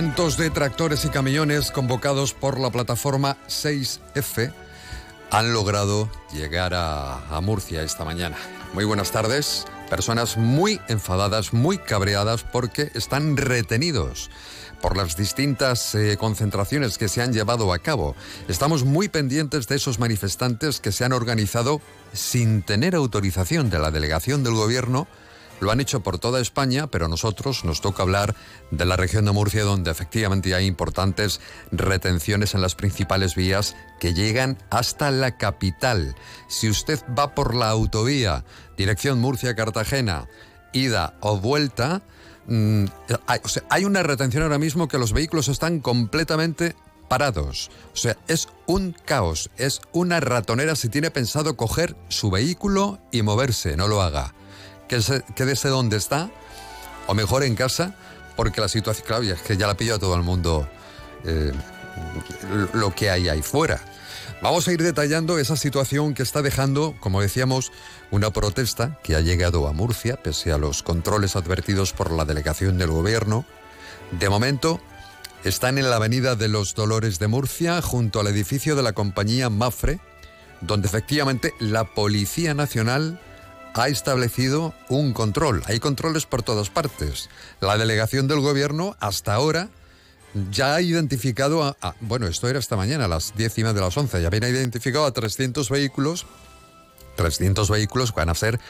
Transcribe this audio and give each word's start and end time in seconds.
Cientos 0.00 0.38
de 0.38 0.48
tractores 0.48 1.04
y 1.04 1.10
camiones 1.10 1.70
convocados 1.70 2.32
por 2.32 2.58
la 2.58 2.70
plataforma 2.70 3.36
6F 3.48 4.50
han 5.30 5.52
logrado 5.52 6.10
llegar 6.32 6.72
a, 6.74 7.38
Murcia 7.42 7.82
esta 7.82 8.02
mañana. 8.06 8.38
Muy 8.72 8.86
buenas 8.86 9.12
tardes. 9.12 9.66
Personas 9.90 10.38
muy 10.38 10.80
enfadadas, 10.88 11.52
muy 11.52 11.76
cabreadas 11.76 12.44
porque 12.44 12.90
están 12.94 13.36
retenidos 13.36 14.30
por 14.80 14.96
las 14.96 15.18
distintas 15.18 15.94
eh, 15.94 16.16
concentraciones 16.18 16.96
que 16.96 17.08
se 17.08 17.20
han 17.20 17.34
llevado 17.34 17.70
a 17.70 17.78
cabo. 17.78 18.16
Estamos 18.48 18.84
muy 18.84 19.10
pendientes 19.10 19.68
de 19.68 19.76
esos 19.76 19.98
manifestantes 19.98 20.80
que 20.80 20.92
se 20.92 21.04
han 21.04 21.12
organizado 21.12 21.82
sin 22.14 22.62
tener 22.62 22.94
autorización 22.94 23.68
de 23.68 23.78
la 23.78 23.90
delegación 23.90 24.44
del 24.44 24.54
gobierno 24.54 25.08
lo 25.60 25.70
han 25.70 25.80
hecho 25.80 26.00
por 26.00 26.18
toda 26.18 26.40
España, 26.40 26.88
pero 26.88 27.06
a 27.06 27.08
nosotros 27.08 27.64
nos 27.64 27.80
toca 27.80 28.02
hablar 28.02 28.34
de 28.70 28.84
la 28.84 28.96
región 28.96 29.24
de 29.24 29.32
Murcia, 29.32 29.62
donde 29.62 29.90
efectivamente 29.90 30.54
hay 30.54 30.66
importantes 30.66 31.40
retenciones 31.70 32.54
en 32.54 32.62
las 32.62 32.74
principales 32.74 33.34
vías 33.34 33.76
que 34.00 34.14
llegan 34.14 34.58
hasta 34.70 35.10
la 35.10 35.36
capital. 35.36 36.16
Si 36.48 36.68
usted 36.68 36.98
va 37.16 37.34
por 37.34 37.54
la 37.54 37.70
autovía, 37.70 38.44
dirección 38.76 39.20
Murcia-Cartagena, 39.20 40.28
ida 40.72 41.14
o 41.20 41.38
vuelta, 41.38 42.02
mmm, 42.46 42.86
hay, 43.26 43.40
hay 43.68 43.84
una 43.84 44.02
retención 44.02 44.42
ahora 44.42 44.58
mismo 44.58 44.88
que 44.88 44.98
los 44.98 45.12
vehículos 45.12 45.48
están 45.48 45.80
completamente 45.80 46.74
parados. 47.08 47.70
O 47.92 47.96
sea, 47.96 48.16
es 48.28 48.48
un 48.66 48.94
caos, 49.04 49.50
es 49.58 49.82
una 49.92 50.20
ratonera 50.20 50.76
si 50.76 50.88
tiene 50.88 51.10
pensado 51.10 51.56
coger 51.56 51.96
su 52.08 52.30
vehículo 52.30 53.00
y 53.10 53.22
moverse, 53.22 53.76
no 53.76 53.88
lo 53.88 54.00
haga 54.00 54.32
quédese 55.34 55.68
donde 55.68 55.96
está, 55.96 56.30
o 57.06 57.14
mejor 57.14 57.44
en 57.44 57.54
casa, 57.54 57.94
porque 58.36 58.60
la 58.60 58.68
situación, 58.68 59.06
claro, 59.06 59.22
es 59.22 59.40
que 59.42 59.56
ya 59.56 59.66
la 59.66 59.76
pilla 59.76 59.98
todo 59.98 60.14
el 60.14 60.22
mundo 60.22 60.68
eh, 61.24 61.52
lo 62.72 62.94
que 62.94 63.10
hay 63.10 63.28
ahí 63.28 63.42
fuera. 63.42 63.80
Vamos 64.42 64.66
a 64.66 64.72
ir 64.72 64.82
detallando 64.82 65.38
esa 65.38 65.54
situación 65.54 66.14
que 66.14 66.22
está 66.22 66.40
dejando, 66.40 66.96
como 67.00 67.20
decíamos, 67.20 67.72
una 68.10 68.30
protesta 68.30 68.98
que 69.02 69.14
ha 69.14 69.20
llegado 69.20 69.68
a 69.68 69.72
Murcia, 69.72 70.16
pese 70.22 70.50
a 70.50 70.58
los 70.58 70.82
controles 70.82 71.36
advertidos 71.36 71.92
por 71.92 72.10
la 72.10 72.24
delegación 72.24 72.78
del 72.78 72.88
gobierno. 72.88 73.44
De 74.18 74.30
momento, 74.30 74.80
están 75.44 75.76
en 75.76 75.90
la 75.90 75.96
Avenida 75.96 76.36
de 76.36 76.48
los 76.48 76.74
Dolores 76.74 77.18
de 77.18 77.28
Murcia, 77.28 77.82
junto 77.82 78.20
al 78.20 78.28
edificio 78.28 78.76
de 78.76 78.82
la 78.82 78.94
compañía 78.94 79.50
Mafre, 79.50 80.00
donde 80.62 80.88
efectivamente 80.88 81.52
la 81.58 81.84
Policía 81.84 82.54
Nacional 82.54 83.20
ha 83.74 83.88
establecido 83.88 84.74
un 84.88 85.12
control. 85.12 85.62
Hay 85.66 85.80
controles 85.80 86.26
por 86.26 86.42
todas 86.42 86.70
partes. 86.70 87.28
La 87.60 87.78
delegación 87.78 88.28
del 88.28 88.40
gobierno 88.40 88.96
hasta 89.00 89.34
ahora 89.34 89.68
ya 90.50 90.74
ha 90.74 90.80
identificado 90.80 91.62
a, 91.64 91.94
bueno, 92.00 92.26
esto 92.26 92.48
era 92.48 92.58
esta 92.58 92.76
mañana 92.76 93.06
a 93.06 93.08
las 93.08 93.34
10 93.36 93.58
y 93.58 93.62
media 93.62 93.74
de 93.74 93.80
las 93.80 93.96
11, 93.96 94.20
ya 94.20 94.28
habían 94.28 94.44
identificado 94.44 95.04
a 95.04 95.12
300 95.12 95.68
vehículos, 95.70 96.26
300 97.16 97.68
vehículos 97.68 98.14
van 98.14 98.28
a 98.28 98.34
ser 98.34 98.60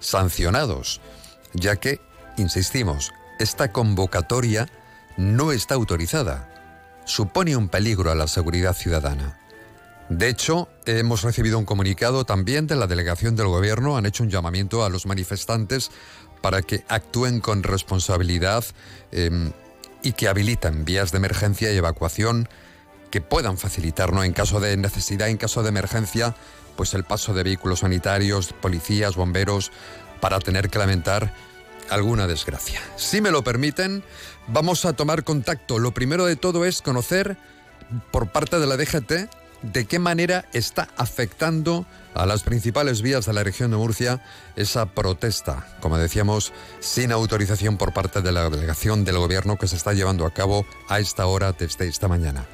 sancionados, 0.00 1.00
ya 1.52 1.76
que, 1.76 2.00
insistimos, 2.36 3.12
esta 3.38 3.70
convocatoria 3.70 4.68
no 5.16 5.52
está 5.52 5.74
autorizada. 5.74 6.50
Supone 7.04 7.56
un 7.56 7.68
peligro 7.68 8.10
a 8.10 8.14
la 8.14 8.26
seguridad 8.26 8.74
ciudadana. 8.74 9.38
De 10.08 10.28
hecho, 10.28 10.68
hemos 10.86 11.22
recibido 11.22 11.58
un 11.58 11.64
comunicado 11.64 12.24
también 12.24 12.66
de 12.66 12.76
la 12.76 12.86
delegación 12.86 13.36
del 13.36 13.48
gobierno, 13.48 13.96
han 13.96 14.06
hecho 14.06 14.22
un 14.22 14.30
llamamiento 14.30 14.84
a 14.84 14.90
los 14.90 15.06
manifestantes 15.06 15.90
para 16.40 16.62
que 16.62 16.84
actúen 16.88 17.40
con 17.40 17.62
responsabilidad 17.62 18.64
eh, 19.12 19.50
y 20.02 20.12
que 20.12 20.28
habiliten 20.28 20.84
vías 20.84 21.10
de 21.10 21.18
emergencia 21.18 21.72
y 21.72 21.76
evacuación 21.76 22.48
que 23.10 23.20
puedan 23.20 23.56
facilitarnos 23.58 24.24
en 24.24 24.32
caso 24.32 24.60
de 24.60 24.76
necesidad, 24.76 25.28
en 25.28 25.36
caso 25.36 25.62
de 25.62 25.70
emergencia, 25.70 26.34
pues 26.76 26.94
el 26.94 27.04
paso 27.04 27.32
de 27.32 27.44
vehículos 27.44 27.80
sanitarios, 27.80 28.52
policías, 28.52 29.14
bomberos, 29.14 29.72
para 30.20 30.38
tener 30.40 30.68
que 30.68 30.78
lamentar 30.78 31.32
alguna 31.90 32.26
desgracia. 32.26 32.80
Si 32.96 33.20
me 33.20 33.30
lo 33.30 33.44
permiten, 33.44 34.02
vamos 34.48 34.84
a 34.84 34.94
tomar 34.94 35.24
contacto. 35.24 35.78
Lo 35.78 35.94
primero 35.94 36.26
de 36.26 36.36
todo 36.36 36.64
es 36.64 36.82
conocer 36.82 37.36
por 38.10 38.32
parte 38.32 38.58
de 38.58 38.66
la 38.66 38.76
DGT 38.76 39.43
de 39.72 39.86
qué 39.86 39.98
manera 39.98 40.44
está 40.52 40.88
afectando 40.96 41.86
a 42.14 42.26
las 42.26 42.42
principales 42.42 43.02
vías 43.02 43.26
de 43.26 43.32
la 43.32 43.42
región 43.42 43.70
de 43.70 43.76
Murcia 43.76 44.22
esa 44.56 44.86
protesta, 44.86 45.66
como 45.80 45.98
decíamos, 45.98 46.52
sin 46.80 47.12
autorización 47.12 47.76
por 47.76 47.92
parte 47.92 48.20
de 48.20 48.32
la 48.32 48.50
delegación 48.50 49.04
del 49.04 49.18
gobierno 49.18 49.56
que 49.56 49.66
se 49.66 49.76
está 49.76 49.92
llevando 49.92 50.26
a 50.26 50.32
cabo 50.32 50.66
a 50.88 51.00
esta 51.00 51.26
hora 51.26 51.52
desde 51.52 51.88
esta 51.88 52.08
mañana. 52.08 52.46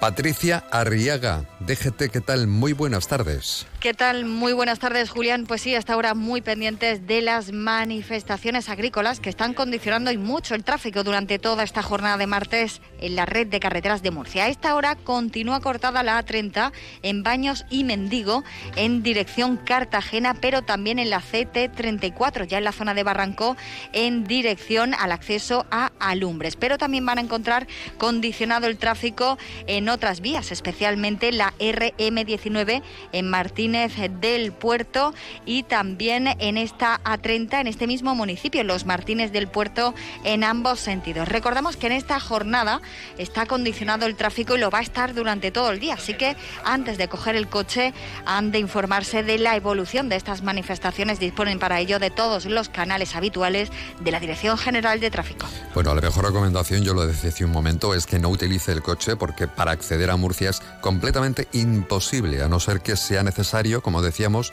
Patricia 0.00 0.64
Arriaga, 0.70 1.44
DGT, 1.60 2.10
¿qué 2.10 2.20
tal? 2.20 2.46
Muy 2.46 2.72
buenas 2.72 3.08
tardes. 3.08 3.66
¿Qué 3.86 3.94
tal? 3.94 4.24
Muy 4.24 4.52
buenas 4.52 4.80
tardes, 4.80 5.10
Julián. 5.10 5.46
Pues 5.46 5.62
sí, 5.62 5.76
hasta 5.76 5.92
ahora 5.92 6.14
muy 6.14 6.40
pendientes 6.40 7.06
de 7.06 7.22
las 7.22 7.52
manifestaciones 7.52 8.68
agrícolas 8.68 9.20
que 9.20 9.30
están 9.30 9.54
condicionando 9.54 10.10
y 10.10 10.18
mucho 10.18 10.56
el 10.56 10.64
tráfico 10.64 11.04
durante 11.04 11.38
toda 11.38 11.62
esta 11.62 11.84
jornada 11.84 12.16
de 12.16 12.26
martes 12.26 12.80
en 13.00 13.14
la 13.14 13.26
red 13.26 13.46
de 13.46 13.60
carreteras 13.60 14.02
de 14.02 14.10
Murcia. 14.10 14.46
A 14.46 14.48
esta 14.48 14.74
hora 14.74 14.96
continúa 14.96 15.60
cortada 15.60 16.02
la 16.02 16.20
A30 16.20 16.72
en 17.02 17.22
Baños 17.22 17.64
y 17.70 17.84
Mendigo 17.84 18.42
en 18.74 19.04
dirección 19.04 19.56
Cartagena, 19.56 20.34
pero 20.34 20.62
también 20.62 20.98
en 20.98 21.08
la 21.08 21.20
CT34, 21.20 22.44
ya 22.48 22.58
en 22.58 22.64
la 22.64 22.72
zona 22.72 22.92
de 22.92 23.04
Barranco, 23.04 23.56
en 23.92 24.24
dirección 24.24 24.94
al 24.94 25.12
acceso 25.12 25.64
a 25.70 25.92
Alumbres. 26.00 26.56
Pero 26.56 26.76
también 26.76 27.06
van 27.06 27.18
a 27.18 27.20
encontrar 27.22 27.68
condicionado 27.98 28.66
el 28.66 28.78
tráfico 28.78 29.38
en 29.68 29.88
otras 29.88 30.20
vías, 30.20 30.50
especialmente 30.50 31.30
la 31.30 31.54
RM19 31.60 32.82
en 33.12 33.30
Martínez 33.30 33.75
del 33.76 34.52
Puerto 34.52 35.12
y 35.44 35.62
también 35.62 36.28
en 36.38 36.56
esta 36.56 37.00
A30, 37.04 37.60
en 37.60 37.66
este 37.66 37.86
mismo 37.86 38.14
municipio, 38.14 38.64
los 38.64 38.86
Martínez 38.86 39.32
del 39.32 39.48
Puerto, 39.48 39.94
en 40.24 40.44
ambos 40.44 40.80
sentidos. 40.80 41.28
Recordamos 41.28 41.76
que 41.76 41.86
en 41.86 41.92
esta 41.92 42.18
jornada 42.18 42.80
está 43.18 43.44
condicionado 43.44 44.06
el 44.06 44.16
tráfico 44.16 44.56
y 44.56 44.60
lo 44.60 44.70
va 44.70 44.78
a 44.78 44.82
estar 44.82 45.12
durante 45.12 45.50
todo 45.50 45.70
el 45.70 45.78
día, 45.78 45.94
así 45.94 46.14
que 46.14 46.36
antes 46.64 46.96
de 46.96 47.08
coger 47.08 47.36
el 47.36 47.48
coche 47.48 47.92
han 48.24 48.50
de 48.50 48.60
informarse 48.60 49.22
de 49.22 49.38
la 49.38 49.56
evolución 49.56 50.08
de 50.08 50.16
estas 50.16 50.42
manifestaciones. 50.42 51.20
Disponen 51.20 51.58
para 51.58 51.78
ello 51.78 51.98
de 51.98 52.10
todos 52.10 52.46
los 52.46 52.70
canales 52.70 53.14
habituales 53.14 53.70
de 54.00 54.10
la 54.10 54.20
Dirección 54.20 54.56
General 54.56 55.00
de 55.00 55.10
Tráfico. 55.10 55.46
Bueno, 55.74 55.94
la 55.94 56.00
mejor 56.00 56.24
recomendación, 56.24 56.82
yo 56.82 56.94
lo 56.94 57.06
decía 57.06 57.28
hace 57.28 57.44
un 57.44 57.52
momento, 57.52 57.94
es 57.94 58.06
que 58.06 58.18
no 58.18 58.30
utilice 58.30 58.72
el 58.72 58.82
coche 58.82 59.16
porque 59.16 59.46
para 59.46 59.72
acceder 59.72 60.10
a 60.10 60.16
Murcia 60.16 60.50
es 60.50 60.62
completamente 60.80 61.48
imposible, 61.52 62.42
a 62.42 62.48
no 62.48 62.58
ser 62.58 62.80
que 62.80 62.96
sea 62.96 63.22
necesario 63.22 63.65
como 63.74 64.02
decíamos, 64.02 64.52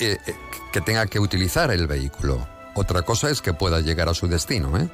eh, 0.00 0.18
eh, 0.26 0.34
que 0.72 0.80
tenga 0.80 1.06
que 1.06 1.20
utilizar 1.20 1.70
el 1.70 1.86
vehículo. 1.86 2.46
Otra 2.74 3.02
cosa 3.02 3.30
es 3.30 3.40
que 3.40 3.54
pueda 3.54 3.80
llegar 3.80 4.08
a 4.08 4.14
su 4.14 4.26
destino. 4.26 4.76
¿eh? 4.76 4.88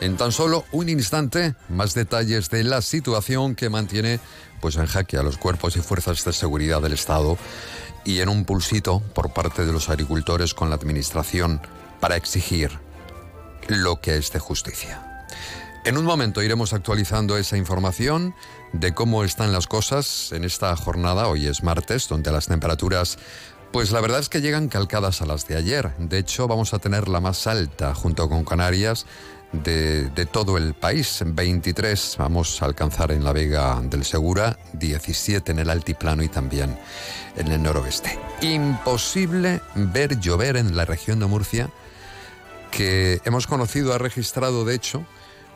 En 0.00 0.16
tan 0.16 0.32
solo 0.32 0.64
un 0.72 0.88
instante, 0.88 1.54
más 1.68 1.94
detalles 1.94 2.50
de 2.50 2.64
la 2.64 2.82
situación 2.82 3.54
que 3.54 3.70
mantiene 3.70 4.18
pues, 4.60 4.76
en 4.76 4.86
jaque 4.86 5.16
a 5.16 5.22
los 5.22 5.38
cuerpos 5.38 5.76
y 5.76 5.80
fuerzas 5.80 6.24
de 6.24 6.32
seguridad 6.32 6.82
del 6.82 6.92
Estado 6.92 7.38
y 8.04 8.20
en 8.20 8.28
un 8.28 8.44
pulsito 8.44 9.00
por 9.14 9.32
parte 9.32 9.64
de 9.64 9.72
los 9.72 9.88
agricultores 9.88 10.54
con 10.54 10.70
la 10.70 10.76
Administración 10.76 11.60
para 12.00 12.16
exigir 12.16 12.70
lo 13.68 14.00
que 14.00 14.16
es 14.16 14.32
de 14.32 14.40
justicia. 14.40 15.26
En 15.84 15.96
un 15.96 16.04
momento 16.04 16.42
iremos 16.42 16.72
actualizando 16.72 17.36
esa 17.36 17.56
información 17.56 18.34
de 18.72 18.94
cómo 18.94 19.24
están 19.24 19.52
las 19.52 19.66
cosas 19.66 20.32
en 20.32 20.44
esta 20.44 20.74
jornada. 20.76 21.28
Hoy 21.28 21.46
es 21.46 21.62
martes, 21.62 22.08
donde 22.08 22.32
las 22.32 22.46
temperaturas, 22.46 23.18
pues 23.72 23.90
la 23.90 24.00
verdad 24.00 24.20
es 24.20 24.28
que 24.28 24.40
llegan 24.40 24.68
calcadas 24.68 25.22
a 25.22 25.26
las 25.26 25.46
de 25.46 25.56
ayer. 25.56 25.94
De 25.98 26.18
hecho, 26.18 26.48
vamos 26.48 26.74
a 26.74 26.78
tener 26.78 27.08
la 27.08 27.20
más 27.20 27.46
alta 27.46 27.94
junto 27.94 28.28
con 28.28 28.44
Canarias 28.44 29.06
de, 29.52 30.26
todo 30.30 30.56
el 30.56 30.74
país. 30.74 31.22
23 31.24 32.16
vamos 32.18 32.62
a 32.62 32.66
alcanzar 32.66 33.12
en 33.12 33.24
la 33.24 33.32
Vega 33.32 33.80
del 33.82 34.04
Segura, 34.04 34.58
17 34.72 35.52
en 35.52 35.58
el 35.58 35.70
altiplano 35.70 36.22
y 36.22 36.28
también 36.28 36.78
en 37.36 37.48
el 37.48 37.62
noroeste. 37.62 38.18
Imposible 38.40 39.60
ver 39.74 40.18
llover 40.20 40.56
en 40.56 40.76
la 40.76 40.84
región 40.84 41.20
de 41.20 41.26
Murcia, 41.26 41.70
que 42.70 43.20
hemos 43.24 43.46
conocido, 43.46 43.92
ha 43.92 43.98
registrado 43.98 44.64
de 44.64 44.74
hecho 44.74 45.06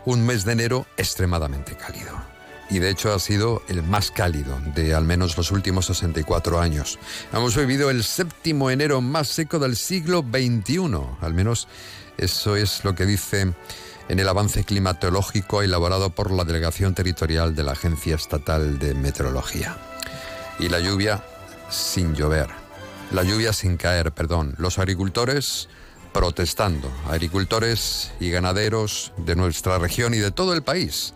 un 0.05 0.25
mes 0.25 0.45
de 0.45 0.53
enero 0.53 0.87
extremadamente 0.97 1.77
cálido. 1.77 2.26
Y 2.69 2.81
de 2.81 2.91
hecho 2.91 3.13
ha 3.13 3.19
sido 3.19 3.63
el 3.69 3.83
más 3.83 4.11
cálido 4.11 4.59
de 4.75 4.95
al 4.95 5.05
menos 5.05 5.37
los 5.37 5.53
últimos 5.53 5.87
64 5.87 6.61
años. 6.61 6.99
Hemos 7.33 7.57
vivido 7.57 7.91
el 7.91 8.03
séptimo 8.03 8.71
enero 8.71 9.01
más 9.01 9.29
seco 9.29 9.59
del 9.59 9.77
siglo 9.77 10.23
XXI. 10.23 11.01
Al 11.21 11.35
menos 11.35 11.69
eso 12.19 12.57
es 12.57 12.85
lo 12.85 12.95
que 12.95 13.07
dice 13.07 13.55
en 14.09 14.19
el 14.19 14.29
avance 14.29 14.65
climatológico 14.65 15.63
elaborado 15.63 16.11
por 16.11 16.31
la 16.31 16.45
Delegación 16.45 16.95
Territorial 16.95 17.55
de 17.55 17.63
la 17.65 17.73
Agencia 17.73 18.17
Estatal 18.17 18.79
de 18.79 18.95
Meteorología. 18.95 19.77
Y 20.59 20.69
la 20.69 20.81
lluvia 20.81 21.23
sin 21.71 22.15
llover. 22.15 22.49
La 23.13 23.23
lluvia 23.23 23.53
sin 23.53 23.77
caer, 23.77 24.13
perdón. 24.13 24.55
Los 24.59 24.79
agricultores 24.79 25.69
protestando, 26.17 26.91
agricultores 27.11 28.11
y 28.21 28.31
ganaderos 28.31 29.13
de 29.19 29.37
nuestra 29.37 29.79
región 29.79 30.15
y 30.15 30.19
de 30.19 30.31
todo 30.31 30.55
el 30.55 30.63
país, 30.63 31.13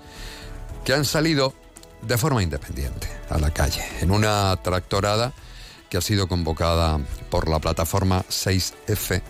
que 0.84 0.94
han 0.94 1.04
salido 1.04 1.54
de 2.02 2.16
forma 2.16 2.42
independiente 2.42 3.08
a 3.28 3.38
la 3.38 3.52
calle, 3.52 3.84
en 4.00 4.10
una 4.10 4.56
tractorada 4.62 5.32
que 5.88 5.98
ha 5.98 6.00
sido 6.00 6.28
convocada 6.28 6.98
por 7.30 7.48
la 7.48 7.58
plataforma 7.58 8.24
6F, 8.28 9.22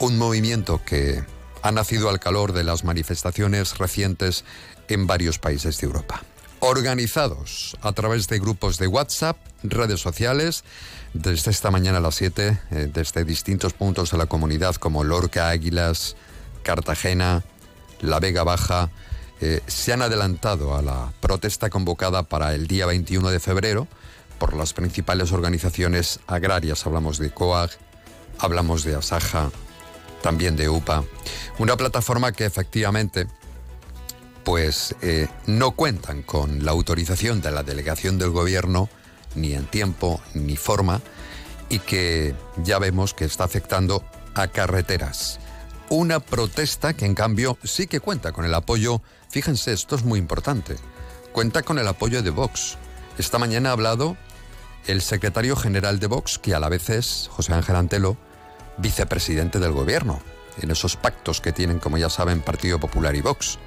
un 0.00 0.18
movimiento 0.18 0.80
que 0.84 1.24
ha 1.62 1.72
nacido 1.72 2.08
al 2.08 2.20
calor 2.20 2.52
de 2.52 2.64
las 2.64 2.84
manifestaciones 2.84 3.78
recientes 3.78 4.44
en 4.88 5.06
varios 5.06 5.38
países 5.38 5.78
de 5.80 5.86
Europa. 5.86 6.22
Organizados 6.60 7.76
a 7.82 7.92
través 7.92 8.26
de 8.28 8.40
grupos 8.40 8.78
de 8.78 8.88
WhatsApp, 8.88 9.36
redes 9.62 10.00
sociales, 10.00 10.64
desde 11.14 11.50
esta 11.50 11.70
mañana 11.70 11.98
a 11.98 12.00
las 12.00 12.16
7, 12.16 12.58
eh, 12.70 12.90
desde 12.92 13.24
distintos 13.24 13.72
puntos 13.72 14.10
de 14.10 14.18
la 14.18 14.26
comunidad 14.26 14.74
como 14.74 15.04
Lorca, 15.04 15.48
Águilas, 15.48 16.16
Cartagena, 16.64 17.44
La 18.00 18.18
Vega 18.18 18.42
Baja, 18.42 18.90
eh, 19.40 19.60
se 19.66 19.92
han 19.92 20.02
adelantado 20.02 20.74
a 20.74 20.82
la 20.82 21.12
protesta 21.20 21.70
convocada 21.70 22.24
para 22.24 22.54
el 22.54 22.66
día 22.66 22.86
21 22.86 23.30
de 23.30 23.40
febrero 23.40 23.86
por 24.38 24.54
las 24.54 24.72
principales 24.72 25.32
organizaciones 25.32 26.20
agrarias. 26.26 26.86
Hablamos 26.86 27.18
de 27.18 27.30
COAG, 27.30 27.70
hablamos 28.38 28.84
de 28.84 28.94
Asaja, 28.94 29.50
también 30.22 30.56
de 30.56 30.68
UPA. 30.68 31.04
Una 31.58 31.76
plataforma 31.76 32.32
que 32.32 32.44
efectivamente 32.44 33.26
pues 34.44 34.94
eh, 35.02 35.28
no 35.46 35.72
cuentan 35.72 36.22
con 36.22 36.64
la 36.64 36.70
autorización 36.70 37.40
de 37.42 37.50
la 37.50 37.62
delegación 37.62 38.18
del 38.18 38.30
gobierno 38.30 38.88
ni 39.34 39.52
en 39.52 39.66
tiempo 39.66 40.22
ni 40.32 40.56
forma 40.56 41.02
y 41.68 41.80
que 41.80 42.34
ya 42.64 42.78
vemos 42.78 43.12
que 43.12 43.26
está 43.26 43.44
afectando 43.44 44.02
a 44.34 44.48
carreteras. 44.48 45.38
Una 45.90 46.20
protesta 46.20 46.94
que 46.94 47.04
en 47.04 47.14
cambio 47.14 47.58
sí 47.62 47.86
que 47.86 48.00
cuenta 48.00 48.32
con 48.32 48.44
el 48.44 48.54
apoyo, 48.54 49.02
fíjense, 49.28 49.72
esto 49.72 49.96
es 49.96 50.04
muy 50.04 50.18
importante, 50.18 50.76
cuenta 51.32 51.62
con 51.62 51.78
el 51.78 51.88
apoyo 51.88 52.22
de 52.22 52.30
Vox. 52.30 52.76
Esta 53.18 53.38
mañana 53.38 53.70
ha 53.70 53.72
hablado 53.72 54.16
el 54.86 55.02
secretario 55.02 55.56
general 55.56 55.98
de 55.98 56.06
Vox, 56.06 56.38
que 56.38 56.54
a 56.54 56.60
la 56.60 56.68
vez 56.68 56.90
es 56.90 57.28
José 57.32 57.52
Ángel 57.52 57.76
Antelo, 57.76 58.16
vicepresidente 58.78 59.58
del 59.58 59.72
gobierno, 59.72 60.20
en 60.60 60.70
esos 60.70 60.96
pactos 60.96 61.40
que 61.40 61.52
tienen, 61.52 61.78
como 61.78 61.98
ya 61.98 62.10
saben, 62.10 62.40
Partido 62.40 62.78
Popular 62.78 63.14
y 63.14 63.20
Vox. 63.20 63.58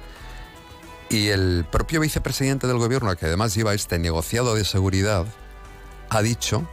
Y 1.10 1.28
el 1.28 1.66
propio 1.70 2.00
vicepresidente 2.00 2.66
del 2.66 2.78
gobierno, 2.78 3.14
que 3.16 3.26
además 3.26 3.54
lleva 3.54 3.74
este 3.74 3.98
negociado 3.98 4.54
de 4.54 4.64
seguridad, 4.64 5.26
ha 6.08 6.22
dicho 6.22 6.66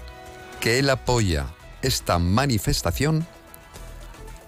que 0.60 0.80
él 0.80 0.90
apoya 0.90 1.48
esta 1.82 2.20
manifestación 2.20 3.28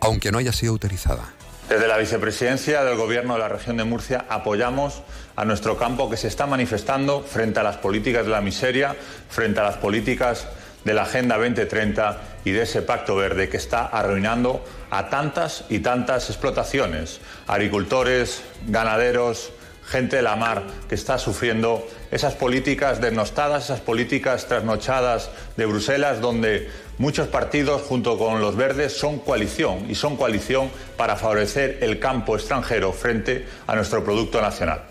aunque 0.02 0.32
no 0.32 0.40
haya 0.40 0.52
sido 0.52 0.74
autorizada. 0.74 1.32
Desde 1.72 1.88
la 1.88 1.98
vicepresidencia 1.98 2.84
del 2.84 2.98
Gobierno 2.98 3.36
de 3.36 3.40
la 3.40 3.48
región 3.48 3.78
de 3.78 3.86
Murcia 3.86 4.26
apoyamos 4.28 5.04
a 5.38 5.46
nuestro 5.46 5.78
campo 5.78 6.10
que 6.10 6.18
se 6.18 6.28
está 6.28 6.46
manifestando 6.46 7.22
frente 7.22 7.62
a 7.62 7.64
las 7.64 7.78
políticas 7.78 8.26
de 8.26 8.32
la 8.32 8.42
miseria, 8.42 8.94
frente 9.30 9.62
a 9.62 9.64
las 9.64 9.78
políticas 9.78 10.50
de 10.84 10.94
la 10.94 11.04
Agenda 11.04 11.38
2030 11.38 12.20
y 12.44 12.52
de 12.52 12.64
ese 12.64 12.82
Pacto 12.82 13.16
Verde 13.16 13.48
que 13.48 13.56
está 13.56 13.86
arruinando 13.86 14.66
a 14.90 15.08
tantas 15.08 15.64
y 15.70 15.80
tantas 15.80 16.30
explotaciones, 16.30 17.22
agricultores, 17.48 18.44
ganaderos, 18.68 19.54
gente 19.92 20.16
de 20.16 20.22
la 20.22 20.36
mar 20.36 20.64
que 20.88 20.96
está 20.96 21.18
sufriendo 21.18 21.86
esas 22.12 22.34
políticas 22.34 23.02
desnostadas, 23.02 23.66
esas 23.66 23.82
políticas 23.82 24.48
trasnochadas 24.48 25.30
de 25.58 25.66
Bruselas, 25.66 26.22
donde 26.22 26.70
muchos 26.98 27.28
partidos, 27.28 27.82
junto 27.82 28.18
con 28.18 28.42
los 28.42 28.56
verdes, 28.56 28.98
son 28.98 29.20
coalición 29.20 29.90
y 29.90 29.96
son 29.96 30.16
coalición 30.16 30.72
para 30.98 31.18
favorecer 31.18 31.80
el 31.82 32.00
campo 32.00 32.36
extranjero 32.36 32.94
frente 32.94 33.46
a 33.68 33.76
nuestro 33.76 34.04
producto 34.04 34.42
nacional. 34.42 34.84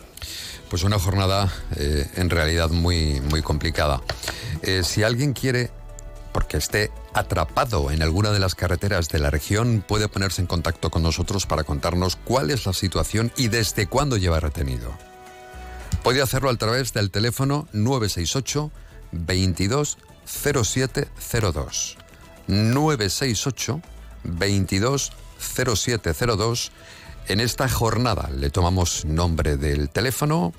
Pues 0.69 0.85
una 0.85 0.99
jornada 0.99 1.51
eh, 1.77 2.07
en 2.17 2.31
realidad 2.31 2.69
muy, 2.71 3.21
muy 3.23 3.43
complicada. 3.43 4.03
Eh, 4.63 4.83
si 4.85 5.03
alguien 5.03 5.33
quiere 5.33 5.71
porque 6.33 6.57
esté 6.57 6.91
atrapado 7.15 7.91
en 7.91 8.03
alguna 8.03 8.31
de 8.31 8.39
las 8.39 8.55
carreteras 8.55 9.09
de 9.09 9.19
la 9.19 9.31
región, 9.31 9.85
puede 9.87 10.09
ponerse 10.09 10.41
en 10.41 10.47
contacto 10.47 10.91
con 10.91 11.03
nosotros 11.03 11.47
para 11.47 11.65
contarnos 11.65 12.17
cuál 12.17 12.51
es 12.51 12.67
la 12.67 12.73
situación 12.73 13.33
y 13.37 13.49
desde 13.49 13.87
cuándo 13.87 14.17
lleva 14.17 14.41
retenido. 14.41 14.93
Puede 16.03 16.23
hacerlo 16.23 16.51
a 16.51 16.57
través 16.57 16.93
del 16.93 17.11
teléfono 17.11 17.69
968 17.73 18.71
22 19.13 19.99
0702. 20.25 21.97
968 22.47 23.81
22 24.25 25.13
0702. 25.39 26.73
En 27.29 27.41
esta 27.41 27.69
jornada 27.69 28.31
le 28.31 28.51
tomamos 28.51 29.05
nombre 29.05 29.57
del 29.57 29.91
teléfono, 29.91 30.53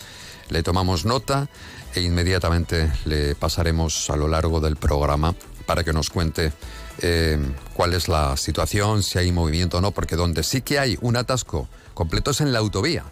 le 0.49 0.63
tomamos 0.63 1.05
nota 1.05 1.49
e 1.95 2.01
inmediatamente 2.01 2.91
le 3.05 3.35
pasaremos 3.35 4.09
a 4.09 4.15
lo 4.15 4.27
largo 4.27 4.61
del 4.61 4.77
programa 4.77 5.35
para 5.71 5.85
que 5.85 5.93
nos 5.93 6.09
cuente 6.09 6.51
eh, 6.97 7.39
cuál 7.73 7.93
es 7.93 8.09
la 8.09 8.35
situación, 8.35 9.03
si 9.03 9.19
hay 9.19 9.31
movimiento 9.31 9.77
o 9.77 9.81
no, 9.81 9.91
porque 9.91 10.17
donde 10.17 10.43
sí 10.43 10.61
que 10.61 10.79
hay 10.79 10.97
un 10.99 11.15
atasco 11.15 11.69
completo 11.93 12.31
es 12.31 12.41
en 12.41 12.51
la 12.51 12.59
autovía, 12.59 13.05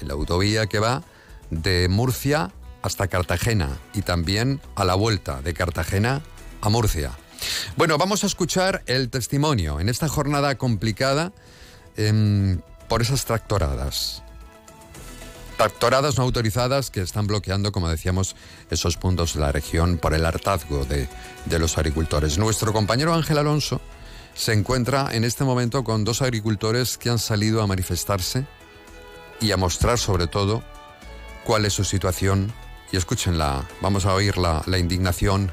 en 0.00 0.06
la 0.06 0.14
autovía 0.14 0.68
que 0.68 0.78
va 0.78 1.02
de 1.50 1.88
Murcia 1.88 2.52
hasta 2.82 3.08
Cartagena 3.08 3.70
y 3.92 4.02
también 4.02 4.60
a 4.76 4.84
la 4.84 4.94
vuelta 4.94 5.42
de 5.42 5.52
Cartagena 5.52 6.22
a 6.60 6.68
Murcia. 6.68 7.10
Bueno, 7.76 7.98
vamos 7.98 8.22
a 8.22 8.28
escuchar 8.28 8.84
el 8.86 9.10
testimonio 9.10 9.80
en 9.80 9.88
esta 9.88 10.06
jornada 10.06 10.54
complicada 10.54 11.32
em, 11.96 12.60
por 12.88 13.02
esas 13.02 13.24
tractoradas 13.24 14.22
tractoradas 15.56 16.18
no 16.18 16.24
autorizadas 16.24 16.90
que 16.90 17.00
están 17.00 17.26
bloqueando, 17.26 17.72
como 17.72 17.88
decíamos, 17.88 18.36
esos 18.70 18.96
puntos 18.96 19.34
de 19.34 19.40
la 19.40 19.52
región 19.52 19.98
por 19.98 20.14
el 20.14 20.24
hartazgo 20.24 20.84
de, 20.84 21.08
de 21.46 21.58
los 21.58 21.78
agricultores. 21.78 22.38
Nuestro 22.38 22.72
compañero 22.72 23.14
Ángel 23.14 23.38
Alonso 23.38 23.80
se 24.34 24.52
encuentra 24.52 25.08
en 25.12 25.24
este 25.24 25.44
momento 25.44 25.82
con 25.82 26.04
dos 26.04 26.20
agricultores 26.20 26.98
que 26.98 27.08
han 27.08 27.18
salido 27.18 27.62
a 27.62 27.66
manifestarse 27.66 28.46
y 29.40 29.52
a 29.52 29.56
mostrar 29.56 29.98
sobre 29.98 30.26
todo 30.26 30.62
cuál 31.44 31.64
es 31.64 31.72
su 31.72 31.84
situación. 31.84 32.52
Y 32.92 32.96
escúchenla, 32.96 33.66
vamos 33.80 34.04
a 34.06 34.14
oír 34.14 34.36
la, 34.36 34.62
la 34.66 34.78
indignación 34.78 35.52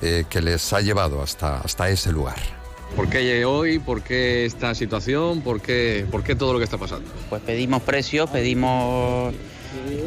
eh, 0.00 0.24
que 0.30 0.40
les 0.40 0.72
ha 0.72 0.80
llevado 0.80 1.22
hasta, 1.22 1.58
hasta 1.58 1.88
ese 1.88 2.12
lugar. 2.12 2.61
¿Por 2.96 3.08
qué 3.08 3.44
hoy? 3.44 3.78
¿Por 3.78 4.02
qué 4.02 4.44
esta 4.44 4.74
situación? 4.74 5.40
¿Por 5.40 5.60
qué, 5.60 6.06
¿Por 6.10 6.22
qué 6.22 6.34
todo 6.34 6.52
lo 6.52 6.58
que 6.58 6.64
está 6.64 6.78
pasando? 6.78 7.10
Pues 7.30 7.42
pedimos 7.42 7.82
precios, 7.82 8.28
pedimos 8.30 9.34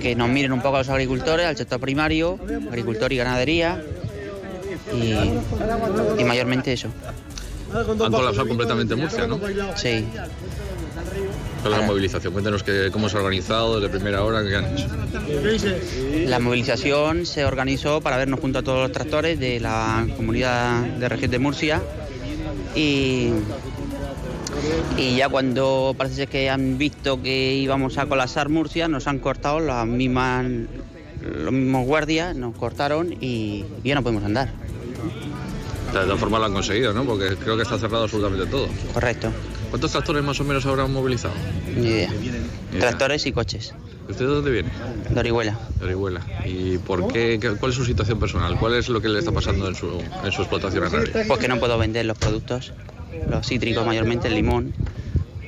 que 0.01 0.15
nos 0.15 0.30
miren 0.30 0.51
un 0.51 0.62
poco 0.62 0.75
a 0.75 0.80
los 0.80 0.89
agricultores, 0.89 1.46
al 1.46 1.58
sector 1.58 1.80
primario, 1.80 2.39
agricultor 2.70 3.12
y 3.12 3.18
ganadería, 3.18 3.84
y, 4.94 6.24
mayormente 6.24 6.74
eso. 6.74 6.89
Han 7.74 8.12
colapsado 8.12 8.48
completamente 8.48 8.96
Murcia, 8.96 9.27
¿no? 9.27 9.39
Sí. 9.75 10.06
¿Cuál 11.62 11.74
es 11.74 11.80
la 11.80 11.86
movilización? 11.88 12.32
Cuéntanos 12.32 12.63
que, 12.63 12.89
cómo 12.92 13.10
se 13.10 13.18
ha 13.18 13.20
organizado 13.20 13.80
desde 13.80 13.89
primera 13.89 14.24
hora, 14.24 14.44
qué 14.48 14.56
han 14.56 14.77
hecho. 14.77 14.88
La 16.30 16.39
movilización 16.39 17.25
se 17.25 17.44
organizó 17.44 18.01
para 18.01 18.18
vernos 18.18 18.39
junto 18.39 18.60
a 18.60 18.63
todos 18.63 18.84
los 18.84 18.92
tractores 18.92 19.39
de 19.39 19.60
la 19.60 20.08
comunidad 20.15 20.82
de 20.84 21.10
región 21.10 21.32
de 21.32 21.39
Murcia 21.39 21.82
y, 22.75 23.29
y 24.97 25.15
ya 25.15 25.29
cuando 25.29 25.95
parece 25.97 26.27
que 26.27 26.50
han 26.50 26.77
visto 26.77 27.21
que 27.21 27.55
íbamos 27.55 27.97
a 27.97 28.05
colapsar 28.05 28.50
Murcia, 28.50 28.88
nos 28.88 29.07
han 29.07 29.19
cortado 29.19 29.59
las 29.59 29.85
mismas, 29.88 30.45
los 31.21 31.51
mismos 31.53 31.85
guardias, 31.85 32.35
nos 32.35 32.55
cortaron 32.55 33.15
y, 33.21 33.65
ya 33.83 33.95
no 33.95 34.03
podemos 34.03 34.24
andar. 34.24 34.50
De 35.93 36.01
todas 36.01 36.19
formas 36.19 36.39
lo 36.41 36.45
han 36.47 36.53
conseguido, 36.53 36.93
¿no? 36.93 37.05
Porque 37.05 37.35
creo 37.38 37.55
que 37.55 37.63
está 37.63 37.77
cerrado 37.77 38.03
absolutamente 38.03 38.45
todo. 38.47 38.67
Correcto. 38.93 39.31
¿Cuántos 39.69 39.91
tractores 39.91 40.24
más 40.24 40.39
o 40.39 40.43
menos 40.43 40.65
habrán 40.65 40.91
movilizado? 40.91 41.33
Ni 41.75 41.88
idea. 41.88 42.09
Tractores 42.79 43.25
y 43.25 43.31
coches. 43.31 43.74
¿Usted 44.09 44.25
de 44.25 44.31
dónde 44.31 44.51
viene? 44.51 44.69
De 45.09 45.19
Orihuela. 45.19 45.57
De 45.79 45.85
Orihuela. 45.85 46.21
¿Y 46.45 46.77
por 46.77 47.12
qué, 47.12 47.39
qué- 47.41 47.55
cuál 47.55 47.71
es 47.71 47.77
su 47.77 47.85
situación 47.85 48.19
personal? 48.19 48.57
¿Cuál 48.59 48.75
es 48.75 48.88
lo 48.89 49.01
que 49.01 49.09
le 49.09 49.19
está 49.19 49.31
pasando 49.31 49.67
en 49.67 49.75
su, 49.75 50.00
en 50.24 50.31
su 50.31 50.41
explotación 50.41 50.83
agraria? 50.83 51.25
Pues 51.27 51.39
que 51.39 51.47
no 51.47 51.59
puedo 51.59 51.77
vender 51.77 52.05
los 52.05 52.17
productos, 52.17 52.71
los 53.29 53.47
cítricos 53.47 53.85
mayormente, 53.85 54.27
el 54.27 54.35
limón, 54.35 54.74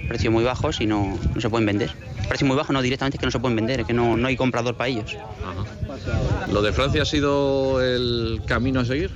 precios 0.07 0.33
muy 0.33 0.43
bajos 0.43 0.81
y 0.81 0.85
no, 0.87 1.17
no 1.35 1.41
se 1.41 1.49
pueden 1.49 1.65
vender. 1.67 1.91
Precios 2.27 2.47
muy 2.47 2.57
bajos 2.57 2.73
no 2.73 2.81
directamente 2.81 3.17
es 3.17 3.19
que 3.19 3.27
no 3.27 3.31
se 3.31 3.39
pueden 3.39 3.55
vender, 3.55 3.81
es 3.81 3.85
que 3.87 3.93
no, 3.93 4.17
no 4.17 4.27
hay 4.27 4.35
comprador 4.35 4.75
para 4.75 4.89
ellos. 4.89 5.15
Ajá. 5.43 6.47
¿Lo 6.51 6.61
de 6.61 6.73
Francia 6.73 7.03
ha 7.03 7.05
sido 7.05 7.81
el 7.81 8.41
camino 8.47 8.79
a 8.79 8.85
seguir? 8.85 9.11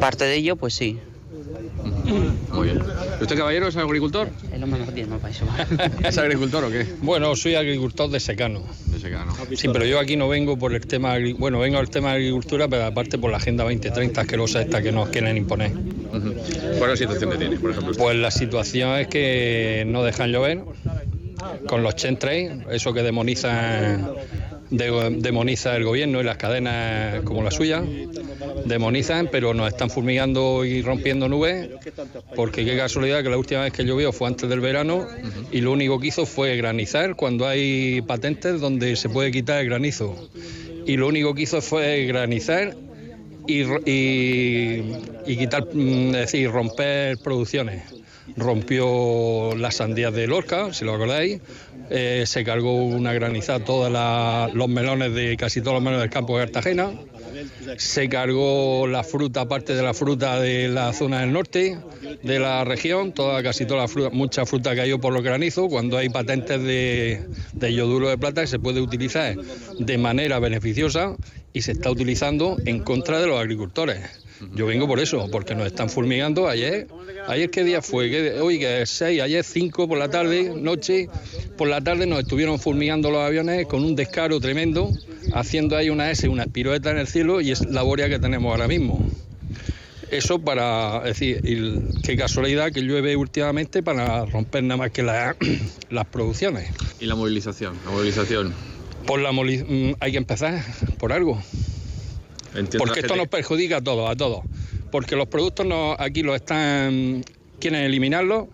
Parte 0.00 0.24
de 0.24 0.36
ello, 0.36 0.56
pues 0.56 0.74
sí. 0.74 0.98
Muy 2.52 2.68
bien. 2.68 2.82
¿Usted, 3.20 3.36
caballero, 3.36 3.68
es 3.68 3.76
agricultor? 3.76 4.30
El 4.52 4.62
hombre 4.62 4.80
mejor 4.80 4.94
tiene 4.94 5.10
más 5.10 5.20
para 5.20 5.32
eso. 5.32 5.46
¿Es 6.04 6.18
agricultor 6.18 6.64
o 6.64 6.70
qué? 6.70 6.86
Bueno, 7.02 7.34
soy 7.36 7.54
agricultor 7.54 8.10
de 8.10 8.20
secano. 8.20 8.62
De 8.86 8.98
secano. 8.98 9.34
Sí, 9.54 9.68
pero 9.72 9.84
yo 9.84 9.98
aquí 9.98 10.16
no 10.16 10.28
vengo 10.28 10.58
por 10.58 10.74
el 10.74 10.86
tema, 10.86 11.16
bueno, 11.38 11.58
vengo 11.58 11.78
al 11.78 11.90
tema 11.90 12.10
de 12.10 12.16
agricultura, 12.16 12.68
pero 12.68 12.84
aparte 12.84 13.18
por 13.18 13.30
la 13.30 13.38
Agenda 13.38 13.64
2030 13.64 14.20
asquerosa 14.20 14.62
esta 14.62 14.82
que 14.82 14.92
nos 14.92 15.08
quieren 15.10 15.36
imponer. 15.36 15.72
¿Cuál 16.78 16.90
es 16.92 17.00
la 17.00 17.06
situación 17.06 17.30
que 17.30 17.38
tiene, 17.38 17.56
por 17.56 17.70
ejemplo? 17.70 17.90
usted? 17.90 18.02
Pues 18.02 18.16
la 18.16 18.30
situación 18.30 18.98
es 18.98 19.08
que 19.08 19.84
no 19.86 20.02
dejan 20.02 20.30
llover 20.32 20.62
con 21.66 21.82
los 21.82 21.96
chemtrails, 21.96 22.64
eso 22.70 22.92
que 22.92 23.02
demoniza, 23.02 23.98
de- 24.70 25.16
demoniza 25.20 25.76
el 25.76 25.84
gobierno 25.84 26.20
y 26.20 26.24
las 26.24 26.36
cadenas 26.36 27.22
como 27.24 27.42
la 27.42 27.50
suya, 27.50 27.82
demonizan, 28.64 29.28
pero 29.30 29.54
nos 29.54 29.68
están 29.68 29.90
fumigando 29.90 30.64
y 30.64 30.82
rompiendo 30.82 31.28
nubes, 31.28 31.68
porque 32.34 32.64
qué 32.64 32.76
casualidad 32.76 33.22
que 33.22 33.30
la 33.30 33.38
última 33.38 33.62
vez 33.62 33.72
que 33.72 33.84
llovió 33.84 34.12
fue 34.12 34.28
antes 34.28 34.48
del 34.48 34.60
verano 34.60 35.06
y 35.52 35.60
lo 35.60 35.72
único 35.72 35.98
que 36.00 36.08
hizo 36.08 36.26
fue 36.26 36.56
granizar 36.56 37.14
cuando 37.16 37.46
hay 37.46 38.02
patentes 38.02 38.60
donde 38.60 38.96
se 38.96 39.08
puede 39.08 39.30
quitar 39.30 39.60
el 39.60 39.66
granizo. 39.66 40.14
Y 40.86 40.96
lo 40.96 41.08
único 41.08 41.34
que 41.34 41.42
hizo 41.42 41.60
fue 41.60 42.04
granizar 42.06 42.76
y, 43.48 43.62
y, 43.90 44.82
y 45.26 45.36
quitar, 45.36 45.66
mm, 45.72 46.08
es 46.14 46.20
decir, 46.32 46.50
romper 46.50 47.18
producciones. 47.18 47.82
Rompió 48.36 49.54
las 49.56 49.76
sandías 49.76 50.12
de 50.12 50.26
Lorca, 50.26 50.72
si 50.72 50.84
lo 50.84 50.94
acordáis, 50.94 51.40
eh, 51.90 52.24
se 52.26 52.44
cargó 52.44 52.84
una 52.84 53.12
granizada 53.12 53.60
todos 53.60 53.92
los 54.52 54.68
melones 54.68 55.14
de 55.14 55.36
casi 55.36 55.60
todos 55.60 55.74
los 55.74 55.82
melones 55.82 56.02
del 56.02 56.10
campo 56.10 56.36
de 56.36 56.44
Cartagena, 56.44 56.90
se 57.76 58.08
cargó 58.08 58.86
la 58.86 59.04
fruta, 59.04 59.46
parte 59.46 59.74
de 59.74 59.82
la 59.82 59.94
fruta 59.94 60.40
de 60.40 60.68
la 60.68 60.92
zona 60.92 61.20
del 61.20 61.32
norte 61.32 61.78
de 62.22 62.38
la 62.38 62.64
región, 62.64 63.12
toda, 63.12 63.42
casi 63.42 63.66
toda 63.66 63.82
la 63.82 63.88
fruta, 63.88 64.10
mucha 64.10 64.46
fruta 64.46 64.74
cayó 64.74 65.00
por 65.00 65.12
los 65.12 65.22
granizos, 65.22 65.68
cuando 65.68 65.96
hay 65.96 66.08
patentes 66.08 66.62
de, 66.62 67.28
de 67.52 67.74
yoduro 67.74 68.08
de 68.08 68.18
plata 68.18 68.40
que 68.40 68.46
se 68.48 68.58
puede 68.58 68.80
utilizar 68.80 69.36
de 69.78 69.98
manera 69.98 70.38
beneficiosa 70.38 71.16
y 71.52 71.62
se 71.62 71.72
está 71.72 71.90
utilizando 71.90 72.56
en 72.64 72.80
contra 72.80 73.20
de 73.20 73.26
los 73.26 73.40
agricultores. 73.40 74.25
Yo 74.54 74.66
vengo 74.66 74.86
por 74.86 75.00
eso, 75.00 75.28
porque 75.30 75.54
nos 75.54 75.66
están 75.66 75.88
fulmigando 75.88 76.48
ayer. 76.48 76.86
¿Ayer 77.28 77.50
qué 77.50 77.64
día 77.64 77.80
fue? 77.82 78.10
¿Qué- 78.10 78.40
Hoy 78.40 78.58
que 78.58 78.82
es 78.82 78.90
6, 78.90 79.20
ayer 79.22 79.42
5 79.44 79.88
por 79.88 79.98
la 79.98 80.08
tarde, 80.10 80.52
noche. 80.54 81.08
Por 81.56 81.68
la 81.68 81.80
tarde 81.80 82.06
nos 82.06 82.20
estuvieron 82.20 82.58
fulmigando 82.58 83.10
los 83.10 83.20
aviones 83.20 83.66
con 83.66 83.84
un 83.84 83.96
descaro 83.96 84.38
tremendo, 84.40 84.92
haciendo 85.32 85.76
ahí 85.76 85.88
una 85.90 86.10
S, 86.10 86.28
una 86.28 86.46
pirueta 86.46 86.90
en 86.90 86.98
el 86.98 87.06
cielo 87.06 87.40
y 87.40 87.50
es 87.50 87.64
la 87.66 87.82
borea 87.82 88.08
que 88.08 88.18
tenemos 88.18 88.50
ahora 88.50 88.68
mismo. 88.68 89.04
Eso 90.10 90.38
para 90.38 91.00
decir, 91.00 91.40
y 91.44 92.00
qué 92.02 92.16
casualidad 92.16 92.70
que 92.70 92.80
llueve 92.82 93.16
últimamente 93.16 93.82
para 93.82 94.24
romper 94.26 94.62
nada 94.62 94.76
más 94.76 94.90
que 94.92 95.02
la- 95.02 95.34
las 95.90 96.06
producciones. 96.06 96.70
¿Y 97.00 97.06
la 97.06 97.14
movilización? 97.16 97.74
La 97.84 97.90
movilización. 97.90 98.54
Por 99.06 99.20
la 99.20 99.32
mm, 99.32 99.94
hay 99.98 100.12
que 100.12 100.18
empezar 100.18 100.62
por 100.98 101.12
algo. 101.12 101.42
Entiendo 102.56 102.78
Porque 102.78 103.00
esto 103.00 103.16
nos 103.16 103.28
perjudica 103.28 103.78
a 103.78 103.80
todos, 103.82 104.10
a 104.10 104.16
todos. 104.16 104.44
Porque 104.90 105.16
los 105.16 105.26
productos 105.28 105.66
no, 105.66 105.94
aquí 105.98 106.22
los 106.22 106.36
están, 106.36 107.24
quieren 107.60 107.80
eliminarlos, 107.82 108.46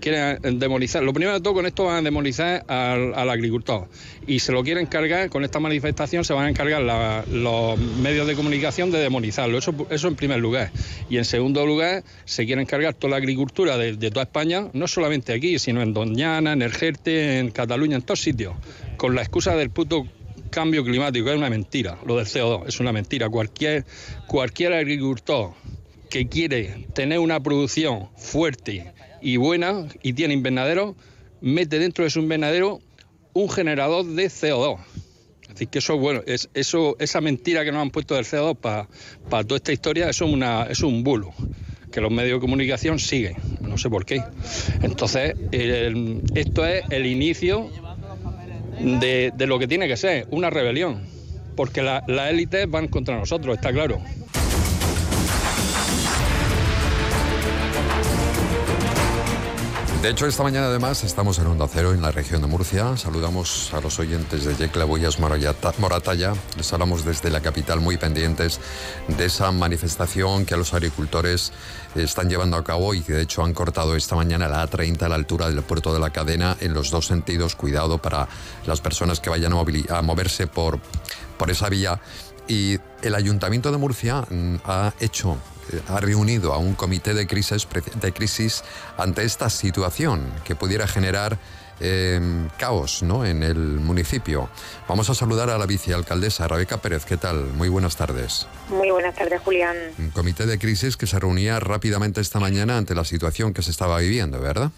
quieren 0.00 0.58
demonizar. 0.58 1.02
Lo 1.02 1.12
primero 1.12 1.34
de 1.34 1.40
todo, 1.40 1.54
con 1.54 1.66
esto 1.66 1.84
van 1.84 1.96
a 1.96 2.02
demonizar 2.02 2.64
al, 2.68 3.14
al 3.14 3.30
agricultor. 3.30 3.88
Y 4.26 4.40
se 4.40 4.52
lo 4.52 4.62
quieren 4.62 4.86
cargar, 4.86 5.30
con 5.30 5.44
esta 5.44 5.58
manifestación 5.60 6.24
se 6.24 6.32
van 6.32 6.46
a 6.46 6.50
encargar 6.50 6.82
la- 6.82 7.24
los 7.30 7.78
medios 7.78 8.26
de 8.26 8.34
comunicación 8.34 8.90
de 8.90 8.98
demonizarlo. 8.98 9.58
Eso, 9.58 9.74
eso 9.90 10.08
en 10.08 10.16
primer 10.16 10.38
lugar. 10.40 10.70
Y 11.08 11.16
en 11.18 11.24
segundo 11.24 11.64
lugar, 11.66 12.04
se 12.24 12.44
quieren 12.46 12.66
cargar 12.66 12.94
toda 12.94 13.12
la 13.12 13.16
agricultura 13.16 13.78
de, 13.78 13.96
de 13.96 14.10
toda 14.10 14.24
España, 14.24 14.68
no 14.72 14.86
solamente 14.88 15.32
aquí, 15.32 15.58
sino 15.58 15.82
en 15.82 15.92
Doñana, 15.92 16.52
en 16.52 16.62
Ergerte, 16.62 17.38
en 17.38 17.50
Cataluña, 17.50 17.96
en 17.96 18.02
todos 18.02 18.20
sitios, 18.20 18.54
con 18.96 19.14
la 19.14 19.22
excusa 19.22 19.54
del 19.56 19.70
puto 19.70 20.06
cambio 20.56 20.82
climático, 20.82 21.28
es 21.28 21.36
una 21.36 21.50
mentira, 21.50 21.98
lo 22.06 22.16
del 22.16 22.24
CO2, 22.24 22.66
es 22.66 22.80
una 22.80 22.90
mentira. 22.90 23.28
Cualquier, 23.28 23.84
agricultor 24.72 25.52
que 26.08 26.28
quiere 26.30 26.86
tener 26.94 27.18
una 27.18 27.42
producción 27.42 28.08
fuerte 28.16 28.94
y 29.20 29.36
buena 29.36 29.86
y 30.02 30.14
tiene 30.14 30.32
invernadero, 30.32 30.96
mete 31.42 31.78
dentro 31.78 32.04
de 32.04 32.10
su 32.10 32.20
invernadero 32.20 32.80
un 33.34 33.50
generador 33.50 34.06
de 34.06 34.28
CO2. 34.28 34.78
Es 35.42 35.48
decir, 35.48 35.68
que 35.68 35.80
eso, 35.80 35.98
bueno, 35.98 36.22
esa 36.24 37.20
mentira 37.20 37.62
que 37.62 37.70
nos 37.70 37.82
han 37.82 37.90
puesto 37.90 38.14
del 38.14 38.24
CO2 38.24 38.56
para 38.56 39.44
toda 39.44 39.56
esta 39.56 39.74
historia, 39.74 40.08
es, 40.08 40.22
un 40.22 41.04
bulo 41.04 41.34
que 41.92 42.00
los 42.00 42.10
medios 42.10 42.38
de 42.38 42.40
comunicación 42.40 42.98
siguen, 42.98 43.36
no 43.60 43.76
sé 43.76 43.90
por 43.90 44.06
qué. 44.06 44.22
Entonces, 44.80 45.34
esto 45.52 46.66
es 46.66 46.82
el 46.88 47.04
inicio 47.04 47.70
de, 48.80 49.32
de 49.34 49.46
lo 49.46 49.58
que 49.58 49.66
tiene 49.68 49.88
que 49.88 49.96
ser, 49.96 50.26
una 50.30 50.50
rebelión, 50.50 51.02
porque 51.56 51.82
la- 51.82 52.02
las 52.06 52.30
élites 52.30 52.70
van 52.70 52.88
contra 52.88 53.16
nosotros, 53.18 53.56
está 53.56 53.72
claro. 53.72 53.98
De 60.06 60.12
hecho, 60.12 60.28
esta 60.28 60.44
mañana 60.44 60.68
además 60.68 61.02
estamos 61.02 61.36
en 61.40 61.48
Onda 61.48 61.66
Cero, 61.66 61.92
en 61.92 62.00
la 62.00 62.12
región 62.12 62.40
de 62.40 62.46
Murcia. 62.46 62.96
Saludamos 62.96 63.74
a 63.74 63.80
los 63.80 63.98
oyentes 63.98 64.44
de 64.44 64.54
Yecla, 64.54 64.84
Boyas, 64.84 65.18
Moratalla. 65.18 66.32
Les 66.56 66.72
hablamos 66.72 67.04
desde 67.04 67.28
la 67.28 67.40
capital 67.40 67.80
muy 67.80 67.96
pendientes 67.96 68.60
de 69.08 69.24
esa 69.24 69.50
manifestación 69.50 70.46
que 70.46 70.56
los 70.56 70.74
agricultores 70.74 71.52
están 71.96 72.30
llevando 72.30 72.56
a 72.56 72.62
cabo 72.62 72.94
y 72.94 73.00
que 73.00 73.14
de 73.14 73.22
hecho 73.22 73.42
han 73.42 73.52
cortado 73.52 73.96
esta 73.96 74.14
mañana 74.14 74.46
la 74.46 74.64
A30 74.70 75.02
a 75.02 75.08
la 75.08 75.16
altura 75.16 75.48
del 75.48 75.60
puerto 75.64 75.92
de 75.92 75.98
la 75.98 76.10
cadena 76.10 76.56
en 76.60 76.72
los 76.72 76.92
dos 76.92 77.08
sentidos. 77.08 77.56
Cuidado 77.56 77.98
para 77.98 78.28
las 78.64 78.80
personas 78.80 79.18
que 79.18 79.28
vayan 79.28 79.54
a, 79.54 79.56
a 79.98 80.02
moverse 80.02 80.46
por, 80.46 80.78
por 81.36 81.50
esa 81.50 81.68
vía. 81.68 82.00
Y 82.46 82.78
el 83.02 83.16
Ayuntamiento 83.16 83.72
de 83.72 83.78
Murcia 83.78 84.20
mm, 84.20 84.54
ha 84.66 84.92
hecho, 85.00 85.36
ha 85.88 86.00
reunido 86.00 86.52
a 86.52 86.58
un 86.58 86.74
comité 86.74 87.14
de 87.14 87.26
crisis, 87.26 87.66
de 88.00 88.12
crisis 88.12 88.64
ante 88.96 89.24
esta 89.24 89.50
situación 89.50 90.32
que 90.44 90.54
pudiera 90.54 90.86
generar 90.86 91.38
eh, 91.80 92.20
caos 92.58 93.02
¿no? 93.02 93.24
en 93.24 93.42
el 93.42 93.56
municipio. 93.56 94.48
Vamos 94.88 95.10
a 95.10 95.14
saludar 95.14 95.50
a 95.50 95.58
la 95.58 95.66
vicealcaldesa 95.66 96.48
Rebeca 96.48 96.78
Pérez. 96.78 97.04
¿Qué 97.04 97.16
tal? 97.16 97.44
Muy 97.54 97.68
buenas 97.68 97.96
tardes. 97.96 98.48
Muy 98.70 98.90
buenas 98.90 99.14
tardes, 99.14 99.40
Julián. 99.42 99.76
Un 99.98 100.10
comité 100.10 100.46
de 100.46 100.58
crisis 100.58 100.96
que 100.96 101.06
se 101.06 101.18
reunía 101.18 101.60
rápidamente 101.60 102.20
esta 102.20 102.40
mañana 102.40 102.78
ante 102.78 102.94
la 102.94 103.04
situación 103.04 103.52
que 103.52 103.62
se 103.62 103.70
estaba 103.70 103.98
viviendo, 103.98 104.40
¿verdad? 104.40 104.70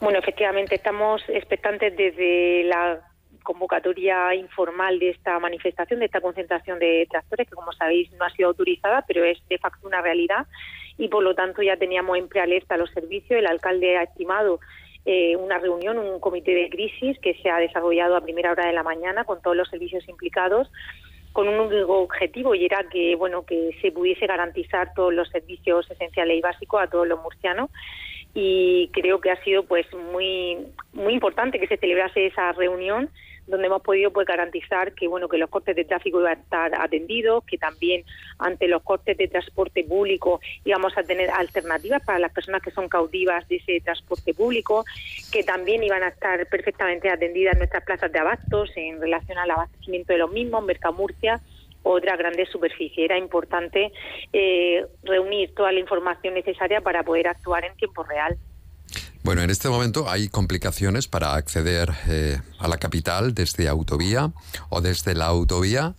Bueno, 0.00 0.18
efectivamente, 0.18 0.74
estamos 0.74 1.22
expectantes 1.28 1.96
desde 1.96 2.64
la 2.64 3.00
convocatoria 3.42 4.34
informal 4.34 4.98
de 4.98 5.10
esta 5.10 5.38
manifestación, 5.38 6.00
de 6.00 6.06
esta 6.06 6.20
concentración 6.20 6.78
de 6.78 7.06
tractores, 7.10 7.48
que 7.48 7.54
como 7.54 7.72
sabéis 7.72 8.10
no 8.12 8.24
ha 8.24 8.30
sido 8.30 8.48
autorizada, 8.48 9.04
pero 9.06 9.24
es 9.24 9.38
de 9.48 9.58
facto 9.58 9.86
una 9.86 10.00
realidad 10.00 10.46
y 10.98 11.08
por 11.08 11.22
lo 11.22 11.34
tanto 11.34 11.62
ya 11.62 11.76
teníamos 11.76 12.18
en 12.18 12.28
prealerta 12.28 12.76
los 12.76 12.90
servicios. 12.90 13.38
El 13.38 13.46
alcalde 13.46 13.96
ha 13.96 14.04
estimado 14.04 14.60
eh, 15.04 15.36
una 15.36 15.58
reunión, 15.58 15.98
un 15.98 16.20
comité 16.20 16.54
de 16.54 16.70
crisis 16.70 17.18
que 17.18 17.34
se 17.42 17.50
ha 17.50 17.58
desarrollado 17.58 18.16
a 18.16 18.20
primera 18.20 18.52
hora 18.52 18.66
de 18.66 18.72
la 18.72 18.82
mañana 18.82 19.24
con 19.24 19.42
todos 19.42 19.56
los 19.56 19.68
servicios 19.68 20.08
implicados 20.08 20.70
con 21.32 21.48
un 21.48 21.58
único 21.58 21.98
objetivo 21.98 22.54
y 22.54 22.64
era 22.64 22.84
que 22.84 23.16
bueno 23.16 23.44
que 23.44 23.76
se 23.80 23.90
pudiese 23.90 24.26
garantizar 24.26 24.92
todos 24.94 25.12
los 25.12 25.28
servicios 25.30 25.90
esenciales 25.90 26.38
y 26.38 26.40
básicos 26.40 26.82
a 26.82 26.86
todos 26.88 27.08
los 27.08 27.20
murcianos 27.20 27.70
y 28.34 28.90
creo 28.92 29.20
que 29.20 29.30
ha 29.30 29.42
sido 29.42 29.64
pues 29.64 29.86
muy 30.12 30.58
muy 30.92 31.14
importante 31.14 31.58
que 31.58 31.66
se 31.66 31.78
celebrase 31.78 32.26
esa 32.26 32.52
reunión 32.52 33.10
donde 33.46 33.66
hemos 33.66 33.82
podido 33.82 34.12
pues 34.12 34.26
garantizar 34.26 34.92
que 34.94 35.08
bueno 35.08 35.28
que 35.28 35.38
los 35.38 35.50
costes 35.50 35.76
de 35.76 35.84
tráfico 35.84 36.20
iban 36.20 36.38
a 36.38 36.40
estar 36.40 36.80
atendidos, 36.80 37.44
que 37.44 37.58
también 37.58 38.04
ante 38.38 38.68
los 38.68 38.82
costes 38.82 39.16
de 39.16 39.28
transporte 39.28 39.84
público 39.84 40.40
íbamos 40.64 40.96
a 40.96 41.02
tener 41.02 41.30
alternativas 41.30 42.04
para 42.04 42.18
las 42.18 42.32
personas 42.32 42.62
que 42.62 42.70
son 42.70 42.88
cautivas 42.88 43.46
de 43.48 43.56
ese 43.56 43.80
transporte 43.80 44.34
público, 44.34 44.84
que 45.32 45.42
también 45.42 45.82
iban 45.82 46.02
a 46.02 46.08
estar 46.08 46.46
perfectamente 46.46 47.10
atendidas 47.10 47.56
nuestras 47.56 47.84
plazas 47.84 48.12
de 48.12 48.18
abastos 48.18 48.70
en 48.76 49.00
relación 49.00 49.38
al 49.38 49.50
abastecimiento 49.50 50.12
de 50.12 50.18
los 50.18 50.30
mismos, 50.30 50.64
Mercamurcia 50.64 51.40
otras 51.82 52.18
grandes 52.18 52.48
superficies. 52.48 53.06
Era 53.06 53.18
importante 53.18 53.92
eh, 54.32 54.86
reunir 55.02 55.54
toda 55.54 55.72
la 55.72 55.80
información 55.80 56.34
necesaria 56.34 56.80
para 56.80 57.02
poder 57.02 57.28
actuar 57.28 57.64
en 57.64 57.74
tiempo 57.76 58.04
real. 58.04 58.36
Bueno, 59.24 59.42
en 59.42 59.50
este 59.50 59.68
momento 59.68 60.10
hay 60.10 60.28
complicaciones 60.28 61.06
para 61.06 61.34
acceder 61.34 61.90
eh, 62.08 62.38
a 62.58 62.66
la 62.66 62.78
capital 62.78 63.34
desde 63.34 63.68
autovía 63.68 64.32
o 64.68 64.80
desde 64.80 65.14
la 65.14 65.26
autovía 65.26 65.94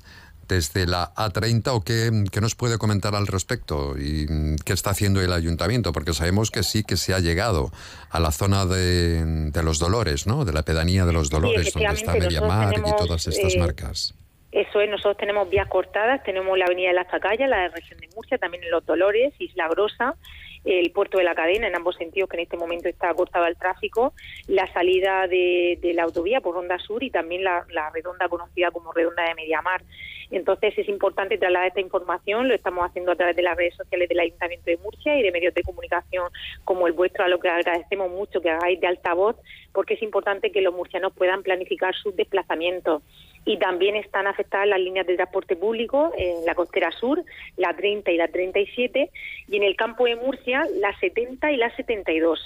desde 0.48 0.86
la 0.86 1.13
A30 1.15 1.68
o 1.70 1.82
qué, 1.84 2.42
nos 2.42 2.56
puede 2.56 2.77
comentar 2.77 3.15
al 3.15 3.27
respecto 3.27 3.98
y 3.98 4.27
mm, 4.30 4.58
qué 4.65 4.74
está 4.74 4.92
haciendo 4.92 5.22
el 5.22 5.32
ayuntamiento, 5.32 5.92
porque 5.94 6.13
sabemos 6.13 6.51
que 6.51 6.63
sí 6.63 6.84
que 6.84 6.98
se 6.98 7.13
ha 7.13 7.20
llegado 7.20 7.72
a 8.10 8.20
la 8.20 8.32
zona 8.32 8.65
de, 8.65 9.51
los 9.63 9.80
Dolores, 9.80 10.27
¿no? 10.27 10.46
De 10.46 10.53
la 10.53 10.63
pedanía 10.63 11.06
de 11.06 11.13
los 11.13 11.30
Dolores, 11.30 11.74
donde 11.74 11.94
está 11.94 12.13
Mediamar 12.13 12.75
y 12.77 12.96
todas 12.98 13.27
estas 13.27 13.56
eh, 13.56 13.60
marcas. 13.60 14.13
Eso 14.51 14.82
es, 14.82 14.89
nosotros 14.89 15.18
tenemos 15.18 15.50
vías 15.50 15.68
cortadas, 15.68 16.22
tenemos 16.24 16.58
la 16.58 16.65
avenida 16.65 16.89
de 16.89 16.94
las 16.94 17.10
Zacayas, 17.10 17.50
la 17.50 17.58
de 17.58 17.70
la 17.70 17.75
región 17.75 18.00
de 18.00 18.10
Murcia, 18.13 18.38
también 18.38 18.63
en 18.63 18.70
Los 18.70 18.86
Dolores, 18.86 19.34
Isla 19.39 19.68
Grosa, 19.70 20.15
el 20.63 20.91
puerto 20.91 21.17
de 21.17 21.24
la 21.24 21.36
cadena, 21.36 21.67
en 21.67 21.75
ambos 21.75 21.96
sentidos, 21.96 22.29
que 22.29 22.38
en 22.38 22.43
este 22.43 22.58
momento 22.58 22.88
está 22.88 23.13
cortado 23.13 23.46
al 23.46 23.58
tráfico, 23.58 24.13
la 24.48 24.72
salida 24.72 25.27
de, 25.27 25.77
la 25.93 26.03
autovía 26.03 26.41
por 26.41 26.55
Ronda 26.55 26.79
Sur 26.79 27.03
y 27.03 27.10
también 27.10 27.43
la, 27.43 27.65
redonda 27.93 28.29
conocida 28.29 28.72
como 28.72 28.91
redonda 28.91 29.24
de 29.24 29.36
Mediamar. 29.36 29.84
Entonces 30.33 30.75
es 30.77 30.89
importante 30.89 31.37
trasladar 31.37 31.67
esta 31.67 31.79
información, 31.79 32.47
lo 32.47 32.55
estamos 32.55 32.83
haciendo 32.83 33.11
a 33.11 33.15
través 33.15 33.35
de 33.35 33.43
las 33.43 33.55
redes 33.55 33.75
sociales 33.75 34.09
del 34.09 34.19
Ayuntamiento 34.19 34.65
de 34.65 34.77
Murcia 34.77 35.15
y 35.15 35.21
de 35.21 35.31
medios 35.31 35.53
de 35.53 35.61
comunicación 35.61 36.29
como 36.63 36.87
el 36.87 36.93
vuestro, 36.93 37.23
a 37.23 37.27
lo 37.27 37.39
que 37.39 37.49
agradecemos 37.49 38.09
mucho 38.09 38.41
que 38.41 38.49
hagáis 38.49 38.79
de 38.81 38.87
altavoz, 38.87 39.35
porque 39.71 39.93
es 39.93 40.01
importante 40.01 40.51
que 40.51 40.61
los 40.61 40.73
murcianos 40.73 41.13
puedan 41.13 41.43
planificar 41.43 41.93
sus 41.95 42.15
desplazamientos 42.15 43.03
y 43.45 43.57
también 43.57 43.95
están 43.95 44.25
afectadas 44.25 44.67
las 44.67 44.79
líneas 44.79 45.05
de 45.05 45.15
transporte 45.17 45.55
público 45.55 46.11
en 46.17 46.45
la 46.45 46.55
costera 46.55 46.91
sur, 46.91 47.23
la 47.57 47.75
30 47.75 48.11
y 48.11 48.17
la 48.17 48.27
37, 48.27 49.11
y 49.49 49.55
en 49.55 49.63
el 49.63 49.75
campo 49.75 50.05
de 50.05 50.15
Murcia, 50.15 50.63
la 50.79 50.97
70 50.99 51.51
y 51.51 51.57
la 51.57 51.75
72. 51.75 52.39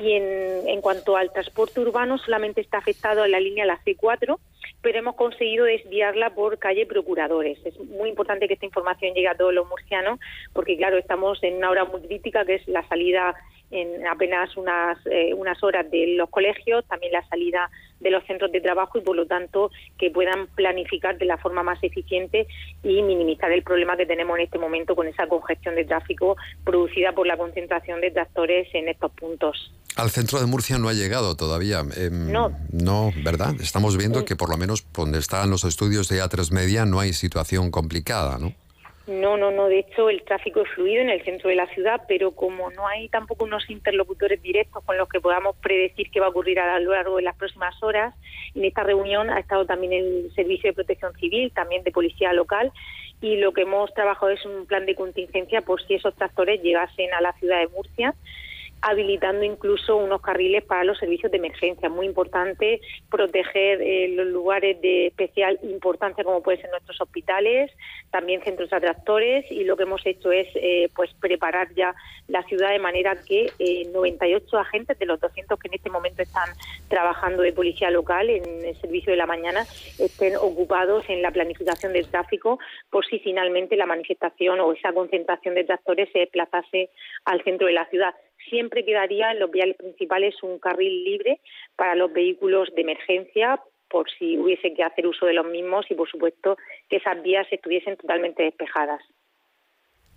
Y 0.00 0.12
en, 0.12 0.68
en 0.68 0.80
cuanto 0.80 1.16
al 1.16 1.32
transporte 1.32 1.80
urbano, 1.80 2.16
solamente 2.16 2.60
está 2.60 2.78
afectado 2.78 3.24
en 3.24 3.32
la 3.32 3.40
línea 3.40 3.66
la 3.66 3.78
C4, 3.84 4.38
pero 4.82 4.98
hemos 4.98 5.16
conseguido 5.16 5.64
desviarla 5.64 6.30
por 6.30 6.58
calle 6.58 6.86
Procuradores. 6.86 7.58
Es 7.64 7.78
muy 7.78 8.08
importante 8.08 8.48
que 8.48 8.54
esta 8.54 8.66
información 8.66 9.14
llegue 9.14 9.28
a 9.28 9.34
todos 9.34 9.52
los 9.52 9.68
murcianos, 9.68 10.18
porque 10.52 10.76
claro, 10.76 10.96
estamos 10.98 11.42
en 11.42 11.56
una 11.56 11.70
hora 11.70 11.84
muy 11.84 12.00
crítica, 12.02 12.44
que 12.44 12.56
es 12.56 12.68
la 12.68 12.86
salida 12.88 13.34
en 13.70 14.06
apenas 14.06 14.56
unas, 14.56 14.98
eh, 15.06 15.32
unas 15.34 15.62
horas 15.62 15.88
de 15.90 16.14
los 16.16 16.28
colegios, 16.30 16.84
también 16.86 17.12
la 17.12 17.26
salida 17.28 17.70
de 18.00 18.10
los 18.10 18.24
centros 18.24 18.50
de 18.50 18.60
trabajo 18.60 18.98
y 18.98 19.02
por 19.02 19.16
lo 19.16 19.26
tanto 19.26 19.70
que 19.98 20.10
puedan 20.10 20.48
planificar 20.48 21.18
de 21.18 21.26
la 21.26 21.38
forma 21.38 21.62
más 21.62 21.82
eficiente 21.82 22.46
y 22.82 23.02
minimizar 23.02 23.52
el 23.52 23.62
problema 23.62 23.96
que 23.96 24.06
tenemos 24.06 24.38
en 24.38 24.44
este 24.44 24.58
momento 24.58 24.96
con 24.96 25.06
esa 25.06 25.26
congestión 25.26 25.74
de 25.74 25.84
tráfico 25.84 26.36
producida 26.64 27.12
por 27.12 27.26
la 27.26 27.36
concentración 27.36 28.00
de 28.00 28.10
tractores 28.10 28.68
en 28.74 28.88
estos 28.88 29.12
puntos. 29.12 29.72
Al 29.96 30.10
centro 30.10 30.40
de 30.40 30.46
Murcia 30.46 30.78
no 30.78 30.88
ha 30.88 30.92
llegado 30.92 31.36
todavía. 31.36 31.80
Em, 31.96 32.30
no. 32.30 32.52
No, 32.72 33.12
¿verdad? 33.24 33.54
Estamos 33.60 33.96
viendo 33.96 34.24
que 34.24 34.36
por 34.36 34.48
lo 34.48 34.56
menos 34.56 34.86
donde 34.92 35.18
están 35.18 35.50
los 35.50 35.64
estudios 35.64 36.08
de 36.08 36.22
A3 36.22 36.52
Media 36.52 36.86
no 36.86 37.00
hay 37.00 37.12
situación 37.12 37.70
complicada, 37.70 38.38
¿no? 38.38 38.54
No, 39.06 39.36
no, 39.36 39.50
no. 39.50 39.66
De 39.66 39.80
hecho, 39.80 40.08
el 40.10 40.22
tráfico 40.22 40.60
es 40.60 40.68
fluido 40.70 41.02
en 41.02 41.10
el 41.10 41.24
centro 41.24 41.48
de 41.48 41.56
la 41.56 41.66
ciudad, 41.68 42.02
pero 42.06 42.32
como 42.32 42.70
no 42.70 42.86
hay 42.86 43.08
tampoco 43.08 43.44
unos 43.44 43.68
interlocutores 43.70 44.40
directos 44.42 44.84
con 44.84 44.96
los 44.96 45.08
que 45.08 45.20
podamos 45.20 45.56
predecir 45.56 46.10
qué 46.10 46.20
va 46.20 46.26
a 46.26 46.30
ocurrir 46.30 46.60
a 46.60 46.78
lo 46.78 46.92
largo 46.92 47.16
de 47.16 47.22
las 47.22 47.36
próximas 47.36 47.74
horas, 47.82 48.14
en 48.54 48.64
esta 48.64 48.82
reunión 48.82 49.30
ha 49.30 49.40
estado 49.40 49.64
también 49.64 49.92
el 49.92 50.30
Servicio 50.34 50.70
de 50.70 50.74
Protección 50.74 51.14
Civil, 51.14 51.50
también 51.52 51.82
de 51.82 51.90
Policía 51.92 52.32
Local, 52.32 52.72
y 53.20 53.36
lo 53.36 53.52
que 53.52 53.62
hemos 53.62 53.92
trabajado 53.94 54.30
es 54.30 54.44
un 54.44 54.66
plan 54.66 54.86
de 54.86 54.94
contingencia 54.94 55.62
por 55.62 55.82
si 55.86 55.94
esos 55.94 56.14
tractores 56.14 56.62
llegasen 56.62 57.12
a 57.12 57.20
la 57.20 57.32
ciudad 57.34 57.58
de 57.58 57.68
Murcia 57.68 58.14
habilitando 58.82 59.44
incluso 59.44 59.96
unos 59.96 60.22
carriles 60.22 60.64
para 60.64 60.84
los 60.84 60.98
servicios 60.98 61.30
de 61.30 61.38
emergencia. 61.38 61.88
Muy 61.88 62.06
importante 62.06 62.80
proteger 63.10 63.82
eh, 63.82 64.08
los 64.08 64.26
lugares 64.28 64.80
de 64.80 65.08
especial 65.08 65.58
importancia 65.62 66.24
como 66.24 66.42
pueden 66.42 66.60
ser 66.60 66.70
nuestros 66.70 67.00
hospitales, 67.00 67.70
también 68.10 68.42
centros 68.42 68.72
atractores 68.72 69.50
y 69.50 69.64
lo 69.64 69.76
que 69.76 69.82
hemos 69.82 70.04
hecho 70.06 70.32
es 70.32 70.48
eh, 70.54 70.88
pues 70.94 71.12
preparar 71.20 71.74
ya 71.74 71.94
la 72.28 72.42
ciudad 72.44 72.70
de 72.70 72.78
manera 72.78 73.16
que 73.16 73.52
98 73.92 74.46
eh, 74.56 74.60
agentes 74.60 74.98
de 74.98 75.06
los 75.06 75.20
200 75.20 75.58
que 75.58 75.68
en 75.68 75.74
este 75.74 75.90
momento 75.90 76.22
están 76.22 76.48
trabajando 76.88 77.42
de 77.42 77.52
policía 77.52 77.90
local 77.90 78.30
en 78.30 78.64
el 78.64 78.76
servicio 78.80 79.12
de 79.12 79.16
la 79.16 79.26
mañana 79.26 79.62
estén 79.98 80.36
ocupados 80.36 81.04
en 81.08 81.22
la 81.22 81.30
planificación 81.30 81.92
del 81.92 82.08
tráfico 82.08 82.58
por 82.90 83.04
si 83.06 83.18
finalmente 83.18 83.76
la 83.76 83.86
manifestación 83.86 84.60
o 84.60 84.72
esa 84.72 84.92
concentración 84.92 85.54
de 85.54 85.64
tractores 85.64 86.08
se 86.12 86.20
desplazase 86.20 86.90
al 87.24 87.42
centro 87.44 87.66
de 87.66 87.72
la 87.74 87.86
ciudad 87.86 88.14
siempre 88.48 88.84
quedaría 88.84 89.32
en 89.32 89.40
los 89.40 89.50
viales 89.50 89.76
principales 89.76 90.34
un 90.42 90.58
carril 90.58 91.04
libre 91.04 91.40
para 91.76 91.94
los 91.94 92.12
vehículos 92.12 92.68
de 92.74 92.82
emergencia 92.82 93.60
por 93.88 94.08
si 94.10 94.38
hubiese 94.38 94.72
que 94.72 94.84
hacer 94.84 95.06
uso 95.06 95.26
de 95.26 95.34
los 95.34 95.46
mismos 95.46 95.84
y 95.90 95.94
por 95.94 96.08
supuesto 96.08 96.56
que 96.88 96.96
esas 96.96 97.20
vías 97.22 97.46
estuviesen 97.50 97.96
totalmente 97.96 98.44
despejadas. 98.44 99.02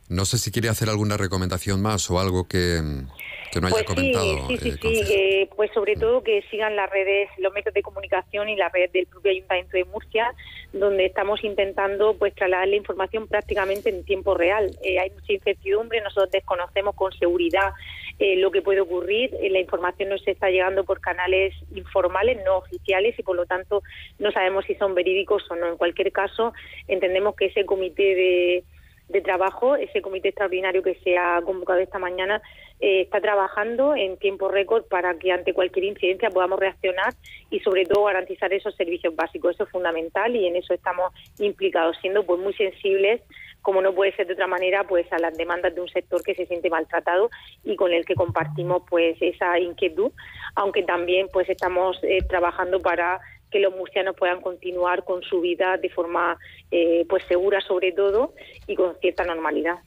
No 0.10 0.26
sé 0.26 0.38
si 0.38 0.52
quiere 0.52 0.70
hacer 0.70 0.90
alguna 0.90 1.18
recomendación 1.18 1.82
más 1.82 2.12
o 2.12 2.20
algo 2.20 2.48
que, 2.48 2.80
no 2.82 3.68
haya 3.68 3.70
pues 3.70 3.84
comentado. 3.84 4.48
Sí, 4.48 4.58
sí, 4.58 4.72
sí, 4.72 4.78
sí 4.82 5.14
eh, 5.14 5.50
pues 5.56 5.72
sobre 5.74 5.96
todo 5.96 6.24
que 6.24 6.44
sigan 6.52 6.76
las 6.76 6.90
redes, 6.90 7.30
los 7.38 7.54
medios 7.54 7.74
de 7.74 7.82
comunicación 7.82 8.50
y 8.50 8.56
la 8.56 8.70
red 8.70 8.92
del 8.92 9.08
propio 9.08 9.32
Ayuntamiento 9.32 9.78
de 9.78 9.86
Murcia, 9.86 10.34
donde 10.74 11.06
estamos 11.06 11.44
intentando 11.44 12.16
pues 12.16 12.36
trasladar 12.36 12.68
la 12.68 12.76
información 12.76 13.28
prácticamente 13.28 13.90
en 13.90 14.04
tiempo 14.04 14.36
real. 14.36 14.72
Eh, 14.84 15.00
hay 15.00 15.10
mucha 15.12 15.34
incertidumbre, 15.34 16.02
nosotros 16.02 16.32
desconocemos 16.32 16.96
con 16.96 17.12
seguridad 17.14 17.72
eh, 18.20 18.36
lo 18.38 18.52
que 18.52 18.62
puede 18.62 18.82
ocurrir, 18.82 19.32
la 19.50 19.60
información 19.60 20.10
nos 20.10 20.26
está 20.28 20.50
llegando 20.50 20.84
por 20.84 21.02
canales 21.02 21.54
informales, 21.76 22.40
no 22.46 22.58
oficiales, 22.58 23.18
y 23.18 23.24
por 23.24 23.36
lo 23.36 23.46
tanto 23.46 23.82
no 24.20 24.32
sabemos 24.32 24.66
si 24.66 24.76
son 24.76 24.96
verídicos 24.96 25.50
o 25.50 25.56
no. 25.56 25.68
En 25.68 25.78
cualquier 25.78 26.12
caso, 26.12 26.54
entendemos 26.88 27.36
que 27.36 27.46
ese 27.46 27.66
comité 27.66 28.16
de 28.16 28.64
de 29.10 29.22
trabajo, 29.22 29.76
ese 29.76 30.02
comité 30.02 30.30
extraordinario 30.30 30.82
que 30.82 30.96
se 31.04 31.18
ha 31.18 31.42
convocado 31.44 31.80
esta 31.80 32.00
mañana 32.00 32.42
eh, 32.80 33.02
está 33.02 33.22
trabajando 33.22 33.96
en 33.96 34.18
tiempo 34.18 34.48
récord 34.48 34.86
para 34.86 35.18
que 35.18 35.32
ante 35.32 35.54
cualquier 35.54 35.86
incidencia 35.86 36.30
podamos 36.30 36.60
reaccionar 36.60 37.14
y 37.50 37.60
sobre 37.60 37.86
todo 37.86 38.06
garantizar 38.06 38.52
esos 38.54 38.76
servicios 38.76 39.16
básicos. 39.16 39.56
Eso 39.56 39.66
es 39.66 39.70
fundamental 39.70 40.36
y 40.36 40.48
en 40.48 40.56
eso 40.56 40.74
estamos 40.74 41.14
implicados, 41.40 41.98
siendo 42.02 42.26
pues 42.26 42.40
muy 42.40 42.54
sensibles, 42.54 43.22
como 43.64 43.82
no 43.82 43.96
puede 43.96 44.16
ser 44.16 44.28
de 44.28 44.34
otra 44.34 44.46
manera, 44.46 44.86
pues 44.86 45.12
a 45.12 45.18
las 45.18 45.36
demandas 45.36 45.74
de 45.74 45.82
un 45.82 45.90
sector 45.90 46.22
que 46.22 46.36
se 46.36 46.46
siente 46.46 46.70
maltratado 46.70 47.32
y 47.64 47.76
con 47.76 47.92
el 47.92 48.06
que 48.06 48.14
compartimos 48.14 48.84
pues 48.88 49.18
esa 49.22 49.58
inquietud, 49.58 50.12
aunque 50.54 50.84
también 50.84 51.28
pues 51.34 51.50
estamos 51.50 51.98
eh, 52.04 52.20
trabajando 52.28 52.82
para 52.82 53.20
que 53.50 53.60
los 53.60 53.74
murcianos 53.74 54.16
puedan 54.18 54.42
continuar 54.42 55.06
con 55.06 55.22
su 55.24 55.40
vida 55.40 55.78
de 55.78 55.90
forma 55.90 56.38
eh, 56.72 57.06
pues 57.08 57.24
segura 57.28 57.62
sobre 57.62 57.94
todo 57.94 58.34
y 58.68 58.76
con 58.76 58.96
cierta 59.00 59.24
normalidad. 59.24 59.80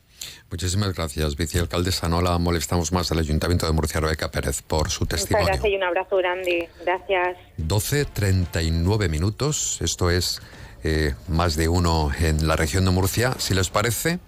Muchísimas 0.51 0.95
gracias, 0.95 1.37
vicealcaldesa. 1.37 2.09
No 2.09 2.23
la 2.23 2.39
molestamos 2.39 2.93
más 2.93 3.13
al 3.13 3.19
Ayuntamiento 3.19 3.67
de 3.67 3.73
Murcia, 3.73 4.01
Rebeca 4.01 4.31
Pérez, 4.31 4.63
por 4.63 4.89
su 4.89 5.05
testimonio. 5.05 5.49
Muchas 5.49 5.61
gracias 5.61 5.73
y 5.73 5.77
un 5.77 5.83
abrazo 5.83 6.17
grande. 6.17 6.69
Gracias. 6.85 7.37
12.39 7.59 9.11
minutos. 9.11 9.81
Esto 9.83 10.11
es 10.11 10.41
eh, 10.89 11.15
más 11.27 11.57
de 11.57 11.69
uno 11.69 12.13
en 12.21 12.47
la 12.47 12.55
región 12.55 12.85
de 12.85 12.93
Murcia. 12.93 13.35
Si 13.39 13.55
les 13.55 13.71
parece, 13.71 14.21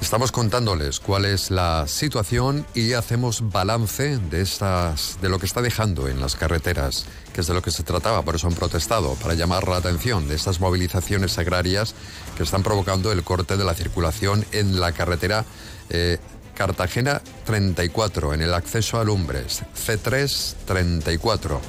Estamos 0.00 0.32
contándoles 0.32 0.98
cuál 0.98 1.26
es 1.26 1.50
la 1.50 1.86
situación 1.86 2.66
y 2.74 2.94
hacemos 2.94 3.50
balance 3.50 4.16
de 4.16 4.40
estas 4.40 5.18
de 5.20 5.28
lo 5.28 5.38
que 5.38 5.44
está 5.44 5.60
dejando 5.60 6.08
en 6.08 6.20
las 6.20 6.36
carreteras, 6.36 7.04
que 7.34 7.42
es 7.42 7.46
de 7.46 7.52
lo 7.52 7.60
que 7.60 7.70
se 7.70 7.82
trataba, 7.82 8.22
por 8.22 8.34
eso 8.34 8.46
han 8.46 8.54
protestado, 8.54 9.14
para 9.16 9.34
llamar 9.34 9.68
la 9.68 9.76
atención 9.76 10.26
de 10.26 10.36
estas 10.36 10.58
movilizaciones 10.58 11.36
agrarias 11.38 11.94
que 12.34 12.44
están 12.44 12.62
provocando 12.62 13.12
el 13.12 13.22
corte 13.24 13.58
de 13.58 13.64
la 13.64 13.74
circulación 13.74 14.46
en 14.52 14.80
la 14.80 14.92
carretera 14.92 15.44
eh, 15.90 16.16
Cartagena 16.54 17.20
34, 17.44 18.32
en 18.32 18.40
el 18.40 18.54
acceso 18.54 18.98
a 18.98 19.04
Lumbres, 19.04 19.62
C3 19.74 20.54
34. 20.64 21.60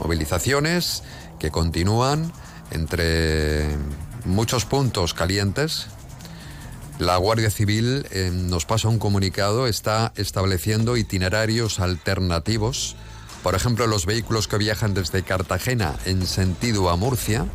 Movilizaciones 0.00 1.02
que 1.40 1.50
continúan 1.50 2.32
entre 2.70 3.68
muchos 4.24 4.64
puntos 4.64 5.14
calientes 5.14 5.88
la 7.00 7.16
Guardia 7.16 7.50
Civil 7.50 8.06
eh, 8.10 8.30
nos 8.30 8.66
pasa 8.66 8.88
un 8.88 8.98
comunicado, 8.98 9.66
está 9.66 10.12
estableciendo 10.16 10.98
itinerarios 10.98 11.80
alternativos. 11.80 12.94
Por 13.42 13.54
ejemplo, 13.54 13.86
los 13.86 14.04
vehículos 14.04 14.48
que 14.48 14.58
viajan 14.58 14.92
desde 14.92 15.22
Cartagena 15.22 15.94
en 16.04 16.26
sentido 16.26 16.90
a 16.90 16.96
Murcia 16.96 17.46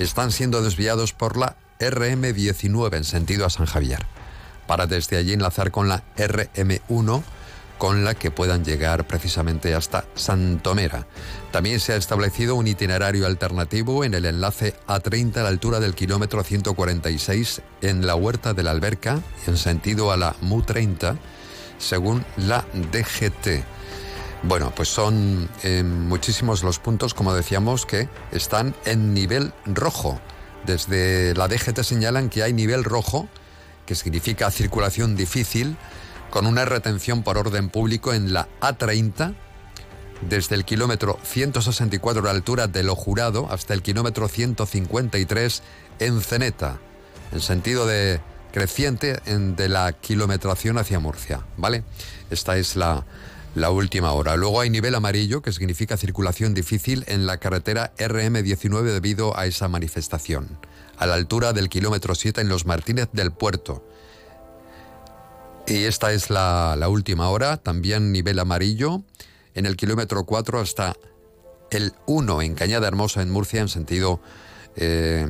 están 0.00 0.32
siendo 0.32 0.60
desviados 0.60 1.12
por 1.12 1.36
la 1.36 1.54
RM19 1.78 2.96
en 2.96 3.04
sentido 3.04 3.46
a 3.46 3.50
San 3.50 3.66
Javier, 3.66 4.04
para 4.66 4.88
desde 4.88 5.18
allí 5.18 5.34
enlazar 5.34 5.70
con 5.70 5.88
la 5.88 6.02
RM1 6.16 7.22
con 7.78 8.02
la 8.02 8.14
que 8.14 8.32
puedan 8.32 8.64
llegar 8.64 9.06
precisamente 9.06 9.72
hasta 9.72 10.04
Santomera. 10.16 11.06
También 11.52 11.80
se 11.80 11.92
ha 11.92 11.96
establecido 11.96 12.54
un 12.54 12.68
itinerario 12.68 13.26
alternativo 13.26 14.04
en 14.04 14.14
el 14.14 14.24
enlace 14.24 14.74
A30 14.86 15.38
a 15.38 15.42
la 15.42 15.48
altura 15.48 15.80
del 15.80 15.94
kilómetro 15.94 16.44
146 16.44 17.62
en 17.82 18.06
la 18.06 18.14
Huerta 18.14 18.54
de 18.54 18.62
la 18.62 18.70
Alberca 18.70 19.20
en 19.48 19.56
sentido 19.56 20.12
a 20.12 20.16
la 20.16 20.36
MU30 20.42 21.18
según 21.78 22.24
la 22.36 22.64
DGT. 22.92 23.64
Bueno, 24.44 24.72
pues 24.74 24.88
son 24.88 25.48
eh, 25.64 25.82
muchísimos 25.82 26.62
los 26.62 26.78
puntos, 26.78 27.14
como 27.14 27.34
decíamos, 27.34 27.84
que 27.84 28.08
están 28.32 28.74
en 28.84 29.12
nivel 29.12 29.52
rojo. 29.66 30.20
Desde 30.64 31.34
la 31.34 31.48
DGT 31.48 31.82
señalan 31.82 32.30
que 32.30 32.42
hay 32.42 32.52
nivel 32.52 32.84
rojo, 32.84 33.28
que 33.86 33.94
significa 33.94 34.50
circulación 34.50 35.16
difícil, 35.16 35.76
con 36.30 36.46
una 36.46 36.64
retención 36.64 37.22
por 37.22 37.36
orden 37.38 37.68
público 37.68 38.14
en 38.14 38.32
la 38.32 38.48
A30, 38.60 39.34
desde 40.28 40.54
el 40.54 40.64
kilómetro 40.64 41.18
164 41.22 42.22
de 42.22 42.30
altura 42.30 42.66
de 42.66 42.82
Lo 42.82 42.94
Jurado 42.94 43.48
hasta 43.50 43.74
el 43.74 43.82
kilómetro 43.82 44.28
153 44.28 45.62
en 46.00 46.20
Ceneta, 46.20 46.78
en 47.32 47.40
sentido 47.40 47.86
de 47.86 48.20
creciente 48.52 49.20
de 49.24 49.68
la 49.68 49.92
kilometración 49.92 50.78
hacia 50.78 50.98
Murcia, 50.98 51.46
¿vale? 51.56 51.84
Esta 52.30 52.56
es 52.56 52.76
la, 52.76 53.04
la 53.54 53.70
última 53.70 54.12
hora. 54.12 54.36
Luego 54.36 54.60
hay 54.60 54.70
nivel 54.70 54.94
amarillo, 54.94 55.42
que 55.42 55.52
significa 55.52 55.96
circulación 55.96 56.54
difícil 56.54 57.04
en 57.08 57.26
la 57.26 57.38
carretera 57.38 57.92
RM19 57.96 58.82
debido 58.82 59.36
a 59.36 59.46
esa 59.46 59.68
manifestación, 59.68 60.58
a 60.98 61.06
la 61.06 61.14
altura 61.14 61.52
del 61.52 61.68
kilómetro 61.68 62.14
7 62.14 62.40
en 62.40 62.48
Los 62.48 62.66
Martínez 62.66 63.08
del 63.12 63.32
Puerto. 63.32 63.84
Y 65.66 65.84
esta 65.84 66.12
es 66.12 66.30
la, 66.30 66.76
última 66.88 67.28
hora, 67.28 67.56
también 67.56 68.12
nivel 68.12 68.38
amarillo, 68.38 69.02
en 69.54 69.66
el 69.66 69.76
kilómetro 69.76 70.24
4 70.24 70.60
hasta 70.60 70.94
el 71.70 71.92
1 72.06 72.42
en 72.42 72.54
Cañada 72.54 72.88
Hermosa, 72.88 73.22
en 73.22 73.30
Murcia, 73.30 73.60
en 73.60 73.68
sentido 73.68 74.20
eh, 74.76 75.26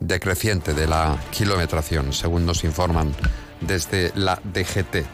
decreciente 0.00 0.74
de 0.74 0.86
la 0.86 1.18
kilometración, 1.30 2.12
según 2.12 2.46
nos 2.46 2.64
informan 2.64 3.14
desde 3.60 4.12
la 4.14 4.40
DGT. 4.42 5.06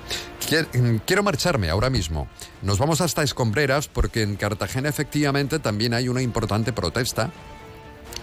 Quiero 1.04 1.22
marcharme 1.22 1.68
ahora 1.70 1.90
mismo. 1.90 2.28
Nos 2.62 2.78
vamos 2.78 3.00
hasta 3.00 3.22
Escombreras 3.22 3.88
porque 3.88 4.22
en 4.22 4.36
Cartagena 4.36 4.88
efectivamente 4.88 5.58
también 5.58 5.94
hay 5.94 6.08
una 6.08 6.22
importante 6.22 6.72
protesta 6.72 7.30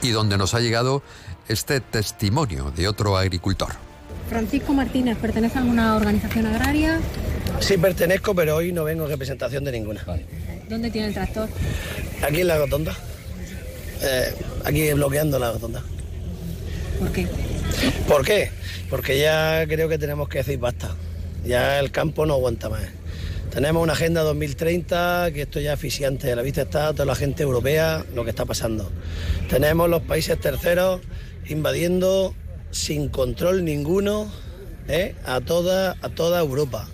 y 0.02 0.12
donde 0.12 0.38
nos 0.38 0.54
ha 0.54 0.60
llegado 0.60 1.04
este 1.48 1.82
testimonio 1.82 2.72
de 2.72 2.88
otro 2.88 3.18
agricultor. 3.18 3.74
Francisco 4.30 4.74
Martínez, 4.74 5.18
¿pertenece 5.18 5.58
a 5.58 5.62
alguna 5.62 5.96
organización 5.96 6.46
agraria? 6.48 7.00
Sí, 7.60 7.78
pertenezco, 7.78 8.34
pero 8.34 8.56
hoy 8.56 8.72
no 8.72 8.84
vengo 8.84 9.04
en 9.06 9.10
representación 9.10 9.64
de 9.64 9.72
ninguna. 9.72 10.04
¿Dónde 10.70 10.90
tiene 10.90 11.08
el 11.08 11.14
tractor? 11.14 11.50
Aquí 12.22 12.42
en 12.42 12.48
la 12.48 12.58
rotonda. 12.58 12.96
Eh, 14.02 14.34
aquí 14.66 14.92
bloqueando 14.94 15.40
la 15.40 15.52
rotonda. 15.52 15.82
¿Por 17.00 17.12
qué? 17.12 17.28
¿Por 18.08 18.26
qué? 18.26 18.52
Porque 18.90 19.20
ya 19.20 19.66
creo 19.68 19.88
que 19.88 19.98
tenemos 19.98 20.28
que 20.30 20.40
decir 20.40 20.58
basta. 20.60 20.96
Ya 21.46 21.80
el 21.80 21.92
campo 21.92 22.26
no 22.26 22.34
aguanta 22.34 22.70
más. 22.70 22.84
Tenemos 23.54 23.84
una 23.84 23.94
agenda 23.94 24.24
2030 24.24 25.30
que 25.34 25.44
esto 25.44 25.60
ya 25.60 25.74
es 25.74 25.76
asfixiante. 25.76 26.32
A 26.32 26.36
la 26.36 26.42
vista 26.42 26.64
está 26.64 26.92
toda 26.92 27.06
la 27.06 27.16
gente 27.16 27.44
europea 27.44 28.04
lo 28.16 28.24
que 28.24 28.32
está 28.32 28.46
pasando. 28.46 28.92
Tenemos 29.50 29.90
los 29.90 30.02
países 30.02 30.40
terceros 30.40 31.02
invadiendo 31.48 32.34
sin 32.74 33.10
control 33.10 33.64
ninguno 33.64 34.30
¿eh? 34.88 35.16
a, 35.26 35.40
toda, 35.42 35.96
a 36.02 36.10
toda 36.10 36.40
Europa 36.40 36.88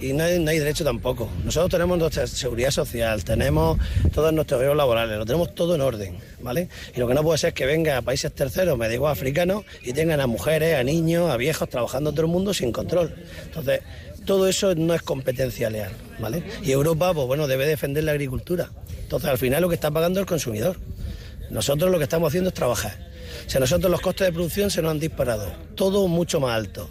y 0.00 0.12
no 0.12 0.24
hay, 0.24 0.58
derecho 0.58 0.84
tampoco. 0.84 1.30
Nosotros 1.44 1.70
tenemos 1.70 1.98
nuestra 1.98 2.26
seguridad 2.26 2.70
social, 2.70 3.24
tenemos 3.24 3.78
todos 4.12 4.32
nuestros 4.32 4.60
derechos 4.60 4.76
laborales, 4.76 5.16
lo 5.16 5.24
tenemos 5.24 5.54
todo 5.54 5.74
en 5.74 5.80
orden, 5.80 6.18
¿vale? 6.40 6.68
Y 6.94 7.00
lo 7.00 7.08
que 7.08 7.14
no 7.14 7.22
puede 7.22 7.38
ser 7.38 7.48
es 7.48 7.54
que 7.54 7.66
venga 7.66 7.96
a 7.96 8.02
países 8.02 8.32
terceros, 8.32 8.76
me 8.76 8.88
digo 8.88 9.08
africanos, 9.08 9.64
y 9.82 9.92
tengan 9.92 10.20
a 10.20 10.26
mujeres, 10.26 10.76
a 10.76 10.82
niños, 10.82 11.30
a 11.30 11.36
viejos 11.36 11.68
trabajando 11.68 12.12
todo 12.12 12.22
el 12.22 12.28
mundo 12.28 12.52
sin 12.52 12.72
control. 12.72 13.14
Entonces, 13.44 13.80
todo 14.24 14.48
eso 14.48 14.74
no 14.74 14.92
es 14.92 15.02
competencia 15.02 15.70
leal, 15.70 15.92
¿vale? 16.18 16.42
Y 16.62 16.72
Europa, 16.72 17.14
pues 17.14 17.26
bueno, 17.26 17.46
debe 17.46 17.66
defender 17.66 18.04
la 18.04 18.12
agricultura. 18.12 18.70
Entonces, 19.02 19.30
al 19.30 19.38
final 19.38 19.62
lo 19.62 19.68
que 19.68 19.76
está 19.76 19.90
pagando 19.90 20.20
es 20.20 20.24
el 20.24 20.28
consumidor. 20.28 20.76
Nosotros 21.50 21.90
lo 21.90 21.98
que 21.98 22.04
estamos 22.04 22.28
haciendo 22.28 22.48
es 22.48 22.54
trabajar. 22.54 23.15
O 23.46 23.48
sea, 23.48 23.60
nosotros 23.60 23.90
los 23.90 24.00
costes 24.00 24.26
de 24.26 24.32
producción 24.32 24.70
se 24.70 24.82
nos 24.82 24.90
han 24.90 24.98
disparado, 24.98 25.52
todo 25.76 26.08
mucho 26.08 26.40
más 26.40 26.56
alto, 26.56 26.90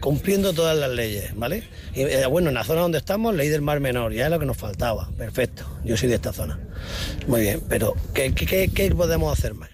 cumpliendo 0.00 0.52
todas 0.52 0.76
las 0.78 0.90
leyes, 0.90 1.34
¿vale? 1.34 1.64
Y 1.94 2.02
eh, 2.02 2.26
bueno, 2.26 2.48
en 2.48 2.54
la 2.54 2.62
zona 2.62 2.82
donde 2.82 2.98
estamos, 2.98 3.34
ley 3.34 3.48
del 3.48 3.62
Mar 3.62 3.80
Menor, 3.80 4.12
ya 4.12 4.26
es 4.26 4.30
lo 4.30 4.38
que 4.38 4.46
nos 4.46 4.56
faltaba, 4.56 5.10
perfecto, 5.18 5.66
yo 5.84 5.96
soy 5.96 6.08
de 6.08 6.14
esta 6.14 6.32
zona. 6.32 6.60
Muy 7.26 7.40
bien, 7.40 7.60
pero 7.68 7.94
¿qué, 8.14 8.32
qué, 8.32 8.94
podemos 8.94 9.36
hacer 9.36 9.54
más? 9.54 9.70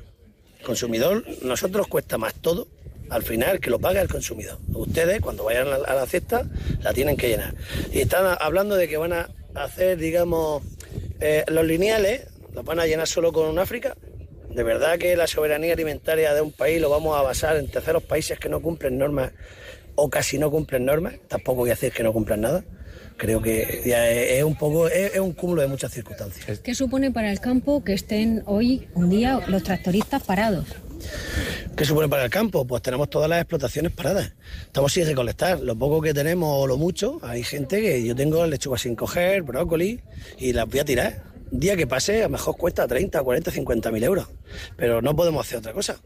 consumidor, 0.63 1.25
nosotros 1.43 1.89
cuesta 1.89 2.19
más 2.19 2.35
todo, 2.35 2.69
al 3.11 3.25
final 3.25 3.61
que 3.61 3.69
lo 3.69 3.79
paga 3.79 4.01
el 4.01 4.09
consumidor. 4.09 4.59
Ustedes, 4.73 5.21
cuando 5.21 5.45
vayan 5.45 5.67
a 5.69 5.95
la, 5.95 6.07
cesta, 6.07 6.49
la 6.83 6.93
tienen 6.93 7.17
que 7.17 7.29
llenar. 7.29 7.55
Y 7.93 8.01
están 8.01 8.37
hablando 8.41 8.77
de 8.77 8.89
que 8.89 8.97
van 8.97 9.13
a 9.13 9.29
hacer, 9.55 9.99
digamos, 9.99 10.63
eh, 11.21 11.45
los 11.49 11.67
lineales, 11.67 12.29
los 12.55 12.65
van 12.65 12.81
a 12.81 12.87
llenar 12.87 13.07
solo 13.07 13.33
con 13.33 13.49
un 13.49 13.59
África, 13.59 13.97
¿De 14.55 14.63
verdad 14.63 14.99
que 14.99 15.17
la 15.17 15.27
soberanía 15.27 15.73
alimentaria 15.73 16.35
de 16.35 16.43
un 16.43 16.53
país 16.53 16.79
lo 16.79 16.91
vamos 16.91 17.17
a 17.19 17.23
basar 17.23 17.57
en 17.57 17.69
terceros 17.69 18.03
países 18.03 18.39
que 18.39 18.51
no 18.51 18.61
cumplen 18.61 18.99
normas 18.99 19.33
o 19.95 20.11
casi 20.11 20.39
no 20.39 20.51
cumplen 20.51 20.85
normas? 20.85 21.15
Tampoco 21.27 21.61
voy 21.61 21.71
a 21.71 21.73
decir 21.73 21.91
que 21.93 22.03
no 22.03 22.13
cumplan 22.13 22.43
nada. 22.43 22.65
Creo 23.17 23.41
que 23.41 23.83
es 23.85 24.45
un 24.45 24.57
poco 24.57 24.89
es, 24.89 25.19
un 25.19 25.33
cúmulo 25.33 25.63
de 25.63 25.69
muchas 25.69 25.93
circunstancias. 25.93 26.59
¿Qué 26.59 26.75
supone 26.75 27.11
para 27.11 27.33
el 27.33 27.41
campo 27.41 27.83
que 27.83 27.95
estén 27.95 28.43
hoy 28.45 28.89
un 28.95 29.09
día 29.09 29.41
los 29.47 29.63
tractoristas 29.63 30.23
parados? 30.23 30.67
¿Qué 31.75 31.87
supone 31.87 32.09
para 32.09 32.25
el 32.25 32.31
campo? 32.31 32.67
Pues 32.67 32.83
tenemos 32.83 33.09
todas 33.09 33.31
las 33.31 33.41
explotaciones 33.41 33.93
paradas. 33.93 34.35
Estamos 34.67 34.93
sin 34.93 35.07
recolectar. 35.07 35.61
Lo 35.61 35.77
poco 35.77 36.03
que 36.03 36.13
tenemos 36.13 36.63
o 36.63 36.67
lo 36.67 36.77
mucho, 36.77 37.21
hay 37.23 37.43
gente 37.43 37.81
que 37.81 38.05
yo 38.05 38.15
tengo 38.15 38.45
lechuga 38.47 38.77
sin 38.77 38.97
coger, 38.97 39.43
brócoli, 39.43 40.01
y 40.39 40.53
las 40.53 40.69
voy 40.69 40.81
a 40.81 40.85
tirar 40.85 41.32
día 41.53 41.77
que 41.77 41.87
pase, 41.87 42.21
a 42.21 42.25
lo 42.25 42.31
mejor 42.31 42.57
cuesta 42.57 42.87
30, 42.89 43.23
40, 43.23 43.51
50 43.51 43.91
mil 43.93 44.05
euros. 44.05 44.29
Pero 44.77 45.03
no 45.03 45.15
podemos 45.15 45.47
hacer 45.47 45.59
otra 45.59 45.73
cosa. 45.73 45.97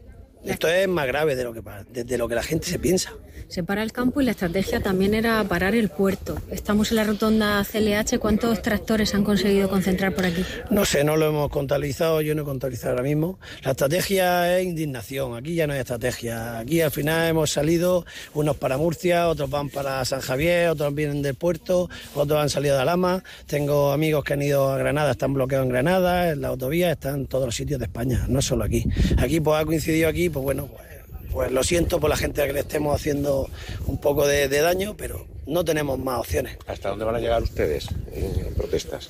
Esto 0.47 0.67
es 0.67 0.87
más 0.87 1.07
grave 1.07 1.35
de 1.35 1.43
lo 1.43 1.53
que, 1.53 1.61
de, 2.03 2.17
lo 2.17 2.27
que 2.27 2.35
la 2.35 2.43
gente 2.43 2.67
se 2.67 2.79
piensa. 2.79 3.13
Se 3.47 3.63
para 3.63 3.81
el 3.81 3.93
campo 3.93 4.19
y 4.19 4.25
la 4.25 4.31
estrategia 4.31 4.81
también 4.81 5.13
era 5.13 5.41
parar 5.45 5.73
el 5.73 5.89
puerto. 5.89 6.37
Estamos 6.51 6.91
en 6.91 6.97
la 6.97 7.03
rotonda 7.05 7.63
CLH. 7.63 8.19
¿Cuántos 8.19 8.61
tractores 8.61 9.15
han 9.15 9.23
conseguido 9.23 9.69
concentrar 9.69 10.13
por 10.13 10.25
aquí? 10.25 10.43
No 10.69 10.83
sé, 10.83 11.03
no 11.05 11.15
lo 11.15 11.27
hemos 11.27 11.49
contabilizado, 11.49 12.21
yo 12.21 12.35
no 12.35 12.41
he 12.41 12.45
contabilizado 12.45 12.91
ahora 12.91 13.03
mismo. 13.03 13.39
La 13.63 13.71
estrategia 13.71 14.57
es 14.59 14.65
indignación. 14.65 15.35
Aquí 15.35 15.55
ya 15.55 15.65
no 15.65 15.73
hay 15.73 15.79
estrategia. 15.79 16.59
Aquí 16.59 16.81
al 16.81 16.91
final 16.91 17.29
hemos 17.29 17.51
salido 17.51 18.05
unos 18.33 18.57
para 18.57 18.77
Murcia, 18.77 19.29
otros 19.29 19.49
van 19.49 19.69
para 19.69 20.03
San 20.03 20.19
Javier, 20.19 20.69
otros 20.69 20.93
vienen 20.93 21.21
del 21.21 21.35
puerto, 21.35 21.89
otros 22.15 22.41
han 22.41 22.49
salido 22.49 22.75
de 22.75 22.81
Alama. 22.81 23.23
Tengo 23.45 23.91
amigos 23.91 24.25
que 24.25 24.33
han 24.33 24.41
ido 24.41 24.69
a 24.69 24.77
Granada, 24.77 25.11
están 25.11 25.33
bloqueados 25.33 25.65
en 25.65 25.71
Granada, 25.71 26.31
en 26.31 26.41
la 26.41 26.49
autovía, 26.49 26.91
están 26.91 27.15
en 27.15 27.27
todos 27.27 27.45
los 27.45 27.55
sitios 27.55 27.79
de 27.79 27.85
España, 27.85 28.25
no 28.27 28.41
solo 28.41 28.65
aquí. 28.65 28.83
Aquí 29.17 29.39
pues 29.39 29.61
ha 29.61 29.65
coincidido 29.65 30.09
aquí 30.09 30.29
pues 30.37 30.55
bueno, 30.55 30.67
pues, 30.67 30.87
pues, 31.31 31.51
lo 31.51 31.63
siento 31.63 31.99
por 31.99 32.09
la 32.11 32.17
gente 32.17 32.43
a 32.43 32.47
que 32.47 32.53
le 32.53 32.59
estemos 32.59 32.95
haciendo 32.95 33.49
un 33.87 33.99
poco 33.99 34.27
de, 34.27 34.47
daño, 34.47 34.95
pero 34.95 35.25
no 35.47 35.65
tenemos 35.65 35.97
más 35.97 36.19
opciones. 36.19 36.57
¿Hasta 36.67 36.89
dónde 36.89 37.05
van 37.05 37.15
a 37.15 37.19
llegar 37.19 37.41
ustedes 37.41 37.87
en 38.13 38.53
protestas? 38.53 39.09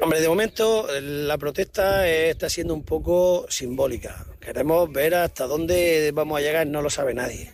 Hombre, 0.00 0.20
de 0.20 0.28
momento 0.28 0.86
la 1.00 1.36
protesta 1.36 2.06
está 2.06 2.48
siendo 2.48 2.74
un 2.74 2.84
poco 2.84 3.46
simbólica. 3.48 4.24
Queremos 4.38 4.92
ver 4.92 5.16
hasta 5.16 5.46
dónde 5.46 6.12
vamos 6.14 6.38
a 6.38 6.42
llegar, 6.42 6.66
no 6.68 6.80
lo 6.80 6.90
sabe 6.90 7.12
nadie. 7.12 7.50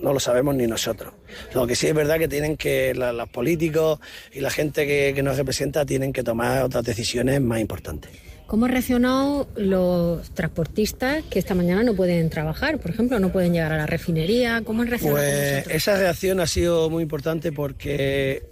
No 0.00 0.12
lo 0.12 0.20
sabemos 0.20 0.54
ni 0.54 0.66
nosotros. 0.66 1.12
Lo 1.54 1.66
que 1.66 1.74
sí 1.74 1.88
es 1.88 1.94
verdad 1.94 2.18
que 2.18 2.28
tienen 2.28 2.56
que, 2.56 2.94
los 2.94 3.28
políticos 3.30 3.98
y 4.32 4.40
la 4.40 4.50
gente 4.50 4.86
que 4.86 5.22
nos 5.22 5.36
representa 5.36 5.84
tienen 5.84 6.12
que 6.12 6.22
tomar 6.22 6.62
otras 6.62 6.84
decisiones 6.84 7.40
más 7.40 7.60
importantes. 7.60 8.29
¿Cómo 8.50 8.64
han 8.64 8.72
reaccionado 8.72 9.46
los 9.54 10.28
transportistas 10.30 11.22
que 11.30 11.38
esta 11.38 11.54
mañana 11.54 11.84
no 11.84 11.94
pueden 11.94 12.28
trabajar? 12.30 12.80
Por 12.80 12.90
ejemplo, 12.90 13.20
no 13.20 13.30
pueden 13.30 13.52
llegar 13.52 13.70
a 13.72 13.76
la 13.76 13.86
refinería. 13.86 14.60
¿Cómo 14.64 14.82
han 14.82 14.88
reaccionado? 14.88 15.24
Pues 15.24 15.68
esa 15.68 15.96
reacción 15.96 16.40
ha 16.40 16.48
sido 16.48 16.90
muy 16.90 17.04
importante 17.04 17.52
porque 17.52 18.42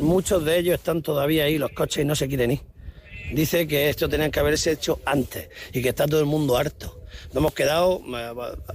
muchos 0.00 0.42
de 0.46 0.56
ellos 0.56 0.76
están 0.76 1.02
todavía 1.02 1.44
ahí, 1.44 1.58
los 1.58 1.70
coches, 1.72 2.02
y 2.02 2.06
no 2.06 2.16
se 2.16 2.28
quieren 2.28 2.52
ir. 2.52 2.60
Dice 3.34 3.66
que 3.66 3.90
esto 3.90 4.08
tenía 4.08 4.30
que 4.30 4.40
haberse 4.40 4.70
hecho 4.72 5.00
antes 5.04 5.50
y 5.70 5.82
que 5.82 5.90
está 5.90 6.06
todo 6.06 6.20
el 6.20 6.26
mundo 6.26 6.56
harto. 6.56 7.01
Nos 7.32 7.40
hemos 7.40 7.54
quedado 7.54 8.02
eh, 8.14 8.32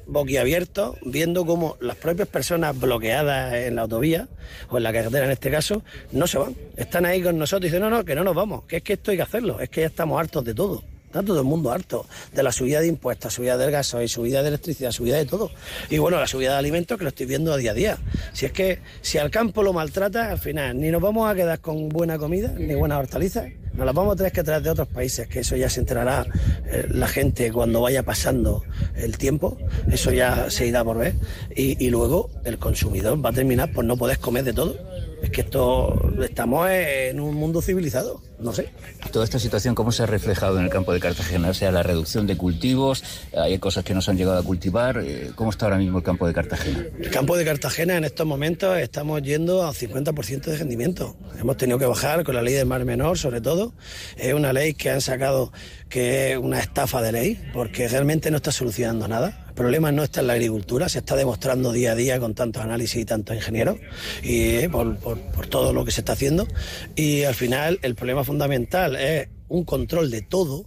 boquiabiertos 0.07 0.97
viendo 1.05 1.45
cómo 1.45 1.77
las 1.79 1.95
propias 1.95 2.27
personas 2.27 2.79
bloqueadas 2.79 3.53
en 3.53 3.75
la 3.75 3.83
autovía 3.83 4.27
o 4.69 4.77
en 4.77 4.83
la 4.83 4.91
carretera 4.91 5.25
en 5.25 5.31
este 5.31 5.51
caso 5.51 5.83
no 6.11 6.25
se 6.25 6.39
van. 6.39 6.55
Están 6.75 7.05
ahí 7.05 7.21
con 7.21 7.37
nosotros 7.37 7.65
y 7.65 7.67
dicen, 7.67 7.81
no, 7.81 7.91
no, 7.91 8.03
que 8.03 8.15
no 8.15 8.23
nos 8.23 8.33
vamos, 8.33 8.63
que 8.63 8.77
es 8.77 8.83
que 8.83 8.93
esto 8.93 9.11
hay 9.11 9.17
que 9.17 9.23
hacerlo, 9.23 9.59
es 9.59 9.69
que 9.69 9.81
ya 9.81 9.87
estamos 9.87 10.19
hartos 10.19 10.43
de 10.43 10.55
todo. 10.55 10.83
Está 11.07 11.23
todo 11.23 11.39
el 11.39 11.45
mundo 11.45 11.71
harto 11.71 12.05
de 12.33 12.43
la 12.43 12.51
subida 12.51 12.81
de 12.81 12.87
impuestos, 12.87 13.33
subida 13.33 13.57
del 13.57 13.71
gasoil, 13.71 14.09
subida 14.09 14.41
de 14.41 14.49
electricidad, 14.49 14.91
subida 14.91 15.15
de 15.15 15.25
todo. 15.25 15.49
Y 15.89 15.99
bueno, 15.99 16.19
la 16.19 16.27
subida 16.27 16.51
de 16.51 16.57
alimentos 16.57 16.97
que 16.97 17.05
lo 17.05 17.09
estoy 17.09 17.25
viendo 17.25 17.53
a 17.53 17.57
día 17.57 17.71
a 17.71 17.73
día. 17.73 17.97
Si 18.33 18.45
es 18.45 18.51
que 18.51 18.79
si 19.01 19.17
al 19.17 19.31
campo 19.31 19.63
lo 19.63 19.71
maltrata, 19.71 20.31
al 20.31 20.37
final 20.37 20.77
ni 20.77 20.91
nos 20.91 21.01
vamos 21.01 21.29
a 21.29 21.33
quedar 21.33 21.59
con 21.61 21.87
buena 21.87 22.17
comida, 22.17 22.53
ni 22.57 22.75
buenas 22.75 22.99
hortalizas, 22.99 23.47
nos 23.73 23.85
las 23.85 23.95
vamos 23.95 24.13
a 24.13 24.15
tener 24.17 24.33
que 24.33 24.43
traer 24.43 24.63
de 24.63 24.71
otros 24.71 24.89
países, 24.89 25.27
que 25.27 25.39
eso 25.39 25.55
ya 25.55 25.69
se 25.69 25.79
enterará 25.79 26.25
eh, 26.65 26.87
la 26.89 27.07
gente 27.07 27.53
cuando 27.53 27.79
vaya 27.79 28.03
pasando 28.03 28.63
el 28.95 29.17
tiempo, 29.17 29.57
eso 29.89 30.11
ya 30.11 30.49
se 30.49 30.67
irá 30.67 30.83
por 30.83 30.97
ver. 30.97 31.13
Y, 31.55 31.83
y 31.85 31.89
luego 31.89 32.29
el 32.43 32.57
consumidor 32.57 33.23
va 33.23 33.29
a 33.29 33.33
terminar 33.33 33.71
por 33.71 33.85
no 33.85 33.95
poder 33.95 34.19
comer 34.19 34.43
de 34.43 34.53
todo. 34.53 34.75
Es 35.21 35.31
que 35.31 35.41
esto 35.41 36.11
estamos 36.21 36.69
en 36.69 37.19
un 37.19 37.33
mundo 37.35 37.61
civilizado, 37.61 38.21
no 38.39 38.53
sé. 38.53 38.69
Toda 39.11 39.25
esta 39.25 39.39
situación, 39.39 39.73
¿cómo 39.73 39.91
se 39.91 40.03
ha 40.03 40.05
reflejado 40.05 40.59
en 40.59 40.65
el 40.65 40.69
campo 40.69 40.93
de 40.93 40.99
Cartagena? 40.99 41.49
O 41.49 41.53
sea, 41.53 41.71
la 41.71 41.81
reducción 41.81 42.27
de 42.27 42.37
cultivos, 42.37 43.03
hay 43.35 43.57
cosas 43.57 43.83
que 43.83 43.95
no 43.95 44.01
se 44.01 44.11
han 44.11 44.17
llegado 44.17 44.37
a 44.37 44.43
cultivar. 44.43 44.99
eh, 45.03 45.31
¿Cómo 45.35 45.49
está 45.49 45.65
ahora 45.65 45.77
mismo 45.77 45.97
el 45.97 46.03
campo 46.03 46.27
de 46.27 46.33
Cartagena? 46.33 46.85
El 46.99 47.09
campo 47.09 47.35
de 47.35 47.45
Cartagena 47.45 47.97
en 47.97 48.03
estos 48.03 48.27
momentos 48.27 48.77
estamos 48.77 49.21
yendo 49.23 49.65
al 49.65 49.73
50% 49.73 50.41
de 50.41 50.57
rendimiento. 50.57 51.15
Hemos 51.39 51.57
tenido 51.57 51.79
que 51.79 51.85
bajar 51.85 52.23
con 52.23 52.35
la 52.35 52.43
ley 52.43 52.53
del 52.53 52.67
mar 52.67 52.85
menor, 52.85 53.17
sobre 53.17 53.41
todo. 53.41 53.73
Es 54.17 54.33
una 54.33 54.53
ley 54.53 54.75
que 54.75 54.91
han 54.91 55.01
sacado 55.01 55.51
que 55.89 56.33
es 56.33 56.37
una 56.37 56.59
estafa 56.59 57.01
de 57.01 57.11
ley, 57.11 57.41
porque 57.53 57.87
realmente 57.87 58.29
no 58.29 58.37
está 58.37 58.51
solucionando 58.51 59.07
nada. 59.07 59.46
Problema 59.57 59.91
no 59.91 60.03
está 60.03 60.21
en 60.21 60.27
la 60.27 60.33
agricultura, 60.33 60.87
se 60.87 60.99
está 60.99 61.15
demostrando 61.15 61.71
día 61.71 61.93
a 61.93 61.95
día 61.95 62.19
con 62.19 62.35
tantos 62.35 62.61
análisis 62.63 63.01
y 63.01 63.05
tantos 63.05 63.35
ingenieros 63.35 63.77
y 64.23 64.51
eh, 64.57 64.69
por 64.69 65.47
todo 65.47 65.73
lo 65.73 65.83
que 65.83 65.89
se 65.91 66.01
está 66.01 66.13
haciendo. 66.13 66.47
Y 66.95 67.23
al 67.23 67.33
final 67.33 67.79
el 67.81 67.95
problema 67.95 68.23
fundamental 68.23 68.95
es 68.95 69.27
un 69.49 69.63
control 69.65 70.11
de 70.11 70.21
todo. 70.21 70.65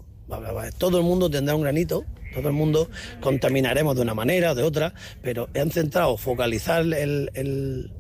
Todo 0.77 0.99
el 0.99 1.05
mundo 1.05 1.31
tendrá 1.31 1.55
un 1.55 1.63
granito, 1.63 2.05
todo 2.35 2.49
el 2.49 2.55
mundo 2.55 2.91
contaminaremos 3.21 3.95
de 3.95 4.03
una 4.03 4.15
manera 4.15 4.53
o 4.53 4.55
de 4.57 4.63
otra, 4.65 4.93
pero 5.23 5.49
han 5.55 5.71
centrado 5.71 6.17
focalizar 6.17 6.81
el- 6.83 7.31
el, 7.35 7.93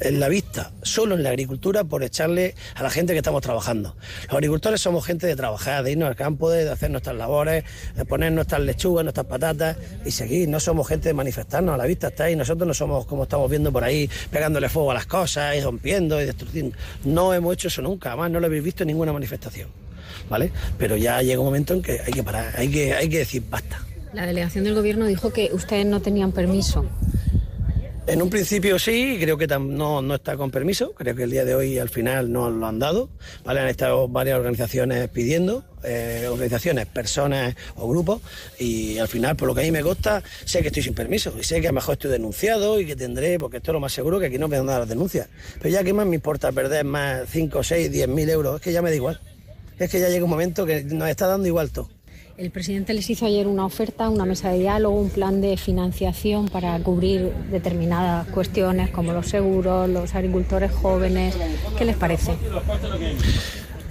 en 0.00 0.20
la 0.20 0.28
vista 0.28 0.72
solo 0.82 1.14
en 1.14 1.22
la 1.22 1.30
agricultura 1.30 1.84
por 1.84 2.02
echarle 2.02 2.54
a 2.74 2.82
la 2.82 2.90
gente 2.90 3.12
que 3.12 3.18
estamos 3.18 3.42
trabajando. 3.42 3.96
Los 4.24 4.34
agricultores 4.34 4.80
somos 4.80 5.04
gente 5.04 5.26
de 5.26 5.36
trabajar, 5.36 5.84
de 5.84 5.92
irnos 5.92 6.08
al 6.08 6.16
campo, 6.16 6.50
de 6.50 6.68
hacer 6.70 6.90
nuestras 6.90 7.16
labores, 7.16 7.64
de 7.94 8.04
poner 8.04 8.32
nuestras 8.32 8.60
lechugas, 8.60 9.04
nuestras 9.04 9.26
patatas 9.26 9.76
y 10.04 10.10
seguir. 10.10 10.48
No 10.48 10.60
somos 10.60 10.88
gente 10.88 11.08
de 11.08 11.14
manifestarnos, 11.14 11.74
a 11.74 11.78
la 11.78 11.86
vista 11.86 12.08
está 12.08 12.24
ahí. 12.24 12.36
Nosotros 12.36 12.66
no 12.66 12.74
somos 12.74 13.06
como 13.06 13.24
estamos 13.24 13.50
viendo 13.50 13.72
por 13.72 13.84
ahí, 13.84 14.08
pegándole 14.30 14.68
fuego 14.68 14.90
a 14.90 14.94
las 14.94 15.06
cosas 15.06 15.56
y 15.56 15.60
rompiendo 15.60 16.20
y 16.20 16.26
destruyendo. 16.26 16.76
No 17.04 17.34
hemos 17.34 17.54
hecho 17.54 17.68
eso 17.68 17.82
nunca, 17.82 18.10
además 18.10 18.30
no 18.30 18.40
lo 18.40 18.46
habéis 18.46 18.64
visto 18.64 18.82
en 18.82 18.88
ninguna 18.88 19.12
manifestación. 19.12 19.68
¿Vale? 20.28 20.50
Pero 20.78 20.96
ya 20.96 21.22
llega 21.22 21.38
un 21.38 21.46
momento 21.46 21.74
en 21.74 21.82
que 21.82 22.00
hay 22.04 22.12
que 22.12 22.22
parar, 22.22 22.52
hay 22.56 22.68
que, 22.68 22.94
hay 22.94 23.08
que 23.08 23.18
decir 23.18 23.44
basta. 23.48 23.80
La 24.12 24.26
delegación 24.26 24.64
del 24.64 24.74
gobierno 24.74 25.06
dijo 25.06 25.32
que 25.32 25.50
ustedes 25.52 25.86
no 25.86 26.00
tenían 26.00 26.32
permiso. 26.32 26.86
En 28.08 28.22
un 28.22 28.30
principio 28.30 28.78
sí, 28.78 29.18
creo 29.20 29.36
que 29.36 29.48
no, 29.48 30.00
no 30.00 30.14
está 30.14 30.36
con 30.36 30.52
permiso, 30.52 30.94
creo 30.94 31.16
que 31.16 31.24
el 31.24 31.30
día 31.32 31.44
de 31.44 31.56
hoy 31.56 31.78
al 31.78 31.88
final 31.88 32.30
no 32.30 32.48
lo 32.50 32.64
han 32.68 32.78
dado, 32.78 33.08
¿vale? 33.44 33.58
Han 33.58 33.66
estado 33.66 34.06
varias 34.06 34.38
organizaciones 34.38 35.08
pidiendo, 35.08 35.64
eh, 35.82 36.28
organizaciones, 36.30 36.86
personas 36.86 37.56
o 37.74 37.88
grupos, 37.88 38.22
y 38.60 38.98
al 38.98 39.08
final, 39.08 39.34
por 39.34 39.48
lo 39.48 39.56
que 39.56 39.62
a 39.62 39.64
mí 39.64 39.72
me 39.72 39.82
consta, 39.82 40.22
sé 40.44 40.62
que 40.62 40.68
estoy 40.68 40.84
sin 40.84 40.94
permiso, 40.94 41.34
y 41.36 41.42
sé 41.42 41.60
que 41.60 41.66
a 41.66 41.70
lo 41.70 41.74
mejor 41.74 41.94
estoy 41.94 42.12
denunciado 42.12 42.78
y 42.78 42.86
que 42.86 42.94
tendré, 42.94 43.40
porque 43.40 43.56
esto 43.56 43.72
es 43.72 43.74
lo 43.74 43.80
más 43.80 43.92
seguro, 43.92 44.20
que 44.20 44.26
aquí 44.26 44.38
no 44.38 44.46
me 44.46 44.56
van 44.56 44.68
a 44.68 44.72
dar 44.72 44.80
las 44.82 44.88
denuncias. 44.88 45.28
Pero 45.58 45.70
ya, 45.70 45.82
¿qué 45.82 45.92
más 45.92 46.06
me 46.06 46.14
importa 46.14 46.52
perder 46.52 46.84
más 46.84 47.28
5, 47.28 47.64
6, 47.64 47.90
10 47.90 48.08
mil 48.08 48.30
euros? 48.30 48.56
Es 48.56 48.62
que 48.62 48.72
ya 48.72 48.82
me 48.82 48.90
da 48.90 48.96
igual. 48.96 49.20
Es 49.80 49.90
que 49.90 49.98
ya 49.98 50.08
llega 50.08 50.22
un 50.22 50.30
momento 50.30 50.64
que 50.64 50.84
nos 50.84 51.08
está 51.08 51.26
dando 51.26 51.48
igual 51.48 51.72
todo. 51.72 51.95
El 52.38 52.50
presidente 52.50 52.92
les 52.92 53.08
hizo 53.08 53.24
ayer 53.24 53.46
una 53.46 53.64
oferta, 53.64 54.10
una 54.10 54.26
mesa 54.26 54.50
de 54.50 54.58
diálogo, 54.58 55.00
un 55.00 55.08
plan 55.08 55.40
de 55.40 55.56
financiación 55.56 56.48
para 56.48 56.78
cubrir 56.80 57.32
determinadas 57.50 58.26
cuestiones 58.28 58.90
como 58.90 59.12
los 59.14 59.28
seguros, 59.28 59.88
los 59.88 60.14
agricultores 60.14 60.70
jóvenes. 60.70 61.34
¿Qué 61.78 61.86
les 61.86 61.96
parece? 61.96 62.32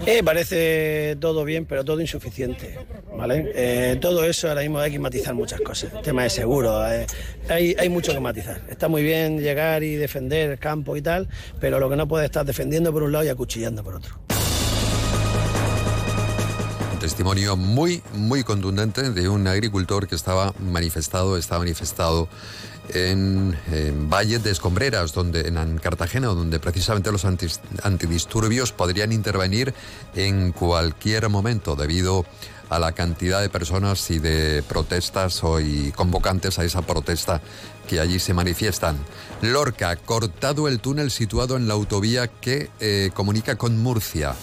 Eh, 0.05 0.21
parece 0.23 1.17
todo 1.19 1.43
bien, 1.43 1.65
pero 1.65 1.83
todo 1.83 2.01
insuficiente. 2.01 2.77
¿vale? 3.17 3.51
Eh, 3.55 3.97
todo 3.99 4.23
eso 4.23 4.47
ahora 4.49 4.61
mismo 4.61 4.77
hay 4.77 4.91
que 4.91 4.99
matizar 4.99 5.33
muchas 5.33 5.61
cosas. 5.61 5.91
El 5.93 6.01
tema 6.03 6.23
de 6.23 6.29
seguro, 6.29 6.87
eh, 6.87 7.07
hay, 7.49 7.75
hay 7.79 7.89
mucho 7.89 8.13
que 8.13 8.19
matizar. 8.19 8.61
Está 8.69 8.87
muy 8.87 9.01
bien 9.01 9.39
llegar 9.39 9.81
y 9.81 9.95
defender 9.95 10.51
el 10.51 10.59
campo 10.59 10.95
y 10.95 11.01
tal, 11.01 11.27
pero 11.59 11.79
lo 11.79 11.89
que 11.89 11.95
no 11.95 12.07
puede 12.07 12.25
estar 12.25 12.45
defendiendo 12.45 12.93
por 12.93 13.01
un 13.01 13.11
lado 13.11 13.25
y 13.25 13.29
acuchillando 13.29 13.83
por 13.83 13.95
otro. 13.95 14.19
Testimonio 17.05 17.55
muy, 17.55 18.01
muy 18.15 18.43
contundente 18.43 19.11
de 19.11 19.29
un 19.29 19.45
agricultor 19.45 20.07
que 20.07 20.15
estaba 20.15 20.55
manifestado, 20.57 21.37
está 21.37 21.59
manifestado 21.59 22.27
en, 22.95 23.55
en 23.71 24.09
Valle 24.09 24.39
de 24.39 24.49
Escombreras, 24.49 25.13
donde, 25.13 25.41
en 25.41 25.77
Cartagena, 25.77 26.29
donde 26.29 26.59
precisamente 26.59 27.11
los 27.11 27.23
antidisturbios 27.23 28.71
podrían 28.71 29.11
intervenir 29.11 29.71
en 30.15 30.51
cualquier 30.51 31.29
momento 31.29 31.75
debido 31.75 32.25
a 32.69 32.79
la 32.79 32.93
cantidad 32.93 33.39
de 33.39 33.49
personas 33.49 34.09
y 34.09 34.17
de 34.17 34.63
protestas 34.63 35.43
o 35.43 35.59
convocantes 35.95 36.57
a 36.57 36.63
esa 36.63 36.81
protesta 36.81 37.39
que 37.87 37.99
allí 37.99 38.17
se 38.17 38.33
manifiestan. 38.33 38.97
Lorca, 39.43 39.95
cortado 39.95 40.67
el 40.67 40.79
túnel 40.79 41.11
situado 41.11 41.55
en 41.55 41.67
la 41.67 41.75
autovía 41.75 42.29
que 42.29 42.71
eh, 42.79 43.11
comunica 43.13 43.57
con 43.57 43.77
Murcia. 43.77 44.33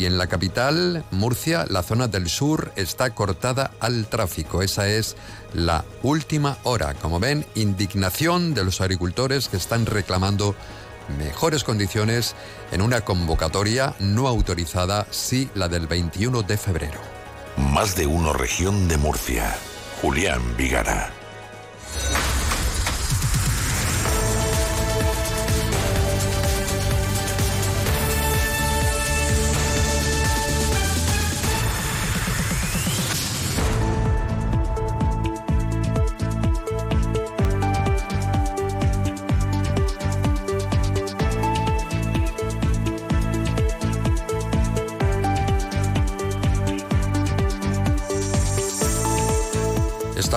Y 0.00 0.06
en 0.06 0.16
la 0.16 0.28
capital, 0.28 1.04
Murcia, 1.10 1.66
la 1.68 1.82
zona 1.82 2.08
del 2.08 2.30
sur 2.30 2.72
está 2.74 3.10
cortada 3.10 3.72
al 3.80 4.06
tráfico. 4.06 4.62
Esa 4.62 4.88
es 4.88 5.14
la 5.52 5.84
última 6.02 6.56
hora. 6.62 6.94
Como 6.94 7.20
ven, 7.20 7.44
indignación 7.54 8.54
de 8.54 8.64
los 8.64 8.80
agricultores 8.80 9.50
que 9.50 9.58
están 9.58 9.84
reclamando 9.84 10.54
mejores 11.18 11.64
condiciones 11.64 12.34
en 12.72 12.80
una 12.80 13.02
convocatoria 13.02 13.94
no 13.98 14.26
autorizada, 14.26 15.06
sí 15.10 15.50
la 15.54 15.68
del 15.68 15.86
21 15.86 16.44
de 16.44 16.56
febrero. 16.56 17.00
Más 17.58 17.94
de 17.94 18.06
uno 18.06 18.32
región 18.32 18.88
de 18.88 18.96
Murcia. 18.96 19.54
Julián 20.00 20.56
Vigara. 20.56 21.10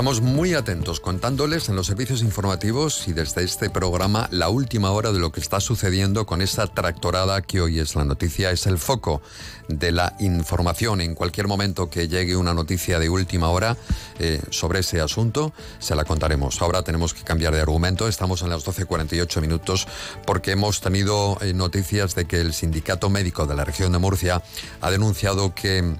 Estamos 0.04 0.20
muy 0.20 0.54
atentos 0.54 1.00
contándoles 1.00 1.70
en 1.70 1.78
los 1.78 1.88
servicios 1.88 2.24
informativos 2.24 3.08
y 3.08 3.14
desde 3.14 3.46
este 3.46 3.70
programa 3.70 4.28
la 4.32 4.50
última 4.50 4.92
hora 4.92 5.14
de 5.14 5.20
lo 5.20 5.32
que 5.32 5.40
está 5.40 5.62
sucediendo 5.62 6.26
con 6.26 6.42
esta 6.42 6.68
tractorada 6.68 7.42
que 7.42 7.62
hoy 7.62 7.80
es 7.80 7.96
la 7.96 8.04
noticia, 8.04 8.52
es 8.52 8.68
el 8.68 8.80
foco 8.80 9.22
de 9.70 9.94
la 9.94 10.14
información. 10.20 11.00
En 11.00 11.16
cualquier 11.16 11.48
momento 11.48 11.90
que 11.90 12.10
llegue 12.10 12.36
una 12.36 12.54
noticia 12.54 13.00
de 13.00 13.08
última 13.08 13.48
hora 13.48 13.78
eh, 14.20 14.42
sobre 14.50 14.80
ese 14.80 15.00
asunto, 15.00 15.54
se 15.80 15.96
la 15.96 16.04
contaremos. 16.04 16.62
Ahora 16.62 16.84
tenemos 16.84 17.14
que 17.14 17.24
cambiar 17.24 17.54
de 17.54 17.62
argumento, 17.62 18.10
estamos 18.10 18.42
en 18.42 18.50
las 18.50 18.66
12.48 18.66 19.40
minutos 19.40 19.88
porque 20.26 20.52
hemos 20.52 20.82
tenido 20.82 21.38
eh, 21.40 21.54
noticias 21.54 22.14
de 22.14 22.26
que 22.26 22.42
el 22.42 22.54
Sindicato 22.54 23.10
Médico 23.10 23.46
de 23.46 23.56
la 23.56 23.64
región 23.64 23.94
de 23.94 24.00
Murcia 24.00 24.44
ha 24.82 24.92
denunciado 24.92 25.56
que 25.56 25.96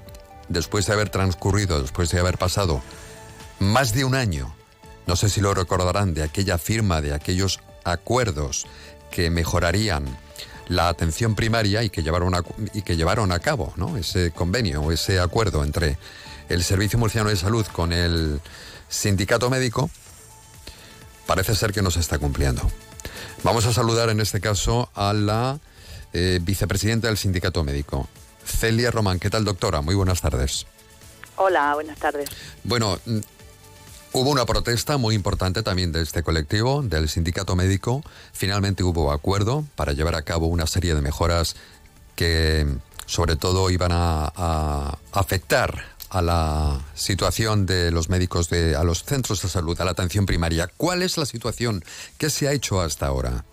después 0.50 0.84
de 0.84 0.92
haber 0.92 1.08
transcurrido, 1.08 1.80
después 1.80 2.10
de 2.10 2.20
haber 2.20 2.36
pasado 2.36 2.82
más 3.58 3.92
de 3.92 4.04
un 4.04 4.14
año, 4.14 4.54
no 5.06 5.16
sé 5.16 5.28
si 5.28 5.40
lo 5.40 5.54
recordarán, 5.54 6.14
de 6.14 6.22
aquella 6.22 6.58
firma, 6.58 7.00
de 7.00 7.14
aquellos 7.14 7.60
acuerdos 7.84 8.66
que 9.10 9.30
mejorarían 9.30 10.04
la 10.68 10.88
atención 10.88 11.34
primaria 11.34 11.82
y 11.82 11.90
que 11.90 12.02
llevaron 12.02 12.34
a, 12.34 12.42
y 12.72 12.82
que 12.82 12.96
llevaron 12.96 13.32
a 13.32 13.38
cabo 13.38 13.72
¿no? 13.76 13.96
ese 13.96 14.30
convenio 14.30 14.80
o 14.82 14.92
ese 14.92 15.20
acuerdo 15.20 15.62
entre 15.62 15.98
el 16.48 16.64
Servicio 16.64 16.98
Murciano 16.98 17.28
de 17.30 17.36
Salud 17.36 17.66
con 17.66 17.92
el 17.92 18.40
sindicato 18.88 19.50
médico, 19.50 19.90
parece 21.26 21.54
ser 21.54 21.72
que 21.72 21.82
no 21.82 21.90
se 21.90 22.00
está 22.00 22.18
cumpliendo. 22.18 22.62
Vamos 23.42 23.66
a 23.66 23.72
saludar 23.72 24.08
en 24.08 24.20
este 24.20 24.40
caso 24.40 24.88
a 24.94 25.12
la 25.12 25.58
eh, 26.12 26.38
vicepresidenta 26.42 27.08
del 27.08 27.18
sindicato 27.18 27.64
médico, 27.64 28.08
Celia 28.44 28.90
Román. 28.90 29.18
¿Qué 29.18 29.30
tal, 29.30 29.44
doctora? 29.44 29.80
Muy 29.80 29.94
buenas 29.94 30.20
tardes. 30.20 30.66
Hola, 31.36 31.74
buenas 31.74 31.98
tardes. 31.98 32.28
Bueno, 32.62 32.98
hubo 34.14 34.30
una 34.30 34.46
protesta 34.46 34.96
muy 34.96 35.14
importante 35.14 35.62
también 35.62 35.92
de 35.92 36.00
este 36.00 36.22
colectivo, 36.22 36.82
del 36.82 37.08
sindicato 37.08 37.56
médico. 37.56 38.02
Finalmente 38.32 38.84
hubo 38.84 39.12
acuerdo 39.12 39.64
para 39.74 39.92
llevar 39.92 40.14
a 40.14 40.22
cabo 40.22 40.46
una 40.46 40.66
serie 40.66 40.94
de 40.94 41.02
mejoras 41.02 41.56
que 42.14 42.66
sobre 43.06 43.36
todo 43.36 43.70
iban 43.70 43.90
a, 43.92 44.32
a 44.34 44.98
afectar 45.12 45.94
a 46.10 46.22
la 46.22 46.80
situación 46.94 47.66
de 47.66 47.90
los 47.90 48.08
médicos 48.08 48.48
de 48.48 48.76
a 48.76 48.84
los 48.84 49.02
centros 49.02 49.42
de 49.42 49.48
salud, 49.48 49.78
a 49.80 49.84
la 49.84 49.90
atención 49.90 50.26
primaria. 50.26 50.70
¿Cuál 50.76 51.02
es 51.02 51.18
la 51.18 51.26
situación? 51.26 51.84
¿Qué 52.16 52.30
se 52.30 52.46
ha 52.46 52.52
hecho 52.52 52.80
hasta 52.80 53.06
ahora? 53.06 53.44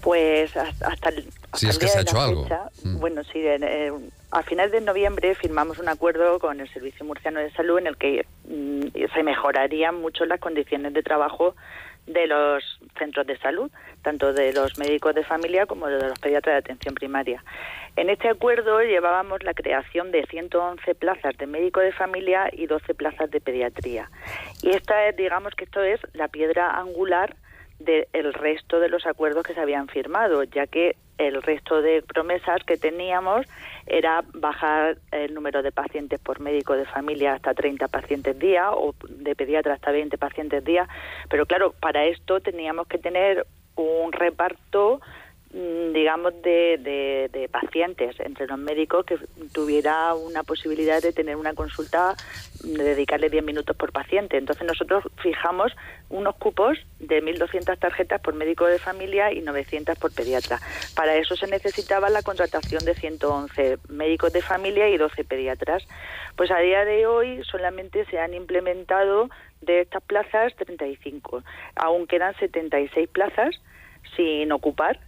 Pues 0.00 0.56
hasta, 0.56 1.10
el, 1.10 1.30
si 1.54 1.68
es 1.68 1.78
que 1.78 1.88
se 1.88 1.98
ha 1.98 2.00
hecho 2.00 2.18
algo. 2.18 2.46
Mm. 2.82 2.98
Bueno, 2.98 3.22
sí, 3.24 3.40
eh, 3.44 3.92
a 4.34 4.42
finales 4.42 4.72
de 4.72 4.80
noviembre 4.80 5.36
firmamos 5.36 5.78
un 5.78 5.88
acuerdo 5.88 6.40
con 6.40 6.60
el 6.60 6.68
Servicio 6.72 7.06
Murciano 7.06 7.38
de 7.38 7.52
Salud 7.52 7.78
en 7.78 7.86
el 7.86 7.96
que 7.96 8.26
mm, 8.48 8.88
se 9.14 9.22
mejorarían 9.22 10.00
mucho 10.00 10.24
las 10.24 10.40
condiciones 10.40 10.92
de 10.92 11.04
trabajo 11.04 11.54
de 12.08 12.26
los 12.26 12.80
centros 12.98 13.26
de 13.28 13.38
salud, 13.38 13.70
tanto 14.02 14.32
de 14.32 14.52
los 14.52 14.76
médicos 14.76 15.14
de 15.14 15.22
familia 15.22 15.66
como 15.66 15.86
de 15.86 16.08
los 16.08 16.18
pediatras 16.18 16.54
de 16.54 16.58
atención 16.58 16.94
primaria. 16.94 17.44
En 17.94 18.10
este 18.10 18.28
acuerdo 18.28 18.82
llevábamos 18.82 19.44
la 19.44 19.54
creación 19.54 20.10
de 20.10 20.26
111 20.26 20.96
plazas 20.96 21.38
de 21.38 21.46
médico 21.46 21.78
de 21.78 21.92
familia 21.92 22.50
y 22.52 22.66
12 22.66 22.92
plazas 22.94 23.30
de 23.30 23.40
pediatría. 23.40 24.10
Y 24.62 24.70
esta 24.70 25.06
es, 25.06 25.16
digamos 25.16 25.54
que 25.54 25.64
esto 25.64 25.80
es 25.80 26.00
la 26.12 26.26
piedra 26.26 26.76
angular 26.76 27.36
del 27.78 28.34
resto 28.34 28.80
de 28.80 28.88
los 28.88 29.06
acuerdos 29.06 29.44
que 29.44 29.54
se 29.54 29.60
habían 29.60 29.86
firmado, 29.88 30.42
ya 30.42 30.66
que 30.66 30.96
el 31.18 31.42
resto 31.42 31.80
de 31.80 32.02
promesas 32.02 32.62
que 32.64 32.76
teníamos 32.76 33.46
era 33.86 34.24
bajar 34.32 34.98
el 35.10 35.34
número 35.34 35.62
de 35.62 35.72
pacientes 35.72 36.18
por 36.20 36.40
médico 36.40 36.74
de 36.74 36.86
familia 36.86 37.34
hasta 37.34 37.54
30 37.54 37.88
pacientes 37.88 38.38
día 38.38 38.72
o 38.72 38.94
de 39.08 39.34
pediatra 39.34 39.74
hasta 39.74 39.92
20 39.92 40.16
pacientes 40.18 40.64
día, 40.64 40.88
pero 41.28 41.46
claro, 41.46 41.74
para 41.80 42.04
esto 42.04 42.40
teníamos 42.40 42.86
que 42.86 42.98
tener 42.98 43.46
un 43.76 44.12
reparto 44.12 45.00
digamos, 45.54 46.42
de, 46.42 47.30
de, 47.30 47.48
pacientes 47.48 48.18
entre 48.18 48.48
los 48.48 48.58
médicos 48.58 49.06
que 49.06 49.16
tuviera 49.52 50.12
una 50.14 50.42
posibilidad 50.42 51.00
de 51.00 51.12
tener 51.12 51.36
una 51.36 51.54
consulta, 51.54 52.16
de 52.64 52.82
dedicarle 52.82 53.30
10 53.30 53.44
minutos 53.44 53.76
por 53.76 53.92
paciente. 53.92 54.36
Entonces 54.36 54.66
nosotros 54.66 55.04
fijamos 55.22 55.72
unos 56.10 56.34
cupos 56.36 56.76
de 56.98 57.22
1.200 57.22 57.78
tarjetas 57.78 58.20
por 58.20 58.34
médico 58.34 58.66
de 58.66 58.80
familia 58.80 59.32
y 59.32 59.42
900 59.42 59.96
por 59.96 60.12
pediatra. 60.12 60.58
Para 60.96 61.14
eso 61.14 61.36
se 61.36 61.46
necesitaba 61.46 62.10
la 62.10 62.22
contratación 62.22 62.84
de 62.84 62.94
111 62.94 63.78
médicos 63.90 64.32
de 64.32 64.42
familia 64.42 64.88
y 64.88 64.96
12 64.96 65.22
pediatras. 65.22 65.86
Pues 66.34 66.50
a 66.50 66.58
día 66.58 66.84
de 66.84 67.06
hoy 67.06 67.44
solamente 67.44 68.04
se 68.06 68.18
han 68.18 68.34
implementado 68.34 69.30
de 69.60 69.82
estas 69.82 70.02
plazas 70.02 70.52
35. 70.56 71.44
Aún 71.76 72.08
quedan 72.08 72.34
76 72.40 73.08
plazas 73.08 73.60
sin 74.16 74.50
ocupar 74.50 74.98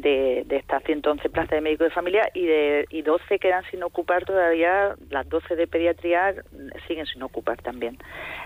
de, 0.00 0.44
de 0.46 0.56
estas 0.56 0.82
111 0.84 1.28
plazas 1.30 1.50
de 1.50 1.60
médico 1.60 1.84
de 1.84 1.90
familia 1.90 2.28
y, 2.34 2.46
de, 2.46 2.86
y 2.90 3.02
12 3.02 3.38
quedan 3.38 3.64
sin 3.70 3.82
ocupar 3.82 4.24
todavía, 4.24 4.94
las 5.10 5.28
12 5.28 5.56
de 5.56 5.66
pediatría 5.66 6.34
siguen 6.86 7.06
sin 7.06 7.22
ocupar 7.22 7.60
también. 7.62 7.98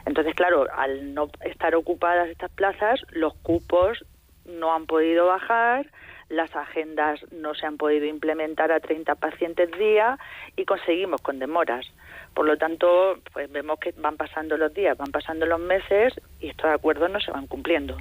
Entonces, 0.06 0.34
claro, 0.34 0.66
al 0.76 1.14
no 1.14 1.28
estar 1.44 1.74
ocupadas 1.74 2.28
estas 2.28 2.50
plazas, 2.50 3.00
los 3.10 3.34
cupos 3.34 4.04
no 4.44 4.74
han 4.74 4.86
podido 4.86 5.26
bajar, 5.26 5.86
las 6.28 6.54
agendas 6.54 7.20
no 7.32 7.54
se 7.54 7.66
han 7.66 7.76
podido 7.76 8.06
implementar 8.06 8.70
a 8.72 8.80
30 8.80 9.16
pacientes 9.16 9.70
día 9.78 10.18
y 10.56 10.64
conseguimos 10.64 11.20
con 11.20 11.38
demoras. 11.38 11.86
Por 12.34 12.46
lo 12.46 12.56
tanto, 12.56 13.18
pues 13.32 13.50
vemos 13.50 13.80
que 13.80 13.92
van 13.98 14.16
pasando 14.16 14.56
los 14.56 14.72
días, 14.72 14.96
van 14.96 15.10
pasando 15.10 15.44
los 15.44 15.60
meses 15.60 16.14
y 16.40 16.48
estos 16.48 16.70
acuerdos 16.70 17.10
no 17.10 17.20
se 17.20 17.32
van 17.32 17.48
cumpliendo. 17.48 17.96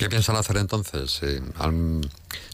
¿Qué 0.00 0.08
piensan 0.08 0.36
hacer 0.36 0.56
entonces? 0.56 1.22
Eh, 1.22 1.42
¿Han 1.58 2.00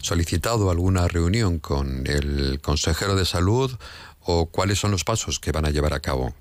solicitado 0.01 0.69
alguna 0.69 1.07
reunión 1.07 1.59
con 1.59 2.05
el 2.05 2.59
consejero 2.59 3.15
de 3.15 3.23
salud 3.23 3.71
o 4.19 4.47
cuáles 4.51 4.79
son 4.79 4.91
los 4.91 5.05
pasos 5.05 5.39
que 5.39 5.53
van 5.53 5.65
a 5.65 5.69
llevar 5.69 5.93
a 5.93 6.01
cabo? 6.01 6.33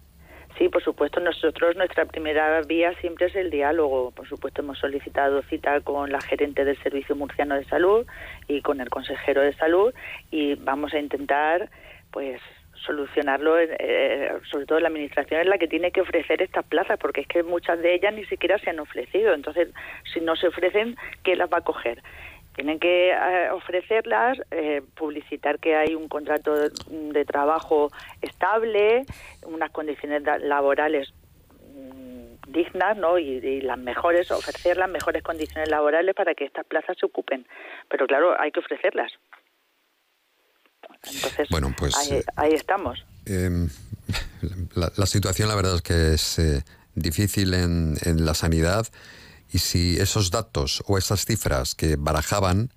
Sí, 0.58 0.68
por 0.68 0.82
supuesto, 0.82 1.20
nosotros 1.20 1.76
nuestra 1.76 2.06
primera 2.06 2.60
vía 2.62 2.92
siempre 3.00 3.26
es 3.26 3.36
el 3.36 3.50
diálogo. 3.50 4.10
Por 4.10 4.28
supuesto, 4.28 4.62
hemos 4.62 4.80
solicitado 4.80 5.44
cita 5.44 5.80
con 5.82 6.10
la 6.10 6.20
gerente 6.20 6.64
del 6.64 6.76
Servicio 6.82 7.14
Murciano 7.14 7.54
de 7.54 7.64
Salud 7.66 8.04
y 8.48 8.60
con 8.62 8.80
el 8.80 8.90
consejero 8.90 9.42
de 9.42 9.54
salud 9.54 9.94
y 10.32 10.56
vamos 10.56 10.92
a 10.92 10.98
intentar 10.98 11.70
pues 12.10 12.40
solucionarlo, 12.86 13.58
eh, 13.58 14.32
sobre 14.50 14.66
todo 14.66 14.80
la 14.80 14.88
administración 14.88 15.40
es 15.40 15.46
la 15.46 15.58
que 15.58 15.68
tiene 15.68 15.90
que 15.90 16.00
ofrecer 16.00 16.40
estas 16.40 16.64
plazas, 16.64 16.98
porque 16.98 17.22
es 17.22 17.26
que 17.26 17.42
muchas 17.42 17.80
de 17.80 17.94
ellas 17.94 18.14
ni 18.14 18.24
siquiera 18.26 18.58
se 18.58 18.70
han 18.70 18.80
ofrecido. 18.80 19.34
Entonces, 19.34 19.68
si 20.12 20.20
no 20.20 20.36
se 20.36 20.48
ofrecen, 20.48 20.96
¿qué 21.22 21.36
las 21.36 21.52
va 21.52 21.58
a 21.58 21.64
coger? 21.64 22.02
Tienen 22.54 22.78
que 22.78 23.10
eh, 23.10 23.50
ofrecerlas, 23.50 24.38
eh, 24.50 24.80
publicitar 24.94 25.58
que 25.58 25.76
hay 25.76 25.94
un 25.94 26.08
contrato 26.08 26.54
de, 26.56 27.24
trabajo 27.26 27.90
estable, 28.22 29.04
unas 29.44 29.70
condiciones 29.72 30.22
laborales 30.40 31.12
mm, 31.74 32.50
dignas 32.50 32.96
¿no? 32.96 33.18
Y, 33.18 33.44
y, 33.44 33.60
las 33.60 33.76
mejores, 33.76 34.30
ofrecer 34.30 34.78
las 34.78 34.88
mejores 34.88 35.22
condiciones 35.22 35.68
laborales 35.68 36.14
para 36.14 36.34
que 36.34 36.46
estas 36.46 36.64
plazas 36.64 36.96
se 36.98 37.04
ocupen. 37.04 37.46
Pero 37.90 38.06
claro, 38.06 38.34
hay 38.40 38.50
que 38.52 38.60
ofrecerlas. 38.60 39.12
Entonces, 41.12 41.48
bueno, 41.50 41.74
pues, 41.76 41.94
ahí, 41.96 42.50
eh, 42.50 42.54
estamos. 42.54 43.04
Em, 43.24 43.68
la, 44.74 45.06
situación, 45.06 45.48
la 45.48 45.54
verdad 45.54 45.76
es 45.76 45.82
que 45.82 46.14
es 46.14 46.38
eh, 46.38 46.64
difícil 46.94 47.54
en, 47.54 47.96
en, 48.02 48.24
la 48.24 48.34
sanidad 48.34 48.86
y 49.50 49.58
si 49.58 49.98
esos 49.98 50.30
datos 50.30 50.82
o 50.86 50.98
esas 50.98 51.24
cifras 51.24 51.74
que 51.74 51.96
barajaban 51.96 52.72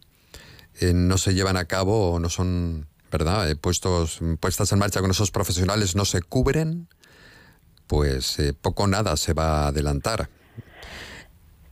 eh, 0.80 0.94
no 0.94 1.18
se 1.18 1.34
llevan 1.34 1.58
a 1.58 1.66
cabo 1.66 2.12
o 2.14 2.20
no 2.20 2.30
son, 2.30 2.88
¿verdad?, 3.12 3.56
puestos, 3.58 4.20
puestas 4.40 4.72
en 4.72 4.80
marcha 4.80 5.02
con 5.02 5.12
esos 5.12 5.32
profesionales, 5.32 5.96
no 5.96 6.06
se 6.06 6.22
cubren, 6.22 6.88
pues 7.88 8.38
poco 8.62 8.88
nada 8.88 9.18
se 9.18 9.34
va 9.34 9.64
a 9.64 9.68
adelantar. 9.68 10.30